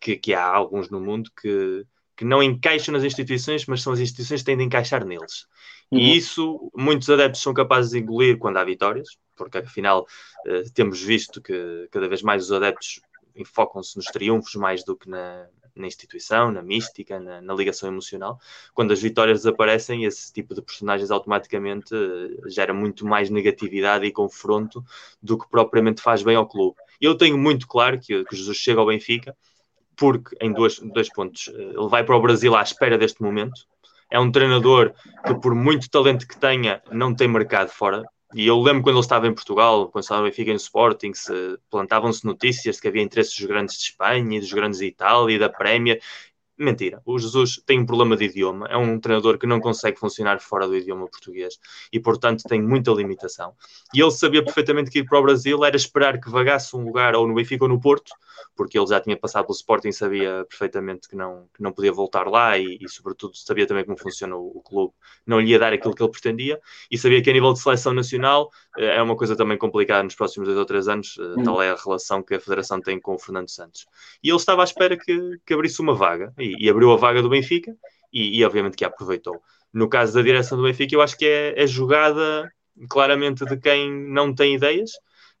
que, 0.00 0.16
que 0.16 0.34
há 0.34 0.46
alguns 0.46 0.90
no 0.90 1.00
mundo 1.00 1.30
que, 1.40 1.84
que 2.16 2.24
não 2.24 2.42
encaixam 2.42 2.92
nas 2.92 3.04
instituições, 3.04 3.66
mas 3.66 3.82
são 3.82 3.92
as 3.92 4.00
instituições 4.00 4.40
que 4.40 4.46
têm 4.46 4.56
de 4.56 4.64
encaixar 4.64 5.04
neles. 5.04 5.46
Uhum. 5.90 5.98
E 5.98 6.16
isso 6.16 6.70
muitos 6.74 7.08
adeptos 7.10 7.42
são 7.42 7.54
capazes 7.54 7.92
de 7.92 7.98
engolir 7.98 8.38
quando 8.38 8.56
há 8.58 8.64
vitórias, 8.64 9.08
porque 9.36 9.58
afinal 9.58 10.06
uh, 10.46 10.70
temos 10.74 11.02
visto 11.02 11.40
que 11.40 11.88
cada 11.90 12.08
vez 12.08 12.22
mais 12.22 12.44
os 12.44 12.52
adeptos 12.52 13.00
enfocam-se 13.34 13.96
nos 13.96 14.06
triunfos 14.06 14.54
mais 14.54 14.84
do 14.84 14.96
que 14.96 15.08
na, 15.08 15.46
na 15.74 15.86
instituição, 15.86 16.52
na 16.52 16.62
mística, 16.62 17.18
na, 17.18 17.40
na, 17.40 17.54
ligação 17.54 17.88
emocional. 17.88 18.38
Quando 18.74 18.92
as 18.92 19.00
vitórias 19.00 19.38
desaparecem, 19.38 20.04
esse 20.04 20.32
tipo 20.32 20.54
de 20.54 20.62
personagens 20.62 21.10
automaticamente 21.10 21.94
uh, 21.94 22.50
gera 22.50 22.74
muito 22.74 23.06
mais 23.06 23.30
negatividade 23.30 24.04
e 24.04 24.12
confronto 24.12 24.84
do 25.22 25.38
que 25.38 25.48
propriamente 25.48 26.02
faz 26.02 26.22
bem 26.22 26.36
ao 26.36 26.46
clube. 26.46 26.76
Eu 27.00 27.16
tenho 27.16 27.38
muito 27.38 27.66
claro 27.66 27.98
que, 27.98 28.24
que 28.24 28.36
Jesus 28.36 28.56
chega 28.56 28.80
ao 28.80 28.86
Benfica 28.86 29.36
porque, 30.02 30.36
em 30.40 30.52
dois, 30.52 30.80
dois 30.80 31.08
pontos, 31.12 31.46
uh, 31.46 31.52
ele 31.52 31.88
vai 31.88 32.02
para 32.02 32.16
o 32.16 32.20
Brasil 32.20 32.56
à 32.56 32.62
espera 32.62 32.98
deste 32.98 33.22
momento. 33.22 33.60
É 34.10 34.18
um 34.18 34.32
treinador 34.32 34.92
que, 35.24 35.32
por 35.36 35.54
muito 35.54 35.88
talento 35.88 36.26
que 36.26 36.36
tenha, 36.36 36.82
não 36.90 37.14
tem 37.14 37.28
mercado 37.28 37.68
fora 37.68 38.02
e 38.34 38.46
eu 38.46 38.58
lembro 38.60 38.82
quando 38.82 38.96
ele 38.96 39.04
estava 39.04 39.26
em 39.26 39.34
Portugal, 39.34 39.88
quando 39.88 40.02
estava 40.02 40.22
em 40.22 40.30
Benfica 40.30 40.50
no 40.50 40.56
Sporting, 40.56 41.12
se 41.12 41.58
plantavam-se 41.70 42.24
notícias 42.24 42.76
de 42.76 42.82
que 42.82 42.88
havia 42.88 43.02
interesses 43.02 43.38
dos 43.38 43.46
grandes 43.46 43.76
de 43.76 43.84
Espanha, 43.84 44.40
dos 44.40 44.52
grandes 44.52 44.78
de 44.78 44.86
Itália 44.86 45.36
e 45.36 45.38
da 45.38 45.50
Prémia. 45.50 46.00
Mentira, 46.62 47.02
o 47.04 47.18
Jesus 47.18 47.60
tem 47.66 47.80
um 47.80 47.86
problema 47.86 48.16
de 48.16 48.26
idioma, 48.26 48.68
é 48.68 48.76
um 48.76 49.00
treinador 49.00 49.36
que 49.36 49.48
não 49.48 49.58
consegue 49.58 49.98
funcionar 49.98 50.40
fora 50.40 50.68
do 50.68 50.76
idioma 50.76 51.08
português 51.08 51.58
e, 51.92 51.98
portanto, 51.98 52.44
tem 52.44 52.62
muita 52.62 52.92
limitação. 52.92 53.52
E 53.92 54.00
ele 54.00 54.12
sabia 54.12 54.44
perfeitamente 54.44 54.88
que 54.88 55.00
ir 55.00 55.04
para 55.04 55.18
o 55.18 55.22
Brasil 55.22 55.64
era 55.64 55.74
esperar 55.74 56.20
que 56.20 56.30
vagasse 56.30 56.76
um 56.76 56.84
lugar 56.84 57.16
ou 57.16 57.26
no 57.26 57.34
Benfica 57.34 57.64
ou 57.64 57.68
no 57.68 57.80
Porto, 57.80 58.12
porque 58.56 58.78
ele 58.78 58.86
já 58.86 59.00
tinha 59.00 59.16
passado 59.16 59.44
pelo 59.46 59.56
Sporting 59.56 59.92
sabia 59.92 60.46
perfeitamente 60.48 61.08
que 61.08 61.16
não, 61.16 61.48
que 61.54 61.62
não 61.62 61.72
podia 61.72 61.92
voltar 61.92 62.28
lá 62.28 62.56
e, 62.58 62.78
e, 62.80 62.88
sobretudo, 62.88 63.36
sabia 63.36 63.66
também 63.66 63.84
como 63.84 63.98
funciona 63.98 64.36
o, 64.36 64.58
o, 64.58 64.60
clube. 64.60 64.92
Não 65.26 65.40
lhe 65.40 65.50
ia 65.50 65.58
dar 65.58 65.72
aquilo 65.72 65.94
que 65.94 66.02
ele 66.02 66.10
pretendia 66.10 66.60
e 66.90 66.96
sabia 66.96 67.22
que, 67.22 67.30
a 67.30 67.32
nível 67.32 67.52
de 67.52 67.60
seleção 67.60 67.92
nacional, 67.92 68.50
eh, 68.78 68.96
é 68.96 69.02
uma 69.02 69.16
coisa 69.16 69.34
também 69.36 69.58
complicada 69.58 70.02
nos 70.02 70.14
próximos 70.14 70.46
dois 70.46 70.58
ou 70.58 70.64
três 70.64 70.88
anos, 70.88 71.18
hum. 71.18 71.42
tal 71.42 71.60
é 71.60 71.70
a 71.70 71.76
relação 71.76 72.22
que 72.22 72.34
a 72.34 72.40
Federação 72.40 72.80
tem 72.80 73.00
com 73.00 73.14
o 73.14 73.18
Fernando 73.18 73.48
Santos. 73.48 73.86
E 74.22 74.28
ele 74.28 74.36
estava 74.36 74.62
à 74.62 74.64
espera 74.64 74.96
que, 74.96 75.38
que 75.44 75.54
abrisse 75.54 75.80
uma 75.80 75.94
vaga 75.94 76.32
e, 76.38 76.51
e 76.58 76.68
abriu 76.68 76.92
a 76.92 76.96
vaga 76.96 77.22
do 77.22 77.28
Benfica 77.28 77.74
e, 78.12 78.38
e, 78.38 78.44
obviamente, 78.44 78.76
que 78.76 78.84
a 78.84 78.88
aproveitou. 78.88 79.40
No 79.72 79.88
caso 79.88 80.14
da 80.14 80.22
direção 80.22 80.58
do 80.58 80.64
Benfica, 80.64 80.94
eu 80.94 81.00
acho 81.00 81.16
que 81.16 81.26
é, 81.26 81.62
é 81.62 81.66
jogada 81.66 82.50
claramente 82.88 83.44
de 83.44 83.56
quem 83.56 83.90
não 83.90 84.34
tem 84.34 84.54
ideias. 84.54 84.90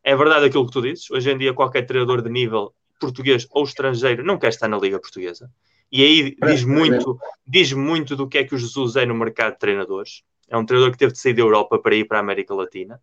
É 0.02 0.16
verdade 0.16 0.46
aquilo 0.46 0.66
que 0.66 0.72
tu 0.72 0.82
dizes. 0.82 1.10
Hoje 1.10 1.30
em 1.30 1.38
dia, 1.38 1.54
qualquer 1.54 1.82
treinador 1.82 2.22
de 2.22 2.30
nível 2.30 2.72
português 2.98 3.46
ou 3.50 3.64
estrangeiro 3.64 4.24
não 4.24 4.38
quer 4.38 4.48
estar 4.48 4.68
na 4.68 4.78
Liga 4.78 4.98
Portuguesa. 4.98 5.50
E 5.90 6.02
aí 6.02 6.36
diz 6.46 6.64
muito, 6.64 7.18
diz 7.46 7.72
muito 7.72 8.16
do 8.16 8.26
que 8.26 8.38
é 8.38 8.44
que 8.44 8.54
o 8.54 8.58
Jesus 8.58 8.96
é 8.96 9.04
no 9.04 9.14
mercado 9.14 9.54
de 9.54 9.58
treinadores. 9.58 10.22
É 10.48 10.56
um 10.56 10.64
treinador 10.64 10.92
que 10.92 10.98
teve 10.98 11.12
de 11.12 11.18
sair 11.18 11.34
da 11.34 11.42
Europa 11.42 11.78
para 11.78 11.94
ir 11.94 12.06
para 12.06 12.18
a 12.18 12.20
América 12.20 12.54
Latina, 12.54 13.00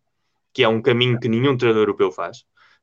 que 0.52 0.64
é 0.64 0.68
um 0.68 0.82
caminho 0.82 1.20
que 1.20 1.28
nenhum 1.28 1.56
treinador 1.56 1.82
europeu 1.82 2.10
faz. 2.10 2.38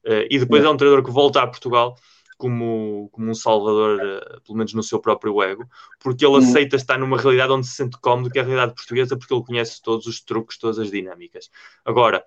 Uh, 0.05 0.23
e 0.29 0.39
depois 0.39 0.63
é 0.63 0.69
um 0.69 0.77
treinador 0.77 1.03
que 1.03 1.11
volta 1.11 1.41
a 1.41 1.47
Portugal 1.47 1.95
como, 2.37 3.09
como 3.11 3.29
um 3.29 3.35
salvador, 3.35 3.99
uh, 3.99 4.41
pelo 4.41 4.57
menos 4.57 4.73
no 4.73 4.83
seu 4.83 4.99
próprio 4.99 5.41
ego, 5.41 5.67
porque 5.99 6.25
ele 6.25 6.33
uhum. 6.33 6.39
aceita 6.39 6.75
estar 6.75 6.97
numa 6.97 7.17
realidade 7.17 7.51
onde 7.51 7.67
se 7.67 7.75
sente 7.75 7.97
cómodo, 7.99 8.29
que 8.29 8.39
é 8.39 8.41
a 8.41 8.45
realidade 8.45 8.75
portuguesa, 8.75 9.17
porque 9.17 9.33
ele 9.33 9.43
conhece 9.43 9.81
todos 9.81 10.05
os 10.05 10.21
truques, 10.21 10.57
todas 10.57 10.79
as 10.79 10.91
dinâmicas. 10.91 11.49
Agora, 11.83 12.23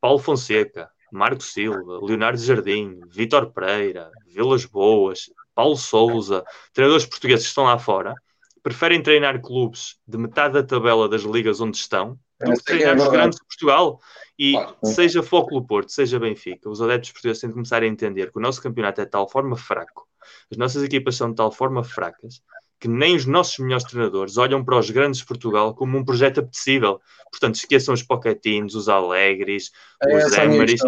Paulo 0.00 0.18
Fonseca, 0.18 0.90
Marco 1.12 1.42
Silva, 1.42 2.00
Leonardo 2.02 2.38
Jardim, 2.38 3.00
Vitor 3.08 3.52
Pereira, 3.52 4.10
Vilas 4.26 4.64
Boas, 4.64 5.30
Paulo 5.54 5.76
Souza, 5.76 6.44
treinadores 6.72 7.06
portugueses 7.06 7.44
que 7.44 7.48
estão 7.50 7.64
lá 7.64 7.78
fora, 7.78 8.14
preferem 8.62 9.02
treinar 9.02 9.40
clubes 9.40 9.96
de 10.06 10.18
metade 10.18 10.54
da 10.54 10.62
tabela 10.62 11.08
das 11.08 11.22
ligas 11.22 11.60
onde 11.60 11.76
estão 11.76 12.18
do 12.40 12.52
que 12.52 12.64
treinar 12.64 12.98
é 12.98 13.02
os 13.02 13.08
grandes 13.08 13.38
de 13.38 13.44
Portugal. 13.46 14.00
E 14.38 14.52
claro. 14.52 14.76
seja 14.84 15.22
Foco 15.22 15.66
Porto, 15.66 15.90
seja 15.90 16.18
Benfica, 16.18 16.68
os 16.68 16.82
adeptos 16.82 17.10
portugueses 17.12 17.40
têm 17.40 17.48
de 17.48 17.54
começar 17.54 17.82
a 17.82 17.86
entender 17.86 18.30
que 18.30 18.38
o 18.38 18.42
nosso 18.42 18.62
campeonato 18.62 19.00
é 19.00 19.04
de 19.04 19.10
tal 19.10 19.26
forma 19.28 19.56
fraco, 19.56 20.06
as 20.50 20.58
nossas 20.58 20.82
equipas 20.82 21.16
são 21.16 21.30
de 21.30 21.36
tal 21.36 21.50
forma 21.50 21.82
fracas, 21.82 22.42
que 22.78 22.88
nem 22.88 23.16
os 23.16 23.24
nossos 23.24 23.58
melhores 23.58 23.84
treinadores 23.84 24.36
olham 24.36 24.62
para 24.64 24.78
os 24.78 24.90
grandes 24.90 25.20
de 25.20 25.26
Portugal 25.26 25.74
como 25.74 25.96
um 25.96 26.04
projeto 26.04 26.40
apetecível. 26.40 27.00
Portanto, 27.30 27.54
esqueçam 27.54 27.94
os 27.94 28.02
Pochettins, 28.02 28.74
os 28.74 28.88
Alegres, 28.88 29.70
é 30.02 30.16
os 30.16 30.32
Emery's. 30.36 30.80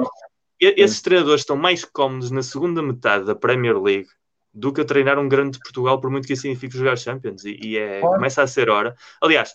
Esses 0.60 1.00
treinadores 1.00 1.42
estão 1.42 1.56
mais 1.56 1.84
cómodos 1.84 2.30
na 2.30 2.42
segunda 2.42 2.82
metade 2.82 3.24
da 3.24 3.34
Premier 3.34 3.80
League 3.80 4.08
do 4.52 4.72
que 4.72 4.80
a 4.80 4.84
treinar 4.84 5.18
um 5.18 5.28
grande 5.28 5.52
de 5.52 5.60
Portugal, 5.60 6.00
por 6.00 6.10
muito 6.10 6.26
que 6.26 6.32
isso 6.32 6.42
signifique 6.42 6.76
jogar 6.76 6.96
Champions. 6.96 7.44
E, 7.44 7.58
e 7.62 7.78
é, 7.78 8.00
começa 8.00 8.42
a 8.42 8.46
ser 8.46 8.68
hora. 8.68 8.94
Aliás, 9.22 9.54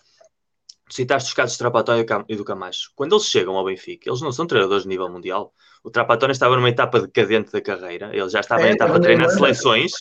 citaste 0.90 1.30
os 1.30 1.34
casos 1.34 1.58
do 1.58 1.60
Trapatório 1.60 2.06
e 2.28 2.36
do 2.36 2.46
Camacho. 2.46 2.92
Quando 2.96 3.16
eles 3.16 3.26
chegam 3.26 3.56
ao 3.56 3.66
Benfica, 3.66 4.10
eles 4.10 4.22
não 4.22 4.32
são 4.32 4.46
treinadores 4.46 4.84
de 4.84 4.90
nível 4.90 5.10
mundial. 5.10 5.54
O 5.84 5.90
Trapatório 5.90 6.32
estava 6.32 6.56
numa 6.56 6.70
etapa 6.70 7.02
decadente 7.02 7.52
da 7.52 7.62
carreira, 7.62 8.10
ele 8.14 8.30
já 8.30 8.40
estava 8.40 8.64
é, 8.64 8.70
em 8.70 8.74
etapa 8.74 8.96
a 8.96 9.00
treinar 9.00 9.30
seleções. 9.30 9.92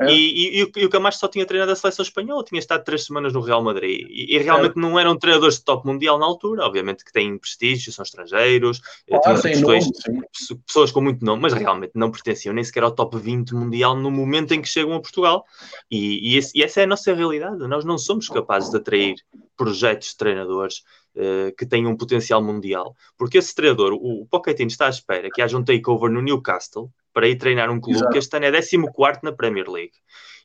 É. 0.00 0.12
E, 0.12 0.60
e, 0.62 0.72
e, 0.76 0.84
o 0.84 0.88
Camacho 0.88 1.18
só 1.18 1.26
tinha 1.26 1.44
treinado 1.44 1.72
a 1.72 1.76
seleção 1.76 2.04
espanhola, 2.04 2.44
tinha 2.44 2.60
estado 2.60 2.84
três 2.84 3.04
semanas 3.04 3.32
no 3.32 3.40
Real 3.40 3.60
Madrid 3.60 4.06
e, 4.08 4.36
e 4.36 4.38
realmente 4.38 4.78
é. 4.78 4.80
não 4.80 4.96
eram 4.96 5.18
treinadores 5.18 5.56
de 5.56 5.64
top 5.64 5.84
mundial 5.84 6.18
na 6.20 6.24
altura, 6.24 6.64
obviamente 6.64 7.04
que 7.04 7.12
têm 7.12 7.36
prestígio, 7.36 7.92
são 7.92 8.04
estrangeiros, 8.04 8.80
ah, 9.10 9.34
questões, 9.42 9.60
nome, 9.60 10.60
pessoas 10.64 10.92
com 10.92 11.00
muito 11.00 11.24
nome, 11.24 11.42
mas 11.42 11.52
realmente 11.52 11.92
não 11.96 12.12
pertenciam 12.12 12.54
nem 12.54 12.62
sequer 12.62 12.84
ao 12.84 12.92
top 12.92 13.18
20 13.18 13.52
mundial 13.54 13.96
no 13.96 14.08
momento 14.08 14.54
em 14.54 14.62
que 14.62 14.68
chegam 14.68 14.94
a 14.94 15.00
Portugal. 15.00 15.44
E, 15.90 16.36
esse, 16.36 16.62
essa 16.62 16.80
é 16.80 16.84
a 16.84 16.86
nossa 16.86 17.12
realidade, 17.12 17.56
nós 17.66 17.84
não 17.84 17.98
somos 17.98 18.28
capazes 18.28 18.70
de 18.70 18.76
atrair 18.76 19.16
projetos 19.56 20.10
de 20.10 20.16
treinadores 20.16 20.84
uh, 21.16 21.52
que 21.58 21.66
tenham 21.66 21.90
um 21.90 21.96
potencial 21.96 22.40
mundial, 22.40 22.94
porque 23.16 23.38
esse 23.38 23.52
treinador, 23.52 23.94
o, 23.94 24.22
o 24.22 24.26
Pochettino 24.26 24.68
está 24.68 24.86
à 24.86 24.90
espera 24.90 25.28
que 25.28 25.42
haja 25.42 25.58
um 25.58 25.64
takeover 25.64 26.08
no 26.08 26.22
Newcastle 26.22 26.88
para 27.18 27.26
ir 27.26 27.34
treinar 27.34 27.68
um 27.68 27.80
clube 27.80 27.98
Exato. 27.98 28.12
que 28.12 28.18
este 28.18 28.36
ano 28.36 28.46
é 28.46 28.52
14 28.52 28.78
na 29.24 29.32
Premier 29.32 29.68
League. 29.68 29.94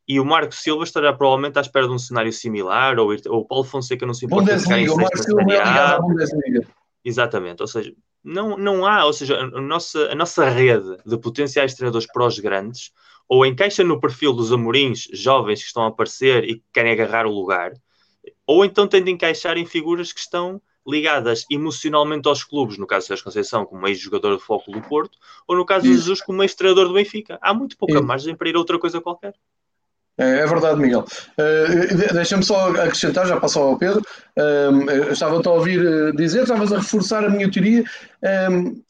E 0.08 0.20
o 0.20 0.26
Marco 0.26 0.56
Silva 0.56 0.84
estará 0.84 1.14
provavelmente 1.14 1.60
à 1.60 1.62
espera 1.62 1.88
de 1.88 1.94
um 1.94 2.00
cenário 2.00 2.34
similar, 2.34 2.98
ou, 2.98 3.16
ou 3.28 3.42
o 3.42 3.46
Paulo 3.46 3.64
Fonseca 3.64 4.08
não 4.08 4.14
se 4.16 4.26
importa 4.26 4.58
de 4.58 4.64
ficar 4.64 4.80
em 4.80 4.90
sexta 4.90 5.36
Exatamente, 7.06 7.62
ou 7.62 7.68
seja, 7.68 7.94
não, 8.24 8.58
não 8.58 8.88
há, 8.88 9.06
ou 9.06 9.14
seja, 9.14 9.38
a 9.40 9.62
nossa, 9.62 10.12
a 10.12 10.16
nossa 10.16 10.50
rede 10.50 10.98
de 11.06 11.16
potenciais 11.20 11.76
treinadores 11.76 12.08
para 12.12 12.26
os 12.26 12.40
grandes 12.40 12.92
ou 13.30 13.46
encaixa 13.46 13.84
no 13.84 14.00
perfil 14.00 14.34
dos 14.34 14.52
amorins 14.52 15.08
jovens 15.14 15.60
que 15.62 15.68
estão 15.68 15.84
a 15.84 15.90
aparecer 15.90 16.44
e 16.44 16.56
que 16.56 16.64
querem 16.74 16.92
agarrar 16.92 17.28
o 17.28 17.32
lugar, 17.32 17.72
ou 18.48 18.66
então 18.66 18.88
tem 18.88 19.04
de 19.04 19.12
encaixar 19.12 19.60
em 19.60 19.66
figuras 19.66 20.12
que 20.12 20.20
estão 20.20 20.60
ligadas 20.88 21.46
emocionalmente 21.50 22.28
aos 22.28 22.44
clubes, 22.44 22.78
no 22.78 22.86
caso 22.86 23.04
de 23.04 23.08
Sérgio 23.08 23.24
Conceição, 23.26 23.66
como 23.66 23.88
ex-jogador 23.88 24.38
de 24.38 24.44
foco 24.44 24.72
do 24.72 24.82
Porto, 24.82 25.18
ou 25.48 25.56
no 25.56 25.66
caso 25.66 25.84
de 25.84 25.94
Jesus, 25.94 26.22
como 26.22 26.44
ex-treinador 26.44 26.88
do 26.88 26.94
Benfica. 26.94 27.38
Há 27.42 27.54
muito 27.54 27.78
pouca 27.78 28.02
margem 28.02 28.36
para 28.36 28.50
ir 28.50 28.56
a 28.56 28.60
outra 28.60 28.78
coisa 28.78 29.00
qualquer. 29.02 29.34
É, 30.18 30.40
é 30.40 30.46
verdade, 30.46 30.80
Miguel. 30.80 31.06
Uh, 31.38 32.14
Deixa-me 32.14 32.44
só 32.44 32.70
acrescentar, 32.70 33.26
já 33.26 33.40
passou 33.40 33.64
ao 33.64 33.78
Pedro. 33.78 34.02
Uh, 34.38 35.12
Estava-te 35.12 35.48
a 35.48 35.52
ouvir 35.52 35.84
eh, 35.84 36.12
dizer, 36.12 36.44
estavas 36.44 36.72
a 36.72 36.78
reforçar 36.78 37.26
a 37.26 37.30
minha 37.30 37.50
teoria, 37.50 37.84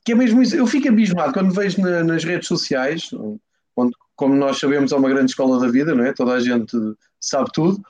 que 0.04 0.12
é 0.12 0.16
mesmo 0.16 0.42
isso. 0.42 0.56
Eu 0.56 0.68
fico 0.68 0.90
abismado 0.90 1.34
quando 1.34 1.54
vejo 1.54 1.82
na, 1.82 2.04
nas 2.04 2.24
redes 2.24 2.48
sociais, 2.48 3.10
onde, 3.76 3.94
como 4.16 4.36
nós 4.36 4.60
sabemos, 4.60 4.92
é 4.92 4.96
uma 4.96 5.10
grande 5.10 5.32
escola 5.32 5.60
da 5.60 5.72
vida, 5.72 5.96
não 5.96 6.04
é? 6.04 6.14
Toda 6.14 6.34
a 6.34 6.40
gente 6.40 6.76
sabe 7.20 7.50
tudo. 7.54 7.82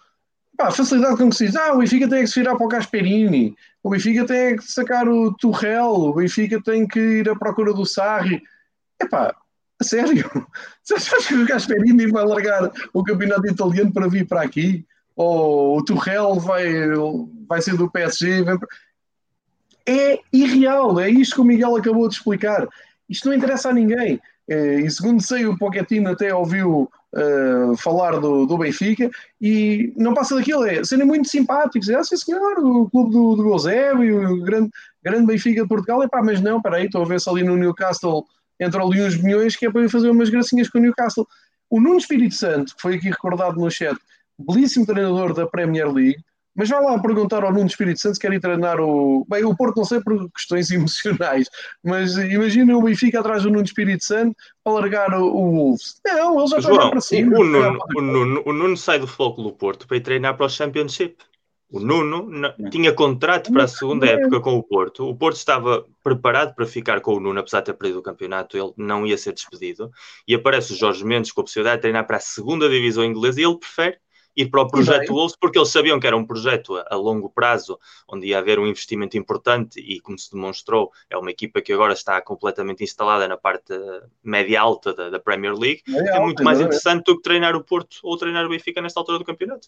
Pá, 0.57 0.67
a 0.67 0.71
facilidade 0.71 1.17
com 1.17 1.29
que 1.29 1.35
se 1.35 1.47
diz, 1.47 1.55
ah, 1.55 1.73
o 1.73 1.79
Benfica 1.79 2.07
tem 2.07 2.23
que 2.23 2.27
se 2.27 2.39
virar 2.39 2.55
para 2.55 2.65
o 2.65 2.69
Gasperini, 2.69 3.55
o 3.81 3.89
Benfica 3.89 4.25
tem 4.25 4.55
que 4.55 4.63
sacar 4.63 5.07
o 5.07 5.33
Turrell, 5.33 5.93
o 5.93 6.13
Benfica 6.13 6.61
tem 6.61 6.87
que 6.87 6.99
ir 6.99 7.29
à 7.29 7.35
procura 7.35 7.73
do 7.73 7.85
Sarri. 7.85 8.41
Epá, 9.01 9.35
a 9.79 9.83
sério? 9.83 10.29
Acha 10.95 11.27
que 11.27 11.35
o 11.35 11.45
Gasperini 11.45 12.07
vai 12.07 12.25
largar 12.25 12.71
o 12.93 13.03
campeonato 13.03 13.47
italiano 13.47 13.91
para 13.91 14.07
vir 14.07 14.27
para 14.27 14.43
aqui? 14.43 14.85
Ou 15.15 15.77
o 15.77 15.83
Turrell 15.83 16.39
vai, 16.39 16.65
vai 17.47 17.61
ser 17.61 17.75
do 17.75 17.89
PSG? 17.89 18.45
É 19.85 20.19
irreal, 20.31 20.99
é 20.99 21.09
isto 21.09 21.35
que 21.35 21.41
o 21.41 21.45
Miguel 21.45 21.75
acabou 21.75 22.07
de 22.07 22.15
explicar. 22.15 22.67
Isto 23.09 23.27
não 23.27 23.35
interessa 23.35 23.69
a 23.69 23.73
ninguém. 23.73 24.21
Eh, 24.47 24.81
e 24.81 24.91
segundo 24.91 25.21
sei, 25.21 25.45
o 25.45 25.57
Pochettino 25.57 26.09
até 26.09 26.33
ouviu 26.33 26.89
uh, 27.13 27.77
falar 27.77 28.19
do, 28.19 28.45
do, 28.45 28.57
Benfica 28.57 29.09
e 29.39 29.93
não 29.95 30.13
passa 30.13 30.35
daquilo, 30.35 30.65
é 30.65 30.83
serem 30.83 31.05
muito 31.05 31.27
simpáticos. 31.27 31.89
É, 31.89 32.03
sim 32.03 32.17
senhor, 32.17 32.59
o 32.59 32.89
clube 32.89 33.11
do, 33.11 33.35
do 33.35 33.49
Eusébio, 33.49 34.33
o 34.33 34.41
grande, 34.41 34.69
grande 35.03 35.27
Benfica 35.27 35.61
de 35.61 35.67
Portugal. 35.67 36.03
É 36.03 36.07
pá, 36.07 36.21
mas 36.23 36.41
não, 36.41 36.61
peraí, 36.61 36.85
estou 36.85 37.03
a 37.03 37.05
ver 37.07 37.19
se 37.19 37.29
ali 37.29 37.43
no 37.43 37.55
Newcastle 37.55 38.25
entram 38.59 38.87
ali 38.87 39.01
uns 39.01 39.17
milhões 39.21 39.55
que 39.55 39.65
é 39.65 39.71
para 39.71 39.83
ir 39.83 39.89
fazer 39.89 40.09
umas 40.09 40.29
gracinhas 40.29 40.69
com 40.69 40.79
o 40.79 40.81
Newcastle. 40.81 41.27
O 41.69 41.79
Nuno 41.79 41.97
Espírito 41.97 42.35
Santo, 42.35 42.75
que 42.75 42.81
foi 42.81 42.95
aqui 42.95 43.09
recordado 43.09 43.59
no 43.59 43.69
chat, 43.69 43.97
belíssimo 44.37 44.85
treinador 44.85 45.33
da 45.33 45.47
Premier 45.47 45.91
League, 45.91 46.23
mas 46.55 46.69
vai 46.69 46.81
lá 46.81 46.99
perguntar 46.99 47.43
ao 47.43 47.51
Nuno 47.51 47.65
Espírito 47.65 47.99
Santo 47.99 48.15
se 48.15 48.19
quer 48.19 48.31
ir 48.33 48.39
treinar 48.39 48.79
o. 48.79 49.25
Bem, 49.27 49.43
o 49.43 49.55
Porto 49.55 49.77
não 49.77 49.85
sei 49.85 50.01
por 50.01 50.29
questões 50.31 50.69
emocionais, 50.71 51.49
mas 51.83 52.15
imagina 52.17 52.77
o 52.77 52.83
Benfica 52.83 53.19
atrás 53.19 53.43
do 53.43 53.49
Nuno 53.49 53.63
Espírito 53.63 54.03
Santo 54.03 54.35
para 54.63 54.73
largar 54.73 55.13
o, 55.13 55.25
o 55.25 55.51
Wolves. 55.51 55.99
Não, 56.05 56.39
ele 56.39 56.47
já 56.47 56.57
está 56.59 56.89
para 56.89 57.01
cima. 57.01 57.39
O 57.39 57.43
Nuno, 57.43 57.79
o, 57.95 58.01
Nuno, 58.01 58.43
o 58.45 58.53
Nuno 58.53 58.77
sai 58.77 58.99
do 58.99 59.07
Futebol 59.07 59.51
do 59.51 59.53
Porto 59.53 59.87
para 59.87 59.97
ir 59.97 60.01
treinar 60.01 60.37
para 60.37 60.45
o 60.45 60.49
Championship. 60.49 61.17
O 61.71 61.79
Nuno 61.79 62.29
tinha 62.69 62.93
contrato 62.93 63.51
para 63.51 63.63
a 63.63 63.67
segunda 63.67 64.05
época 64.05 64.39
com 64.41 64.55
o 64.55 64.61
Porto. 64.61 65.09
O 65.09 65.15
Porto 65.15 65.37
estava 65.37 65.83
preparado 66.03 66.53
para 66.53 66.67
ficar 66.67 67.01
com 67.01 67.15
o 67.15 67.19
Nuno, 67.19 67.39
apesar 67.39 67.61
de 67.61 67.65
ter 67.65 67.73
perdido 67.73 67.97
o 67.97 68.03
campeonato, 68.03 68.55
ele 68.55 68.71
não 68.77 69.07
ia 69.07 69.17
ser 69.17 69.33
despedido. 69.33 69.89
E 70.27 70.35
aparece 70.35 70.73
o 70.73 70.75
Jorge 70.75 71.03
Mendes 71.03 71.31
com 71.31 71.41
a 71.41 71.43
possibilidade 71.43 71.77
de 71.77 71.81
treinar 71.81 72.05
para 72.05 72.17
a 72.17 72.19
segunda 72.19 72.69
divisão 72.69 73.03
inglesa 73.03 73.41
e 73.41 73.43
ele 73.43 73.57
prefere 73.57 73.97
ir 74.35 74.49
para 74.49 74.61
o 74.61 74.67
projeto 74.67 75.13
Wolves, 75.13 75.35
porque 75.39 75.57
eles 75.57 75.69
sabiam 75.69 75.99
que 75.99 76.07
era 76.07 76.17
um 76.17 76.25
projeto 76.25 76.75
a, 76.75 76.87
a, 76.91 76.95
longo 76.95 77.29
prazo, 77.29 77.79
onde 78.07 78.27
ia 78.27 78.39
haver 78.39 78.59
um 78.59 78.67
investimento 78.67 79.17
importante 79.17 79.79
e, 79.79 79.99
como 79.99 80.17
se 80.17 80.31
demonstrou, 80.31 80.91
é 81.09 81.17
uma 81.17 81.31
equipa 81.31 81.61
que 81.61 81.73
agora 81.73 81.93
está 81.93 82.21
completamente 82.21 82.83
instalada 82.83 83.27
na 83.27 83.37
parte 83.37 83.73
média 84.23 84.61
alta 84.61 84.93
da, 84.93 85.09
da 85.09 85.19
Premier 85.19 85.53
League. 85.53 85.81
É, 85.87 86.17
é 86.17 86.19
muito 86.19 86.43
mais 86.43 86.59
interessante 86.59 87.05
do 87.05 87.17
que 87.17 87.23
treinar 87.23 87.55
o 87.55 87.63
Porto 87.63 87.97
ou 88.03 88.17
treinar 88.17 88.45
o 88.45 88.49
Benfica 88.49 88.81
nesta 88.81 88.99
altura 88.99 89.19
do 89.19 89.25
campeonato. 89.25 89.67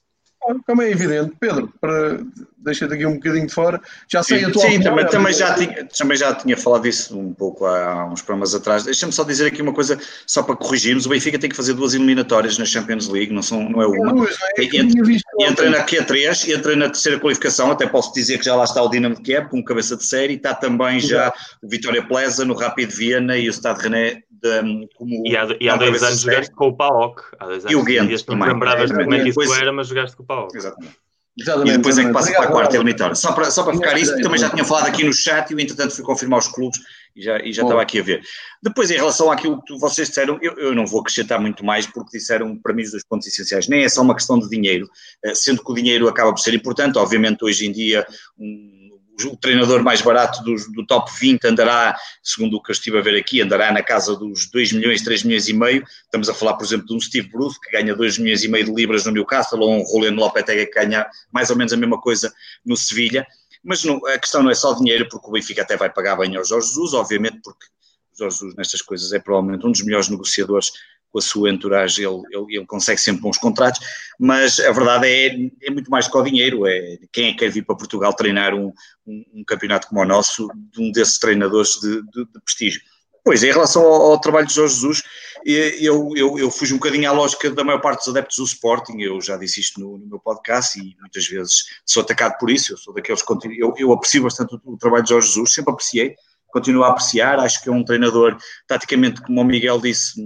Como 0.65 0.81
é 0.81 0.91
evidente, 0.91 1.35
Pedro, 1.39 1.73
para... 1.79 2.23
deixa-te 2.65 2.93
aqui 2.93 3.05
um 3.05 3.13
bocadinho 3.13 3.47
de 3.47 3.53
fora, 3.53 3.79
já 4.09 4.23
sei 4.23 4.39
sim, 4.39 4.45
a 4.45 4.51
tua 4.51 4.61
Sim, 4.63 4.67
opinião, 4.67 4.95
também, 4.95 5.07
também, 5.07 5.33
já 5.33 5.53
tinha, 5.53 5.85
também 5.85 6.17
já 6.17 6.33
tinha 6.33 6.57
falado 6.57 6.81
disso 6.81 7.17
um 7.17 7.33
pouco 7.33 7.65
há 7.65 8.05
uns 8.05 8.21
programas 8.21 8.55
atrás. 8.55 8.83
Deixa-me 8.83 9.13
só 9.13 9.23
dizer 9.23 9.45
aqui 9.45 9.61
uma 9.61 9.73
coisa, 9.73 9.99
só 10.25 10.41
para 10.43 10.55
corrigirmos: 10.55 11.05
o 11.05 11.09
Benfica 11.09 11.37
tem 11.37 11.49
que 11.49 11.55
fazer 11.55 11.73
duas 11.73 11.93
eliminatórias 11.93 12.57
na 12.57 12.65
Champions 12.65 13.07
League, 13.07 13.31
não, 13.31 13.41
são, 13.41 13.69
não 13.69 13.81
é 13.81 13.87
uma. 13.87 14.11
É 14.11 14.13
duas, 14.13 14.37
é? 14.57 15.45
entra, 15.47 15.69
na 15.69 15.85
Q3, 15.85 16.49
entra 16.49 16.75
na 16.75 16.85
terceira 16.85 17.19
qualificação, 17.19 17.71
até 17.71 17.87
posso 17.87 18.13
dizer 18.13 18.39
que 18.39 18.45
já 18.45 18.55
lá 18.55 18.63
está 18.63 18.81
o 18.81 18.89
Dinamo 18.89 19.15
de 19.15 19.21
Kiev, 19.21 19.47
com 19.49 19.63
cabeça 19.63 19.95
de 19.95 20.03
série, 20.03 20.33
e 20.33 20.37
está 20.37 20.53
também 20.53 20.99
já 20.99 21.31
o 21.61 21.67
Vitória 21.67 22.05
Plesa 22.05 22.43
no 22.43 22.55
Rapid 22.55 22.91
Viena 22.91 23.37
e 23.37 23.47
o 23.47 23.53
Stade 23.53 23.83
René 23.83 24.23
de, 24.29 24.87
como. 24.95 25.27
E 25.27 25.35
há, 25.35 25.47
e 25.59 25.69
há 25.69 25.75
dois 25.75 26.03
anos 26.03 26.21
jogaste 26.21 26.53
com 26.53 26.67
o 26.67 26.75
PAOK. 26.75 27.21
E 27.69 27.75
o 27.75 27.83
Ghent 27.83 28.23
também. 28.23 28.47
lembravas 28.47 28.89
de 28.89 28.97
como 28.97 29.13
é 29.13 29.23
que 29.23 29.29
isso 29.29 29.53
era, 29.53 29.71
mas 29.71 29.87
jogaste 29.87 30.15
com 30.15 30.23
o 30.23 30.25
PAOK. 30.25 30.55
Exatamente. 30.55 30.95
Exatamente, 31.37 31.73
e 31.73 31.77
depois 31.77 31.97
é 31.97 32.05
que 32.05 32.13
passa 32.13 32.31
para 32.31 32.43
a 32.45 32.47
quarta 32.47 32.75
eliminatória. 32.75 33.15
Só 33.15 33.33
para, 33.33 33.51
só 33.51 33.63
para 33.63 33.73
ficar 33.73 33.97
isso, 33.97 34.17
também 34.21 34.39
já 34.39 34.49
tinha 34.49 34.63
falado 34.63 34.87
aqui 34.87 35.03
no 35.03 35.13
chat 35.13 35.49
e 35.49 35.53
eu, 35.53 35.59
entretanto, 35.59 35.93
fui 35.93 36.03
confirmar 36.03 36.39
os 36.39 36.47
clubes 36.47 36.79
e 37.13 37.21
já, 37.21 37.39
e 37.39 37.51
já 37.51 37.63
estava 37.63 37.81
aqui 37.81 37.99
a 37.99 38.03
ver. 38.03 38.21
Depois, 38.63 38.89
em 38.89 38.95
relação 38.95 39.29
àquilo 39.29 39.61
que 39.61 39.77
vocês 39.77 40.07
disseram, 40.07 40.39
eu, 40.41 40.53
eu 40.57 40.73
não 40.73 40.85
vou 40.85 41.01
acrescentar 41.01 41.39
muito 41.39 41.63
mais 41.65 41.85
porque 41.87 42.17
disseram 42.17 42.57
para 42.57 42.73
mim 42.73 42.83
os 42.83 42.91
dois 42.91 43.03
pontos 43.05 43.27
essenciais. 43.27 43.67
Nem 43.67 43.83
é 43.83 43.89
só 43.89 44.01
uma 44.01 44.15
questão 44.15 44.39
de 44.39 44.49
dinheiro, 44.49 44.89
eh, 45.23 45.35
sendo 45.35 45.61
que 45.61 45.71
o 45.71 45.75
dinheiro 45.75 46.07
acaba 46.07 46.31
por 46.31 46.39
ser 46.39 46.53
importante. 46.53 46.97
Obviamente, 46.97 47.43
hoje 47.43 47.67
em 47.67 47.71
dia, 47.71 48.07
um, 48.39 48.84
o 49.23 49.37
treinador 49.37 49.81
mais 49.81 50.01
barato 50.01 50.43
do, 50.43 50.55
do, 50.73 50.85
top 50.85 51.09
20 51.19 51.45
andará, 51.45 51.97
segundo 52.21 52.57
o 52.57 52.61
que 52.61 52.71
eu 52.71 52.73
estive 52.73 52.97
a 52.97 53.01
ver 53.01 53.17
aqui, 53.17 53.41
andará 53.41 53.71
na 53.71 53.81
casa 53.81 54.15
dos 54.15 54.49
2 54.49 54.73
milhões, 54.73 55.01
3 55.01 55.23
milhões 55.23 55.47
e 55.47 55.53
meio. 55.53 55.85
Estamos 56.03 56.27
a 56.27 56.33
falar, 56.33 56.55
por 56.55 56.65
exemplo, 56.65 56.85
de 56.85 56.93
um 56.93 56.99
Steve 56.99 57.29
Bruce, 57.29 57.59
que 57.59 57.71
ganha 57.71 57.95
2 57.95 58.17
milhões 58.17 58.43
e 58.43 58.47
meio 58.47 58.65
de 58.65 58.73
libras 58.73 59.05
no 59.05 59.11
Newcastle, 59.11 59.59
ou 59.59 59.71
um 59.71 59.83
Rolando 59.83 60.19
Lopetegui, 60.19 60.65
que 60.65 60.73
ganha 60.73 61.07
mais 61.31 61.49
ou 61.49 61.55
menos 61.55 61.71
a 61.71 61.77
mesma 61.77 61.99
coisa 61.99 62.33
no 62.65 62.75
Sevilha. 62.75 63.25
Mas 63.63 63.83
não, 63.83 64.05
a 64.07 64.19
questão 64.19 64.43
não 64.43 64.51
é 64.51 64.55
só 64.55 64.73
dinheiro, 64.73 65.07
porque 65.09 65.27
o 65.27 65.31
Benfica 65.31 65.61
até 65.61 65.77
vai 65.77 65.89
pagar 65.89 66.17
bem 66.17 66.35
ao 66.35 66.43
Jorge 66.43 66.67
Jesus, 66.67 66.93
obviamente, 66.93 67.39
porque 67.43 67.65
o 68.13 68.17
Jorge 68.17 68.37
Jesus 68.37 68.55
nestas 68.55 68.81
coisas 68.81 69.13
é 69.13 69.19
provavelmente 69.19 69.65
um 69.65 69.71
dos 69.71 69.81
melhores 69.81 70.09
negociadores 70.09 70.71
com 71.15 71.19
a 71.19 71.21
sua 71.21 71.49
entourage, 71.49 72.03
ele, 72.03 72.21
ele, 72.29 72.57
ele, 72.57 72.65
consegue 72.65 72.99
sempre 72.99 73.21
bons 73.21 73.37
contratos, 73.37 73.79
mas 74.19 74.59
a 74.59 74.71
verdade 74.73 75.07
é, 75.07 75.27
é 75.65 75.71
muito 75.71 75.89
mais 75.89 76.09
que 76.09 76.17
o 76.17 76.21
dinheiro, 76.21 76.67
é 76.67 76.97
quem 77.09 77.29
é 77.29 77.31
que 77.31 77.37
quer 77.37 77.49
vir 77.49 77.65
para 77.65 77.77
Portugal 77.77 78.13
treinar 78.13 78.53
um, 78.53 78.73
um, 79.07 79.23
um 79.35 79.43
campeonato 79.45 79.87
como 79.87 80.01
o 80.01 80.05
nosso, 80.05 80.49
de 80.73 80.81
um 80.81 80.91
desses 80.91 81.17
treinadores 81.17 81.79
de, 81.79 82.01
de, 82.01 82.25
de 82.25 82.41
prestígio. 82.43 82.81
Pois, 83.23 83.43
em 83.43 83.51
relação 83.51 83.81
ao, 83.83 84.11
ao, 84.11 84.19
trabalho 84.19 84.45
de 84.45 84.53
Jorge 84.53 84.75
Jesus, 84.75 85.03
eu, 85.45 86.11
eu, 86.17 86.37
eu 86.37 86.51
fujo 86.51 86.75
um 86.75 86.79
bocadinho 86.79 87.09
à 87.09 87.13
lógica 87.13 87.49
da 87.49 87.63
maior 87.63 87.79
parte 87.79 87.99
dos 87.99 88.09
adeptos 88.09 88.35
do 88.35 88.43
Sporting, 88.43 88.99
eu 88.99 89.21
já 89.21 89.37
disse 89.37 89.61
isto 89.61 89.79
no, 89.79 89.97
no 89.97 90.05
meu 90.05 90.19
podcast 90.19 90.77
e 90.77 90.97
muitas 90.99 91.25
vezes 91.27 91.63
sou 91.85 92.03
atacado 92.03 92.37
por 92.37 92.49
isso, 92.49 92.73
eu 92.73 92.77
sou 92.77 92.93
daqueles 92.93 93.21
que 93.21 93.33
eu, 93.57 93.73
eu 93.77 93.93
aprecio 93.93 94.23
bastante 94.23 94.55
o, 94.55 94.73
o 94.73 94.77
trabalho 94.77 95.03
de 95.03 95.11
Jorge 95.11 95.27
Jesus, 95.27 95.53
sempre 95.53 95.71
apreciei, 95.71 96.15
continuo 96.55 96.83
a 96.83 96.89
apreciar, 96.89 97.39
acho 97.39 97.61
que 97.63 97.69
é 97.69 97.71
um 97.71 97.85
treinador, 97.85 98.37
taticamente, 98.67 99.21
como 99.21 99.39
o 99.39 99.43
Miguel 99.45 99.79
disse, 99.79 100.21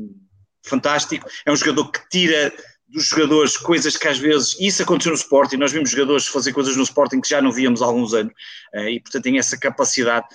fantástico, 0.70 1.28
é 1.46 1.52
um 1.52 1.56
jogador 1.56 1.91
que 1.91 2.08
tira 2.10 2.54
dos 2.90 3.06
jogadores, 3.06 3.56
coisas 3.56 3.96
que 3.96 4.08
às 4.08 4.18
vezes, 4.18 4.58
isso 4.60 4.82
aconteceu 4.82 5.12
no 5.12 5.16
Sporting, 5.16 5.58
nós 5.58 5.72
vimos 5.72 5.91
jogadores 5.91 6.26
fazer 6.26 6.52
coisas 6.52 6.76
no 6.76 6.82
Sporting 6.82 7.22
que 7.22 7.30
já 7.30 7.40
não 7.40 7.52
víamos 7.52 7.84
há 7.84 7.86
alguns 7.86 8.16
anos, 8.16 8.34
uh, 8.74 8.90
e 8.90 9.00
portanto 9.00 9.24
tem 9.24 9.38
essa 9.38 9.58
capacidade, 9.58 10.26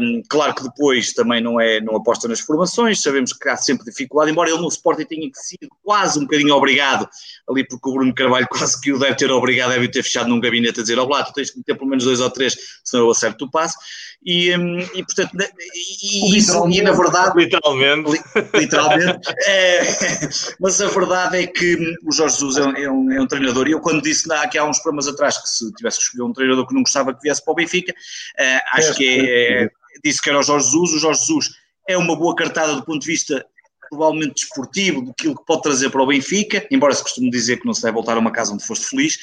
um, 0.00 0.22
claro 0.28 0.54
que 0.54 0.62
depois 0.62 1.12
também 1.12 1.42
não 1.42 1.60
é, 1.60 1.80
não 1.82 1.96
aposta 1.96 2.26
nas 2.26 2.40
formações, 2.40 3.02
sabemos 3.02 3.34
que 3.34 3.46
há 3.48 3.56
sempre 3.56 3.84
dificuldade, 3.84 4.30
embora 4.30 4.48
ele 4.48 4.58
no 4.58 4.68
Sporting 4.68 5.04
tenha 5.04 5.30
sido 5.34 5.68
quase 5.82 6.18
um 6.18 6.22
bocadinho 6.22 6.54
obrigado, 6.54 7.06
ali 7.48 7.66
porque 7.66 7.88
o 7.88 7.92
Bruno 7.92 8.14
Carvalho 8.14 8.48
quase 8.50 8.80
que 8.80 8.90
o 8.90 8.98
deve 8.98 9.14
ter 9.14 9.30
obrigado, 9.30 9.72
deve 9.72 9.88
ter 9.88 10.02
fechado 10.02 10.30
num 10.30 10.40
gabinete 10.40 10.80
a 10.80 10.82
dizer, 10.82 10.98
ao 10.98 11.06
oh, 11.06 11.24
tu 11.24 11.32
tens 11.34 11.50
que 11.50 11.62
ter 11.62 11.74
pelo 11.74 11.90
menos 11.90 12.04
dois 12.04 12.20
ou 12.20 12.30
três, 12.30 12.56
senão 12.82 13.04
eu 13.04 13.10
acerto 13.10 13.44
o 13.44 13.50
passe, 13.50 13.76
e, 14.24 14.56
um, 14.56 14.78
e 14.78 15.04
portanto, 15.04 15.36
e, 15.74 16.36
isso, 16.36 16.68
e 16.68 16.82
na 16.82 16.92
verdade... 16.92 17.38
Literalmente. 17.38 18.20
Literalmente, 18.54 19.28
é, 19.46 19.82
mas 20.60 20.80
a 20.80 20.88
verdade 20.88 21.38
é 21.38 21.46
que 21.46 21.96
o 22.04 22.12
Jorge 22.12 22.34
Jesus 22.34 22.56
é 22.56 22.64
um, 22.64 22.76
é 22.76 22.90
um, 22.90 23.12
é 23.12 23.20
um 23.20 23.26
treinador, 23.26 23.68
e 23.68 23.72
eu 23.72 23.80
quando 23.80 24.02
disse 24.02 24.28
que 24.50 24.58
há 24.58 24.64
uns 24.64 24.78
programas 24.78 25.08
atrás 25.08 25.38
que 25.38 25.48
se 25.48 25.72
tivesse 25.74 25.98
que 25.98 26.04
escolher 26.04 26.24
um 26.24 26.32
treinador 26.32 26.66
que 26.66 26.74
não 26.74 26.82
gostava 26.82 27.14
que 27.14 27.20
viesse 27.22 27.44
para 27.44 27.52
o 27.52 27.54
Benfica, 27.54 27.92
uh, 27.92 28.76
acho 28.76 28.94
que 28.94 29.06
é, 29.08 29.70
disse 30.04 30.20
que 30.20 30.28
era 30.28 30.38
o 30.38 30.42
Jorge 30.42 30.66
Jesus, 30.66 30.92
o 30.94 30.98
Jorge 30.98 31.20
Jesus 31.20 31.50
é 31.88 31.96
uma 31.96 32.14
boa 32.16 32.34
cartada 32.34 32.74
do 32.74 32.84
ponto 32.84 33.00
de 33.00 33.06
vista 33.06 33.44
provavelmente 33.88 34.34
desportivo, 34.34 35.02
do 35.02 35.14
que 35.14 35.34
pode 35.46 35.62
trazer 35.62 35.90
para 35.90 36.02
o 36.02 36.06
Benfica, 36.06 36.66
embora 36.70 36.94
se 36.94 37.02
costume 37.02 37.30
dizer 37.30 37.58
que 37.58 37.66
não 37.66 37.74
se 37.74 37.82
deve 37.82 37.94
voltar 37.94 38.16
a 38.16 38.20
uma 38.20 38.32
casa 38.32 38.52
onde 38.52 38.64
foste 38.64 38.86
feliz, 38.86 39.18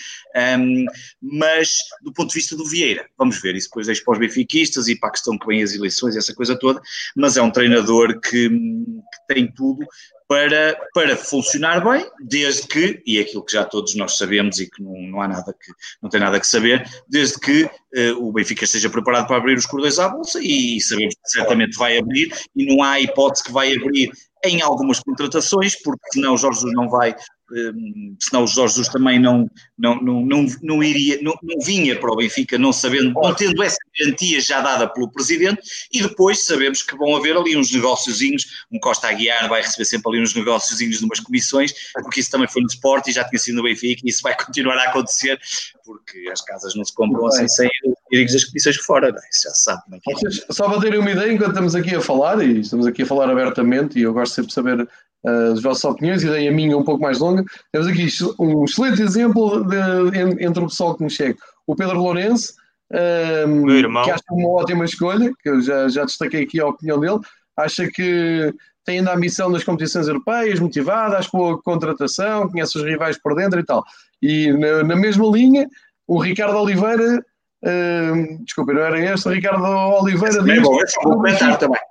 um, 0.60 0.86
mas 1.22 1.78
do 2.02 2.12
ponto 2.12 2.30
de 2.30 2.36
vista 2.36 2.56
do 2.56 2.66
Vieira, 2.66 3.08
vamos 3.18 3.42
ver, 3.42 3.56
isso 3.56 3.70
depois 3.70 3.88
deixo 3.88 4.04
para 4.04 4.14
os 4.14 4.20
benfiquistas 4.20 4.88
e 4.88 4.96
para 4.98 5.10
a 5.10 5.12
questão 5.12 5.38
que 5.38 5.48
vem 5.48 5.64
as 5.64 5.74
eleições 5.74 6.16
essa 6.16 6.34
coisa 6.34 6.58
toda, 6.58 6.82
mas 7.16 7.38
é 7.38 7.42
um 7.42 7.52
treinador 7.52 8.20
que, 8.20 8.50
que 8.50 9.34
tem 9.34 9.52
tudo 9.52 9.86
para, 10.28 10.78
para 10.94 11.16
funcionar 11.16 11.84
bem, 11.84 12.06
desde 12.20 12.68
que, 12.68 13.02
e 13.06 13.18
é 13.18 13.22
aquilo 13.22 13.46
que 13.46 13.54
já 13.54 13.64
todos 13.64 13.96
nós 13.96 14.18
sabemos 14.18 14.60
e 14.60 14.70
que 14.70 14.82
não, 14.82 14.94
não 14.94 15.22
há 15.22 15.28
nada 15.28 15.54
que, 15.54 15.72
não 16.02 16.10
tem 16.10 16.20
nada 16.20 16.40
que 16.40 16.48
saber, 16.48 16.88
desde 17.08 17.40
que 17.40 17.64
uh, 17.64 18.28
o 18.28 18.32
Benfica 18.32 18.64
esteja 18.64 18.90
preparado 18.90 19.28
para 19.28 19.38
abrir 19.38 19.56
os 19.56 19.66
cordões 19.66 20.00
à 20.00 20.10
bolsa 20.10 20.40
e, 20.42 20.78
e 20.78 20.82
sabemos 20.82 21.14
que 21.16 21.30
certamente 21.30 21.78
vai 21.78 21.98
abrir 21.98 22.34
e 22.56 22.66
não 22.66 22.84
há 22.84 23.00
hipótese 23.00 23.44
que 23.44 23.52
vai 23.52 23.76
abrir 23.76 24.12
em 24.48 24.62
algumas 24.62 25.00
contratações, 25.00 25.76
porque 25.82 26.06
senão 26.14 26.34
o 26.34 26.38
Jorge 26.38 26.60
Jesus 26.60 26.76
não 26.76 26.90
vai, 26.90 27.16
um, 27.52 28.16
senão 28.20 28.44
o 28.44 28.48
Jorge 28.48 28.76
Jesus 28.76 28.90
também 28.90 29.20
não, 29.20 29.50
não, 29.78 30.02
não, 30.02 30.26
não, 30.26 30.46
não 30.62 30.84
iria, 30.84 31.22
não, 31.22 31.38
não, 31.44 31.60
vinha 31.64 32.00
para 32.00 32.12
o 32.12 32.16
Benfica, 32.16 32.58
não 32.58 32.74
sabendo, 32.74 33.14
não 33.14 33.34
tendo 33.36 33.62
essa 33.62 33.78
garantia 33.98 34.42
já 34.42 34.62
dada 34.62 34.88
pelo 34.88 35.12
Presidente, 35.12 35.62
e 35.94 36.02
depois 36.02 36.46
sabemos 36.46 36.82
que 36.82 36.98
vão 36.98 37.16
haver 37.16 37.38
ali 37.38 37.56
uns 37.56 37.72
negóciozinhos, 37.72 38.66
um 38.72 38.80
Costa 38.80 39.08
Aguiar 39.08 39.48
vai 39.48 39.62
receber 39.62 39.86
sempre 39.86 40.12
ali 40.12 40.24
uns 40.24 40.34
negóciozinhos 40.34 41.00
de 41.00 41.06
umas 41.06 41.20
comissões, 41.20 41.74
porque 41.94 42.20
isso 42.20 42.32
também 42.32 42.48
foi 42.48 42.62
no 42.62 42.68
Sport 42.68 43.08
e 43.08 43.12
já 43.12 43.24
tinha 43.24 43.40
sido 43.40 43.56
no 43.56 43.64
Benfica, 43.64 44.02
e 44.04 44.10
isso 44.10 44.22
vai 44.24 44.36
continuar 44.44 44.78
a 44.78 44.90
acontecer, 44.90 45.40
porque 45.84 46.28
as 46.32 46.42
casas 46.42 46.76
não 46.76 46.84
se 46.84 46.94
compram 46.94 47.28
assim 47.28 47.48
sem 47.48 47.70
dirigos 48.16 48.34
das 48.34 48.46
comissões 48.46 48.78
fora, 48.78 49.12
não 49.12 49.18
é? 49.18 49.30
Isso 49.32 49.44
já 49.44 49.54
sabe 49.54 49.84
como 49.84 49.96
é 49.96 50.00
que 50.00 50.28
é. 50.28 50.54
Só 50.54 50.70
para 50.70 50.82
terem 50.82 51.00
uma 51.00 51.12
ideia, 51.12 51.34
enquanto 51.34 51.50
estamos 51.50 51.76
aqui 51.76 51.96
a 51.96 52.02
falar, 52.02 52.42
e 52.42 52.62
estamos 52.62 52.88
aqui 52.88 53.04
a 53.04 53.06
falar 53.06 53.30
abertamente, 53.30 54.00
e 54.00 54.04
eu 54.04 54.14
gosto 54.14 54.36
sempre 54.36 54.48
de 54.48 54.54
saber 54.54 54.82
uh, 54.82 55.52
as 55.54 55.62
vossas 55.62 55.84
opiniões, 55.84 56.24
e 56.24 56.28
daí 56.28 56.48
a 56.48 56.52
minha 56.52 56.78
um 56.78 56.84
pouco 56.84 57.02
mais 57.02 57.20
longa, 57.20 57.44
temos 57.72 57.88
aqui 57.88 58.08
um 58.40 58.64
excelente 58.64 59.02
exemplo 59.02 59.64
de, 59.66 60.44
entre 60.44 60.64
o 60.64 60.68
pessoal 60.68 60.96
que 60.96 61.04
nos 61.04 61.14
chega. 61.14 61.38
O 61.68 61.76
Pedro 61.76 62.00
Lourenço, 62.00 62.54
um, 62.92 63.70
ehm, 63.70 64.04
que 64.04 64.12
acha 64.12 64.24
uma 64.32 64.50
ótima 64.50 64.86
escolha, 64.86 65.32
que 65.42 65.50
eu 65.50 65.62
já, 65.62 65.90
já 65.90 66.06
destaquei 66.06 66.44
aqui 66.44 66.60
a 66.60 66.68
opinião 66.68 67.00
dele, 67.00 67.20
acha 67.58 67.90
que 67.90 68.54
tem 68.86 69.00
ainda 69.00 69.12
a 69.12 69.16
ambição 69.16 69.50
nas 69.50 69.64
competições 69.64 70.08
europeias, 70.08 70.60
motivado, 70.60 71.16
acho 71.16 71.32
que 71.32 71.38
boa 71.38 71.60
contratação, 71.60 72.48
conhece 72.48 72.78
os 72.78 72.84
rivais 72.84 73.18
por 73.18 73.34
dentro 73.34 73.60
e 73.60 73.64
tal. 73.64 73.84
E 74.22 74.54
na, 74.54 74.84
na 74.84 74.96
mesma 74.96 75.26
linha, 75.26 75.68
o 76.08 76.20
Ricardo 76.20 76.58
Oliveira 76.58 77.26
Uh, 77.66 78.44
desculpa, 78.44 78.74
não 78.74 78.82
era 78.82 79.14
este, 79.14 79.28
Ricardo 79.28 79.64
Oliveira. 79.64 80.38
Esse 80.38 80.52
é 80.52 80.60
bom, 80.62 80.80
esse 80.82 81.04
vou 81.04 81.14
comentar 81.14 81.58
também. 81.58 81.82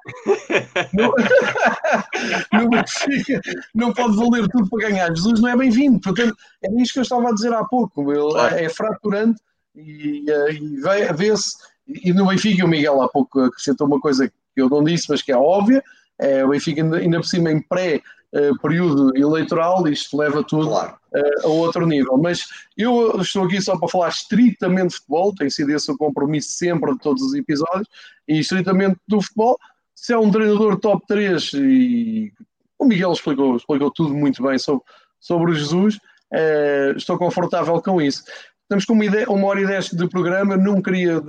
Não, 0.92 1.12
no 2.62 2.70
Benfica 2.70 3.40
não 3.74 3.92
pode 3.92 4.16
valer 4.16 4.48
tudo 4.50 4.70
para 4.70 4.88
ganhar. 4.88 5.08
Jesus 5.08 5.40
não 5.40 5.48
é 5.48 5.56
bem-vindo. 5.56 5.98
Portanto, 5.98 6.36
é 6.62 6.80
isso 6.80 6.92
que 6.92 7.00
eu 7.00 7.02
estava 7.02 7.28
a 7.28 7.34
dizer 7.34 7.52
há 7.52 7.64
pouco. 7.64 8.12
Ele 8.12 8.30
claro. 8.30 8.54
é 8.54 8.68
fraturante 8.68 9.40
e, 9.74 10.24
eh, 10.28 10.52
e 10.52 11.12
vê-se. 11.12 11.56
E 11.88 12.12
no 12.12 12.28
Benfica, 12.28 12.64
o 12.64 12.68
Miguel 12.68 13.02
há 13.02 13.08
pouco 13.08 13.40
acrescentou 13.40 13.88
uma 13.88 13.98
coisa 13.98 14.28
que 14.28 14.62
eu 14.62 14.70
não 14.70 14.84
disse, 14.84 15.06
mas 15.08 15.22
que 15.22 15.32
é 15.32 15.36
óbvia. 15.36 15.82
É, 16.20 16.44
o 16.44 16.50
Benfica, 16.50 16.82
ainda 16.82 17.18
por 17.18 17.26
cima, 17.26 17.50
em 17.50 17.60
pré 17.60 18.00
eh, 18.36 18.50
período 18.60 19.16
eleitoral, 19.16 19.86
isto 19.86 20.16
leva 20.16 20.42
tudo 20.42 20.66
claro. 20.66 20.96
uh, 21.14 21.46
a 21.46 21.48
outro 21.48 21.86
nível. 21.86 22.18
Mas 22.18 22.44
eu 22.76 23.20
estou 23.20 23.44
aqui 23.44 23.62
só 23.62 23.78
para 23.78 23.88
falar 23.88 24.08
estritamente 24.08 24.88
de 24.88 24.96
futebol, 24.96 25.32
tem 25.32 25.48
sido 25.48 25.70
esse 25.70 25.88
o 25.88 25.96
compromisso 25.96 26.50
sempre 26.50 26.92
de 26.94 26.98
todos 26.98 27.22
os 27.22 27.32
episódios, 27.34 27.86
e 28.26 28.40
estritamente 28.40 28.98
do 29.06 29.22
futebol. 29.22 29.56
Se 29.94 30.12
é 30.12 30.18
um 30.18 30.32
treinador 30.32 30.80
top 30.80 31.06
3, 31.06 31.52
e 31.54 32.32
o 32.76 32.84
Miguel 32.84 33.12
explicou, 33.12 33.54
explicou 33.54 33.92
tudo 33.92 34.12
muito 34.12 34.42
bem 34.42 34.58
sobre, 34.58 34.82
sobre 35.20 35.52
o 35.52 35.54
Jesus, 35.54 35.94
uh, 35.94 36.96
estou 36.96 37.16
confortável 37.16 37.80
com 37.80 38.02
isso. 38.02 38.24
Estamos 38.62 38.84
com 38.84 38.94
uma, 38.94 39.04
ideia, 39.04 39.30
uma 39.30 39.46
hora 39.46 39.60
e 39.60 39.66
dez 39.66 39.90
de 39.90 40.08
programa, 40.08 40.56
não 40.56 40.82
queria 40.82 41.22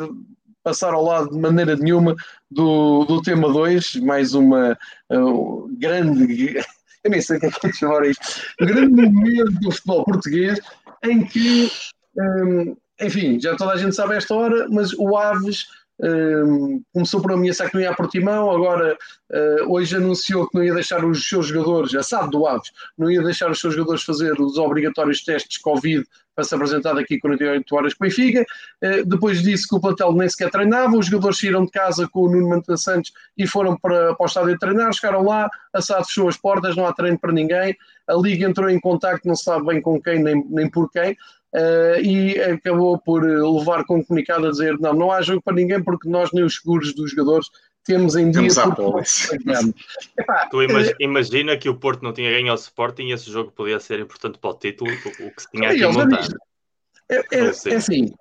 passar 0.63 0.95
ao 0.95 1.03
lado 1.03 1.29
de 1.29 1.37
maneira 1.37 1.75
nenhuma 1.75 2.15
do, 2.49 3.05
do 3.05 3.21
tema 3.21 3.47
2, 3.47 3.97
mais 3.97 4.33
uma 4.33 4.75
uh, 5.11 5.69
grande 5.77 6.65
eu 7.05 7.11
nem 7.11 7.21
sei 7.21 7.37
o 7.37 7.39
que 7.39 7.45
é 7.45 7.51
que 7.51 7.67
é 7.67 7.71
chamar 7.71 8.05
isto, 8.05 8.41
grande 8.59 9.09
momento 9.09 9.51
do 9.61 9.71
futebol 9.71 10.03
português 10.03 10.59
em 11.03 11.23
que, 11.23 11.71
um, 12.17 12.75
enfim, 12.99 13.39
já 13.39 13.55
toda 13.55 13.73
a 13.73 13.77
gente 13.77 13.95
sabe 13.95 14.15
esta 14.15 14.33
hora, 14.33 14.67
mas 14.69 14.91
o 14.93 15.15
Aves 15.15 15.67
um, 16.01 16.81
começou 16.93 17.21
por 17.21 17.31
ameaçar 17.31 17.69
que 17.69 17.75
não 17.75 17.81
ia 17.81 17.91
a 17.91 17.95
Portimão, 17.95 18.51
agora 18.51 18.97
uh, 19.31 19.73
hoje 19.73 19.95
anunciou 19.95 20.47
que 20.47 20.55
não 20.57 20.63
ia 20.63 20.73
deixar 20.73 21.03
os 21.05 21.27
seus 21.27 21.47
jogadores, 21.47 21.91
já 21.91 22.03
sabe 22.03 22.31
do 22.31 22.45
Aves, 22.45 22.71
não 22.97 23.09
ia 23.09 23.23
deixar 23.23 23.49
os 23.49 23.59
seus 23.59 23.73
jogadores 23.73 24.03
fazer 24.03 24.39
os 24.39 24.57
obrigatórios 24.57 25.23
testes 25.23 25.57
Covid 25.57 26.05
para 26.35 26.43
se 26.43 26.53
apresentar 26.53 26.93
daqui 26.93 27.17
48 27.17 27.75
horas 27.75 27.93
com 27.93 28.03
o 28.03 28.07
Benfica. 28.07 28.45
Eh, 28.81 29.03
depois 29.05 29.41
disse 29.41 29.67
que 29.67 29.75
o 29.75 29.79
plantel 29.79 30.11
nem 30.11 30.27
sequer 30.27 30.51
treinava, 30.51 30.97
os 30.97 31.05
jogadores 31.05 31.39
saíram 31.39 31.65
de 31.65 31.71
casa 31.71 32.07
com 32.09 32.23
o 32.23 32.29
Nuno 32.29 32.49
Manta 32.49 32.75
Santos 32.75 33.13
e 33.37 33.47
foram 33.47 33.77
para, 33.77 34.13
para 34.15 34.23
o 34.23 34.25
estádio 34.25 34.59
treinar, 34.59 34.93
chegaram 34.93 35.23
lá, 35.23 35.49
a 35.73 35.81
SAD 35.81 36.05
fechou 36.05 36.27
as 36.27 36.35
portas, 36.35 36.75
não 36.75 36.85
há 36.85 36.93
treino 36.93 37.17
para 37.17 37.31
ninguém, 37.31 37.75
a 38.07 38.13
Liga 38.15 38.45
entrou 38.45 38.69
em 38.69 38.79
contacto, 38.79 39.27
não 39.27 39.35
se 39.35 39.45
sabe 39.45 39.65
bem 39.65 39.81
com 39.81 39.99
quem 40.01 40.21
nem, 40.21 40.45
nem 40.49 40.69
por 40.69 40.91
quem, 40.91 41.15
Uh, 41.55 42.01
e 42.01 42.37
acabou 42.41 42.99
por 42.99 43.23
levar 43.23 43.85
com 43.85 44.03
comunicado 44.03 44.47
a 44.47 44.51
dizer 44.51 44.77
não, 44.77 44.93
não 44.93 45.09
há 45.09 45.21
jogo 45.21 45.41
para 45.41 45.53
ninguém 45.55 45.81
porque 45.81 46.09
nós 46.09 46.29
nem 46.33 46.43
os 46.43 46.55
seguros 46.55 46.93
dos 46.93 47.11
jogadores 47.11 47.47
temos 47.85 48.15
em 48.17 48.29
dia. 48.29 48.41
Epá, 50.19 50.47
tu 50.51 50.61
imag 50.61 50.89
uh, 50.89 50.95
imagina 50.99 51.55
que 51.55 51.69
o 51.69 51.75
Porto 51.75 52.03
não 52.03 52.11
tinha 52.11 52.29
ganho 52.31 52.49
ao 52.49 52.55
Sporting 52.55 53.03
e 53.03 53.13
esse 53.13 53.31
jogo 53.31 53.51
podia 53.51 53.79
ser 53.79 53.99
importante 53.99 54.37
para 54.37 54.49
o 54.49 54.53
título, 54.55 54.91
o, 54.91 55.31
que 55.31 55.41
se 55.41 55.49
tinha 55.51 55.69
aqui 55.69 55.85
montado. 55.85 56.35
É, 57.09 57.17
é, 57.17 57.71
é 57.71 57.75
assim. 57.75 58.11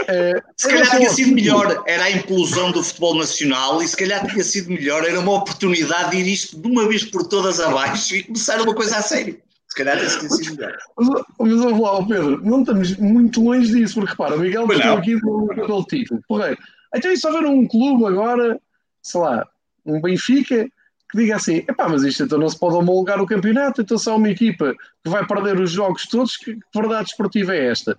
Uh, 0.00 0.40
se 0.56 0.68
calhar 0.68 0.90
tinha 0.90 1.10
sido 1.10 1.34
melhor, 1.34 1.82
era 1.86 2.04
a 2.04 2.10
implosão 2.10 2.70
do 2.70 2.84
futebol 2.84 3.16
nacional 3.16 3.82
e 3.82 3.88
se 3.88 3.96
calhar 3.96 4.24
tinha 4.26 4.44
sido 4.44 4.70
melhor, 4.70 5.04
era 5.04 5.18
uma 5.18 5.32
oportunidade 5.32 6.10
de 6.10 6.18
ir 6.18 6.32
isto 6.32 6.60
de 6.60 6.68
uma 6.68 6.86
vez 6.86 7.04
por 7.04 7.26
todas 7.26 7.58
abaixo 7.58 8.14
e 8.14 8.22
começar 8.22 8.60
uma 8.60 8.74
coisa 8.74 8.98
a 8.98 9.02
sério. 9.02 9.40
Se 9.68 9.76
calhar 9.76 9.98
tinha 9.98 10.08
sido 10.08 10.56
melhor. 10.56 10.76
Mas, 10.96 11.08
mas 11.38 11.52
vamos 11.52 11.80
lá, 11.80 12.06
Pedro, 12.06 12.40
não 12.42 12.60
estamos 12.60 12.96
muito 12.96 13.42
longe 13.42 13.72
disso, 13.72 13.94
porque 13.94 14.10
repara, 14.10 14.36
o 14.36 14.40
Miguel 14.40 14.66
bateu 14.66 14.94
aqui 14.94 15.20
pelo 15.20 15.84
título. 15.84 16.20
Porreiro. 16.26 16.58
Então, 16.94 17.12
e 17.12 17.16
se 17.16 17.26
houver 17.26 17.44
um 17.44 17.66
clube 17.66 18.06
agora 18.06 18.58
sei 19.02 19.20
lá, 19.20 19.46
um 19.86 20.00
Benfica 20.00 20.68
que 21.10 21.18
diga 21.18 21.36
assim, 21.36 21.56
epá, 21.66 21.88
mas 21.88 22.02
isto 22.02 22.22
então 22.22 22.38
não 22.38 22.48
se 22.48 22.58
pode 22.58 22.76
homologar 22.76 23.20
o 23.20 23.26
campeonato, 23.26 23.80
então 23.80 23.96
só 23.96 24.16
uma 24.16 24.28
equipa 24.28 24.74
que 25.02 25.10
vai 25.10 25.26
perder 25.26 25.58
os 25.58 25.70
jogos 25.70 26.06
todos, 26.06 26.36
que 26.36 26.58
verdade 26.74 27.08
esportiva 27.08 27.54
é 27.54 27.68
esta? 27.68 27.96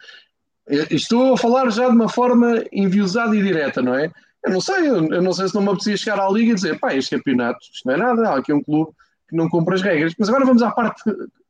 Estou 0.92 1.34
a 1.34 1.38
falar 1.38 1.72
já 1.72 1.88
de 1.88 1.96
uma 1.96 2.08
forma 2.08 2.64
enviosada 2.72 3.36
e 3.36 3.42
direta, 3.42 3.82
não 3.82 3.96
é? 3.96 4.12
Eu 4.46 4.54
não 4.54 4.62
sei, 4.62 4.88
eu 4.88 5.22
não 5.24 5.34
sei 5.34 5.48
se 5.48 5.56
não 5.56 5.64
me 5.64 5.70
apetecia 5.70 5.98
chegar 5.98 6.20
à 6.20 6.30
Liga 6.30 6.52
e 6.52 6.56
dizer, 6.56 6.80
pá, 6.80 6.94
este 6.94 7.16
campeonato, 7.16 7.60
isto 7.74 7.88
não 7.88 7.96
é 7.96 7.98
nada, 7.98 8.30
há 8.30 8.38
aqui 8.38 8.54
um 8.54 8.62
clube 8.62 8.92
que 9.28 9.36
não 9.36 9.50
cumpre 9.50 9.74
as 9.74 9.82
regras. 9.82 10.14
Mas 10.18 10.30
agora 10.30 10.46
vamos 10.46 10.62
à 10.62 10.70
parte, 10.70 11.02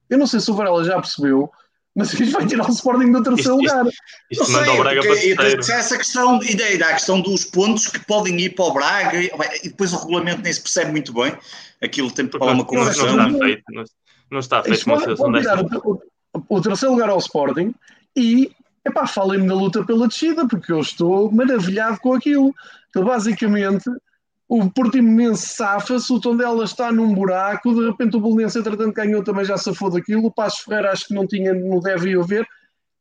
eu 0.10 0.18
não 0.18 0.28
sei 0.28 0.40
se 0.40 0.50
o 0.52 0.56
Varela 0.56 0.84
já 0.84 0.96
percebeu, 0.96 1.52
mas 1.96 2.14
isto 2.14 2.32
vai 2.32 2.46
tirar 2.46 2.68
o 2.68 2.72
Sporting 2.72 3.12
do 3.12 3.24
terceiro 3.24 3.62
isto, 3.62 3.74
lugar. 3.76 3.86
Isto, 3.86 4.44
isto 4.44 4.52
manda 4.52 4.74
o 4.74 4.78
Braga 4.78 5.02
para 5.02 5.12
terceiro. 5.12 5.62
Essa 5.72 5.98
questão, 5.98 6.44
ideia 6.44 6.88
a 6.88 6.94
questão 6.94 7.20
dos 7.20 7.44
pontos 7.44 7.88
que 7.88 8.00
podem 8.06 8.40
ir 8.40 8.56
para 8.56 8.66
o 8.66 8.74
Braga 8.74 9.22
e, 9.22 9.30
depois 9.64 9.94
o 9.94 9.98
regulamento 9.98 10.42
nem 10.42 10.54
se 10.54 10.62
percebe 10.62 10.92
muito 10.92 11.14
bem. 11.14 11.36
Aquilo 11.82 12.12
tem 12.12 12.28
para 12.28 12.44
uma 12.46 12.64
conversão. 12.64 13.16
Não 13.16 13.28
está 13.28 13.40
feito, 13.40 13.64
não, 13.70 13.84
não 14.32 14.40
está 14.40 14.64
feito 14.64 14.86
uma 14.86 15.00
situação 15.00 15.32
desta. 15.32 15.62
O, 15.84 16.02
o 16.48 16.62
terceiro 16.62 16.94
lugar 16.94 17.10
ao 17.10 17.18
Sporting 17.18 17.74
e 18.16 18.52
epá, 18.86 19.08
falem-me 19.08 19.48
da 19.48 19.56
luta 19.56 19.84
pela 19.84 20.08
descida, 20.08 20.48
porque 20.48 20.72
eu 20.72 20.80
estou 20.80 21.32
maravilhado 21.32 22.00
com 22.00 22.14
aquilo. 22.14 22.54
Então, 22.90 23.04
basicamente, 23.04 23.90
o 24.50 24.68
Portimonense 24.68 25.46
safa-se, 25.46 26.12
o 26.12 26.20
Tondela 26.20 26.64
está 26.64 26.92
num 26.92 27.14
buraco, 27.14 27.72
de 27.72 27.86
repente 27.86 28.18
o 28.18 28.20
Belenense, 28.20 28.58
entretanto, 28.58 28.94
ganhou, 28.94 29.24
também 29.24 29.46
já 29.46 29.56
safou 29.60 29.92
daquilo, 29.92 30.26
o 30.26 30.32
Passo 30.32 30.66
Ferreira 30.66 30.92
acho 30.92 31.08
que 31.08 31.14
não 31.14 31.28
tinha, 31.28 31.54
não 31.54 31.80
deve 31.80 32.20
haver. 32.20 32.48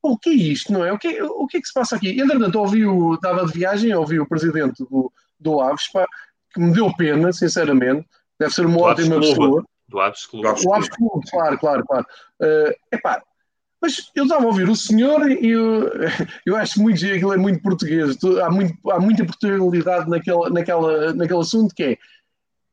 O 0.03 0.19
que 0.19 0.29
é 0.29 0.35
isto, 0.35 0.71
não 0.71 0.85
é? 0.85 0.93
O 0.93 0.99
que 0.99 1.09
é, 1.09 1.25
o 1.25 1.47
que, 1.47 1.57
é 1.57 1.61
que 1.61 1.67
se 1.67 1.73
passa 1.73 1.97
aqui? 1.97 2.21
Entretanto, 2.21 2.59
ouvi 2.59 2.85
o, 2.85 3.15
estava 3.15 3.47
de 3.47 3.53
viagem, 3.53 3.95
ouvi 3.95 4.21
o 4.21 4.29
presidente 4.29 4.85
do, 4.85 5.11
do 5.41 5.61
Aves, 5.61 5.91
pá, 5.91 6.07
que 6.53 6.61
me 6.61 6.71
deu 6.71 6.95
pena, 6.95 7.33
sinceramente, 7.33 8.07
deve 8.39 8.53
ser 8.53 8.67
uma 8.67 8.77
do 8.77 8.83
ótima 8.83 9.17
Aves 9.17 9.29
pessoa. 9.31 9.49
Clube. 9.49 9.67
Do 9.89 10.01
Aves 10.01 10.27
Clube. 10.27 10.63
Do 10.63 10.75
Aves 10.75 10.89
Clube, 10.91 11.31
claro, 11.31 11.59
claro, 11.59 11.85
claro. 11.87 12.07
Uh, 12.43 12.75
epá, 12.93 13.23
mas 13.81 14.11
eu 14.15 14.25
estava 14.25 14.45
a 14.45 14.47
ouvir 14.47 14.69
o 14.69 14.75
senhor 14.75 15.31
e 15.31 15.51
eu, 15.51 15.91
eu 16.45 16.57
acho 16.57 16.83
muito 16.83 17.01
que 17.01 17.13
aquilo 17.13 17.33
é 17.33 17.37
muito 17.37 17.63
português. 17.63 18.17
Há, 18.45 18.51
muito, 18.51 18.91
há 18.91 18.99
muita 18.99 19.25
portugalidade 19.25 20.11
naquele, 20.11 20.51
naquela, 20.51 21.15
naquele 21.15 21.41
assunto 21.41 21.75
que 21.75 21.83
é 21.83 21.99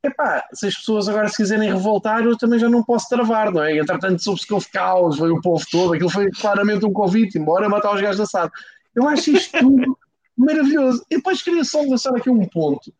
epá, 0.07 0.43
se 0.53 0.67
as 0.67 0.75
pessoas 0.75 1.09
agora 1.09 1.27
se 1.27 1.37
quiserem 1.37 1.71
revoltar, 1.71 2.23
eu 2.23 2.37
também 2.37 2.59
já 2.59 2.69
não 2.69 2.83
posso 2.83 3.09
travar, 3.09 3.51
não 3.51 3.63
é? 3.63 3.77
Entretanto, 3.77 4.21
soube-se 4.21 4.47
que 4.47 4.53
houve 4.53 4.69
caos, 4.69 5.17
veio 5.17 5.35
o 5.35 5.41
povo 5.41 5.63
todo, 5.71 5.93
aquilo 5.93 6.09
foi 6.09 6.29
claramente 6.31 6.85
um 6.85 6.93
convite, 6.93 7.37
embora 7.37 7.69
matar 7.69 7.93
os 7.93 8.01
gajos 8.01 8.17
da 8.17 8.25
SAD. 8.25 8.51
Eu 8.93 9.07
acho 9.07 9.31
isto 9.31 9.57
tudo 9.57 9.97
maravilhoso. 10.37 11.03
E 11.09 11.17
depois 11.17 11.41
queria 11.41 11.63
só 11.63 11.81
lançar 11.81 12.15
aqui 12.15 12.29
um 12.29 12.45
ponto. 12.45 12.93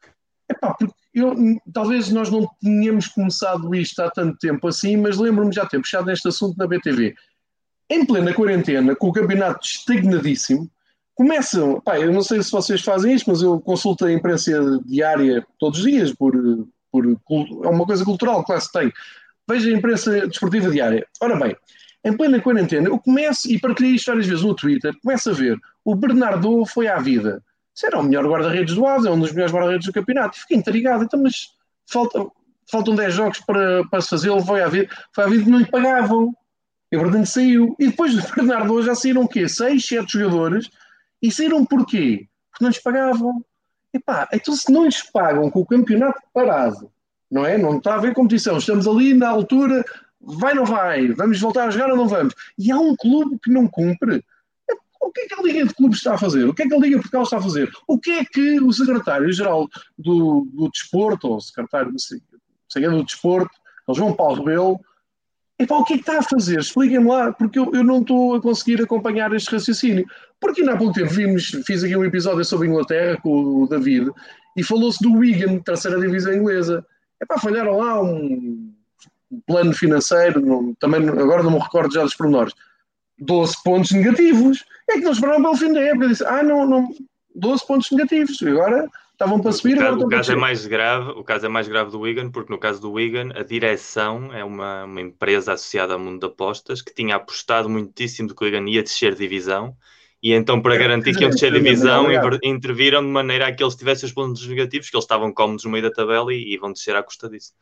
Epá, 0.50 0.74
porque 0.74 0.94
eu, 1.14 1.36
talvez 1.74 2.10
nós 2.10 2.30
não 2.30 2.48
tenhamos 2.62 3.08
começado 3.08 3.74
isto 3.74 4.00
há 4.02 4.10
tanto 4.10 4.38
tempo 4.38 4.68
assim, 4.68 4.98
mas 4.98 5.18
lembro-me 5.18 5.54
já 5.54 5.66
ter 5.66 5.80
puxado 5.80 6.08
neste 6.08 6.28
assunto 6.28 6.58
na 6.58 6.68
BTV 6.68 7.16
em 7.90 8.06
plena 8.06 8.34
quarentena, 8.34 8.96
com 8.96 9.10
o 9.10 9.14
campeonato 9.14 9.66
estagnadíssimo, 9.66 10.70
começam, 11.14 11.80
pá, 11.82 12.00
eu 12.00 12.12
não 12.12 12.22
sei 12.22 12.42
se 12.44 12.52
vocês 12.52 12.82
fazem 12.82 13.14
isto, 13.14 13.30
mas 13.30 13.42
eu 13.42 13.60
consulto 13.60 14.06
a 14.06 14.12
imprensa 14.12 14.52
diária 14.86 15.46
todos 15.60 15.80
os 15.80 15.86
dias, 15.86 16.14
por, 16.14 16.34
por, 16.92 17.06
é 17.06 17.70
uma 17.70 17.86
coisa 17.86 18.04
cultural, 18.04 18.44
que 18.44 18.54
tem. 18.74 18.92
Vejo 19.48 19.70
a 19.70 19.78
imprensa 19.78 20.28
desportiva 20.28 20.72
diária. 20.72 21.08
Ora 21.22 21.36
bem, 21.38 21.56
em 22.04 22.16
plena 22.16 22.42
quarentena, 22.42 22.90
eu 22.90 23.00
começo, 23.00 23.52
e 23.52 23.60
partilhei 23.60 23.94
isto 23.94 24.08
várias 24.08 24.28
vezes 24.28 24.44
no 24.44 24.56
Twitter, 24.56 24.94
começo 25.02 25.30
a 25.30 25.34
ver, 25.34 25.58
o 25.84 25.96
Bernardo 25.96 26.66
foi 26.66 26.88
à 26.88 26.98
vida. 26.98 27.42
Será 27.74 28.00
o 28.00 28.04
melhor 28.04 28.26
guarda-redes 28.28 28.76
do 28.76 28.86
Aves, 28.86 29.06
é 29.06 29.12
um 29.12 29.20
dos 29.20 29.32
melhores 29.32 29.54
guarda-redes 29.54 29.88
do 29.88 29.94
campeonato. 29.94 30.40
Fiquei 30.40 30.58
intrigado, 30.58 31.04
então, 31.04 31.22
mas 31.22 31.50
falta, 31.86 32.26
faltam 32.70 32.96
10 32.96 33.14
jogos 33.14 33.40
para, 33.42 33.86
para 33.88 34.02
se 34.02 34.10
fazer, 34.10 34.32
ele 34.32 34.42
foi 34.44 34.62
à 34.62 34.68
vida, 34.68 34.88
foi 35.14 35.24
à 35.24 35.28
vida 35.28 35.44
que 35.44 35.50
não 35.50 35.60
lhe 35.60 35.66
pagavam. 35.66 36.34
E 36.96 37.26
saiu. 37.26 37.76
E 37.80 37.88
depois 37.88 38.14
do 38.14 38.36
Bernardo 38.36 38.84
já 38.84 38.96
saíram 38.96 39.24
o 39.24 39.28
quê? 39.28 39.48
Seis, 39.48 39.86
sete 39.86 40.14
jogadores. 40.14 40.70
E 41.22 41.32
saíram 41.32 41.66
porquê? 41.66 42.28
Porque 42.52 42.64
não 42.64 42.70
lhes 42.70 42.82
pagavam. 42.82 43.44
Epá, 43.94 44.28
então 44.34 44.56
se 44.56 44.72
não 44.72 44.86
lhes 44.86 45.02
pagam 45.02 45.50
com 45.50 45.62
o 45.62 45.66
campeonato 45.66 46.20
parado, 46.34 46.92
não 47.32 47.46
é? 47.46 47.58
Não 47.58 47.78
está 47.78 47.96
a 47.96 48.00
ver 48.00 48.14
competição. 48.14 48.58
Estamos 48.58 48.88
ali 48.88 49.14
na 49.14 49.30
altura, 49.30 49.84
vai 50.20 50.52
ou 50.52 50.60
não 50.60 50.66
vai? 50.66 51.08
Vamos 51.14 51.40
voltar 51.40 51.68
a 51.68 51.70
jogar 51.70 51.92
ou 51.92 51.98
não 51.98 52.08
vamos? 52.08 52.34
E 52.58 52.72
há 52.72 52.78
um 52.78 52.96
clube 52.96 53.40
que 53.42 53.52
não 53.52 53.68
cumpre. 53.68 54.24
O 55.02 55.12
que 55.12 55.22
é 55.22 55.28
que 55.28 55.34
a 55.36 55.44
Liga 55.44 55.66
de 55.66 55.74
Clubes 55.74 55.98
está 56.00 56.16
a 56.16 56.18
fazer? 56.18 56.46
O 56.46 56.54
que 56.54 56.64
é 56.64 56.68
que 56.68 56.74
a 56.74 56.80
Liga 56.80 56.98
Portugal 56.98 57.24
está 57.24 57.38
a 57.38 57.42
fazer? 57.42 57.72
O 57.88 58.00
que 58.00 58.12
é 58.12 58.26
que 58.26 58.60
o 58.60 58.74
secretário-geral 58.74 59.70
do, 59.98 60.48
do 60.52 60.70
Desporto, 60.70 61.28
ou 61.28 61.40
secretário 61.40 61.92
não 61.92 62.00
sei, 62.00 62.20
do 62.90 63.04
Desporto, 63.04 63.52
eles 63.88 64.00
vão 64.00 64.14
para 64.14 64.36
Rebelo, 64.36 64.80
Epá, 65.58 65.78
o 65.78 65.86
que 65.86 65.94
é 65.94 65.98
que 65.98 66.02
está 66.02 66.20
a 66.20 66.24
fazer? 66.24 66.60
Expliquem-me 66.60 67.08
lá, 67.08 67.32
porque 67.32 67.58
eu, 67.58 67.72
eu 67.74 67.84
não 67.84 68.02
estou 68.02 68.36
a 68.36 68.42
conseguir 68.42 68.82
acompanhar 68.82 69.34
este 69.34 69.52
raciocínio. 69.52 70.06
Porque 70.40 70.62
ainda 70.62 70.74
há 70.74 70.78
pouco 70.78 70.94
tempo 70.94 71.10
vimos, 71.10 71.46
fiz 71.66 71.84
aqui 71.84 71.96
um 71.96 72.04
episódio 72.04 72.44
sobre 72.44 72.68
a 72.68 72.72
Inglaterra 72.72 73.18
com 73.22 73.64
o 73.64 73.68
David 73.68 74.12
e 74.58 74.64
falou-se 74.64 75.02
do 75.02 75.14
Wigan, 75.14 75.60
terceira 75.60 76.00
divisão 76.00 76.34
inglesa. 76.34 76.86
Epá, 77.22 77.40
falharam 77.40 77.78
lá 77.78 78.02
um 78.04 78.74
plano 79.48 79.74
financeiro, 79.74 80.42
não, 80.42 80.74
também 80.76 81.08
agora 81.08 81.42
não 81.42 81.52
me 81.52 81.60
recordo 81.60 81.94
já 81.94 82.04
dos 82.04 82.16
pormenores. 82.16 82.54
12 83.18 83.56
pontos 83.64 83.92
negativos. 83.92 84.66
É 84.90 84.96
que 84.96 85.02
não 85.02 85.14
esperaram 85.14 85.42
pelo 85.42 85.56
fim 85.56 85.72
da 85.72 85.80
época. 85.80 86.10
Disse, 86.10 86.26
ah, 86.26 86.44
não, 86.44 86.68
não, 86.68 86.94
12 87.34 87.66
pontos 87.66 87.92
negativos. 87.92 88.42
Agora 88.44 88.90
estavam 89.16 89.40
para 89.40 89.52
subir. 89.52 89.78
O 89.78 89.80
caso, 89.80 90.00
o 90.00 90.10
caso 90.10 90.32
é 90.32 90.36
mais 90.36 90.68
grave, 90.68 91.12
o 91.12 91.24
caso 91.24 91.46
é 91.46 91.50
mais 91.50 91.68
grave 91.68 91.92
do 91.92 92.00
Wigan, 92.00 92.30
porque 92.30 92.52
no 92.52 92.60
caso 92.60 92.80
do 92.80 92.92
Wigan 92.92 93.32
a 93.34 93.44
direção 93.44 94.34
é 94.34 94.44
uma, 94.44 94.84
uma 94.84 95.02
empresa 95.02 95.54
associada 95.54 95.94
ao 95.94 96.00
mundo 96.00 96.20
de 96.20 96.26
apostas 96.28 96.82
que 96.82 96.94
tinha 96.94 97.16
apostado 97.16 97.70
muitíssimo 97.70 98.28
de 98.28 98.36
que 98.36 98.44
o 98.44 98.46
Wigan 98.46 98.70
ia 98.70 98.84
descer 98.84 99.16
divisão 99.16 99.76
e 100.22 100.34
então 100.34 100.62
para 100.62 100.78
garantir 100.78 101.16
que 101.16 101.22
iam 101.22 101.30
descer 101.30 101.52
divisão 101.54 102.08
interviram 102.44 103.02
de 103.02 103.10
maneira 103.10 103.48
a 103.48 103.52
que 103.52 103.64
eles 103.64 103.76
tivessem 103.76 104.08
os 104.08 104.14
pontos 104.14 104.46
negativos, 104.48 104.90
que 104.90 104.96
eles 104.96 105.04
estavam 105.04 105.34
cómodos 105.34 105.66
no 105.66 105.72
meio 105.72 105.84
da 105.84 105.92
tabela 105.92 106.34
e, 106.34 106.54
e 106.54 106.58
vão 106.58 106.74
descer 106.74 106.96
à 106.96 107.04
custa 107.04 107.30
disso. 107.30 107.54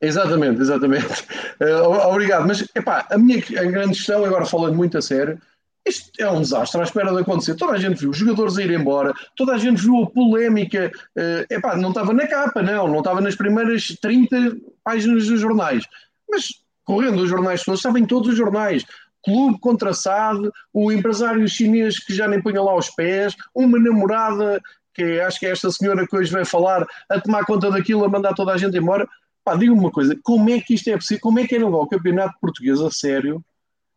Exatamente, 0.00 0.60
exatamente. 0.60 1.06
Uh, 1.60 2.06
obrigado. 2.06 2.46
Mas, 2.46 2.64
epá, 2.72 3.04
a 3.10 3.18
minha 3.18 3.38
a 3.38 3.64
grande 3.64 3.96
questão, 3.96 4.24
agora 4.24 4.46
falando 4.46 4.76
muito 4.76 4.96
a 4.96 5.02
sério, 5.02 5.40
isto 5.88 6.10
é 6.18 6.30
um 6.30 6.40
desastre 6.40 6.80
à 6.80 6.84
espera 6.84 7.12
de 7.12 7.20
acontecer. 7.20 7.54
Toda 7.54 7.72
a 7.72 7.78
gente 7.78 7.98
viu 8.00 8.10
os 8.10 8.16
jogadores 8.16 8.56
a 8.56 8.62
ir 8.62 8.70
embora, 8.70 9.12
toda 9.36 9.54
a 9.54 9.58
gente 9.58 9.82
viu 9.82 10.02
a 10.02 10.10
polémica. 10.10 10.90
Uh, 11.16 11.52
epá, 11.52 11.76
não 11.76 11.90
estava 11.90 12.12
na 12.12 12.26
capa, 12.26 12.62
não, 12.62 12.86
não 12.86 12.98
estava 12.98 13.20
nas 13.20 13.34
primeiras 13.34 13.88
30 14.00 14.56
páginas 14.84 15.26
dos 15.26 15.40
jornais. 15.40 15.84
Mas 16.28 16.46
correndo 16.84 17.22
os 17.22 17.28
jornais 17.28 17.62
todos, 17.64 17.80
estavam 17.80 17.98
em 17.98 18.06
todos 18.06 18.30
os 18.30 18.36
jornais. 18.36 18.84
Clube 19.24 19.58
contra 19.60 19.92
SAD, 19.92 20.48
o 20.72 20.92
empresário 20.92 21.46
chinês 21.48 21.98
que 21.98 22.14
já 22.14 22.28
nem 22.28 22.40
punha 22.40 22.62
lá 22.62 22.74
os 22.74 22.88
pés, 22.90 23.34
uma 23.54 23.78
namorada, 23.78 24.60
que 24.94 25.20
acho 25.20 25.38
que 25.38 25.46
é 25.46 25.50
esta 25.50 25.70
senhora 25.70 26.06
que 26.06 26.16
hoje 26.16 26.32
vai 26.32 26.44
falar, 26.44 26.86
a 27.08 27.20
tomar 27.20 27.44
conta 27.44 27.70
daquilo, 27.70 28.04
a 28.04 28.08
mandar 28.08 28.34
toda 28.34 28.52
a 28.52 28.56
gente 28.56 28.76
embora. 28.78 29.06
Pá, 29.44 29.54
diga-me 29.54 29.78
uma 29.78 29.90
coisa, 29.90 30.18
como 30.22 30.50
é 30.50 30.60
que 30.60 30.74
isto 30.74 30.88
é 30.88 30.96
possível? 30.96 31.20
Como 31.20 31.38
é 31.38 31.46
que 31.46 31.54
é 31.54 31.58
levar 31.58 31.78
o 31.78 31.86
campeonato 31.86 32.34
português 32.40 32.80
a 32.80 32.90
sério 32.90 33.42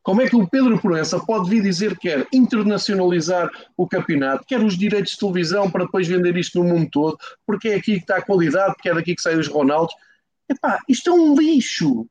como 0.03 0.21
é 0.21 0.27
que 0.27 0.35
o 0.35 0.47
Pedro 0.47 0.79
Proença 0.79 1.19
pode 1.19 1.49
vir 1.49 1.61
dizer 1.61 1.97
que 1.97 2.09
quer 2.09 2.27
internacionalizar 2.33 3.49
o 3.77 3.87
campeonato, 3.87 4.45
quer 4.45 4.61
os 4.63 4.77
direitos 4.77 5.13
de 5.13 5.19
televisão 5.19 5.69
para 5.69 5.85
depois 5.85 6.07
vender 6.07 6.35
isto 6.37 6.61
no 6.61 6.69
mundo 6.69 6.89
todo, 6.91 7.17
porque 7.45 7.69
é 7.69 7.75
aqui 7.75 7.93
que 7.93 7.99
está 7.99 8.17
a 8.17 8.21
qualidade, 8.21 8.73
porque 8.73 8.89
é 8.89 8.93
daqui 8.93 9.15
que 9.15 9.21
saem 9.21 9.39
os 9.39 9.47
Ronaldos? 9.47 9.93
Epá, 10.49 10.79
isto 10.87 11.09
é 11.09 11.13
um 11.13 11.35
lixo. 11.35 12.07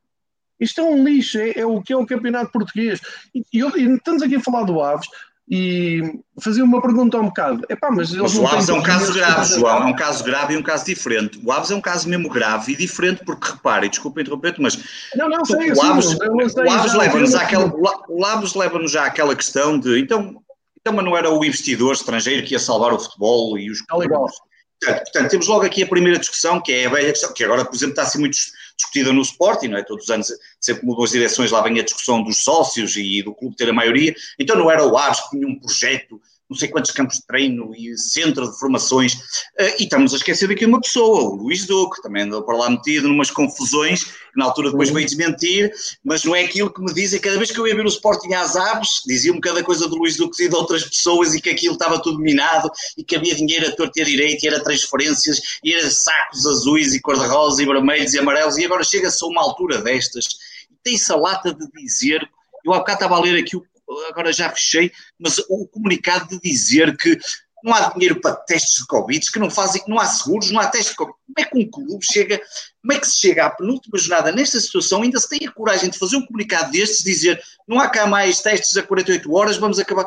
Isto 0.59 0.83
é 0.83 0.85
um 0.85 1.03
lixo, 1.03 1.39
é, 1.39 1.53
é 1.61 1.67
o 1.67 1.83
que 1.83 1.93
é 1.93 1.97
o 1.97 2.07
campeonato 2.07 2.53
português. 2.53 3.01
E, 3.35 3.43
e, 3.53 3.61
e 3.61 3.95
estamos 3.95 4.23
aqui 4.23 4.37
a 4.37 4.41
falar 4.41 4.65
do 4.65 4.81
Aves, 4.81 5.09
e 5.51 6.21
fazia 6.41 6.63
uma 6.63 6.81
pergunta 6.81 7.19
um 7.19 7.25
bocado. 7.25 7.67
Epá, 7.69 7.91
mas, 7.91 8.13
mas 8.13 8.37
o 8.37 8.47
Aves 8.47 8.69
é 8.69 8.73
um 8.73 8.83
caso 8.83 9.13
grave, 9.13 9.55
João, 9.59 9.83
é 9.83 9.87
um 9.87 9.97
caso 9.97 10.23
grave 10.23 10.55
e 10.55 10.57
um 10.57 10.63
caso 10.63 10.85
diferente. 10.85 11.41
O 11.45 11.51
Aves 11.51 11.73
é 11.73 11.75
um 11.75 11.81
caso 11.81 12.09
mesmo 12.09 12.29
grave 12.29 12.73
e 12.73 12.77
diferente 12.77 13.25
porque, 13.25 13.51
repare, 13.51 13.89
desculpa 13.89 14.21
interromper-te, 14.21 14.63
mas 14.63 14.79
não, 15.17 15.29
não, 15.29 15.45
sei, 15.45 15.73
o 15.73 15.83
Aves, 15.83 16.95
leva-nos 16.95 17.35
àquela, 17.35 17.73
o 18.09 18.25
Aves 18.25 18.55
leva-nos 18.55 18.93
já 18.93 19.07
àquela 19.07 19.35
questão 19.35 19.77
de, 19.77 19.99
então, 19.99 20.41
então, 20.81 20.93
mas 20.95 21.05
não 21.05 21.17
era 21.17 21.29
o 21.29 21.45
investidor 21.45 21.95
estrangeiro 21.95 22.47
que 22.47 22.55
ia 22.55 22.61
salvar 22.61 22.93
o 22.93 22.99
futebol 22.99 23.59
e 23.59 23.69
os... 23.71 23.83
Portanto, 23.83 25.03
portanto, 25.03 25.31
temos 25.31 25.47
logo 25.47 25.67
aqui 25.67 25.83
a 25.83 25.87
primeira 25.87 26.19
discussão, 26.19 26.59
que 26.59 26.73
é 26.73 26.87
a 26.87 26.91
velha 26.91 27.11
questão, 27.11 27.35
que 27.35 27.45
agora, 27.45 27.65
por 27.65 27.75
exemplo, 27.75 27.93
está 27.93 28.03
a 28.03 28.07
ser 28.07 28.19
muito 28.19 28.37
discutida 28.81 29.13
no 29.13 29.23
Sporting, 29.23 29.69
não 29.69 29.79
é? 29.79 29.83
Todos 29.83 30.05
os 30.05 30.11
anos, 30.11 30.29
sempre 30.61 30.87
mudam 30.87 31.05
as 31.05 31.11
direções, 31.11 31.51
lá 31.51 31.61
vem 31.63 31.79
a 31.79 31.85
discussão 31.85 32.23
dos 32.23 32.43
sócios 32.43 32.97
e 32.97 33.23
do 33.23 33.35
clube 33.35 33.57
ter 33.57 33.69
a 33.69 33.73
maioria. 33.73 34.15
Então 34.39 34.57
não 34.57 34.71
era 34.71 34.85
o 34.85 34.97
Aves 34.97 35.21
que 35.21 35.31
tinha 35.31 35.47
um 35.47 35.59
projeto, 35.59 36.21
não 36.51 36.57
sei 36.57 36.69
quantos 36.69 36.91
campos 36.91 37.19
de 37.19 37.27
treino 37.27 37.73
e 37.77 37.97
centro 37.97 38.51
de 38.51 38.59
formações. 38.59 39.15
Uh, 39.15 39.77
e 39.79 39.85
estamos 39.85 40.13
a 40.13 40.17
esquecer 40.17 40.49
daqui 40.49 40.67
uma 40.67 40.81
pessoa, 40.81 41.23
o 41.23 41.37
Luís 41.37 41.65
Duque, 41.65 42.03
também 42.03 42.25
andou 42.25 42.43
para 42.43 42.57
lá 42.57 42.69
metido 42.69 43.07
numas 43.07 43.31
confusões, 43.31 44.03
que 44.03 44.37
na 44.37 44.47
altura 44.47 44.71
depois 44.71 44.91
veio 44.91 45.07
desmentir, 45.07 45.73
mas 46.05 46.25
não 46.25 46.35
é 46.35 46.43
aquilo 46.43 46.73
que 46.73 46.83
me 46.83 46.93
dizem. 46.93 47.21
Cada 47.21 47.39
vez 47.39 47.53
que 47.53 47.59
eu 47.59 47.69
ia 47.69 47.75
ver 47.75 47.85
o 47.85 47.89
Sporting 47.89 48.35
às 48.35 48.57
aves, 48.57 49.03
diziam-me 49.07 49.41
cada 49.41 49.63
coisa 49.63 49.89
do 49.89 49.97
Luís 49.97 50.17
Duque 50.17 50.43
e 50.43 50.49
de 50.49 50.55
outras 50.55 50.85
pessoas 50.85 51.35
e 51.35 51.41
que 51.41 51.51
aquilo 51.51 51.75
estava 51.75 52.03
tudo 52.03 52.19
minado 52.19 52.69
e 52.99 53.05
que 53.05 53.15
havia 53.15 53.35
dinheiro 53.35 53.69
a 53.69 53.71
torto 53.71 53.97
e 53.97 54.03
a 54.03 54.05
direito 54.05 54.43
e 54.43 54.49
era 54.49 54.63
transferências 54.63 55.41
e 55.63 55.73
era 55.73 55.89
sacos 55.89 56.45
azuis 56.47 56.95
e 56.95 57.01
cor-de-rosa 57.01 57.63
e 57.63 57.67
vermelhos 57.67 58.13
e 58.13 58.19
amarelos 58.19 58.59
e 58.59 58.65
agora 58.65 58.83
chega-se 58.83 59.25
a 59.25 59.29
uma 59.29 59.41
altura 59.41 59.81
destas 59.83 60.25
e 60.69 60.75
tem-se 60.83 61.13
a 61.13 61.17
lata 61.17 61.55
de 61.55 61.71
dizer, 61.73 62.29
eu 62.65 62.73
há 62.73 62.79
bocado 62.79 62.97
estava 62.97 63.17
a 63.17 63.21
ler 63.21 63.39
aqui 63.41 63.57
o 63.57 63.65
agora 64.09 64.33
já 64.33 64.51
fechei, 64.51 64.93
mas 65.19 65.39
o 65.49 65.67
comunicado 65.67 66.29
de 66.29 66.41
dizer 66.41 66.97
que 66.97 67.19
não 67.63 67.75
há 67.75 67.91
dinheiro 67.91 68.21
para 68.21 68.37
testes 68.37 68.81
de 68.81 68.87
Covid, 68.87 69.31
que 69.31 69.39
não 69.39 69.51
fazem, 69.51 69.83
não 69.87 69.99
há 69.99 70.07
seguros, 70.07 70.51
não 70.51 70.61
há 70.61 70.67
testes 70.67 70.91
de 70.91 70.97
Covid. 70.97 71.17
Como 71.27 71.47
é 71.47 71.51
que 71.51 71.59
um 71.59 71.71
clube 71.71 72.05
chega, 72.05 72.41
como 72.81 72.93
é 72.93 72.99
que 72.99 73.07
se 73.07 73.21
chega 73.21 73.47
à 73.47 73.51
penúltima 73.51 73.99
jornada 73.99 74.33
nesta 74.33 74.59
situação, 74.59 75.03
ainda 75.03 75.21
se 75.21 75.29
tem 75.29 75.47
a 75.47 75.53
coragem 75.53 75.91
de 75.91 75.99
fazer 75.99 76.17
um 76.17 76.27
comunicado 76.27 76.73
destes, 76.73 77.05
dizer 77.05 77.43
não 77.69 77.79
há 77.79 77.89
cá 77.89 78.07
mais 78.07 78.41
testes 78.41 78.77
a 78.77 78.83
48 78.83 79.33
horas, 79.33 79.57
vamos 79.57 79.79
acabar. 79.79 80.07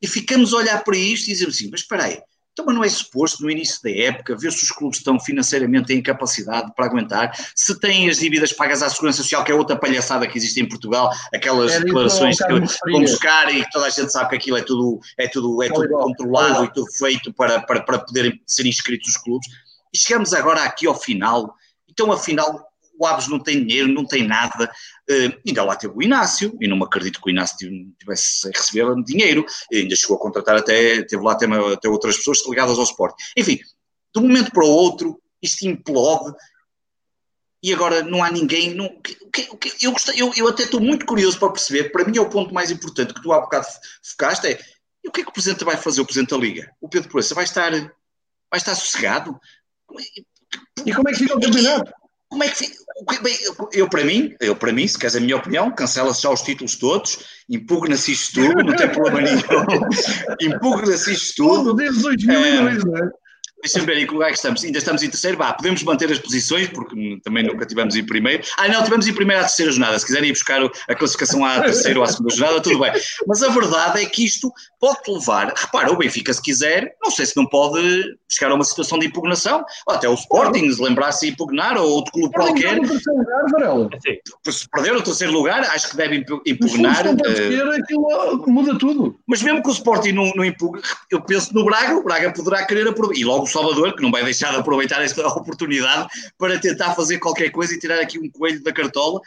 E 0.00 0.06
ficamos 0.06 0.52
a 0.52 0.58
olhar 0.58 0.84
para 0.84 0.96
isto 0.96 1.28
e 1.28 1.32
dizemos 1.32 1.56
assim, 1.56 1.68
mas 1.70 1.80
espera 1.80 2.04
aí, 2.04 2.20
então, 2.58 2.66
mas 2.66 2.74
não 2.74 2.82
é 2.82 2.88
suposto, 2.88 3.42
no 3.42 3.50
início 3.50 3.80
da 3.82 3.90
época, 3.90 4.36
ver 4.36 4.50
se 4.50 4.64
os 4.64 4.70
clubes 4.70 4.98
estão 4.98 5.18
financeiramente 5.20 5.92
em 5.92 6.02
capacidade 6.02 6.72
para 6.74 6.86
aguentar, 6.86 7.32
se 7.54 7.78
têm 7.78 8.10
as 8.10 8.18
dívidas 8.18 8.52
pagas 8.52 8.82
à 8.82 8.90
Segurança 8.90 9.22
Social, 9.22 9.44
que 9.44 9.52
é 9.52 9.54
outra 9.54 9.76
palhaçada 9.76 10.26
que 10.26 10.36
existe 10.36 10.60
em 10.60 10.68
Portugal, 10.68 11.08
aquelas 11.32 11.72
é 11.72 11.80
declarações 11.80 12.36
que 12.36 12.52
vão 12.90 13.00
buscar 13.00 13.54
e 13.54 13.64
que 13.64 13.70
toda 13.70 13.86
a 13.86 13.90
gente 13.90 14.10
sabe 14.10 14.30
que 14.30 14.36
aquilo 14.36 14.56
é 14.56 14.62
tudo, 14.62 14.98
é 15.16 15.28
tudo, 15.28 15.62
é 15.62 15.68
tudo 15.68 15.88
controlado 15.88 16.64
e 16.64 16.72
tudo 16.72 16.90
feito 16.90 17.32
para, 17.32 17.60
para, 17.60 17.80
para 17.80 18.00
poderem 18.00 18.40
ser 18.44 18.66
inscritos 18.66 19.10
os 19.10 19.16
clubes. 19.16 19.48
E 19.94 19.98
chegamos 19.98 20.34
agora 20.34 20.64
aqui 20.64 20.86
ao 20.88 20.98
final, 21.00 21.54
então 21.88 22.10
afinal 22.10 22.66
o 22.98 23.06
Aves 23.06 23.28
não 23.28 23.38
tem 23.38 23.64
dinheiro, 23.64 23.86
não 23.86 24.04
tem 24.04 24.26
nada, 24.26 24.68
uh, 25.10 25.40
ainda 25.46 25.64
lá 25.64 25.76
teve 25.76 25.94
o 25.96 26.02
Inácio, 26.02 26.56
e 26.60 26.68
não 26.68 26.76
me 26.76 26.84
acredito 26.84 27.20
que 27.20 27.28
o 27.28 27.30
Inácio 27.30 27.56
tivesse 27.98 28.48
a 28.48 28.50
receber 28.50 28.94
dinheiro, 29.04 29.44
ainda 29.72 29.96
chegou 29.96 30.16
a 30.16 30.20
contratar 30.20 30.56
até, 30.56 31.02
teve 31.02 31.22
lá 31.22 31.32
até, 31.32 31.46
até 31.46 31.88
outras 31.88 32.16
pessoas 32.16 32.46
ligadas 32.46 32.78
ao 32.78 32.84
esporte. 32.84 33.32
Enfim, 33.36 33.56
de 34.14 34.20
um 34.20 34.22
momento 34.22 34.50
para 34.52 34.64
o 34.64 34.68
outro, 34.68 35.20
isto 35.42 35.66
implode, 35.66 36.34
e 37.62 37.72
agora 37.72 38.02
não 38.02 38.22
há 38.22 38.30
ninguém. 38.30 38.74
Não, 38.74 38.88
que, 39.00 39.14
que, 39.56 39.84
eu, 39.84 39.92
gostei, 39.92 40.20
eu, 40.20 40.32
eu 40.36 40.48
até 40.48 40.62
estou 40.62 40.80
muito 40.80 41.04
curioso 41.04 41.38
para 41.38 41.50
perceber, 41.50 41.90
para 41.90 42.04
mim 42.04 42.16
é 42.16 42.20
o 42.20 42.30
ponto 42.30 42.54
mais 42.54 42.70
importante 42.70 43.14
que 43.14 43.22
tu 43.22 43.32
há 43.32 43.40
bocado 43.40 43.66
focaste, 44.02 44.46
é 44.46 44.58
o 45.06 45.10
que 45.10 45.20
é 45.20 45.24
que 45.24 45.30
o 45.30 45.32
Presidente 45.32 45.64
vai 45.64 45.76
fazer, 45.76 46.00
o 46.00 46.04
Presidente 46.04 46.30
da 46.30 46.36
Liga? 46.36 46.70
O 46.80 46.88
Pedro 46.88 47.08
Proença 47.08 47.34
vai 47.34 47.44
estar, 47.44 47.72
vai 47.72 48.58
estar 48.58 48.74
sossegado? 48.74 49.38
E 50.84 50.92
como 50.94 51.08
é 51.08 51.12
que 51.12 51.18
fica 51.18 51.36
o 51.36 51.40
campeonato? 51.40 51.92
Como 52.28 52.44
é 52.44 52.48
que 52.48 52.56
fica? 52.56 52.76
Eu, 53.72 53.88
para 53.88 54.04
mim, 54.04 54.34
eu, 54.40 54.56
para 54.56 54.72
mim, 54.72 54.86
se 54.86 54.98
queres 54.98 55.14
a 55.14 55.20
minha 55.20 55.36
opinião, 55.36 55.70
cancela-se 55.70 56.22
já 56.22 56.30
os 56.30 56.42
títulos 56.42 56.76
todos, 56.76 57.18
impugna-se 57.48 58.12
isto 58.12 58.40
tudo, 58.40 58.64
não 58.64 58.74
tem 58.74 58.88
problema 58.88 59.20
nenhum. 59.20 59.40
impugna-se 60.40 61.12
isto 61.12 61.36
tudo. 61.36 61.64
Tudo 61.64 61.74
desde 61.74 62.02
2002, 62.02 62.82
é, 62.82 62.86
não 62.86 62.96
é? 62.96 63.10
Deixa-me 63.62 63.86
ver 63.86 63.98
em 63.98 64.06
que 64.06 64.12
lugar 64.12 64.28
é 64.28 64.30
que 64.30 64.36
estamos. 64.36 64.62
Ainda 64.62 64.78
estamos 64.78 65.02
em 65.02 65.10
terceiro. 65.10 65.36
Vá, 65.36 65.52
podemos 65.52 65.82
manter 65.82 66.10
as 66.10 66.18
posições, 66.18 66.68
porque 66.68 67.20
também 67.24 67.44
nunca 67.44 67.66
tivemos 67.66 67.96
em 67.96 68.04
primeiro. 68.04 68.44
Ah, 68.56 68.68
não, 68.68 68.84
tivemos 68.84 69.06
em 69.06 69.12
primeiro 69.12 69.42
à 69.42 69.44
terceira 69.44 69.72
jornada. 69.72 69.98
Se 69.98 70.06
quiserem 70.06 70.28
ir 70.30 70.32
buscar 70.32 70.60
a 70.62 70.94
classificação 70.94 71.44
à 71.44 71.60
terceira 71.60 71.98
ou 71.98 72.04
à 72.04 72.08
segunda 72.08 72.34
jornada, 72.34 72.60
tudo 72.60 72.78
bem. 72.78 72.92
Mas 73.26 73.42
a 73.42 73.48
verdade 73.48 74.02
é 74.02 74.06
que 74.06 74.24
isto 74.24 74.52
pode 74.80 74.98
levar. 75.08 75.52
Repara, 75.56 75.92
o 75.92 75.96
Benfica, 75.96 76.32
se 76.32 76.40
quiser, 76.40 76.94
não 77.02 77.10
sei 77.10 77.26
se 77.26 77.36
não 77.36 77.46
pode 77.46 77.80
chegar 78.28 78.52
a 78.52 78.54
uma 78.54 78.64
situação 78.64 78.98
de 78.98 79.06
impugnação. 79.06 79.64
Ou 79.88 79.94
até 79.94 80.08
o 80.08 80.14
Sporting, 80.14 80.70
se 80.70 80.80
lembrar-se 80.80 81.26
de 81.26 81.32
impugnar, 81.32 81.76
ou 81.76 81.88
outro 81.88 82.12
clube 82.12 82.32
qualquer. 82.34 82.78
Se 84.48 84.68
perder 84.70 84.96
o 84.96 85.02
terceiro 85.02 85.32
lugar, 85.32 85.60
acho 85.62 85.90
que 85.90 85.96
deve 85.96 86.24
impugnar. 86.46 87.04
Se 87.04 87.62
uh... 87.62 87.70
aquilo 87.72 88.44
muda 88.46 88.78
tudo. 88.78 89.18
Mas 89.26 89.42
mesmo 89.42 89.62
que 89.62 89.68
o 89.68 89.72
Sporting 89.72 90.12
não, 90.12 90.30
não 90.36 90.44
impugna, 90.44 90.80
eu 91.10 91.20
penso 91.20 91.52
no 91.52 91.64
Braga, 91.64 91.96
o 91.96 92.04
Braga 92.04 92.32
poderá 92.32 92.64
querer 92.64 92.86
aproveitar. 92.86 93.20
E 93.20 93.24
logo 93.24 93.47
Salvador, 93.48 93.94
que 93.94 94.02
não 94.02 94.10
vai 94.10 94.22
deixar 94.24 94.50
de 94.50 94.58
aproveitar 94.58 95.02
esta 95.02 95.26
oportunidade 95.28 96.08
para 96.36 96.58
tentar 96.58 96.94
fazer 96.94 97.18
qualquer 97.18 97.50
coisa 97.50 97.74
e 97.74 97.78
tirar 97.78 98.00
aqui 98.00 98.18
um 98.18 98.30
coelho 98.30 98.62
da 98.62 98.72
cartola. 98.72 99.20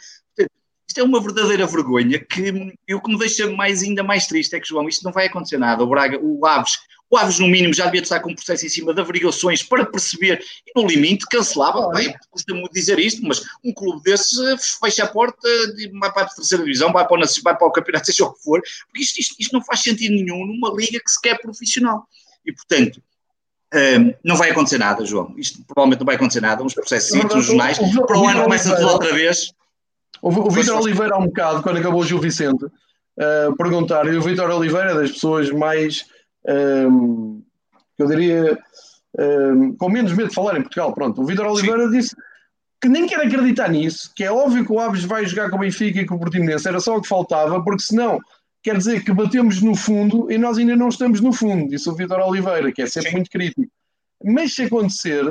Isto 0.88 1.00
é 1.00 1.02
uma 1.04 1.20
verdadeira 1.22 1.66
vergonha 1.66 2.18
que 2.18 2.76
e 2.86 2.94
o 2.94 3.00
que 3.00 3.10
me 3.10 3.18
deixa 3.18 3.50
mais, 3.50 3.82
ainda 3.82 4.02
mais 4.02 4.26
triste 4.26 4.54
é 4.54 4.60
que, 4.60 4.68
João, 4.68 4.88
isto 4.88 5.04
não 5.04 5.12
vai 5.12 5.26
acontecer 5.26 5.56
nada. 5.56 5.82
O 5.82 5.86
Braga, 5.86 6.18
o 6.20 6.44
Aves, 6.44 6.78
o 7.12 7.16
Aves, 7.18 7.38
no 7.38 7.46
mínimo, 7.46 7.74
já 7.74 7.84
devia 7.84 8.00
estar 8.00 8.20
com 8.20 8.30
um 8.30 8.34
processo 8.34 8.64
em 8.64 8.70
cima 8.70 8.94
de 8.94 9.00
averiguações 9.02 9.62
para 9.62 9.84
perceber 9.84 10.42
e, 10.66 10.78
no 10.80 10.86
limite, 10.86 11.26
cancelava. 11.26 11.90
Bem, 11.90 12.14
custa 12.30 12.54
muito 12.54 12.72
dizer 12.72 12.98
isto, 12.98 13.22
mas 13.22 13.42
um 13.62 13.70
clube 13.72 14.02
desses 14.02 14.38
eh, 14.38 14.56
fecha 14.82 15.04
a 15.04 15.08
porta, 15.08 15.46
vai 16.00 16.10
para 16.10 16.22
a 16.22 16.28
terceira 16.28 16.64
divisão, 16.64 16.90
vai 16.90 17.06
para 17.06 17.22
o, 17.22 17.42
vai 17.42 17.54
para 17.54 17.66
o 17.66 17.70
campeonato, 17.70 18.06
seja 18.12 18.24
o 18.24 18.32
que 18.32 18.42
for, 18.42 18.62
porque 18.86 19.02
isto, 19.02 19.18
isto, 19.18 19.36
isto 19.38 19.52
não 19.52 19.62
faz 19.62 19.82
sentido 19.82 20.14
nenhum 20.14 20.46
numa 20.46 20.74
liga 20.74 20.98
que 21.00 21.10
se 21.10 21.20
quer 21.20 21.38
profissional. 21.40 22.08
E, 22.46 22.52
portanto, 22.52 23.02
não 24.22 24.36
vai 24.36 24.50
acontecer 24.50 24.78
nada, 24.78 25.04
João. 25.04 25.34
Isto 25.36 25.62
provavelmente 25.66 26.00
não 26.00 26.06
vai 26.06 26.16
acontecer 26.16 26.40
nada. 26.40 26.62
Uns 26.62 26.74
processos 26.74 27.24
nos 27.24 27.46
jornais. 27.46 27.78
Para 27.78 28.18
o 28.18 28.28
ano 28.28 28.42
começa 28.42 28.74
tudo 28.76 28.88
outra 28.88 29.12
vez. 29.12 29.52
O, 30.20 30.28
o 30.28 30.50
Vitor 30.50 30.80
Oliveira, 30.80 31.14
há 31.14 31.18
um 31.18 31.26
bocado, 31.26 31.62
quando 31.62 31.78
acabou 31.78 32.00
o 32.00 32.04
Gil 32.04 32.20
Vicente, 32.20 32.64
uh, 32.64 33.56
perguntar, 33.58 34.06
e 34.06 34.16
o 34.16 34.22
Vitor 34.22 34.48
Oliveira, 34.50 34.94
das 34.94 35.10
pessoas 35.10 35.50
mais, 35.50 36.06
um, 36.88 37.42
eu 37.98 38.06
diria, 38.06 38.56
um, 39.18 39.74
com 39.76 39.88
menos 39.90 40.12
medo 40.12 40.28
de 40.28 40.34
falar 40.34 40.56
em 40.56 40.62
Portugal, 40.62 40.94
pronto, 40.94 41.20
o 41.20 41.26
Vitor 41.26 41.46
Oliveira 41.46 41.86
Sim. 41.86 41.98
disse 41.98 42.16
que 42.80 42.88
nem 42.88 43.06
quer 43.06 43.20
acreditar 43.20 43.68
nisso, 43.68 44.12
que 44.14 44.22
é 44.22 44.30
óbvio 44.30 44.64
que 44.64 44.72
o 44.72 44.78
Aves 44.78 45.04
vai 45.04 45.26
jogar 45.26 45.50
com 45.50 45.56
o 45.56 45.60
Benfica 45.60 46.00
e 46.00 46.06
com 46.06 46.14
o 46.14 46.20
Portimonense, 46.20 46.68
era 46.68 46.78
só 46.78 46.96
o 46.96 47.02
que 47.02 47.08
faltava, 47.08 47.62
porque 47.62 47.82
senão 47.82 48.20
quer 48.62 48.78
dizer 48.78 49.04
que 49.04 49.12
batemos 49.12 49.60
no 49.60 49.74
fundo 49.74 50.30
e 50.30 50.38
nós 50.38 50.56
ainda 50.56 50.76
não 50.76 50.88
estamos 50.88 51.20
no 51.20 51.32
fundo, 51.32 51.68
disse 51.68 51.88
o 51.88 51.94
Vitor 51.94 52.20
Oliveira, 52.20 52.72
que 52.72 52.82
é 52.82 52.86
sempre 52.86 53.10
Sim. 53.10 53.16
muito 53.16 53.30
crítico. 53.30 53.72
Mas 54.24 54.54
se 54.54 54.62
acontecer, 54.62 55.24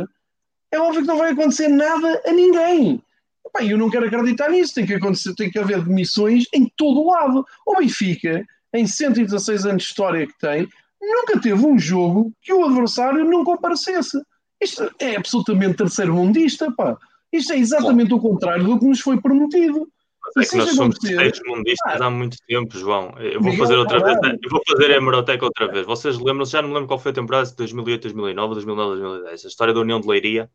é 0.71 0.79
óbvio 0.79 1.01
que 1.01 1.07
não 1.07 1.17
vai 1.17 1.31
acontecer 1.31 1.69
nada 1.69 2.21
a 2.25 2.31
ninguém. 2.31 3.01
Epá, 3.45 3.63
eu 3.63 3.77
não 3.77 3.89
quero 3.89 4.05
acreditar 4.05 4.49
nisso, 4.49 4.75
tem 4.75 4.85
que, 4.85 4.93
acontecer, 4.93 5.33
tem 5.35 5.49
que 5.49 5.59
haver 5.59 5.81
demissões 5.81 6.45
em 6.53 6.71
todo 6.75 7.01
o 7.01 7.11
lado. 7.11 7.45
O 7.65 7.77
Benfica, 7.77 8.45
em 8.73 8.85
116 8.85 9.65
anos 9.65 9.83
de 9.83 9.89
história 9.89 10.27
que 10.27 10.37
tem, 10.37 10.67
nunca 11.01 11.39
teve 11.39 11.65
um 11.65 11.79
jogo 11.79 12.31
que 12.41 12.53
o 12.53 12.65
adversário 12.65 13.25
não 13.25 13.43
comparecesse. 13.43 14.21
Isto 14.61 14.91
é 14.99 15.15
absolutamente 15.15 15.77
terceiro 15.77 16.13
mundista, 16.13 16.71
pá. 16.71 16.97
Isto 17.31 17.53
é 17.53 17.57
exatamente 17.57 18.09
Bom. 18.09 18.17
o 18.17 18.21
contrário 18.21 18.63
do 18.63 18.77
que 18.77 18.85
nos 18.85 18.99
foi 18.99 19.19
prometido. 19.19 19.89
É 20.37 20.45
que 20.45 20.57
nós 20.57 20.75
somos 20.75 20.97
terceiros 20.99 21.39
mundistas 21.45 22.01
ah, 22.01 22.05
há 22.05 22.09
muito 22.09 22.37
tempo, 22.47 22.77
João. 22.77 23.13
Eu 23.19 23.41
vou 23.41 23.53
fazer 23.53 23.75
outra 23.75 23.99
vez, 23.99 24.17
eu 24.43 24.49
vou 24.49 24.61
fazer 24.67 24.91
a 24.91 24.95
hemeroteca 24.95 25.45
outra 25.45 25.67
vez. 25.67 25.85
Vocês 25.85 26.17
lembram-se, 26.19 26.51
já 26.51 26.61
não 26.61 26.69
me 26.69 26.75
lembro 26.75 26.87
qual 26.87 26.99
foi 26.99 27.11
a 27.11 27.15
temporada, 27.15 27.45
de 27.45 27.55
2008, 27.55 28.01
2009, 28.03 28.53
2009, 28.53 29.01
2010. 29.01 29.45
A 29.45 29.47
história 29.47 29.73
da 29.73 29.79
União 29.79 29.99
de 29.99 30.07
Leiria, 30.07 30.49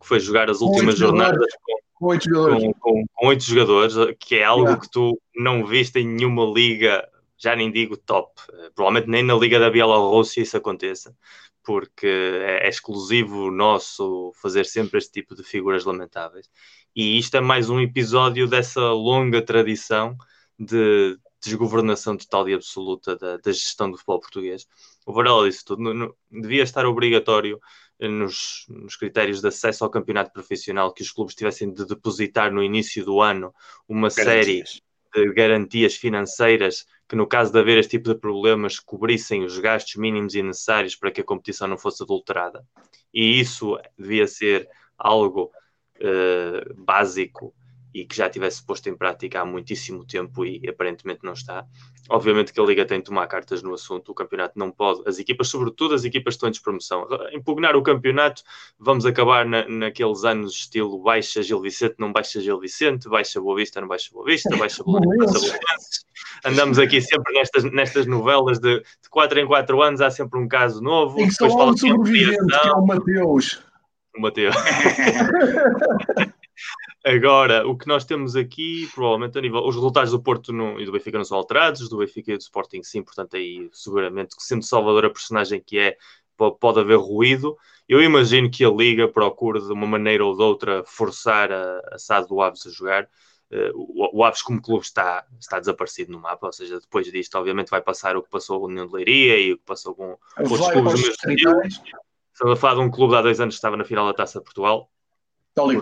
que 0.00 0.06
foi 0.06 0.20
jogar 0.20 0.48
as 0.50 0.60
últimas 0.60 0.96
jornadas 0.96 1.46
com 2.00 2.06
oito 2.06 2.24
jogadores. 2.24 2.72
Com, 2.80 3.04
oito 3.24 3.44
jogadores, 3.44 3.94
que 4.18 4.36
é 4.36 4.44
algo 4.44 4.80
que 4.80 4.90
tu 4.90 5.20
não 5.36 5.66
viste 5.66 5.98
em 5.98 6.06
nenhuma 6.06 6.44
liga, 6.46 7.06
já 7.36 7.54
nem 7.54 7.70
digo 7.70 7.96
top. 7.96 8.40
Provavelmente 8.74 9.08
nem 9.08 9.22
na 9.22 9.34
Liga 9.34 9.58
da 9.58 9.70
Bielorrússia 9.70 10.40
isso 10.40 10.56
aconteça, 10.56 11.14
porque 11.62 12.06
é, 12.06 12.66
é 12.66 12.68
exclusivo 12.68 13.50
nosso 13.50 14.32
fazer 14.40 14.64
sempre 14.64 14.98
este 14.98 15.12
tipo 15.12 15.34
de 15.34 15.42
figuras 15.42 15.84
lamentáveis. 15.84 16.48
E 16.94 17.18
isto 17.18 17.36
é 17.36 17.40
mais 17.40 17.70
um 17.70 17.80
episódio 17.80 18.48
dessa 18.48 18.80
longa 18.92 19.40
tradição 19.40 20.16
de 20.58 21.16
desgovernação 21.42 22.16
total 22.16 22.48
e 22.48 22.54
absoluta 22.54 23.16
da, 23.16 23.36
da 23.36 23.52
gestão 23.52 23.90
do 23.90 23.96
futebol 23.96 24.20
português. 24.20 24.66
O 25.06 25.12
Varela 25.12 25.48
disse 25.48 25.64
tudo, 25.64 25.82
no, 25.82 25.94
no, 25.94 26.16
devia 26.30 26.62
estar 26.62 26.84
obrigatório 26.84 27.58
nos, 27.98 28.66
nos, 28.68 28.96
critérios 28.96 29.40
de 29.40 29.48
acesso 29.48 29.84
ao 29.84 29.90
campeonato 29.90 30.32
profissional 30.32 30.92
que 30.92 31.02
os 31.02 31.12
clubes 31.12 31.34
tivessem 31.34 31.72
de 31.72 31.86
depositar 31.86 32.52
no 32.52 32.62
início 32.62 33.04
do 33.04 33.20
ano 33.20 33.54
uma 33.88 34.08
garantias. 34.08 34.70
série 34.70 34.82
de 35.26 35.32
garantias 35.32 35.94
financeiras 35.94 36.86
que, 37.08 37.16
no 37.16 37.26
caso 37.26 37.52
de 37.52 37.58
haver 37.58 37.78
este 37.78 37.98
tipo 37.98 38.12
de 38.12 38.20
problemas, 38.20 38.78
cobrissem 38.78 39.44
os 39.44 39.58
gastos 39.58 39.96
mínimos 39.96 40.34
e 40.34 40.42
necessários 40.42 40.94
para 40.94 41.10
que 41.10 41.20
a 41.20 41.24
competição 41.24 41.68
não 41.68 41.78
fosse 41.78 42.02
adulterada. 42.02 42.64
E 43.12 43.40
isso 43.40 43.78
devia 43.98 44.26
ser 44.26 44.68
algo 44.96 45.50
uh, 46.02 46.74
básico 46.84 47.54
e 47.92 48.04
que 48.04 48.16
já 48.16 48.28
tivesse 48.28 48.62
posto 48.62 48.88
em 48.88 48.96
prática 48.96 49.40
há 49.40 49.44
muitíssimo 49.44 50.04
tempo 50.04 50.44
e 50.44 50.68
aparentemente 50.68 51.20
não 51.24 51.32
está. 51.32 51.66
Obviamente 52.08 52.52
que 52.52 52.60
a 52.60 52.64
Liga 52.64 52.84
tem 52.84 52.98
de 52.98 53.04
tomar 53.04 53.26
cartas 53.26 53.62
no 53.62 53.74
assunto, 53.74 54.10
o 54.10 54.14
campeonato 54.14 54.58
não 54.58 54.70
pode, 54.70 55.02
as 55.06 55.18
equipas, 55.18 55.48
sobretudo 55.48 55.94
as 55.94 56.04
equipas 56.04 56.34
que 56.34 56.36
estão 56.36 56.48
em 56.48 56.52
despromoção, 56.52 57.06
impugnar 57.32 57.76
o 57.76 57.82
campeonato, 57.82 58.42
vamos 58.78 59.06
acabar 59.06 59.44
na, 59.44 59.66
naqueles 59.68 60.24
anos 60.24 60.54
estilo 60.54 61.00
baixa 61.02 61.42
Gil 61.42 61.60
Vicente, 61.60 61.96
não 61.98 62.12
baixa 62.12 62.40
Gil 62.40 62.58
Vicente, 62.58 63.08
baixa 63.08 63.40
Boa 63.40 63.56
Vista, 63.56 63.80
não 63.80 63.88
baixa 63.88 64.12
Boa 64.12 64.24
Vista, 64.24 64.56
baixa 64.56 64.82
Boa 64.82 65.00
Vista, 65.08 66.06
Andamos 66.44 66.78
aqui 66.78 67.00
sempre 67.00 67.32
nestas, 67.32 67.64
nestas 67.64 68.06
novelas 68.06 68.58
de, 68.58 68.80
de 68.80 69.10
4 69.10 69.40
em 69.40 69.46
4 69.46 69.82
anos, 69.82 70.00
há 70.00 70.10
sempre 70.10 70.38
um 70.38 70.48
caso 70.48 70.82
novo. 70.82 71.20
E 71.20 71.28
que 71.28 71.44
há 71.44 71.46
um 71.46 71.76
sobrevivente, 71.76 72.46
que 72.46 72.68
é 72.68 72.72
o 72.72 72.86
Mateus. 72.86 73.69
Agora, 77.04 77.66
o 77.66 77.76
que 77.76 77.86
nós 77.86 78.04
temos 78.04 78.36
aqui, 78.36 78.86
provavelmente 78.94 79.38
a 79.38 79.40
nível. 79.40 79.64
Os 79.64 79.74
resultados 79.74 80.10
do 80.10 80.22
Porto 80.22 80.52
no, 80.52 80.78
e 80.78 80.84
do 80.84 80.92
Benfica 80.92 81.16
não 81.16 81.24
são 81.24 81.38
alterados, 81.38 81.88
do 81.88 81.96
Benfica 81.98 82.32
e 82.32 82.36
do 82.36 82.40
Sporting 82.40 82.82
sim, 82.82 83.02
portanto, 83.02 83.36
aí 83.36 83.70
seguramente, 83.72 84.34
sendo 84.38 84.62
Salvador 84.62 85.06
a 85.06 85.10
personagem 85.10 85.62
que 85.64 85.78
é, 85.78 85.96
pode 86.36 86.80
haver 86.80 86.98
ruído. 86.98 87.56
Eu 87.88 88.02
imagino 88.02 88.50
que 88.50 88.64
a 88.64 88.70
Liga 88.70 89.08
procure 89.08 89.60
de 89.60 89.72
uma 89.72 89.86
maneira 89.86 90.24
ou 90.24 90.36
de 90.36 90.42
outra 90.42 90.84
forçar 90.84 91.50
a, 91.50 91.80
a 91.92 91.98
SAD 91.98 92.28
do 92.28 92.40
Aves 92.40 92.66
a 92.66 92.70
jogar. 92.70 93.08
Uh, 93.50 93.72
o, 93.74 94.18
o, 94.18 94.24
Aves, 94.24 94.42
como 94.42 94.62
clube, 94.62 94.84
está, 94.84 95.26
está 95.40 95.58
desaparecido 95.58 96.12
no 96.12 96.20
mapa, 96.20 96.46
ou 96.46 96.52
seja, 96.52 96.78
depois 96.78 97.10
disto, 97.10 97.34
obviamente, 97.36 97.68
vai 97.68 97.80
passar 97.80 98.16
o 98.16 98.22
que 98.22 98.30
passou 98.30 98.60
com 98.60 98.66
o 98.66 98.68
União 98.68 98.86
de 98.86 98.92
Leiria 98.92 99.40
e 99.40 99.52
o 99.52 99.58
que 99.58 99.64
passou 99.64 99.94
com 99.94 100.16
outros 100.38 100.70
clubes 100.70 101.16
do 101.16 101.26
mesmo 101.28 102.09
Estamos 102.40 102.56
a 102.56 102.60
falar 102.60 102.74
de 102.76 102.80
um 102.80 102.90
clube 102.90 103.12
de 103.12 103.18
há 103.18 103.22
dois 103.22 103.38
anos 103.38 103.54
que 103.54 103.58
estava 103.58 103.76
na 103.76 103.84
final 103.84 104.06
da 104.06 104.14
Taça 104.14 104.38
de 104.38 104.44
Portugal 104.44 104.90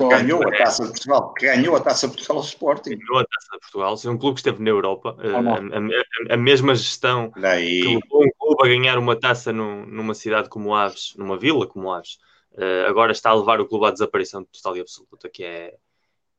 ganhou 0.09 0.43
a 0.43 0.51
Taça 0.51 0.83
de 0.83 0.91
Portugal, 0.91 1.35
ganhou 1.41 1.77
a 1.77 1.81
Taça 1.81 2.09
de 2.09 2.15
Portugal 2.15 2.39
ao 2.39 2.43
Sporting. 2.43 2.91
Ganhou 2.91 3.19
a 3.19 3.25
Taça 3.25 3.49
de 3.53 3.61
Portugal, 3.61 3.97
se 3.97 4.09
um 4.09 4.19
clube 4.19 4.35
que 4.35 4.41
esteve 4.41 4.63
na 4.63 4.71
Europa, 4.71 5.17
oh, 5.17 5.29
a, 5.29 6.33
a, 6.33 6.35
a, 6.35 6.37
mesma 6.37 6.75
gestão 6.75 7.31
Daí. 7.37 7.83
que 7.83 7.87
levou 7.87 8.25
um 8.25 8.31
clube 8.37 8.65
a 8.65 8.67
ganhar 8.67 8.99
uma 8.99 9.15
taça 9.15 9.53
no, 9.53 9.87
numa 9.87 10.15
cidade 10.15 10.49
como 10.49 10.75
Aves, 10.75 11.15
numa 11.17 11.37
vila 11.37 11.65
como 11.65 11.93
Aves, 11.93 12.19
uh, 12.55 12.89
agora 12.89 13.13
está 13.13 13.31
a 13.31 13.35
levar 13.35 13.61
o 13.61 13.67
clube 13.67 13.87
à 13.87 13.91
desaparição 13.93 14.45
total 14.45 14.77
e 14.77 14.81
absoluta, 14.81 15.29
que 15.29 15.45
é, 15.45 15.77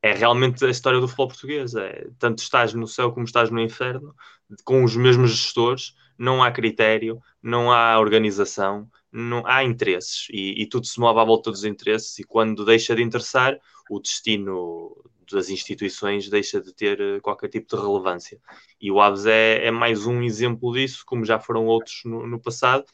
é 0.01 0.13
realmente 0.13 0.65
a 0.65 0.69
história 0.69 0.99
do 0.99 1.07
futebol 1.07 1.27
português. 1.29 1.75
É, 1.75 2.07
tanto 2.17 2.39
estás 2.39 2.73
no 2.73 2.87
céu 2.87 3.11
como 3.11 3.25
estás 3.25 3.49
no 3.49 3.61
inferno, 3.61 4.13
com 4.65 4.83
os 4.83 4.95
mesmos 4.95 5.31
gestores, 5.31 5.95
não 6.17 6.43
há 6.43 6.51
critério, 6.51 7.21
não 7.41 7.71
há 7.71 7.97
organização, 7.99 8.89
não, 9.11 9.45
há 9.45 9.63
interesses. 9.63 10.27
E, 10.31 10.61
e, 10.61 10.65
tudo 10.67 10.85
se 10.85 10.99
move 10.99 11.19
à 11.19 11.23
volta 11.23 11.51
dos 11.51 11.63
interesses. 11.63 12.19
E 12.19 12.23
quando 12.23 12.65
deixa 12.65 12.95
de 12.95 13.01
interessar, 13.01 13.59
o 13.89 13.99
destino 13.99 14.95
das 15.31 15.49
instituições 15.49 16.29
deixa 16.29 16.59
de 16.59 16.73
ter 16.73 16.99
eh, 16.99 17.19
qualquer 17.19 17.49
tipo 17.49 17.75
de 17.75 17.81
relevância. 17.81 18.39
E 18.81 18.91
o 18.91 18.99
Aves 18.99 19.25
é, 19.25 19.65
é 19.65 19.71
mais 19.71 20.05
um 20.05 20.21
exemplo 20.23 20.73
disso, 20.73 21.03
como 21.05 21.25
já 21.25 21.39
foram 21.39 21.65
outros 21.65 22.01
no, 22.03 22.25
no, 22.25 22.39
passado, 22.39 22.85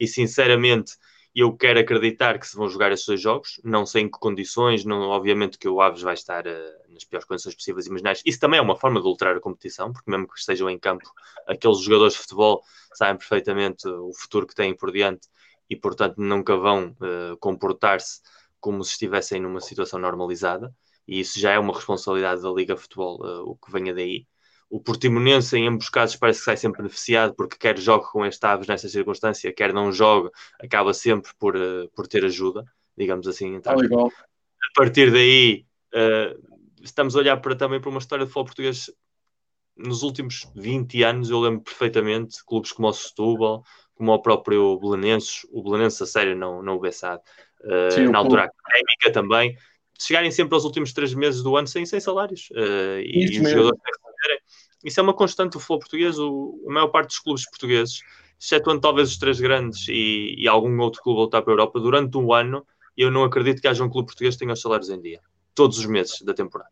e 0.00 0.06
sinceramente 0.06 0.94
eu 1.34 1.52
quero 1.54 1.80
acreditar 1.80 2.38
que 2.38 2.46
se 2.46 2.56
vão 2.56 2.68
jogar 2.68 2.92
esses 2.92 3.06
dois 3.06 3.20
jogos, 3.20 3.60
não 3.64 3.84
sei 3.84 4.02
em 4.02 4.10
que 4.10 4.18
condições, 4.18 4.84
não, 4.84 5.00
obviamente 5.08 5.58
que 5.58 5.68
o 5.68 5.80
Aves 5.80 6.00
vai 6.00 6.14
estar 6.14 6.46
uh, 6.46 6.92
nas 6.92 7.04
piores 7.04 7.26
condições 7.26 7.54
possíveis 7.54 7.86
imaginárias. 7.86 8.22
Isso 8.24 8.38
também 8.38 8.58
é 8.58 8.62
uma 8.62 8.76
forma 8.76 9.00
de 9.00 9.06
ultrar 9.06 9.36
a 9.36 9.40
competição, 9.40 9.92
porque 9.92 10.10
mesmo 10.10 10.28
que 10.28 10.38
estejam 10.38 10.70
em 10.70 10.78
campo, 10.78 11.10
aqueles 11.46 11.80
jogadores 11.80 12.14
de 12.14 12.20
futebol 12.20 12.62
sabem 12.94 13.18
perfeitamente 13.18 13.86
o 13.88 14.12
futuro 14.14 14.46
que 14.46 14.54
têm 14.54 14.74
por 14.76 14.92
diante 14.92 15.28
e, 15.68 15.76
portanto, 15.76 16.16
nunca 16.18 16.56
vão 16.56 16.96
uh, 17.00 17.36
comportar-se 17.38 18.20
como 18.60 18.82
se 18.84 18.92
estivessem 18.92 19.40
numa 19.40 19.60
situação 19.60 19.98
normalizada, 19.98 20.74
e 21.06 21.20
isso 21.20 21.38
já 21.38 21.52
é 21.52 21.58
uma 21.58 21.74
responsabilidade 21.74 22.42
da 22.42 22.50
Liga 22.50 22.76
Futebol, 22.76 23.20
uh, 23.20 23.50
o 23.50 23.56
que 23.56 23.70
venha 23.70 23.94
daí. 23.94 24.26
O 24.70 24.80
Portimonense, 24.80 25.56
em 25.56 25.68
ambos 25.68 25.84
os 25.84 25.90
casos, 25.90 26.16
parece 26.16 26.40
que 26.40 26.46
sai 26.46 26.56
sempre 26.56 26.78
beneficiado, 26.78 27.34
porque 27.34 27.56
quer 27.58 27.78
jogue 27.78 28.06
com 28.10 28.24
este 28.24 28.44
Aves 28.44 28.66
nessa 28.66 28.88
circunstância, 28.88 29.52
quer 29.52 29.72
não 29.72 29.92
jogue, 29.92 30.30
acaba 30.60 30.94
sempre 30.94 31.32
por, 31.38 31.56
uh, 31.56 31.88
por 31.94 32.06
ter 32.06 32.24
ajuda, 32.24 32.64
digamos 32.96 33.28
assim. 33.28 33.54
Então, 33.54 33.74
a 33.74 34.74
partir 34.74 35.12
daí, 35.12 35.66
estamos 36.82 37.14
a 37.14 37.18
olhar 37.18 37.36
para, 37.36 37.54
também 37.54 37.80
para 37.80 37.90
uma 37.90 37.98
história 37.98 38.24
de 38.24 38.30
futebol 38.30 38.46
português 38.46 38.90
nos 39.76 40.02
últimos 40.02 40.48
20 40.54 41.02
anos, 41.02 41.30
eu 41.30 41.40
lembro 41.40 41.62
perfeitamente 41.62 42.44
clubes 42.44 42.72
como 42.72 42.88
o 42.88 42.92
Setúbal, 42.92 43.64
como 43.94 44.12
o 44.12 44.18
próprio 44.20 44.78
Belenenses, 44.78 45.46
o 45.52 45.62
Belenenses 45.62 46.02
a 46.02 46.06
sério 46.06 46.36
não, 46.36 46.62
não 46.62 46.76
o 46.76 46.80
Bessado, 46.80 47.22
uh, 47.62 47.90
Sim, 47.90 48.08
na 48.08 48.18
altura 48.18 48.44
académica 48.44 49.12
também, 49.12 49.56
chegarem 50.00 50.30
sempre 50.30 50.54
aos 50.54 50.64
últimos 50.64 50.92
três 50.92 51.14
meses 51.14 51.42
do 51.42 51.56
ano 51.56 51.66
sem, 51.66 51.86
sem 51.86 52.00
salários. 52.00 52.48
Uh, 52.50 53.00
e, 53.00 53.24
Isso, 53.24 53.34
e 53.34 53.40
os 53.42 53.50
jogadores 53.50 53.80
Isso 54.84 55.00
é 55.00 55.02
uma 55.02 55.14
constante 55.14 55.52
do 55.52 55.60
futebol 55.60 55.78
português, 55.78 56.18
o, 56.18 56.64
a 56.68 56.72
maior 56.72 56.88
parte 56.88 57.08
dos 57.08 57.18
clubes 57.20 57.48
portugueses, 57.48 58.00
excetuando 58.40 58.80
talvez 58.80 59.10
os 59.10 59.18
três 59.18 59.40
grandes 59.40 59.86
e, 59.88 60.34
e 60.38 60.48
algum 60.48 60.78
outro 60.80 61.00
clube 61.02 61.18
voltar 61.18 61.42
para 61.42 61.52
a 61.52 61.54
Europa, 61.54 61.78
durante 61.80 62.16
um 62.18 62.32
ano, 62.32 62.66
eu 62.96 63.10
não 63.10 63.24
acredito 63.24 63.60
que 63.60 63.68
haja 63.68 63.84
um 63.84 63.88
clube 63.88 64.06
português 64.06 64.34
que 64.34 64.40
tenha 64.40 64.52
os 64.52 64.60
salários 64.60 64.90
em 64.90 65.00
dia. 65.00 65.20
Todos 65.54 65.78
os 65.78 65.86
meses 65.86 66.20
da 66.22 66.34
temporada. 66.34 66.70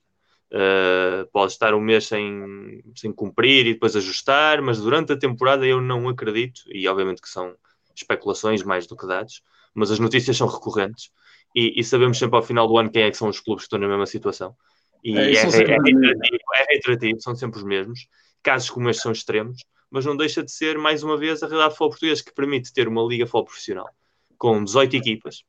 Uh, 0.52 1.26
pode 1.32 1.52
estar 1.52 1.72
um 1.72 1.80
mês 1.80 2.06
sem, 2.06 2.84
sem 2.94 3.10
cumprir 3.10 3.66
e 3.66 3.72
depois 3.72 3.96
ajustar, 3.96 4.60
mas 4.60 4.78
durante 4.80 5.12
a 5.12 5.16
temporada 5.16 5.66
eu 5.66 5.80
não 5.80 6.08
acredito, 6.10 6.60
e 6.66 6.86
obviamente 6.86 7.22
que 7.22 7.28
são 7.28 7.56
especulações 7.96 8.62
mais 8.62 8.86
do 8.86 8.94
que 8.94 9.06
dados, 9.06 9.42
mas 9.74 9.90
as 9.90 9.98
notícias 9.98 10.36
são 10.36 10.46
recorrentes 10.46 11.10
e, 11.56 11.80
e 11.80 11.82
sabemos 11.82 12.18
sempre 12.18 12.36
ao 12.36 12.42
final 12.42 12.68
do 12.68 12.76
ano 12.76 12.90
quem 12.90 13.04
é 13.04 13.10
que 13.10 13.16
são 13.16 13.28
os 13.28 13.40
clubes 13.40 13.64
que 13.64 13.66
estão 13.68 13.78
na 13.78 13.88
mesma 13.88 14.04
situação. 14.04 14.54
E 15.02 15.16
é, 15.16 15.32
é, 15.32 15.36
é, 15.36 15.40
reiterativo, 15.40 16.38
é 16.54 16.64
reiterativo, 16.68 17.20
são 17.20 17.34
sempre 17.34 17.58
os 17.58 17.64
mesmos. 17.64 18.06
Casos 18.42 18.68
como 18.68 18.90
estes 18.90 19.02
são 19.02 19.12
extremos, 19.12 19.64
mas 19.90 20.04
não 20.04 20.16
deixa 20.16 20.42
de 20.42 20.52
ser, 20.52 20.76
mais 20.76 21.02
uma 21.02 21.16
vez, 21.16 21.42
a 21.42 21.46
realidade 21.46 21.70
do 21.70 21.76
futebol 21.76 21.90
português 21.90 22.20
que 22.20 22.34
permite 22.34 22.72
ter 22.72 22.88
uma 22.88 23.02
liga 23.02 23.24
futebol 23.24 23.44
profissional 23.44 23.88
com 24.36 24.64
18 24.64 24.96
equipas 24.96 25.44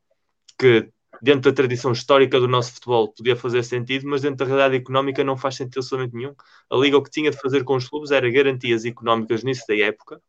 que 0.57 0.87
dentro 1.21 1.51
da 1.51 1.55
tradição 1.55 1.91
histórica 1.91 2.39
do 2.39 2.47
nosso 2.47 2.73
futebol 2.73 3.13
podia 3.13 3.35
fazer 3.35 3.63
sentido, 3.63 4.07
mas 4.07 4.21
dentro 4.21 4.37
da 4.37 4.45
realidade 4.45 4.75
económica 4.75 5.23
não 5.23 5.37
faz 5.37 5.55
sentido 5.55 5.79
absolutamente 5.79 6.15
nenhum. 6.15 6.33
A 6.69 6.75
Liga 6.75 6.97
o 6.97 7.03
que 7.03 7.09
tinha 7.09 7.31
de 7.31 7.37
fazer 7.37 7.63
com 7.63 7.75
os 7.75 7.87
clubes 7.87 8.11
era 8.11 8.29
garantias 8.29 8.85
económicas 8.85 9.43
nisso 9.43 9.63
da 9.67 9.75
época, 9.77 10.21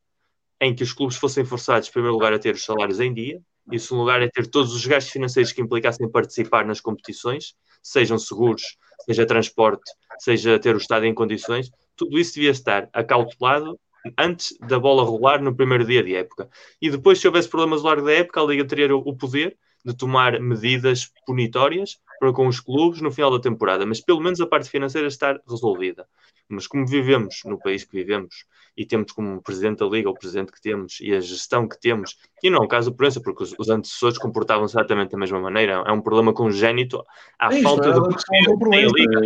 em 0.61 0.75
que 0.75 0.83
os 0.83 0.93
clubes 0.93 1.17
fossem 1.17 1.45
forçados, 1.45 1.89
em 1.89 1.93
primeiro 1.93 2.15
lugar, 2.15 2.33
a 2.33 2.39
ter 2.39 2.55
os 2.55 2.65
salários 2.65 3.01
em 3.01 3.13
dia, 3.13 3.41
e, 3.71 3.77
em 3.77 3.79
segundo 3.79 4.01
lugar, 4.01 4.23
a 4.23 4.29
ter 4.29 4.47
todos 4.47 4.75
os 4.75 4.87
gastos 4.87 5.13
financeiros 5.13 5.53
que 5.53 5.61
implicassem 5.61 6.09
participar 6.09 6.65
nas 6.67 6.81
competições, 6.81 7.55
sejam 7.83 8.19
seguros, 8.19 8.77
seja 9.05 9.27
transporte, 9.27 9.91
seja 10.19 10.59
ter 10.59 10.75
o 10.75 10.79
estádio 10.79 11.09
em 11.09 11.15
condições, 11.15 11.71
tudo 11.97 12.19
isso 12.19 12.35
devia 12.35 12.51
estar 12.51 12.89
acautelado 12.93 13.79
antes 14.19 14.57
da 14.61 14.79
bola 14.79 15.03
rolar 15.03 15.41
no 15.41 15.55
primeiro 15.55 15.85
dia 15.85 16.03
de 16.03 16.15
época. 16.15 16.49
E 16.81 16.91
depois, 16.91 17.19
se 17.19 17.27
houvesse 17.27 17.49
problemas 17.49 17.81
ao 17.81 17.87
largo 17.87 18.07
da 18.07 18.13
época, 18.13 18.41
a 18.41 18.45
Liga 18.45 18.67
teria 18.67 18.95
o 18.95 19.17
poder 19.17 19.57
de 19.85 19.95
tomar 19.95 20.41
medidas 20.41 21.11
punitórias 21.27 21.99
para 22.19 22.33
com 22.33 22.47
os 22.47 22.61
clubes 22.61 23.01
no 23.01 23.11
final 23.11 23.31
da 23.31 23.41
temporada, 23.41 23.85
mas 23.85 24.01
pelo 24.01 24.21
menos 24.21 24.41
a 24.41 24.47
parte 24.47 24.71
financeira 24.71 25.09
estar 25.09 25.41
resolvida. 25.49 26.07
Mas 26.49 26.67
como 26.67 26.87
vivemos 26.87 27.41
no 27.45 27.59
país 27.59 27.85
que 27.85 27.97
vivemos 27.97 28.45
e 28.77 28.85
temos 28.85 29.13
como 29.13 29.43
presidente 29.43 29.79
da 29.79 29.87
Liga 29.87 30.11
o 30.11 30.15
presidente 30.15 30.53
que 30.53 30.61
temos 30.61 30.99
e 31.01 31.15
a 31.15 31.21
gestão 31.21 31.69
que 31.69 31.81
temos, 31.81 32.17
e 32.43 32.51
não 32.51 32.63
é 32.63 32.65
o 32.65 32.69
caso 32.69 32.91
do 32.91 32.97
Proença, 32.97 33.21
porque 33.21 33.43
os, 33.43 33.55
os 33.59 33.69
antecessores 33.69 34.19
comportavam-se 34.19 34.77
exatamente 34.77 35.13
da 35.13 35.19
mesma 35.19 35.41
maneira, 35.41 35.85
é 35.87 35.93
um 35.93 36.01
problema 36.01 36.33
congénito 36.33 37.05
à 37.39 37.55
é 37.55 37.63
falta 37.63 37.93
de 37.93 38.01
poder 38.01 38.85
da 38.85 38.93
Liga. 38.93 39.21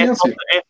É, 0.00 0.04
é, 0.04 0.58
é, 0.58 0.62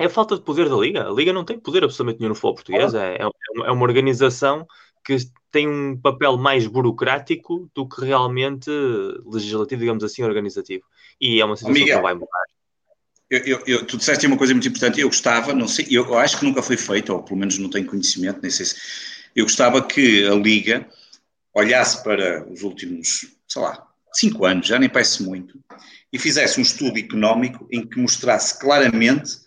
é, 0.00 0.04
a 0.04 0.10
falta 0.10 0.36
de 0.36 0.42
poder 0.42 0.68
da 0.68 0.76
Liga. 0.76 1.08
A 1.08 1.12
Liga 1.12 1.32
não 1.32 1.44
tem 1.44 1.58
poder 1.58 1.82
absolutamente 1.82 2.20
nenhum 2.20 2.30
no 2.30 2.34
futebol 2.34 2.54
português, 2.54 2.94
é, 2.94 3.16
é, 3.16 3.22
é 3.22 3.72
uma 3.72 3.82
organização 3.82 4.66
que 5.08 5.16
tem 5.50 5.66
um 5.66 5.96
papel 5.96 6.36
mais 6.36 6.66
burocrático 6.66 7.70
do 7.74 7.88
que 7.88 8.04
realmente 8.04 8.70
legislativo, 9.24 9.80
digamos 9.80 10.04
assim, 10.04 10.22
organizativo. 10.22 10.84
E 11.18 11.40
é 11.40 11.44
uma 11.46 11.56
situação 11.56 11.72
Miguel, 11.72 11.86
que 11.86 11.94
não 11.94 12.02
vai 12.02 12.14
mudar. 12.14 12.44
Eu, 13.30 13.38
eu, 13.40 13.62
eu, 13.66 13.86
tu 13.86 13.96
disseste 13.96 14.26
uma 14.26 14.36
coisa 14.36 14.52
muito 14.52 14.68
importante. 14.68 15.00
Eu 15.00 15.08
gostava, 15.08 15.54
não 15.54 15.66
sei, 15.66 15.86
eu, 15.90 16.04
eu 16.04 16.18
acho 16.18 16.38
que 16.38 16.44
nunca 16.44 16.62
foi 16.62 16.76
feito, 16.76 17.10
ou 17.14 17.22
pelo 17.22 17.40
menos 17.40 17.56
não 17.56 17.70
tenho 17.70 17.86
conhecimento, 17.86 18.40
nem 18.42 18.50
sei 18.50 18.66
se. 18.66 18.76
Eu 19.34 19.46
gostava 19.46 19.80
que 19.82 20.26
a 20.26 20.34
Liga 20.34 20.86
olhasse 21.54 22.02
para 22.02 22.46
os 22.50 22.62
últimos, 22.62 23.34
sei 23.46 23.62
lá, 23.62 23.86
cinco 24.12 24.44
anos, 24.44 24.66
já 24.66 24.78
nem 24.78 24.90
parece 24.90 25.22
muito, 25.22 25.58
e 26.12 26.18
fizesse 26.18 26.58
um 26.58 26.62
estudo 26.62 26.98
económico 26.98 27.66
em 27.70 27.86
que 27.86 27.98
mostrasse 27.98 28.58
claramente 28.58 29.38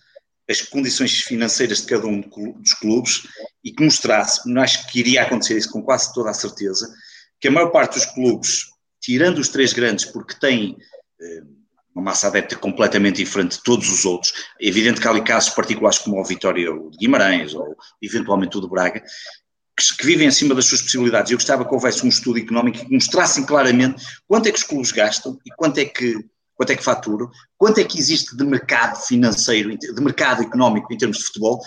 as 0.50 0.62
condições 0.62 1.20
financeiras 1.20 1.82
de 1.82 1.88
cada 1.88 2.08
um 2.08 2.22
dos 2.22 2.74
clubes 2.74 3.28
e 3.64 3.72
que 3.72 3.84
mostrasse, 3.84 4.42
acho 4.58 4.88
que 4.88 5.00
iria 5.00 5.24
acontecer 5.24 5.58
isso 5.58 5.72
com 5.72 5.82
quase 5.82 6.14
toda 6.14 6.30
a 6.30 6.34
certeza, 6.34 6.92
que 7.40 7.48
a 7.48 7.52
maior 7.52 7.70
parte 7.70 7.94
dos 7.94 8.06
clubes, 8.06 8.66
tirando 9.00 9.40
os 9.40 9.50
três 9.50 9.74
grandes, 9.74 10.06
porque 10.06 10.40
têm 10.40 10.78
eh, 11.20 11.44
uma 11.94 12.06
massa 12.06 12.28
adepta 12.28 12.56
completamente 12.56 13.18
diferente 13.18 13.58
de 13.58 13.64
todos 13.64 13.90
os 13.90 14.06
outros, 14.06 14.34
é 14.60 14.68
evidente 14.68 15.00
que 15.00 15.08
há 15.08 15.12
ali 15.12 15.22
casos 15.22 15.54
particulares 15.54 16.00
como 16.00 16.20
o 16.20 16.24
Vitória 16.24 16.72
de 16.72 16.98
Guimarães 16.98 17.54
ou 17.54 17.76
eventualmente 18.02 18.58
o 18.58 18.62
de 18.62 18.70
Braga, 18.70 19.04
que, 19.78 19.98
que 19.98 20.06
vivem 20.06 20.28
acima 20.28 20.56
das 20.56 20.66
suas 20.66 20.82
possibilidades. 20.82 21.32
Eu 21.32 21.38
gostava 21.38 21.66
que 21.66 21.74
houvesse 21.74 22.06
um 22.06 22.10
estudo 22.10 22.40
económico 22.40 22.86
que 22.86 22.94
mostrassem 22.94 23.46
claramente 23.46 24.04
quanto 24.28 24.48
é 24.48 24.52
que 24.52 24.58
os 24.58 24.64
clubes 24.64 24.92
gastam 24.92 25.38
e 25.46 25.50
quanto 25.52 25.78
é 25.80 25.86
que 25.86 26.18
quanto 26.62 26.74
é 26.74 26.76
que 26.76 26.84
faturo, 26.84 27.32
quanto 27.58 27.80
é 27.80 27.84
que 27.84 27.98
existe 27.98 28.38
de 28.38 28.44
mercado 28.44 28.96
financeiro, 28.98 29.76
de 29.76 30.00
mercado 30.00 30.44
económico 30.44 30.94
em 30.94 30.98
termos 30.98 31.18
de 31.18 31.24
futebol, 31.24 31.60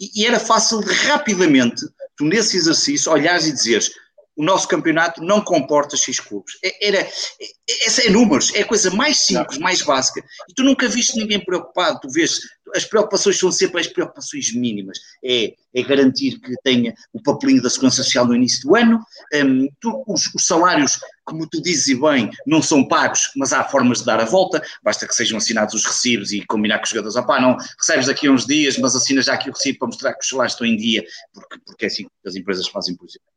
e, 0.00 0.10
e 0.12 0.26
era 0.26 0.40
fácil 0.40 0.80
rapidamente, 1.06 1.86
tu 2.16 2.24
nesse 2.24 2.56
exercício, 2.56 3.12
olhares 3.12 3.46
e 3.46 3.52
dizeres 3.52 3.92
o 4.36 4.44
nosso 4.44 4.66
campeonato 4.68 5.22
não 5.22 5.40
comporta 5.40 5.96
X 5.96 6.20
clubes. 6.20 6.54
É, 6.64 6.88
era, 6.88 6.98
é, 6.98 8.06
é 8.06 8.10
números, 8.10 8.54
é 8.54 8.62
a 8.62 8.66
coisa 8.66 8.90
mais 8.90 9.18
simples, 9.18 9.58
mais 9.58 9.82
básica. 9.82 10.24
E 10.48 10.54
tu 10.54 10.62
nunca 10.62 10.88
viste 10.88 11.16
ninguém 11.18 11.44
preocupado, 11.44 12.00
tu 12.00 12.08
vês, 12.10 12.40
as 12.74 12.84
preocupações 12.84 13.38
são 13.38 13.50
sempre 13.52 13.80
as 13.80 13.86
preocupações 13.86 14.52
mínimas. 14.54 14.98
É, 15.24 15.54
é 15.74 15.82
garantir 15.82 16.40
que 16.40 16.54
tenha 16.62 16.94
o 17.12 17.22
papelinho 17.22 17.62
da 17.62 17.70
Segurança 17.70 18.02
Social 18.02 18.26
no 18.26 18.34
início 18.34 18.62
do 18.62 18.76
ano, 18.76 19.00
um, 19.34 19.68
tu, 19.80 20.04
os, 20.06 20.32
os, 20.34 20.46
salários, 20.46 20.98
como 21.24 21.48
tu 21.48 21.60
dizes 21.62 21.98
bem, 22.00 22.30
não 22.46 22.62
são 22.62 22.86
pagos, 22.86 23.30
mas 23.36 23.52
há 23.52 23.62
formas 23.64 23.98
de 23.98 24.06
dar 24.06 24.20
a 24.20 24.24
volta, 24.24 24.62
basta 24.82 25.06
que 25.06 25.14
sejam 25.14 25.38
assinados 25.38 25.74
os 25.74 25.84
recibos 25.84 26.32
e 26.32 26.44
combinar 26.46 26.78
com 26.78 26.84
os 26.84 26.90
jogadores, 26.90 27.16
ah 27.16 27.22
pá, 27.22 27.40
não, 27.40 27.56
recebes 27.78 28.06
daqui 28.06 28.26
a 28.26 28.32
uns 28.32 28.46
dias, 28.46 28.78
mas 28.78 28.96
assina 28.96 29.22
já 29.22 29.34
aqui 29.34 29.50
o 29.50 29.52
recibo 29.52 29.80
para 29.80 29.88
mostrar 29.88 30.14
que 30.14 30.22
os 30.22 30.28
salários 30.28 30.54
estão 30.54 30.66
em 30.66 30.76
dia, 30.76 31.04
porque, 31.32 31.58
porque 31.64 31.84
é 31.84 31.88
assim 31.88 32.04
que 32.04 32.28
as 32.28 32.34
empresas 32.34 32.66
fazem, 32.68 32.96
por 32.96 33.06
exemplo 33.06 33.28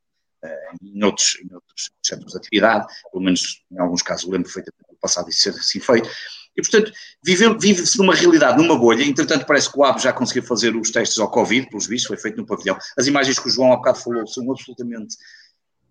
em 0.82 1.04
outros, 1.04 1.38
em 1.44 1.54
outros 1.54 1.92
centros 2.02 2.32
de 2.32 2.38
atividade, 2.38 2.86
pelo 3.12 3.24
menos 3.24 3.64
em 3.72 3.80
alguns 3.80 4.02
casos 4.02 4.26
lembro 4.26 4.44
perfeitamente 4.44 4.90
do 4.90 4.98
passado 5.00 5.30
isso 5.30 5.42
ser 5.42 5.50
assim 5.52 5.80
feito, 5.80 6.10
e 6.56 6.62
portanto 6.62 6.92
vive-se 7.24 7.98
numa 7.98 8.14
realidade, 8.14 8.58
numa 8.58 8.78
bolha, 8.78 9.04
entretanto 9.04 9.46
parece 9.46 9.72
que 9.72 9.80
o 9.80 9.84
ABO 9.84 10.00
já 10.00 10.14
conseguiu 10.14 10.44
fazer 10.44 10.76
os 10.76 10.92
testes 10.92 11.18
ao 11.18 11.32
Covid, 11.32 11.70
pelos 11.70 11.88
vistos, 11.88 12.08
foi 12.08 12.18
feito 12.18 12.38
no 12.38 12.46
pavilhão, 12.46 12.78
as 12.98 13.08
imagens 13.08 13.40
que 13.40 13.48
o 13.48 13.52
João 13.52 13.74
há 13.74 13.78
bocado 13.78 14.00
falou 14.00 14.28
são 14.28 14.50
absolutamente 14.52 15.16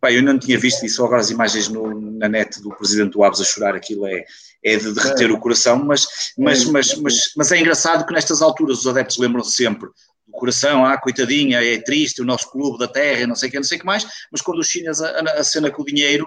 Bem, 0.04 0.16
eu 0.16 0.22
não 0.24 0.36
tinha 0.36 0.58
visto 0.58 0.84
isso, 0.84 1.04
agora 1.04 1.20
as 1.20 1.30
imagens 1.30 1.68
no, 1.68 2.00
na 2.18 2.28
net 2.28 2.60
do 2.60 2.74
presidente 2.74 3.12
do 3.12 3.22
Aves 3.22 3.40
a 3.40 3.44
chorar, 3.44 3.76
aquilo 3.76 4.04
é, 4.04 4.24
é 4.64 4.76
de 4.76 4.92
derreter 4.92 5.30
é. 5.30 5.32
o 5.32 5.38
coração, 5.38 5.76
mas, 5.84 6.08
mas, 6.36 6.64
mas, 6.64 6.96
mas, 6.96 7.14
mas 7.36 7.52
é 7.52 7.60
engraçado 7.60 8.04
que 8.04 8.12
nestas 8.12 8.42
alturas 8.42 8.80
os 8.80 8.86
adeptos 8.88 9.16
lembram-se 9.18 9.52
sempre 9.52 9.88
do 10.26 10.32
coração, 10.32 10.84
ah, 10.84 10.96
coitadinha, 10.96 11.62
é 11.62 11.78
triste 11.78 12.22
o 12.22 12.24
nosso 12.24 12.50
clube 12.50 12.78
da 12.78 12.88
terra, 12.88 13.26
não 13.26 13.34
sei 13.34 13.48
o 13.48 13.52
que, 13.52 13.58
não 13.58 13.64
sei 13.64 13.76
o 13.76 13.80
que 13.80 13.86
mais, 13.86 14.06
mas 14.30 14.40
quando 14.40 14.58
os 14.58 14.68
chinas 14.68 15.00
a, 15.00 15.20
a 15.20 15.44
cena 15.44 15.70
com 15.70 15.82
o 15.82 15.84
dinheiro, 15.84 16.26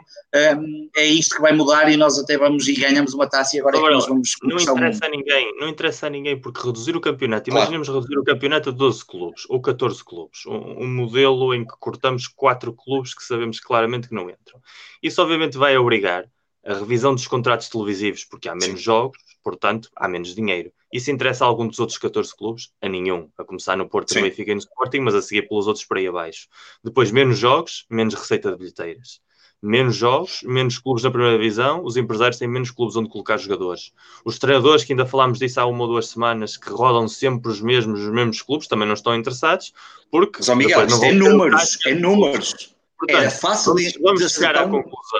um, 0.57 0.89
é 0.95 1.05
isto 1.05 1.35
que 1.35 1.41
vai 1.41 1.53
mudar 1.53 1.89
e 1.91 1.97
nós 1.97 2.19
até 2.19 2.37
vamos 2.37 2.67
e 2.67 2.73
ganhamos 2.73 3.13
uma 3.13 3.27
taça 3.27 3.55
e 3.55 3.59
agora, 3.59 3.77
agora 3.77 3.93
é 3.93 3.95
que 3.95 3.99
nós 4.01 4.09
vamos... 4.09 4.35
Não 4.43 4.59
interessa 4.59 5.05
a 5.05 5.09
ninguém, 5.09 5.55
não 5.59 5.67
interessa 5.67 6.07
a 6.07 6.09
ninguém, 6.09 6.39
porque 6.39 6.65
reduzir 6.65 6.95
o 6.95 7.01
campeonato, 7.01 7.49
claro. 7.49 7.59
imaginemos 7.59 7.87
reduzir 7.87 8.17
o 8.17 8.23
campeonato 8.23 8.69
a 8.69 8.71
12 8.71 9.05
clubes, 9.05 9.43
ou 9.49 9.61
14 9.61 10.03
clubes, 10.03 10.45
um, 10.45 10.83
um 10.83 10.87
modelo 10.87 11.53
em 11.53 11.65
que 11.65 11.73
cortamos 11.79 12.27
4 12.27 12.73
clubes 12.73 13.13
que 13.13 13.23
sabemos 13.23 13.59
claramente 13.59 14.09
que 14.09 14.15
não 14.15 14.29
entram. 14.29 14.59
Isso 15.01 15.21
obviamente 15.21 15.57
vai 15.57 15.77
obrigar 15.77 16.25
a 16.65 16.73
revisão 16.73 17.13
dos 17.13 17.27
contratos 17.27 17.69
televisivos, 17.69 18.25
porque 18.25 18.49
há 18.49 18.55
menos 18.55 18.79
Sim. 18.79 18.85
jogos, 18.85 19.19
portanto, 19.45 19.91
há 19.95 20.07
menos 20.07 20.33
dinheiro. 20.33 20.73
Isso 20.91 21.11
interessa 21.11 21.45
a 21.45 21.47
algum 21.47 21.67
dos 21.67 21.79
outros 21.79 21.99
14 21.99 22.35
clubes? 22.35 22.71
A 22.81 22.89
nenhum. 22.89 23.29
A 23.37 23.43
começar 23.43 23.77
no 23.77 23.87
Porto, 23.87 24.15
no 24.15 24.23
Benfica 24.23 24.51
e 24.51 24.55
no 24.55 24.59
Sporting, 24.59 25.01
mas 25.01 25.13
a 25.13 25.21
seguir 25.21 25.47
pelos 25.47 25.67
outros 25.67 25.85
para 25.85 25.99
aí 25.99 26.07
abaixo. 26.07 26.47
Depois, 26.83 27.11
menos 27.11 27.37
jogos, 27.37 27.85
menos 27.87 28.15
receita 28.15 28.49
de 28.51 28.57
bilheteiras. 28.57 29.21
Menos 29.61 29.95
jogos, 29.95 30.41
menos 30.43 30.79
clubes 30.79 31.03
na 31.03 31.11
primeira 31.11 31.37
divisão, 31.37 31.83
os 31.83 31.95
empresários 31.95 32.39
têm 32.39 32.47
menos 32.47 32.71
clubes 32.71 32.95
onde 32.95 33.09
colocar 33.09 33.37
jogadores. 33.37 33.91
Os 34.25 34.39
treinadores, 34.39 34.83
que 34.83 34.93
ainda 34.93 35.05
falámos 35.05 35.37
disso 35.37 35.59
há 35.59 35.65
uma 35.65 35.83
ou 35.83 35.87
duas 35.89 36.07
semanas, 36.07 36.57
que 36.57 36.69
rodam 36.69 37.07
sempre 37.07 37.51
os 37.51 37.61
mesmos, 37.61 38.01
os 38.01 38.11
mesmos 38.11 38.41
clubes, 38.41 38.67
também 38.67 38.87
não 38.87 38.95
estão 38.95 39.15
interessados, 39.15 39.73
porque... 40.11 40.39
Mas, 40.39 40.57
Miguel, 40.57 40.87
isto 40.87 41.05
é 41.05 41.13
números, 41.13 41.85
é 41.85 41.93
números. 41.93 42.74
Portanto, 42.97 43.23
é 43.23 43.29
fácil 43.29 43.73
vamos, 43.73 43.91
de, 43.91 43.99
vamos 43.99 44.31
chegar 44.31 44.55
à 44.55 44.63
conclusão. 44.63 45.19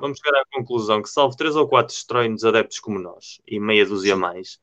Vamos 0.00 0.18
chegar 0.18 0.40
à 0.40 0.44
conclusão 0.52 1.02
que, 1.02 1.08
salvo 1.08 1.36
três 1.36 1.56
ou 1.56 1.66
quatro 1.66 1.94
estranhos 1.94 2.44
adeptos 2.44 2.80
como 2.80 2.98
nós 2.98 3.40
e 3.46 3.58
meia 3.58 3.86
dúzia 3.86 4.16
mais, 4.16 4.58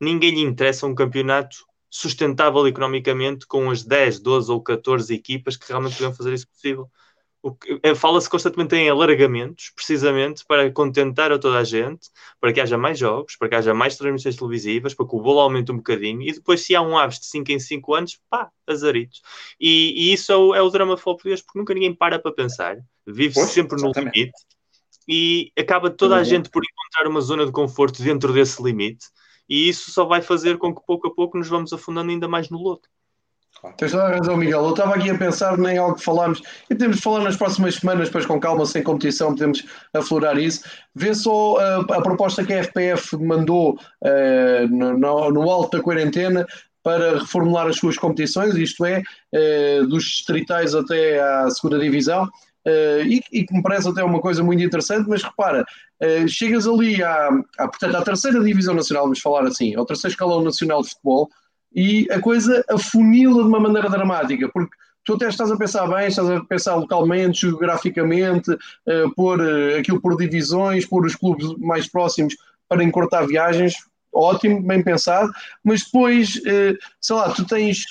ninguém 0.00 0.30
lhe 0.30 0.40
interessa 0.40 0.86
um 0.86 0.94
campeonato 0.94 1.64
sustentável 1.88 2.66
economicamente 2.66 3.46
com 3.46 3.70
as 3.70 3.84
10, 3.84 4.20
12 4.20 4.50
ou 4.50 4.62
14 4.62 5.12
equipas 5.14 5.56
que 5.56 5.68
realmente 5.68 5.96
podem 5.96 6.14
fazer 6.14 6.32
isso 6.32 6.48
possível. 6.48 6.90
É, 7.82 7.94
fala-se 7.94 8.28
constantemente 8.28 8.74
em 8.74 8.90
alargamentos, 8.90 9.72
precisamente 9.74 10.44
para 10.44 10.70
contentar 10.70 11.32
a 11.32 11.38
toda 11.38 11.58
a 11.58 11.64
gente, 11.64 12.10
para 12.38 12.52
que 12.52 12.60
haja 12.60 12.76
mais 12.76 12.98
jogos, 12.98 13.34
para 13.36 13.48
que 13.48 13.54
haja 13.54 13.72
mais 13.72 13.96
transmissões 13.96 14.36
televisivas, 14.36 14.92
para 14.92 15.06
que 15.06 15.14
o 15.14 15.20
bolo 15.22 15.40
aumente 15.40 15.72
um 15.72 15.76
bocadinho, 15.76 16.20
e 16.20 16.32
depois, 16.32 16.60
se 16.60 16.76
há 16.76 16.82
um 16.82 16.98
aves 16.98 17.18
de 17.18 17.26
5 17.26 17.50
em 17.50 17.58
5 17.58 17.94
anos, 17.94 18.20
pá, 18.28 18.50
azaritos. 18.66 19.22
E, 19.58 19.94
e 19.96 20.12
isso 20.12 20.30
é 20.30 20.36
o, 20.36 20.54
é 20.54 20.60
o 20.60 20.68
drama 20.68 20.98
português, 20.98 21.40
porque 21.40 21.58
nunca 21.58 21.72
ninguém 21.72 21.94
para 21.94 22.18
para 22.18 22.30
pensar, 22.30 22.76
vive-se 23.06 23.46
sempre 23.48 23.76
exatamente. 23.76 24.04
no 24.04 24.12
limite, 24.12 24.38
e 25.08 25.50
acaba 25.58 25.88
toda 25.88 26.16
a 26.16 26.22
gente 26.22 26.50
por 26.50 26.62
encontrar 26.62 27.08
uma 27.08 27.22
zona 27.22 27.46
de 27.46 27.52
conforto 27.52 28.02
dentro 28.02 28.34
desse 28.34 28.62
limite, 28.62 29.06
e 29.48 29.66
isso 29.68 29.90
só 29.90 30.04
vai 30.04 30.20
fazer 30.20 30.58
com 30.58 30.74
que 30.74 30.84
pouco 30.86 31.08
a 31.08 31.14
pouco 31.14 31.38
nos 31.38 31.48
vamos 31.48 31.72
afundando 31.72 32.10
ainda 32.10 32.28
mais 32.28 32.50
no 32.50 32.58
lodo. 32.58 32.82
Tens 33.76 33.92
toda 33.92 34.04
a 34.04 34.16
razão, 34.16 34.36
Miguel. 34.36 34.64
Eu 34.64 34.70
estava 34.70 34.94
aqui 34.94 35.10
a 35.10 35.18
pensar 35.18 35.58
nem 35.58 35.76
algo 35.76 35.96
que 35.96 36.04
falámos 36.04 36.40
e 36.70 36.74
temos 36.74 36.96
de 36.96 37.02
falar 37.02 37.20
nas 37.20 37.36
próximas 37.36 37.74
semanas, 37.74 38.08
depois 38.08 38.24
com 38.24 38.40
calma, 38.40 38.64
sem 38.64 38.82
competição, 38.82 39.34
podemos 39.34 39.64
aflorar 39.92 40.38
isso. 40.38 40.62
Vê 40.94 41.14
só 41.14 41.56
a, 41.58 41.80
a 41.80 42.02
proposta 42.02 42.44
que 42.44 42.54
a 42.54 42.64
FPF 42.64 43.16
mandou 43.18 43.78
uh, 44.02 44.68
no, 44.68 45.30
no, 45.30 45.50
alto 45.50 45.76
da 45.76 45.82
quarentena 45.82 46.46
para 46.82 47.18
reformular 47.18 47.66
as 47.66 47.76
suas 47.76 47.98
competições, 47.98 48.54
isto 48.54 48.84
é, 48.86 49.02
uh, 49.34 49.86
dos 49.86 50.04
distritais 50.04 50.74
até 50.74 51.20
à 51.20 51.50
segunda 51.50 51.78
divisão. 51.78 52.24
Uh, 52.66 53.02
e, 53.06 53.44
que 53.44 53.54
me 53.54 53.62
parece 53.62 53.88
até 53.88 54.04
uma 54.04 54.20
coisa 54.20 54.42
muito 54.42 54.62
interessante, 54.62 55.08
mas 55.08 55.22
repara, 55.22 55.64
chegas 56.28 56.66
ali 56.66 57.02
à, 57.02 57.28
à, 57.58 57.68
portanto, 57.68 57.94
à 57.94 58.02
terceira 58.02 58.38
divisão 58.42 58.74
nacional, 58.74 59.04
vamos 59.04 59.20
falar 59.20 59.46
assim, 59.46 59.74
ao 59.74 59.86
terceiro 59.86 60.12
escalão 60.12 60.42
nacional 60.42 60.82
de 60.82 60.90
futebol, 60.90 61.30
e 61.74 62.06
a 62.10 62.20
coisa 62.20 62.64
afunila 62.68 63.42
de 63.42 63.48
uma 63.48 63.60
maneira 63.60 63.88
dramática, 63.88 64.48
porque 64.52 64.74
tu 65.04 65.14
até 65.14 65.28
estás 65.28 65.50
a 65.50 65.56
pensar 65.56 65.86
bem, 65.86 66.08
estás 66.08 66.28
a 66.28 66.40
pensar 66.44 66.74
localmente, 66.76 67.40
geograficamente, 67.40 68.50
uh, 68.52 69.12
uh, 69.16 69.78
aquilo 69.78 70.00
por 70.00 70.16
divisões, 70.16 70.86
pôr 70.86 71.06
os 71.06 71.14
clubes 71.14 71.46
mais 71.58 71.88
próximos 71.88 72.36
para 72.68 72.84
encurtar 72.84 73.26
viagens, 73.26 73.74
ótimo, 74.12 74.62
bem 74.62 74.82
pensado, 74.82 75.30
mas 75.64 75.84
depois, 75.84 76.36
uh, 76.36 76.76
sei 77.00 77.16
lá, 77.16 77.30
tu 77.30 77.46
tens 77.46 77.84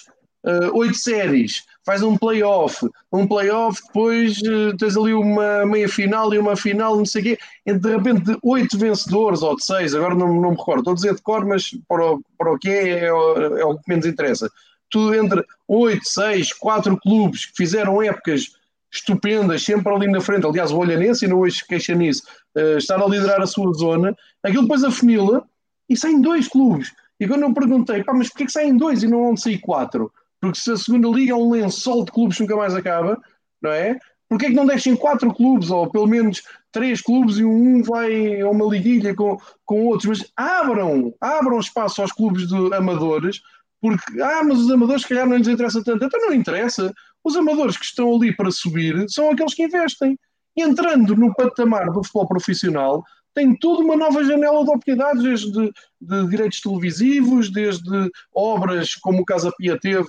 oito 0.73 0.95
séries, 0.95 1.65
faz 1.89 2.03
um 2.03 2.15
playoff, 2.15 2.87
um 3.11 3.25
playoff, 3.25 3.81
depois 3.87 4.37
uh, 4.43 4.77
tens 4.77 4.95
ali 4.95 5.11
uma 5.11 5.65
meia 5.65 5.89
final 5.89 6.31
e 6.31 6.37
uma 6.37 6.55
final, 6.55 6.95
não 6.95 7.03
sei 7.03 7.21
o 7.21 7.23
quê, 7.23 7.39
e 7.65 7.73
de 7.73 7.89
repente 7.89 8.25
de 8.25 8.37
oito 8.43 8.77
vencedores 8.77 9.41
ou 9.41 9.55
de 9.55 9.65
seis, 9.65 9.95
agora 9.95 10.13
não, 10.13 10.39
não 10.39 10.51
me 10.51 10.55
recordo, 10.55 10.81
estou 10.81 10.91
a 10.91 10.95
dizer 10.95 11.15
de 11.15 11.21
cor, 11.23 11.43
mas 11.47 11.71
para 11.87 12.11
o, 12.11 12.21
para 12.37 12.53
o 12.53 12.59
que 12.59 12.69
é, 12.69 13.05
é, 13.05 13.11
o, 13.11 13.57
é 13.57 13.65
o 13.65 13.75
que 13.75 13.89
menos 13.89 14.05
interessa. 14.05 14.51
Tu 14.91 15.15
entre 15.15 15.43
oito, 15.67 16.07
seis, 16.07 16.53
quatro 16.53 16.95
clubes 16.95 17.47
que 17.47 17.57
fizeram 17.57 18.03
épocas 18.03 18.51
estupendas, 18.93 19.63
sempre 19.63 19.91
ali 19.91 20.05
na 20.05 20.21
frente, 20.21 20.45
aliás 20.45 20.71
o 20.71 20.77
Olhanense, 20.77 21.25
e 21.25 21.27
não 21.27 21.39
hoje 21.39 21.65
queixa 21.67 21.95
nisso, 21.95 22.21
uh, 22.55 22.77
estar 22.77 23.01
a 23.01 23.07
liderar 23.07 23.41
a 23.41 23.47
sua 23.47 23.73
zona, 23.73 24.15
aquilo 24.43 24.61
depois 24.61 24.83
afunila 24.83 25.43
e 25.89 25.97
saem 25.97 26.21
dois 26.21 26.47
clubes. 26.47 26.91
E 27.19 27.27
quando 27.27 27.41
eu 27.41 27.53
perguntei, 27.55 28.03
pá, 28.03 28.13
mas 28.13 28.29
porquê 28.29 28.45
que 28.45 28.51
saem 28.51 28.77
dois 28.77 29.01
e 29.01 29.07
não 29.07 29.23
vão 29.23 29.35
sair 29.35 29.57
quatro? 29.57 30.11
Porque 30.41 30.59
se 30.59 30.71
a 30.71 30.77
segunda 30.77 31.07
liga 31.09 31.33
é 31.33 31.35
um 31.35 31.51
lençol 31.51 32.05
de 32.05 32.11
clubes 32.11 32.37
que 32.37 32.43
nunca 32.43 32.55
mais 32.55 32.73
acaba, 32.73 33.21
não 33.61 33.71
é? 33.71 33.99
Porquê 34.29 34.45
é 34.45 34.49
que 34.49 34.55
não 34.55 34.65
deixem 34.65 34.95
quatro 34.95 35.33
clubes, 35.33 35.71
ou 35.71 35.89
pelo 35.89 36.05
menos 36.05 36.43
três 36.71 37.01
clubes, 37.01 37.37
e 37.37 37.43
um 37.43 37.81
vai 37.81 38.41
a 38.41 38.49
uma 38.49 38.65
liguilha 38.65 39.15
com, 39.15 39.37
com 39.65 39.85
outros? 39.85 40.07
Mas 40.07 40.31
abram, 40.35 41.13
abram 41.19 41.59
espaço 41.59 42.01
aos 42.01 42.11
clubes 42.11 42.47
de 42.47 42.73
amadores, 42.73 43.41
porque, 43.81 44.21
ah, 44.21 44.43
mas 44.43 44.59
os 44.59 44.69
amadores, 44.69 45.01
se 45.01 45.09
calhar, 45.09 45.27
não 45.27 45.37
lhes 45.37 45.47
interessa 45.47 45.83
tanto. 45.83 46.05
Então 46.05 46.19
não 46.21 46.33
interessa. 46.33 46.93
Os 47.23 47.35
amadores 47.35 47.75
que 47.75 47.85
estão 47.85 48.15
ali 48.15 48.35
para 48.35 48.51
subir 48.51 49.09
são 49.09 49.31
aqueles 49.31 49.53
que 49.53 49.63
investem. 49.63 50.17
Entrando 50.55 51.15
no 51.15 51.33
patamar 51.33 51.87
do 51.87 52.03
futebol 52.03 52.27
profissional, 52.27 53.03
tem 53.33 53.55
toda 53.55 53.83
uma 53.83 53.95
nova 53.95 54.23
janela 54.23 54.63
de 54.63 54.69
oportunidades, 54.69 55.23
desde 55.23 55.71
de, 56.01 56.27
direitos 56.27 56.61
televisivos, 56.61 57.51
desde 57.51 58.11
obras 58.33 58.95
como 58.95 59.21
o 59.21 59.25
Casa 59.25 59.51
Pia 59.57 59.79
teve, 59.79 60.07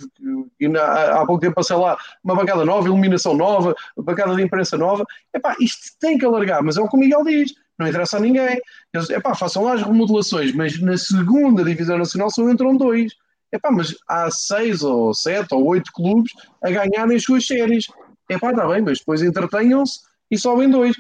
que 0.59 0.67
há, 0.77 1.21
há 1.21 1.27
pouco 1.27 1.41
tempo 1.41 1.55
passei 1.55 1.77
lá, 1.77 1.99
uma 2.25 2.35
bancada 2.35 2.65
nova, 2.65 2.89
iluminação 2.89 3.35
nova, 3.35 3.75
bancada 3.97 4.35
de 4.35 4.43
imprensa 4.43 4.77
nova. 4.77 5.05
Epá, 5.35 5.55
isto 5.61 5.97
tem 6.01 6.19
que 6.19 6.25
alargar, 6.25 6.63
mas 6.63 6.77
é 6.77 6.81
o 6.81 6.89
que 6.89 6.97
o 6.97 7.01
Miguel 7.01 7.25
diz, 7.25 7.55
não 7.79 7.87
interessa 7.87 8.17
a 8.17 8.21
ninguém. 8.21 8.61
Eles, 8.93 9.11
epá, 9.11 9.35
façam 9.35 9.65
lá 9.65 9.75
as 9.75 9.83
remodelações, 9.83 10.55
mas 10.55 10.81
na 10.81 10.97
segunda 10.97 11.65
divisão 11.65 11.99
nacional 11.99 12.31
só 12.31 12.49
entram 12.49 12.77
dois. 12.77 13.13
Epá, 13.53 13.71
mas 13.71 13.97
há 14.09 14.31
seis 14.31 14.83
ou 14.83 15.13
sete 15.13 15.55
ou 15.55 15.67
oito 15.67 15.91
clubes 15.93 16.33
a 16.63 16.71
ganharem 16.71 17.17
as 17.17 17.25
suas 17.25 17.47
séries. 17.47 17.87
Epá, 18.29 18.51
está 18.51 18.67
bem, 18.67 18.81
mas 18.81 18.99
depois 18.99 19.23
entretenham-se 19.23 20.01
e 20.31 20.39
sobem 20.39 20.71
dois 20.71 20.97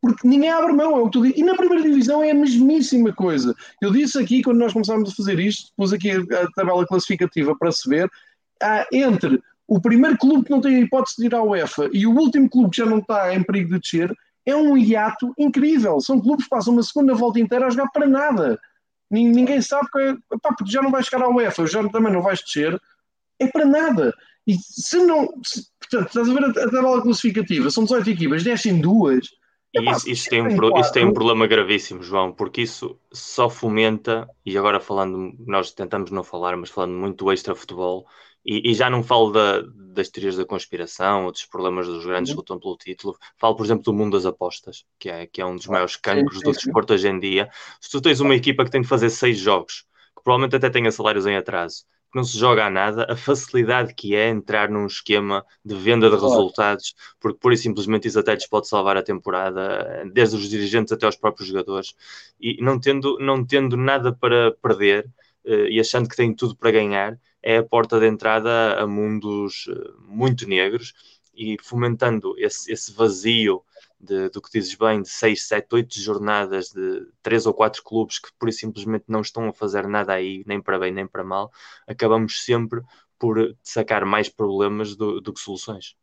porque 0.00 0.26
ninguém 0.26 0.50
abre 0.50 0.72
mão, 0.72 0.96
é 0.96 1.00
o 1.00 1.06
que 1.06 1.12
tu 1.12 1.22
dizes. 1.22 1.38
E 1.38 1.42
na 1.42 1.54
primeira 1.54 1.82
divisão 1.82 2.22
é 2.22 2.30
a 2.30 2.34
mesmíssima 2.34 3.12
coisa. 3.12 3.54
Eu 3.80 3.90
disse 3.90 4.18
aqui, 4.18 4.42
quando 4.42 4.58
nós 4.58 4.72
começámos 4.72 5.10
a 5.10 5.14
fazer 5.14 5.38
isto, 5.40 5.72
pus 5.76 5.92
aqui 5.92 6.10
a, 6.10 6.50
tabela 6.54 6.86
classificativa 6.86 7.56
para 7.56 7.72
se 7.72 7.88
ver, 7.88 8.08
há 8.62 8.86
entre 8.92 9.42
o 9.66 9.80
primeiro 9.80 10.16
clube 10.16 10.44
que 10.44 10.50
não 10.50 10.60
tem 10.60 10.76
a 10.76 10.80
hipótese 10.80 11.16
de 11.18 11.26
ir 11.26 11.34
à 11.34 11.42
UEFA 11.42 11.90
e 11.92 12.06
o 12.06 12.16
último 12.16 12.48
clube 12.48 12.70
que 12.70 12.78
já 12.78 12.86
não 12.86 12.98
está 12.98 13.34
em 13.34 13.42
perigo 13.42 13.74
de 13.74 13.80
descer, 13.80 14.14
é 14.46 14.56
um 14.56 14.78
hiato 14.78 15.34
incrível. 15.36 16.00
São 16.00 16.20
clubes 16.20 16.44
que 16.44 16.50
passam 16.50 16.72
uma 16.72 16.82
segunda 16.82 17.14
volta 17.14 17.38
inteira 17.38 17.66
a 17.66 17.70
jogar 17.70 17.90
para 17.90 18.06
nada. 18.06 18.58
Ninguém 19.10 19.60
sabe 19.60 19.88
que, 19.90 20.16
pá, 20.40 20.54
porque 20.56 20.70
já 20.70 20.80
não 20.80 20.90
vais 20.90 21.06
chegar 21.06 21.24
à 21.24 21.28
UEFA, 21.28 21.66
já 21.66 21.86
também 21.88 22.12
não 22.12 22.22
vais 22.22 22.40
descer, 22.40 22.80
é 23.38 23.46
para 23.46 23.64
nada. 23.64 24.14
E 24.46 24.56
se 24.58 24.96
não, 24.98 25.28
se, 25.44 25.66
portanto, 25.78 26.08
estás 26.08 26.28
a 26.28 26.32
ver 26.32 26.44
a, 26.44 26.48
a 26.48 26.70
tabela 26.70 27.02
classificativa, 27.02 27.70
são 27.70 27.84
18 27.84 28.10
equipas, 28.10 28.42
descem 28.42 28.80
duas, 28.80 29.28
e 29.74 29.90
isso, 29.90 30.08
isso, 30.08 30.30
tem 30.30 30.42
um, 30.42 30.78
isso 30.78 30.92
tem 30.92 31.04
um 31.04 31.12
problema 31.12 31.46
gravíssimo, 31.46 32.02
João, 32.02 32.32
porque 32.32 32.62
isso 32.62 32.98
só 33.12 33.50
fomenta, 33.50 34.28
e 34.44 34.56
agora 34.56 34.80
falando, 34.80 35.34
nós 35.46 35.72
tentamos 35.72 36.10
não 36.10 36.24
falar, 36.24 36.56
mas 36.56 36.70
falando 36.70 36.94
muito 36.94 37.24
do 37.24 37.32
extra-futebol, 37.32 38.06
e, 38.44 38.70
e, 38.70 38.74
já 38.74 38.88
não 38.88 39.02
falo 39.02 39.30
da, 39.30 39.62
das 39.92 40.08
teorias 40.08 40.36
da 40.36 40.44
conspiração 40.44 41.26
ou 41.26 41.32
dos 41.32 41.44
problemas 41.44 41.86
dos 41.86 42.06
grandes 42.06 42.30
uhum. 42.30 42.38
lutam 42.38 42.58
pelo 42.58 42.76
título, 42.78 43.18
falo, 43.36 43.54
por 43.56 43.66
exemplo, 43.66 43.82
do 43.82 43.92
mundo 43.92 44.16
das 44.16 44.24
apostas, 44.24 44.86
que 44.98 45.10
é, 45.10 45.26
que 45.26 45.40
é 45.40 45.44
um 45.44 45.56
dos 45.56 45.66
maiores 45.66 45.96
cancros 45.96 46.40
do 46.40 46.52
desporto 46.52 46.94
hoje 46.94 47.08
em 47.08 47.20
dia. 47.20 47.50
Se 47.78 47.90
tu 47.90 48.00
tens 48.00 48.20
uma 48.20 48.34
equipa 48.34 48.64
que 48.64 48.70
tem 48.70 48.80
de 48.80 48.88
fazer 48.88 49.10
seis 49.10 49.38
jogos, 49.38 49.84
que 50.16 50.22
provavelmente 50.22 50.56
até 50.56 50.70
tenha 50.70 50.90
salários 50.90 51.26
em 51.26 51.36
atraso, 51.36 51.84
que 51.84 51.97
não 52.14 52.24
se 52.24 52.38
joga 52.38 52.66
a 52.66 52.70
nada, 52.70 53.06
a 53.08 53.16
facilidade 53.16 53.94
que 53.94 54.14
é 54.14 54.28
entrar 54.28 54.70
num 54.70 54.86
esquema 54.86 55.44
de 55.64 55.74
venda 55.74 56.08
de 56.10 56.16
claro. 56.16 56.34
resultados, 56.34 56.94
porque 57.20 57.38
pura 57.38 57.54
e 57.54 57.58
simplesmente 57.58 58.08
isso 58.08 58.18
até 58.18 58.34
lhes 58.34 58.46
pode 58.46 58.68
salvar 58.68 58.96
a 58.96 59.02
temporada, 59.02 60.04
desde 60.12 60.36
os 60.36 60.48
dirigentes 60.48 60.92
até 60.92 61.06
os 61.06 61.16
próprios 61.16 61.48
jogadores, 61.48 61.94
e 62.40 62.62
não 62.62 62.80
tendo, 62.80 63.18
não 63.18 63.44
tendo 63.44 63.76
nada 63.76 64.12
para 64.12 64.52
perder 64.62 65.06
uh, 65.44 65.66
e 65.68 65.78
achando 65.78 66.08
que 66.08 66.16
tem 66.16 66.34
tudo 66.34 66.56
para 66.56 66.70
ganhar, 66.70 67.18
é 67.42 67.58
a 67.58 67.64
porta 67.64 68.00
de 68.00 68.06
entrada 68.06 68.74
a 68.80 68.86
mundos 68.86 69.66
uh, 69.66 69.94
muito 70.00 70.48
negros 70.48 70.94
e 71.34 71.56
fomentando 71.62 72.34
esse, 72.38 72.72
esse 72.72 72.92
vazio 72.92 73.62
de, 74.00 74.28
do 74.30 74.40
que 74.40 74.50
dizes 74.52 74.74
bem, 74.74 75.02
de 75.02 75.08
6, 75.08 75.46
7, 75.46 75.66
8 75.72 76.00
jornadas 76.00 76.70
de 76.70 77.06
3 77.22 77.46
ou 77.46 77.54
4 77.54 77.82
clubes 77.82 78.18
que 78.18 78.28
por 78.38 78.52
simplesmente 78.52 79.04
não 79.08 79.20
estão 79.20 79.48
a 79.48 79.52
fazer 79.52 79.86
nada 79.88 80.12
aí, 80.12 80.44
nem 80.46 80.60
para 80.60 80.78
bem 80.78 80.92
nem 80.92 81.06
para 81.06 81.24
mal, 81.24 81.50
acabamos 81.86 82.44
sempre 82.44 82.80
por 83.18 83.56
sacar 83.62 84.04
mais 84.04 84.28
problemas 84.28 84.94
do, 84.94 85.20
do 85.20 85.32
que 85.32 85.40
soluções. 85.40 85.96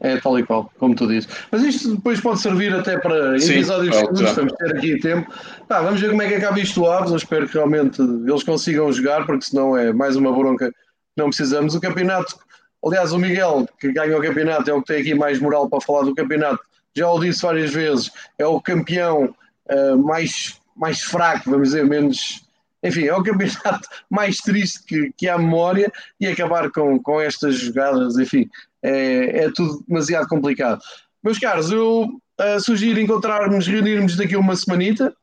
É 0.00 0.18
tal 0.18 0.38
e 0.38 0.44
qual, 0.44 0.70
como 0.78 0.94
tu 0.94 1.06
dizes. 1.06 1.28
Mas 1.50 1.62
isto 1.62 1.94
depois 1.96 2.20
pode 2.20 2.40
servir 2.40 2.74
até 2.74 2.98
para 2.98 3.38
Sim, 3.38 3.54
episódios 3.54 3.96
futuros, 3.96 4.32
vamos 4.32 4.52
ter 4.52 4.76
aqui 4.76 4.98
tempo. 4.98 5.32
Tá, 5.66 5.80
vamos 5.80 6.00
ver 6.00 6.10
como 6.10 6.22
é 6.22 6.28
que 6.28 6.34
acaba 6.34 6.60
isto 6.60 6.80
do 6.80 6.90
Aves. 6.90 7.10
Eu 7.10 7.16
espero 7.16 7.46
que 7.48 7.54
realmente 7.54 8.00
eles 8.00 8.42
consigam 8.42 8.92
jogar, 8.92 9.24
porque 9.24 9.46
senão 9.46 9.76
é 9.76 9.92
mais 9.92 10.16
uma 10.16 10.32
bronca 10.32 10.70
que 10.70 10.76
não 11.16 11.28
precisamos. 11.28 11.74
O 11.74 11.80
campeonato, 11.80 12.38
aliás, 12.84 13.12
o 13.12 13.18
Miguel, 13.18 13.66
que 13.80 13.90
ganha 13.90 14.16
o 14.18 14.20
campeonato, 14.20 14.70
é 14.70 14.74
o 14.74 14.82
que 14.82 14.88
tem 14.88 15.00
aqui 15.00 15.14
mais 15.14 15.40
moral 15.40 15.68
para 15.68 15.80
falar 15.80 16.02
do 16.02 16.14
campeonato. 16.14 16.60
Já 16.96 17.10
o 17.10 17.20
disse 17.20 17.42
várias 17.42 17.72
vezes, 17.72 18.10
é 18.38 18.46
o 18.46 18.60
campeão 18.60 19.34
uh, 19.70 19.98
mais, 19.98 20.58
mais 20.74 21.02
fraco, 21.02 21.50
vamos 21.50 21.68
dizer, 21.68 21.84
menos. 21.84 22.42
Enfim, 22.82 23.04
é 23.04 23.14
o 23.14 23.22
campeonato 23.22 23.88
mais 24.08 24.38
triste 24.38 24.82
que, 24.84 25.12
que 25.16 25.28
há 25.28 25.36
memória 25.36 25.92
e 26.18 26.26
acabar 26.26 26.70
com, 26.70 26.98
com 26.98 27.20
estas 27.20 27.56
jogadas, 27.56 28.16
enfim, 28.16 28.48
é, 28.82 29.44
é 29.44 29.52
tudo 29.52 29.84
demasiado 29.86 30.26
complicado. 30.26 30.80
Meus 31.22 31.38
caros, 31.38 31.70
eu 31.70 32.04
uh, 32.04 32.60
sugiro 32.60 33.00
encontrarmos, 33.00 33.66
reunirmos 33.66 34.16
daqui 34.16 34.34
a 34.34 34.38
uma 34.38 34.56
semanita, 34.56 35.14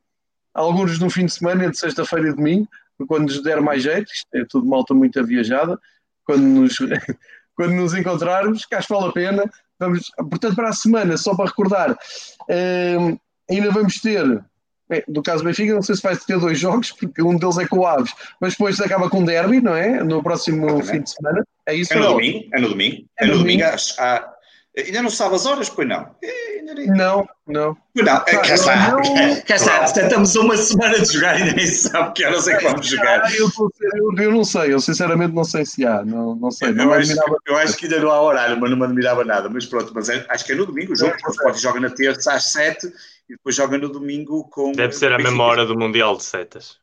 alguns 0.53 0.99
no 0.99 1.09
fim 1.09 1.25
de 1.25 1.33
semana, 1.33 1.71
de 1.71 1.77
sexta-feira 1.77 2.29
e 2.29 2.33
domingo, 2.33 2.67
quando 3.07 3.23
nos 3.23 3.41
der 3.41 3.61
mais 3.61 3.81
jeito, 3.81 4.11
isto 4.11 4.27
é 4.35 4.45
tudo 4.45 4.67
malta 4.67 4.93
muito 4.93 5.23
viajada, 5.25 5.79
quando 6.25 6.43
nos, 6.43 6.75
quando 7.55 7.73
nos 7.73 7.93
encontrarmos, 7.93 8.65
que 8.65 8.75
vale 8.89 9.07
a 9.07 9.11
pena. 9.11 9.43
Vamos, 9.83 10.11
portanto, 10.17 10.55
para 10.55 10.69
a 10.69 10.73
semana, 10.73 11.17
só 11.17 11.35
para 11.35 11.45
recordar, 11.45 11.91
uh, 11.91 13.19
ainda 13.49 13.71
vamos 13.71 13.99
ter, 13.99 14.43
é, 14.89 15.03
do 15.07 15.21
caso 15.21 15.43
Benfica, 15.43 15.73
não 15.73 15.81
sei 15.81 15.95
se 15.95 16.01
vai 16.01 16.15
ter 16.15 16.39
dois 16.39 16.59
jogos, 16.59 16.91
porque 16.91 17.21
um 17.21 17.37
deles 17.37 17.57
é 17.57 17.67
com 17.67 17.79
o 17.79 17.85
Aves, 17.85 18.13
mas 18.39 18.53
depois 18.53 18.79
acaba 18.79 19.09
com 19.09 19.21
o 19.21 19.25
derby, 19.25 19.61
não 19.61 19.75
é? 19.75 20.03
No 20.03 20.23
próximo 20.23 20.81
fim 20.83 21.01
de 21.01 21.09
semana. 21.09 21.43
É 21.67 21.75
isso? 21.75 21.93
É 21.93 21.97
no 21.97 22.07
domingo? 22.07 22.45
É 22.53 22.59
no 22.59 22.69
domingo? 22.69 23.05
É, 23.19 23.25
no 23.25 23.37
domingo, 23.39 23.63
às, 23.63 23.97
Ainda 24.75 25.03
não 25.03 25.09
sabe 25.09 25.35
as 25.35 25.45
horas, 25.45 25.69
pois 25.69 25.87
não? 25.87 26.15
Não, 26.87 27.27
não. 27.47 27.77
Não, 27.95 28.23
é, 28.25 28.37
cá 28.37 28.55
está. 28.55 28.91
Não, 28.91 29.41
cá 29.45 29.55
está. 29.55 29.83
Estamos 29.83 30.35
uma 30.35 30.57
semana 30.57 30.99
de 30.99 31.13
jogar 31.13 31.39
e 31.39 31.53
nem 31.53 31.67
sabe 31.67 32.13
que 32.13 32.25
horas 32.25 32.47
é 32.47 32.57
que 32.57 32.63
vamos 32.63 32.87
jogar. 32.87 33.31
Eu, 33.35 33.47
eu, 33.93 34.13
eu, 34.17 34.31
não 34.31 34.43
sei, 34.43 34.73
eu 34.73 34.79
sinceramente 34.79 35.35
não 35.35 35.43
sei 35.43 35.63
se 35.63 35.85
há. 35.85 36.03
Não, 36.03 36.35
não 36.35 36.49
sei. 36.49 36.71
Não 36.71 36.85
eu, 36.85 36.93
acho, 36.93 37.13
eu 37.45 37.57
acho 37.57 37.77
que 37.77 37.85
ainda 37.85 37.99
não 37.99 38.09
há 38.09 38.19
horário, 38.19 38.59
mas 38.59 38.71
não 38.71 38.77
me 38.77 38.85
admirava 38.85 39.23
nada. 39.23 39.47
Mas 39.47 39.67
pronto, 39.67 39.91
mas 39.93 40.09
é, 40.09 40.25
acho 40.27 40.43
que 40.43 40.53
é 40.53 40.55
no 40.55 40.65
domingo 40.65 40.93
o 40.93 40.97
jogo. 40.97 41.13
É, 41.13 41.27
o 41.27 41.31
Sport 41.31 41.57
joga 41.59 41.79
na 41.79 41.91
terça 41.91 42.33
às 42.33 42.51
sete 42.51 42.87
e 43.29 43.33
depois 43.33 43.55
joga 43.55 43.77
no 43.77 43.89
domingo 43.89 44.49
com. 44.49 44.71
Deve 44.71 44.93
ser 44.93 45.11
a 45.11 45.19
mesma 45.19 45.43
hora 45.43 45.67
do 45.67 45.77
Mundial 45.77 46.17
de 46.17 46.23
Setas. 46.23 46.81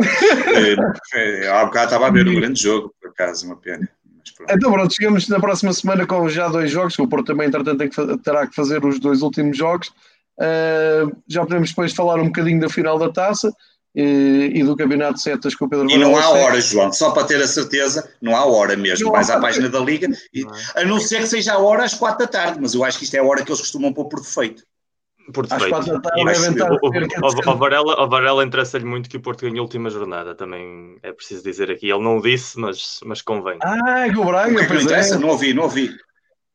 é, 1.14 1.48
há 1.48 1.64
bocado 1.64 1.84
estava 1.84 2.08
a 2.08 2.10
ver 2.10 2.26
um 2.26 2.34
grande 2.34 2.60
jogo, 2.60 2.92
por 3.00 3.10
acaso, 3.10 3.46
uma 3.46 3.56
pena. 3.56 3.88
Então 4.48 4.72
pronto, 4.72 4.94
chegamos 4.94 5.28
na 5.28 5.40
próxima 5.40 5.72
semana 5.72 6.06
com 6.06 6.28
já 6.28 6.48
dois 6.48 6.70
jogos, 6.70 6.98
o 6.98 7.06
Porto 7.06 7.26
também 7.26 7.48
entretanto 7.48 7.88
que, 7.88 8.18
terá 8.18 8.46
que 8.46 8.54
fazer 8.54 8.84
os 8.84 8.98
dois 8.98 9.22
últimos 9.22 9.56
jogos. 9.56 9.88
Uh, 10.38 11.14
já 11.28 11.42
podemos 11.42 11.70
depois 11.70 11.92
falar 11.92 12.18
um 12.18 12.26
bocadinho 12.26 12.60
da 12.60 12.68
final 12.68 12.98
da 12.98 13.10
taça 13.10 13.52
e, 13.94 14.52
e 14.54 14.62
do 14.62 14.76
campeonato 14.76 15.14
de 15.14 15.22
setas 15.22 15.54
com 15.54 15.66
o 15.66 15.68
Pedro 15.68 15.90
E 15.90 15.98
não 15.98 16.16
há 16.16 16.30
hora, 16.30 16.60
João, 16.60 16.92
só 16.92 17.10
para 17.10 17.26
ter 17.26 17.42
a 17.42 17.46
certeza, 17.46 18.08
não 18.22 18.34
há 18.34 18.44
hora 18.44 18.76
mesmo. 18.76 19.06
Não 19.06 19.12
Vais 19.12 19.28
à 19.28 19.38
página 19.38 19.68
da 19.68 19.80
Liga, 19.80 20.08
e, 20.32 20.44
a 20.76 20.84
não 20.84 20.98
ser 20.98 21.20
que 21.20 21.26
seja 21.26 21.54
a 21.54 21.58
hora 21.58 21.84
às 21.84 21.94
quatro 21.94 22.20
da 22.20 22.26
tarde, 22.26 22.58
mas 22.60 22.74
eu 22.74 22.84
acho 22.84 22.98
que 22.98 23.04
isto 23.04 23.14
é 23.14 23.18
a 23.18 23.24
hora 23.24 23.44
que 23.44 23.50
eles 23.50 23.60
costumam 23.60 23.92
pôr 23.92 24.06
por 24.06 24.20
defeito 24.20 24.62
por 25.32 25.46
defeito. 25.46 25.74
Ao 27.46 27.56
Varela, 27.56 27.94
ao 27.94 28.08
Varela 28.08 28.44
interessa-lhe 28.44 28.84
muito 28.84 29.08
que 29.08 29.16
o 29.16 29.20
Porto 29.20 29.42
ganhe 29.42 29.58
a 29.58 29.62
última 29.62 29.90
jornada, 29.90 30.34
também 30.34 30.96
é 31.02 31.12
preciso 31.12 31.42
dizer 31.42 31.70
aqui. 31.70 31.90
Ele 31.90 32.02
não 32.02 32.20
disse, 32.20 32.58
mas, 32.58 33.00
mas 33.04 33.22
convém. 33.22 33.58
Ah, 33.62 34.06
que 34.08 34.18
o 34.18 34.24
Braga, 34.24 34.52
o 34.52 34.66
que 34.66 34.72
é 34.72 34.82
interessa? 34.82 35.14
É. 35.14 35.18
Não 35.18 35.28
ouvi, 35.28 35.54
não 35.54 35.64
ouvi. 35.64 35.90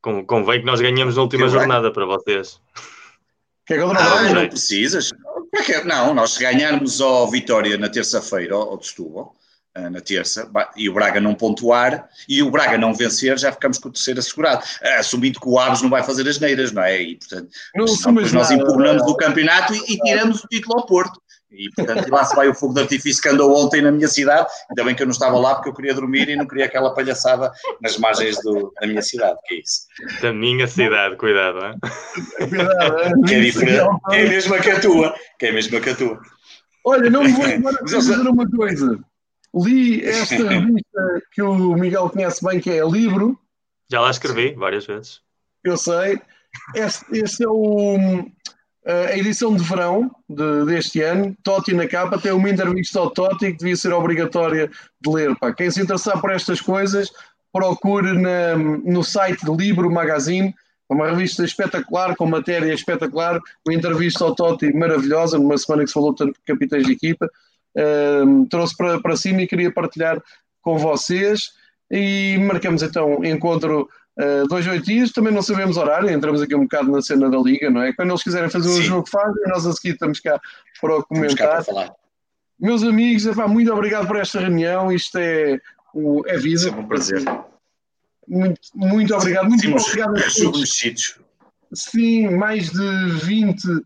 convém 0.02 0.60
que 0.60 0.66
nós 0.66 0.82
ganhemos 0.82 1.16
na 1.16 1.22
última 1.22 1.48
jornada 1.48 1.92
para 1.92 2.06
vocês. 2.06 2.60
Que 3.66 3.74
é 3.74 3.78
que 3.78 3.84
ah, 3.84 4.34
não 4.34 4.48
precisas. 4.48 5.12
Não, 5.86 6.14
nós 6.14 6.32
se 6.32 6.44
ganharmos 6.44 7.02
ao 7.02 7.30
Vitória 7.32 7.78
na 7.78 7.90
terça-feira, 7.90 8.56
ao 8.56 8.82
Setúbal, 8.82 9.34
eh, 9.34 9.45
na 9.76 10.00
terça, 10.00 10.50
e 10.76 10.90
o 10.90 10.94
Braga 10.94 11.20
não 11.20 11.36
pontuar, 11.36 12.08
e 12.30 12.42
o 12.42 12.50
Braga 12.50 12.78
não 12.78 12.94
vencer, 12.94 13.38
já 13.38 13.52
ficamos 13.52 13.78
com 13.78 13.90
o 13.90 13.92
terceiro 13.92 14.20
assegurado, 14.20 14.64
eh, 14.82 14.98
assumindo 14.98 15.40
que 15.40 15.50
o 15.50 15.60
Aves 15.60 15.82
não 15.82 15.90
vai 15.90 16.02
fazer 16.04 16.28
as 16.28 16.40
neiras, 16.40 16.72
não 16.72 16.82
é? 16.82 17.02
E, 17.02 17.18
portanto, 17.18 17.50
nós 17.76 18.32
nada, 18.32 18.54
impugnamos 18.54 19.04
não. 19.04 19.10
o 19.10 19.18
campeonato 19.18 19.74
e, 19.76 19.80
e 19.94 19.98
tiramos 20.00 20.44
o 20.44 20.48
título 20.48 20.80
ao 20.80 20.86
Porto. 20.86 21.22
E, 21.52 21.70
portanto, 21.72 22.10
lá 22.10 22.24
se 22.26 22.36
vai 22.36 22.48
o 22.50 22.54
fogo 22.54 22.74
de 22.74 22.82
artifício 22.82 23.22
que 23.22 23.30
andou 23.30 23.56
ontem 23.56 23.82
na 23.82 23.92
minha 23.92 24.08
cidade, 24.08 24.48
ainda 24.70 24.84
bem 24.84 24.96
que 24.96 25.02
eu 25.02 25.08
não 25.08 25.14
estava 25.14 25.38
lá 25.38 25.56
porque 25.56 25.70
eu 25.70 25.74
queria 25.74 25.94
dormir 25.94 26.28
e 26.28 26.36
não 26.36 26.46
queria 26.46 26.66
aquela 26.66 26.94
palhaçada 26.94 27.52
nas 27.82 27.98
margens 27.98 28.42
do, 28.42 28.74
da 28.80 28.88
minha 28.88 29.02
cidade, 29.02 29.38
que 29.46 29.56
é 29.56 29.60
isso. 29.60 30.22
Da 30.22 30.34
minha 30.34 30.68
cidade, 30.68 31.16
cuidado, 31.16 31.60
hein? 31.66 31.80
que 33.26 33.36
é 33.36 33.40
diferente, 33.40 33.88
que 34.10 34.16
é 34.16 34.26
a 34.26 34.30
mesma 34.30 34.60
que 34.60 34.70
a 34.70 34.80
tua, 34.80 35.16
que 35.40 35.46
é 35.46 35.50
a 35.50 35.54
mesma 35.54 35.80
que 35.80 35.90
a 35.90 35.96
tua. 35.96 36.20
Olha, 36.84 37.10
não 37.10 37.24
me 37.24 37.32
vou 37.32 37.48
embora 37.50 37.84
dizer 37.84 38.20
uma 38.20 38.50
coisa. 38.50 39.00
Li 39.56 40.04
esta 40.04 40.36
revista 40.50 41.22
que 41.32 41.42
o 41.42 41.76
Miguel 41.76 42.10
conhece 42.10 42.44
bem, 42.44 42.60
que 42.60 42.70
é 42.70 42.86
Livro. 42.86 43.40
Já 43.90 44.02
lá 44.02 44.12
escrevi 44.12 44.54
várias 44.54 44.86
vezes. 44.86 45.22
Eu 45.64 45.78
sei. 45.78 46.20
Este, 46.74 47.06
este 47.18 47.44
é 47.44 47.48
o, 47.48 48.26
a 48.86 49.18
edição 49.18 49.56
de 49.56 49.64
verão 49.64 50.12
de, 50.30 50.66
deste 50.66 51.02
ano. 51.02 51.36
Totti 51.44 51.74
na 51.74 51.88
capa. 51.88 52.18
Tem 52.18 52.32
uma 52.32 52.50
entrevista 52.50 53.00
ao 53.00 53.10
Totti 53.10 53.52
que 53.52 53.58
devia 53.58 53.76
ser 53.76 53.94
obrigatória 53.94 54.70
de 55.02 55.10
ler. 55.10 55.36
Pá. 55.38 55.54
Quem 55.54 55.72
se 55.72 55.82
interessar 55.82 56.20
por 56.20 56.32
estas 56.32 56.60
coisas, 56.60 57.10
procure 57.54 58.14
na, 58.14 58.58
no 58.58 59.04
site 59.04 59.46
de 59.46 59.52
Livro 59.52 59.90
Magazine. 59.92 60.54
Uma 60.90 61.10
revista 61.10 61.44
espetacular, 61.44 62.16
com 62.16 62.28
matéria 62.28 62.72
espetacular, 62.72 63.40
uma 63.66 63.74
entrevista 63.74 64.24
ao 64.24 64.36
Totti 64.36 64.72
maravilhosa, 64.72 65.40
numa 65.40 65.58
semana 65.58 65.84
que 65.84 65.88
se 65.88 65.94
falou 65.94 66.14
tanto 66.14 66.34
de 66.34 66.44
capitães 66.46 66.86
de 66.86 66.92
equipa 66.92 67.28
trouxe 68.50 68.76
para, 68.76 69.00
para 69.00 69.18
cima 69.18 69.42
e 69.42 69.48
queria 69.48 69.72
partilhar 69.72 70.22
com 70.62 70.78
vocês. 70.78 71.52
E 71.92 72.38
marcamos 72.40 72.82
então 72.82 73.24
encontro 73.24 73.88
uh, 74.18 74.48
dois, 74.48 74.66
oito 74.68 74.86
dias. 74.86 75.12
Também 75.12 75.34
não 75.34 75.42
sabemos 75.42 75.78
horário, 75.78 76.10
entramos 76.10 76.42
aqui 76.42 76.56
um 76.56 76.64
bocado 76.64 76.92
na 76.92 77.02
cena 77.02 77.30
da 77.30 77.38
liga, 77.38 77.70
não 77.70 77.82
é? 77.82 77.94
Quando 77.94 78.10
eles 78.10 78.24
quiserem 78.24 78.50
fazer 78.50 78.70
um 78.70 78.74
Sim. 78.74 78.84
jogo, 78.84 79.10
fazem. 79.10 79.44
Nós 79.48 79.66
a 79.66 79.74
seguir 79.74 79.94
estamos 79.94 80.20
cá 80.20 80.40
para 80.82 81.04
comentar. 81.04 81.64
Para 81.64 81.94
Meus 82.60 82.84
amigos, 82.84 83.26
epá, 83.26 83.48
muito 83.48 83.72
obrigado 83.72 84.08
por 84.08 84.16
esta 84.16 84.40
reunião. 84.40 84.92
Isto 84.92 85.18
é, 85.18 85.60
o, 85.94 86.24
é 86.26 86.38
vida. 86.38 86.70
É 86.70 86.72
um 86.72 86.88
prazer. 86.88 87.24
Muito, 88.28 88.60
muito 88.74 89.14
obrigado. 89.14 89.48
Muito 89.48 89.70
obrigado 89.70 90.18
a 90.18 90.22
todos. 90.42 91.20
Sim, 91.74 92.30
mais 92.30 92.70
de 92.72 93.12
20 93.26 93.68
Uh, 93.68 93.82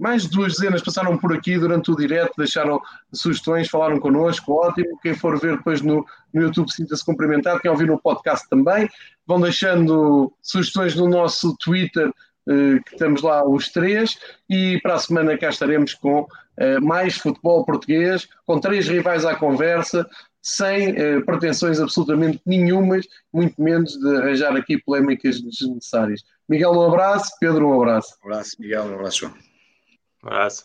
mais 0.00 0.22
de 0.22 0.30
duas 0.30 0.54
dezenas 0.54 0.82
passaram 0.82 1.16
por 1.18 1.32
aqui 1.32 1.58
durante 1.58 1.90
o 1.90 1.96
direto, 1.96 2.34
deixaram 2.36 2.80
sugestões, 3.12 3.68
falaram 3.68 3.98
connosco, 3.98 4.52
ótimo. 4.52 4.98
Quem 5.02 5.14
for 5.14 5.38
ver 5.40 5.56
depois 5.56 5.80
no, 5.82 6.06
no 6.32 6.42
YouTube 6.42 6.70
sinta-se 6.70 7.04
cumprimentado, 7.04 7.60
quem 7.60 7.70
ouvir 7.70 7.86
no 7.86 8.00
podcast 8.00 8.48
também. 8.48 8.88
Vão 9.26 9.40
deixando 9.40 10.32
sugestões 10.40 10.94
no 10.94 11.08
nosso 11.08 11.56
Twitter, 11.56 12.08
uh, 12.08 12.82
que 12.84 12.92
estamos 12.92 13.22
lá 13.22 13.44
os 13.44 13.68
três, 13.68 14.16
e 14.48 14.78
para 14.80 14.94
a 14.94 14.98
semana 14.98 15.36
cá 15.36 15.48
estaremos 15.48 15.94
com 15.94 16.20
uh, 16.22 16.80
mais 16.80 17.16
futebol 17.16 17.64
português, 17.64 18.28
com 18.46 18.60
três 18.60 18.88
rivais 18.88 19.24
à 19.24 19.34
conversa, 19.34 20.08
sem 20.42 20.94
pretensões 21.24 21.80
absolutamente 21.80 22.40
nenhumas, 22.46 23.06
muito 23.32 23.60
menos 23.60 23.98
de 23.98 24.16
arranjar 24.16 24.56
aqui 24.56 24.78
polémicas 24.82 25.40
desnecessárias. 25.40 26.22
Miguel, 26.48 26.72
um 26.72 26.86
abraço. 26.86 27.32
Pedro, 27.38 27.68
um 27.68 27.80
abraço. 27.80 28.16
Um 28.24 28.28
abraço, 28.28 28.56
Miguel. 28.58 28.84
Um 28.84 28.94
abraço, 28.94 29.18
João. 29.18 29.34
Um 30.24 30.28
abraço. 30.28 30.64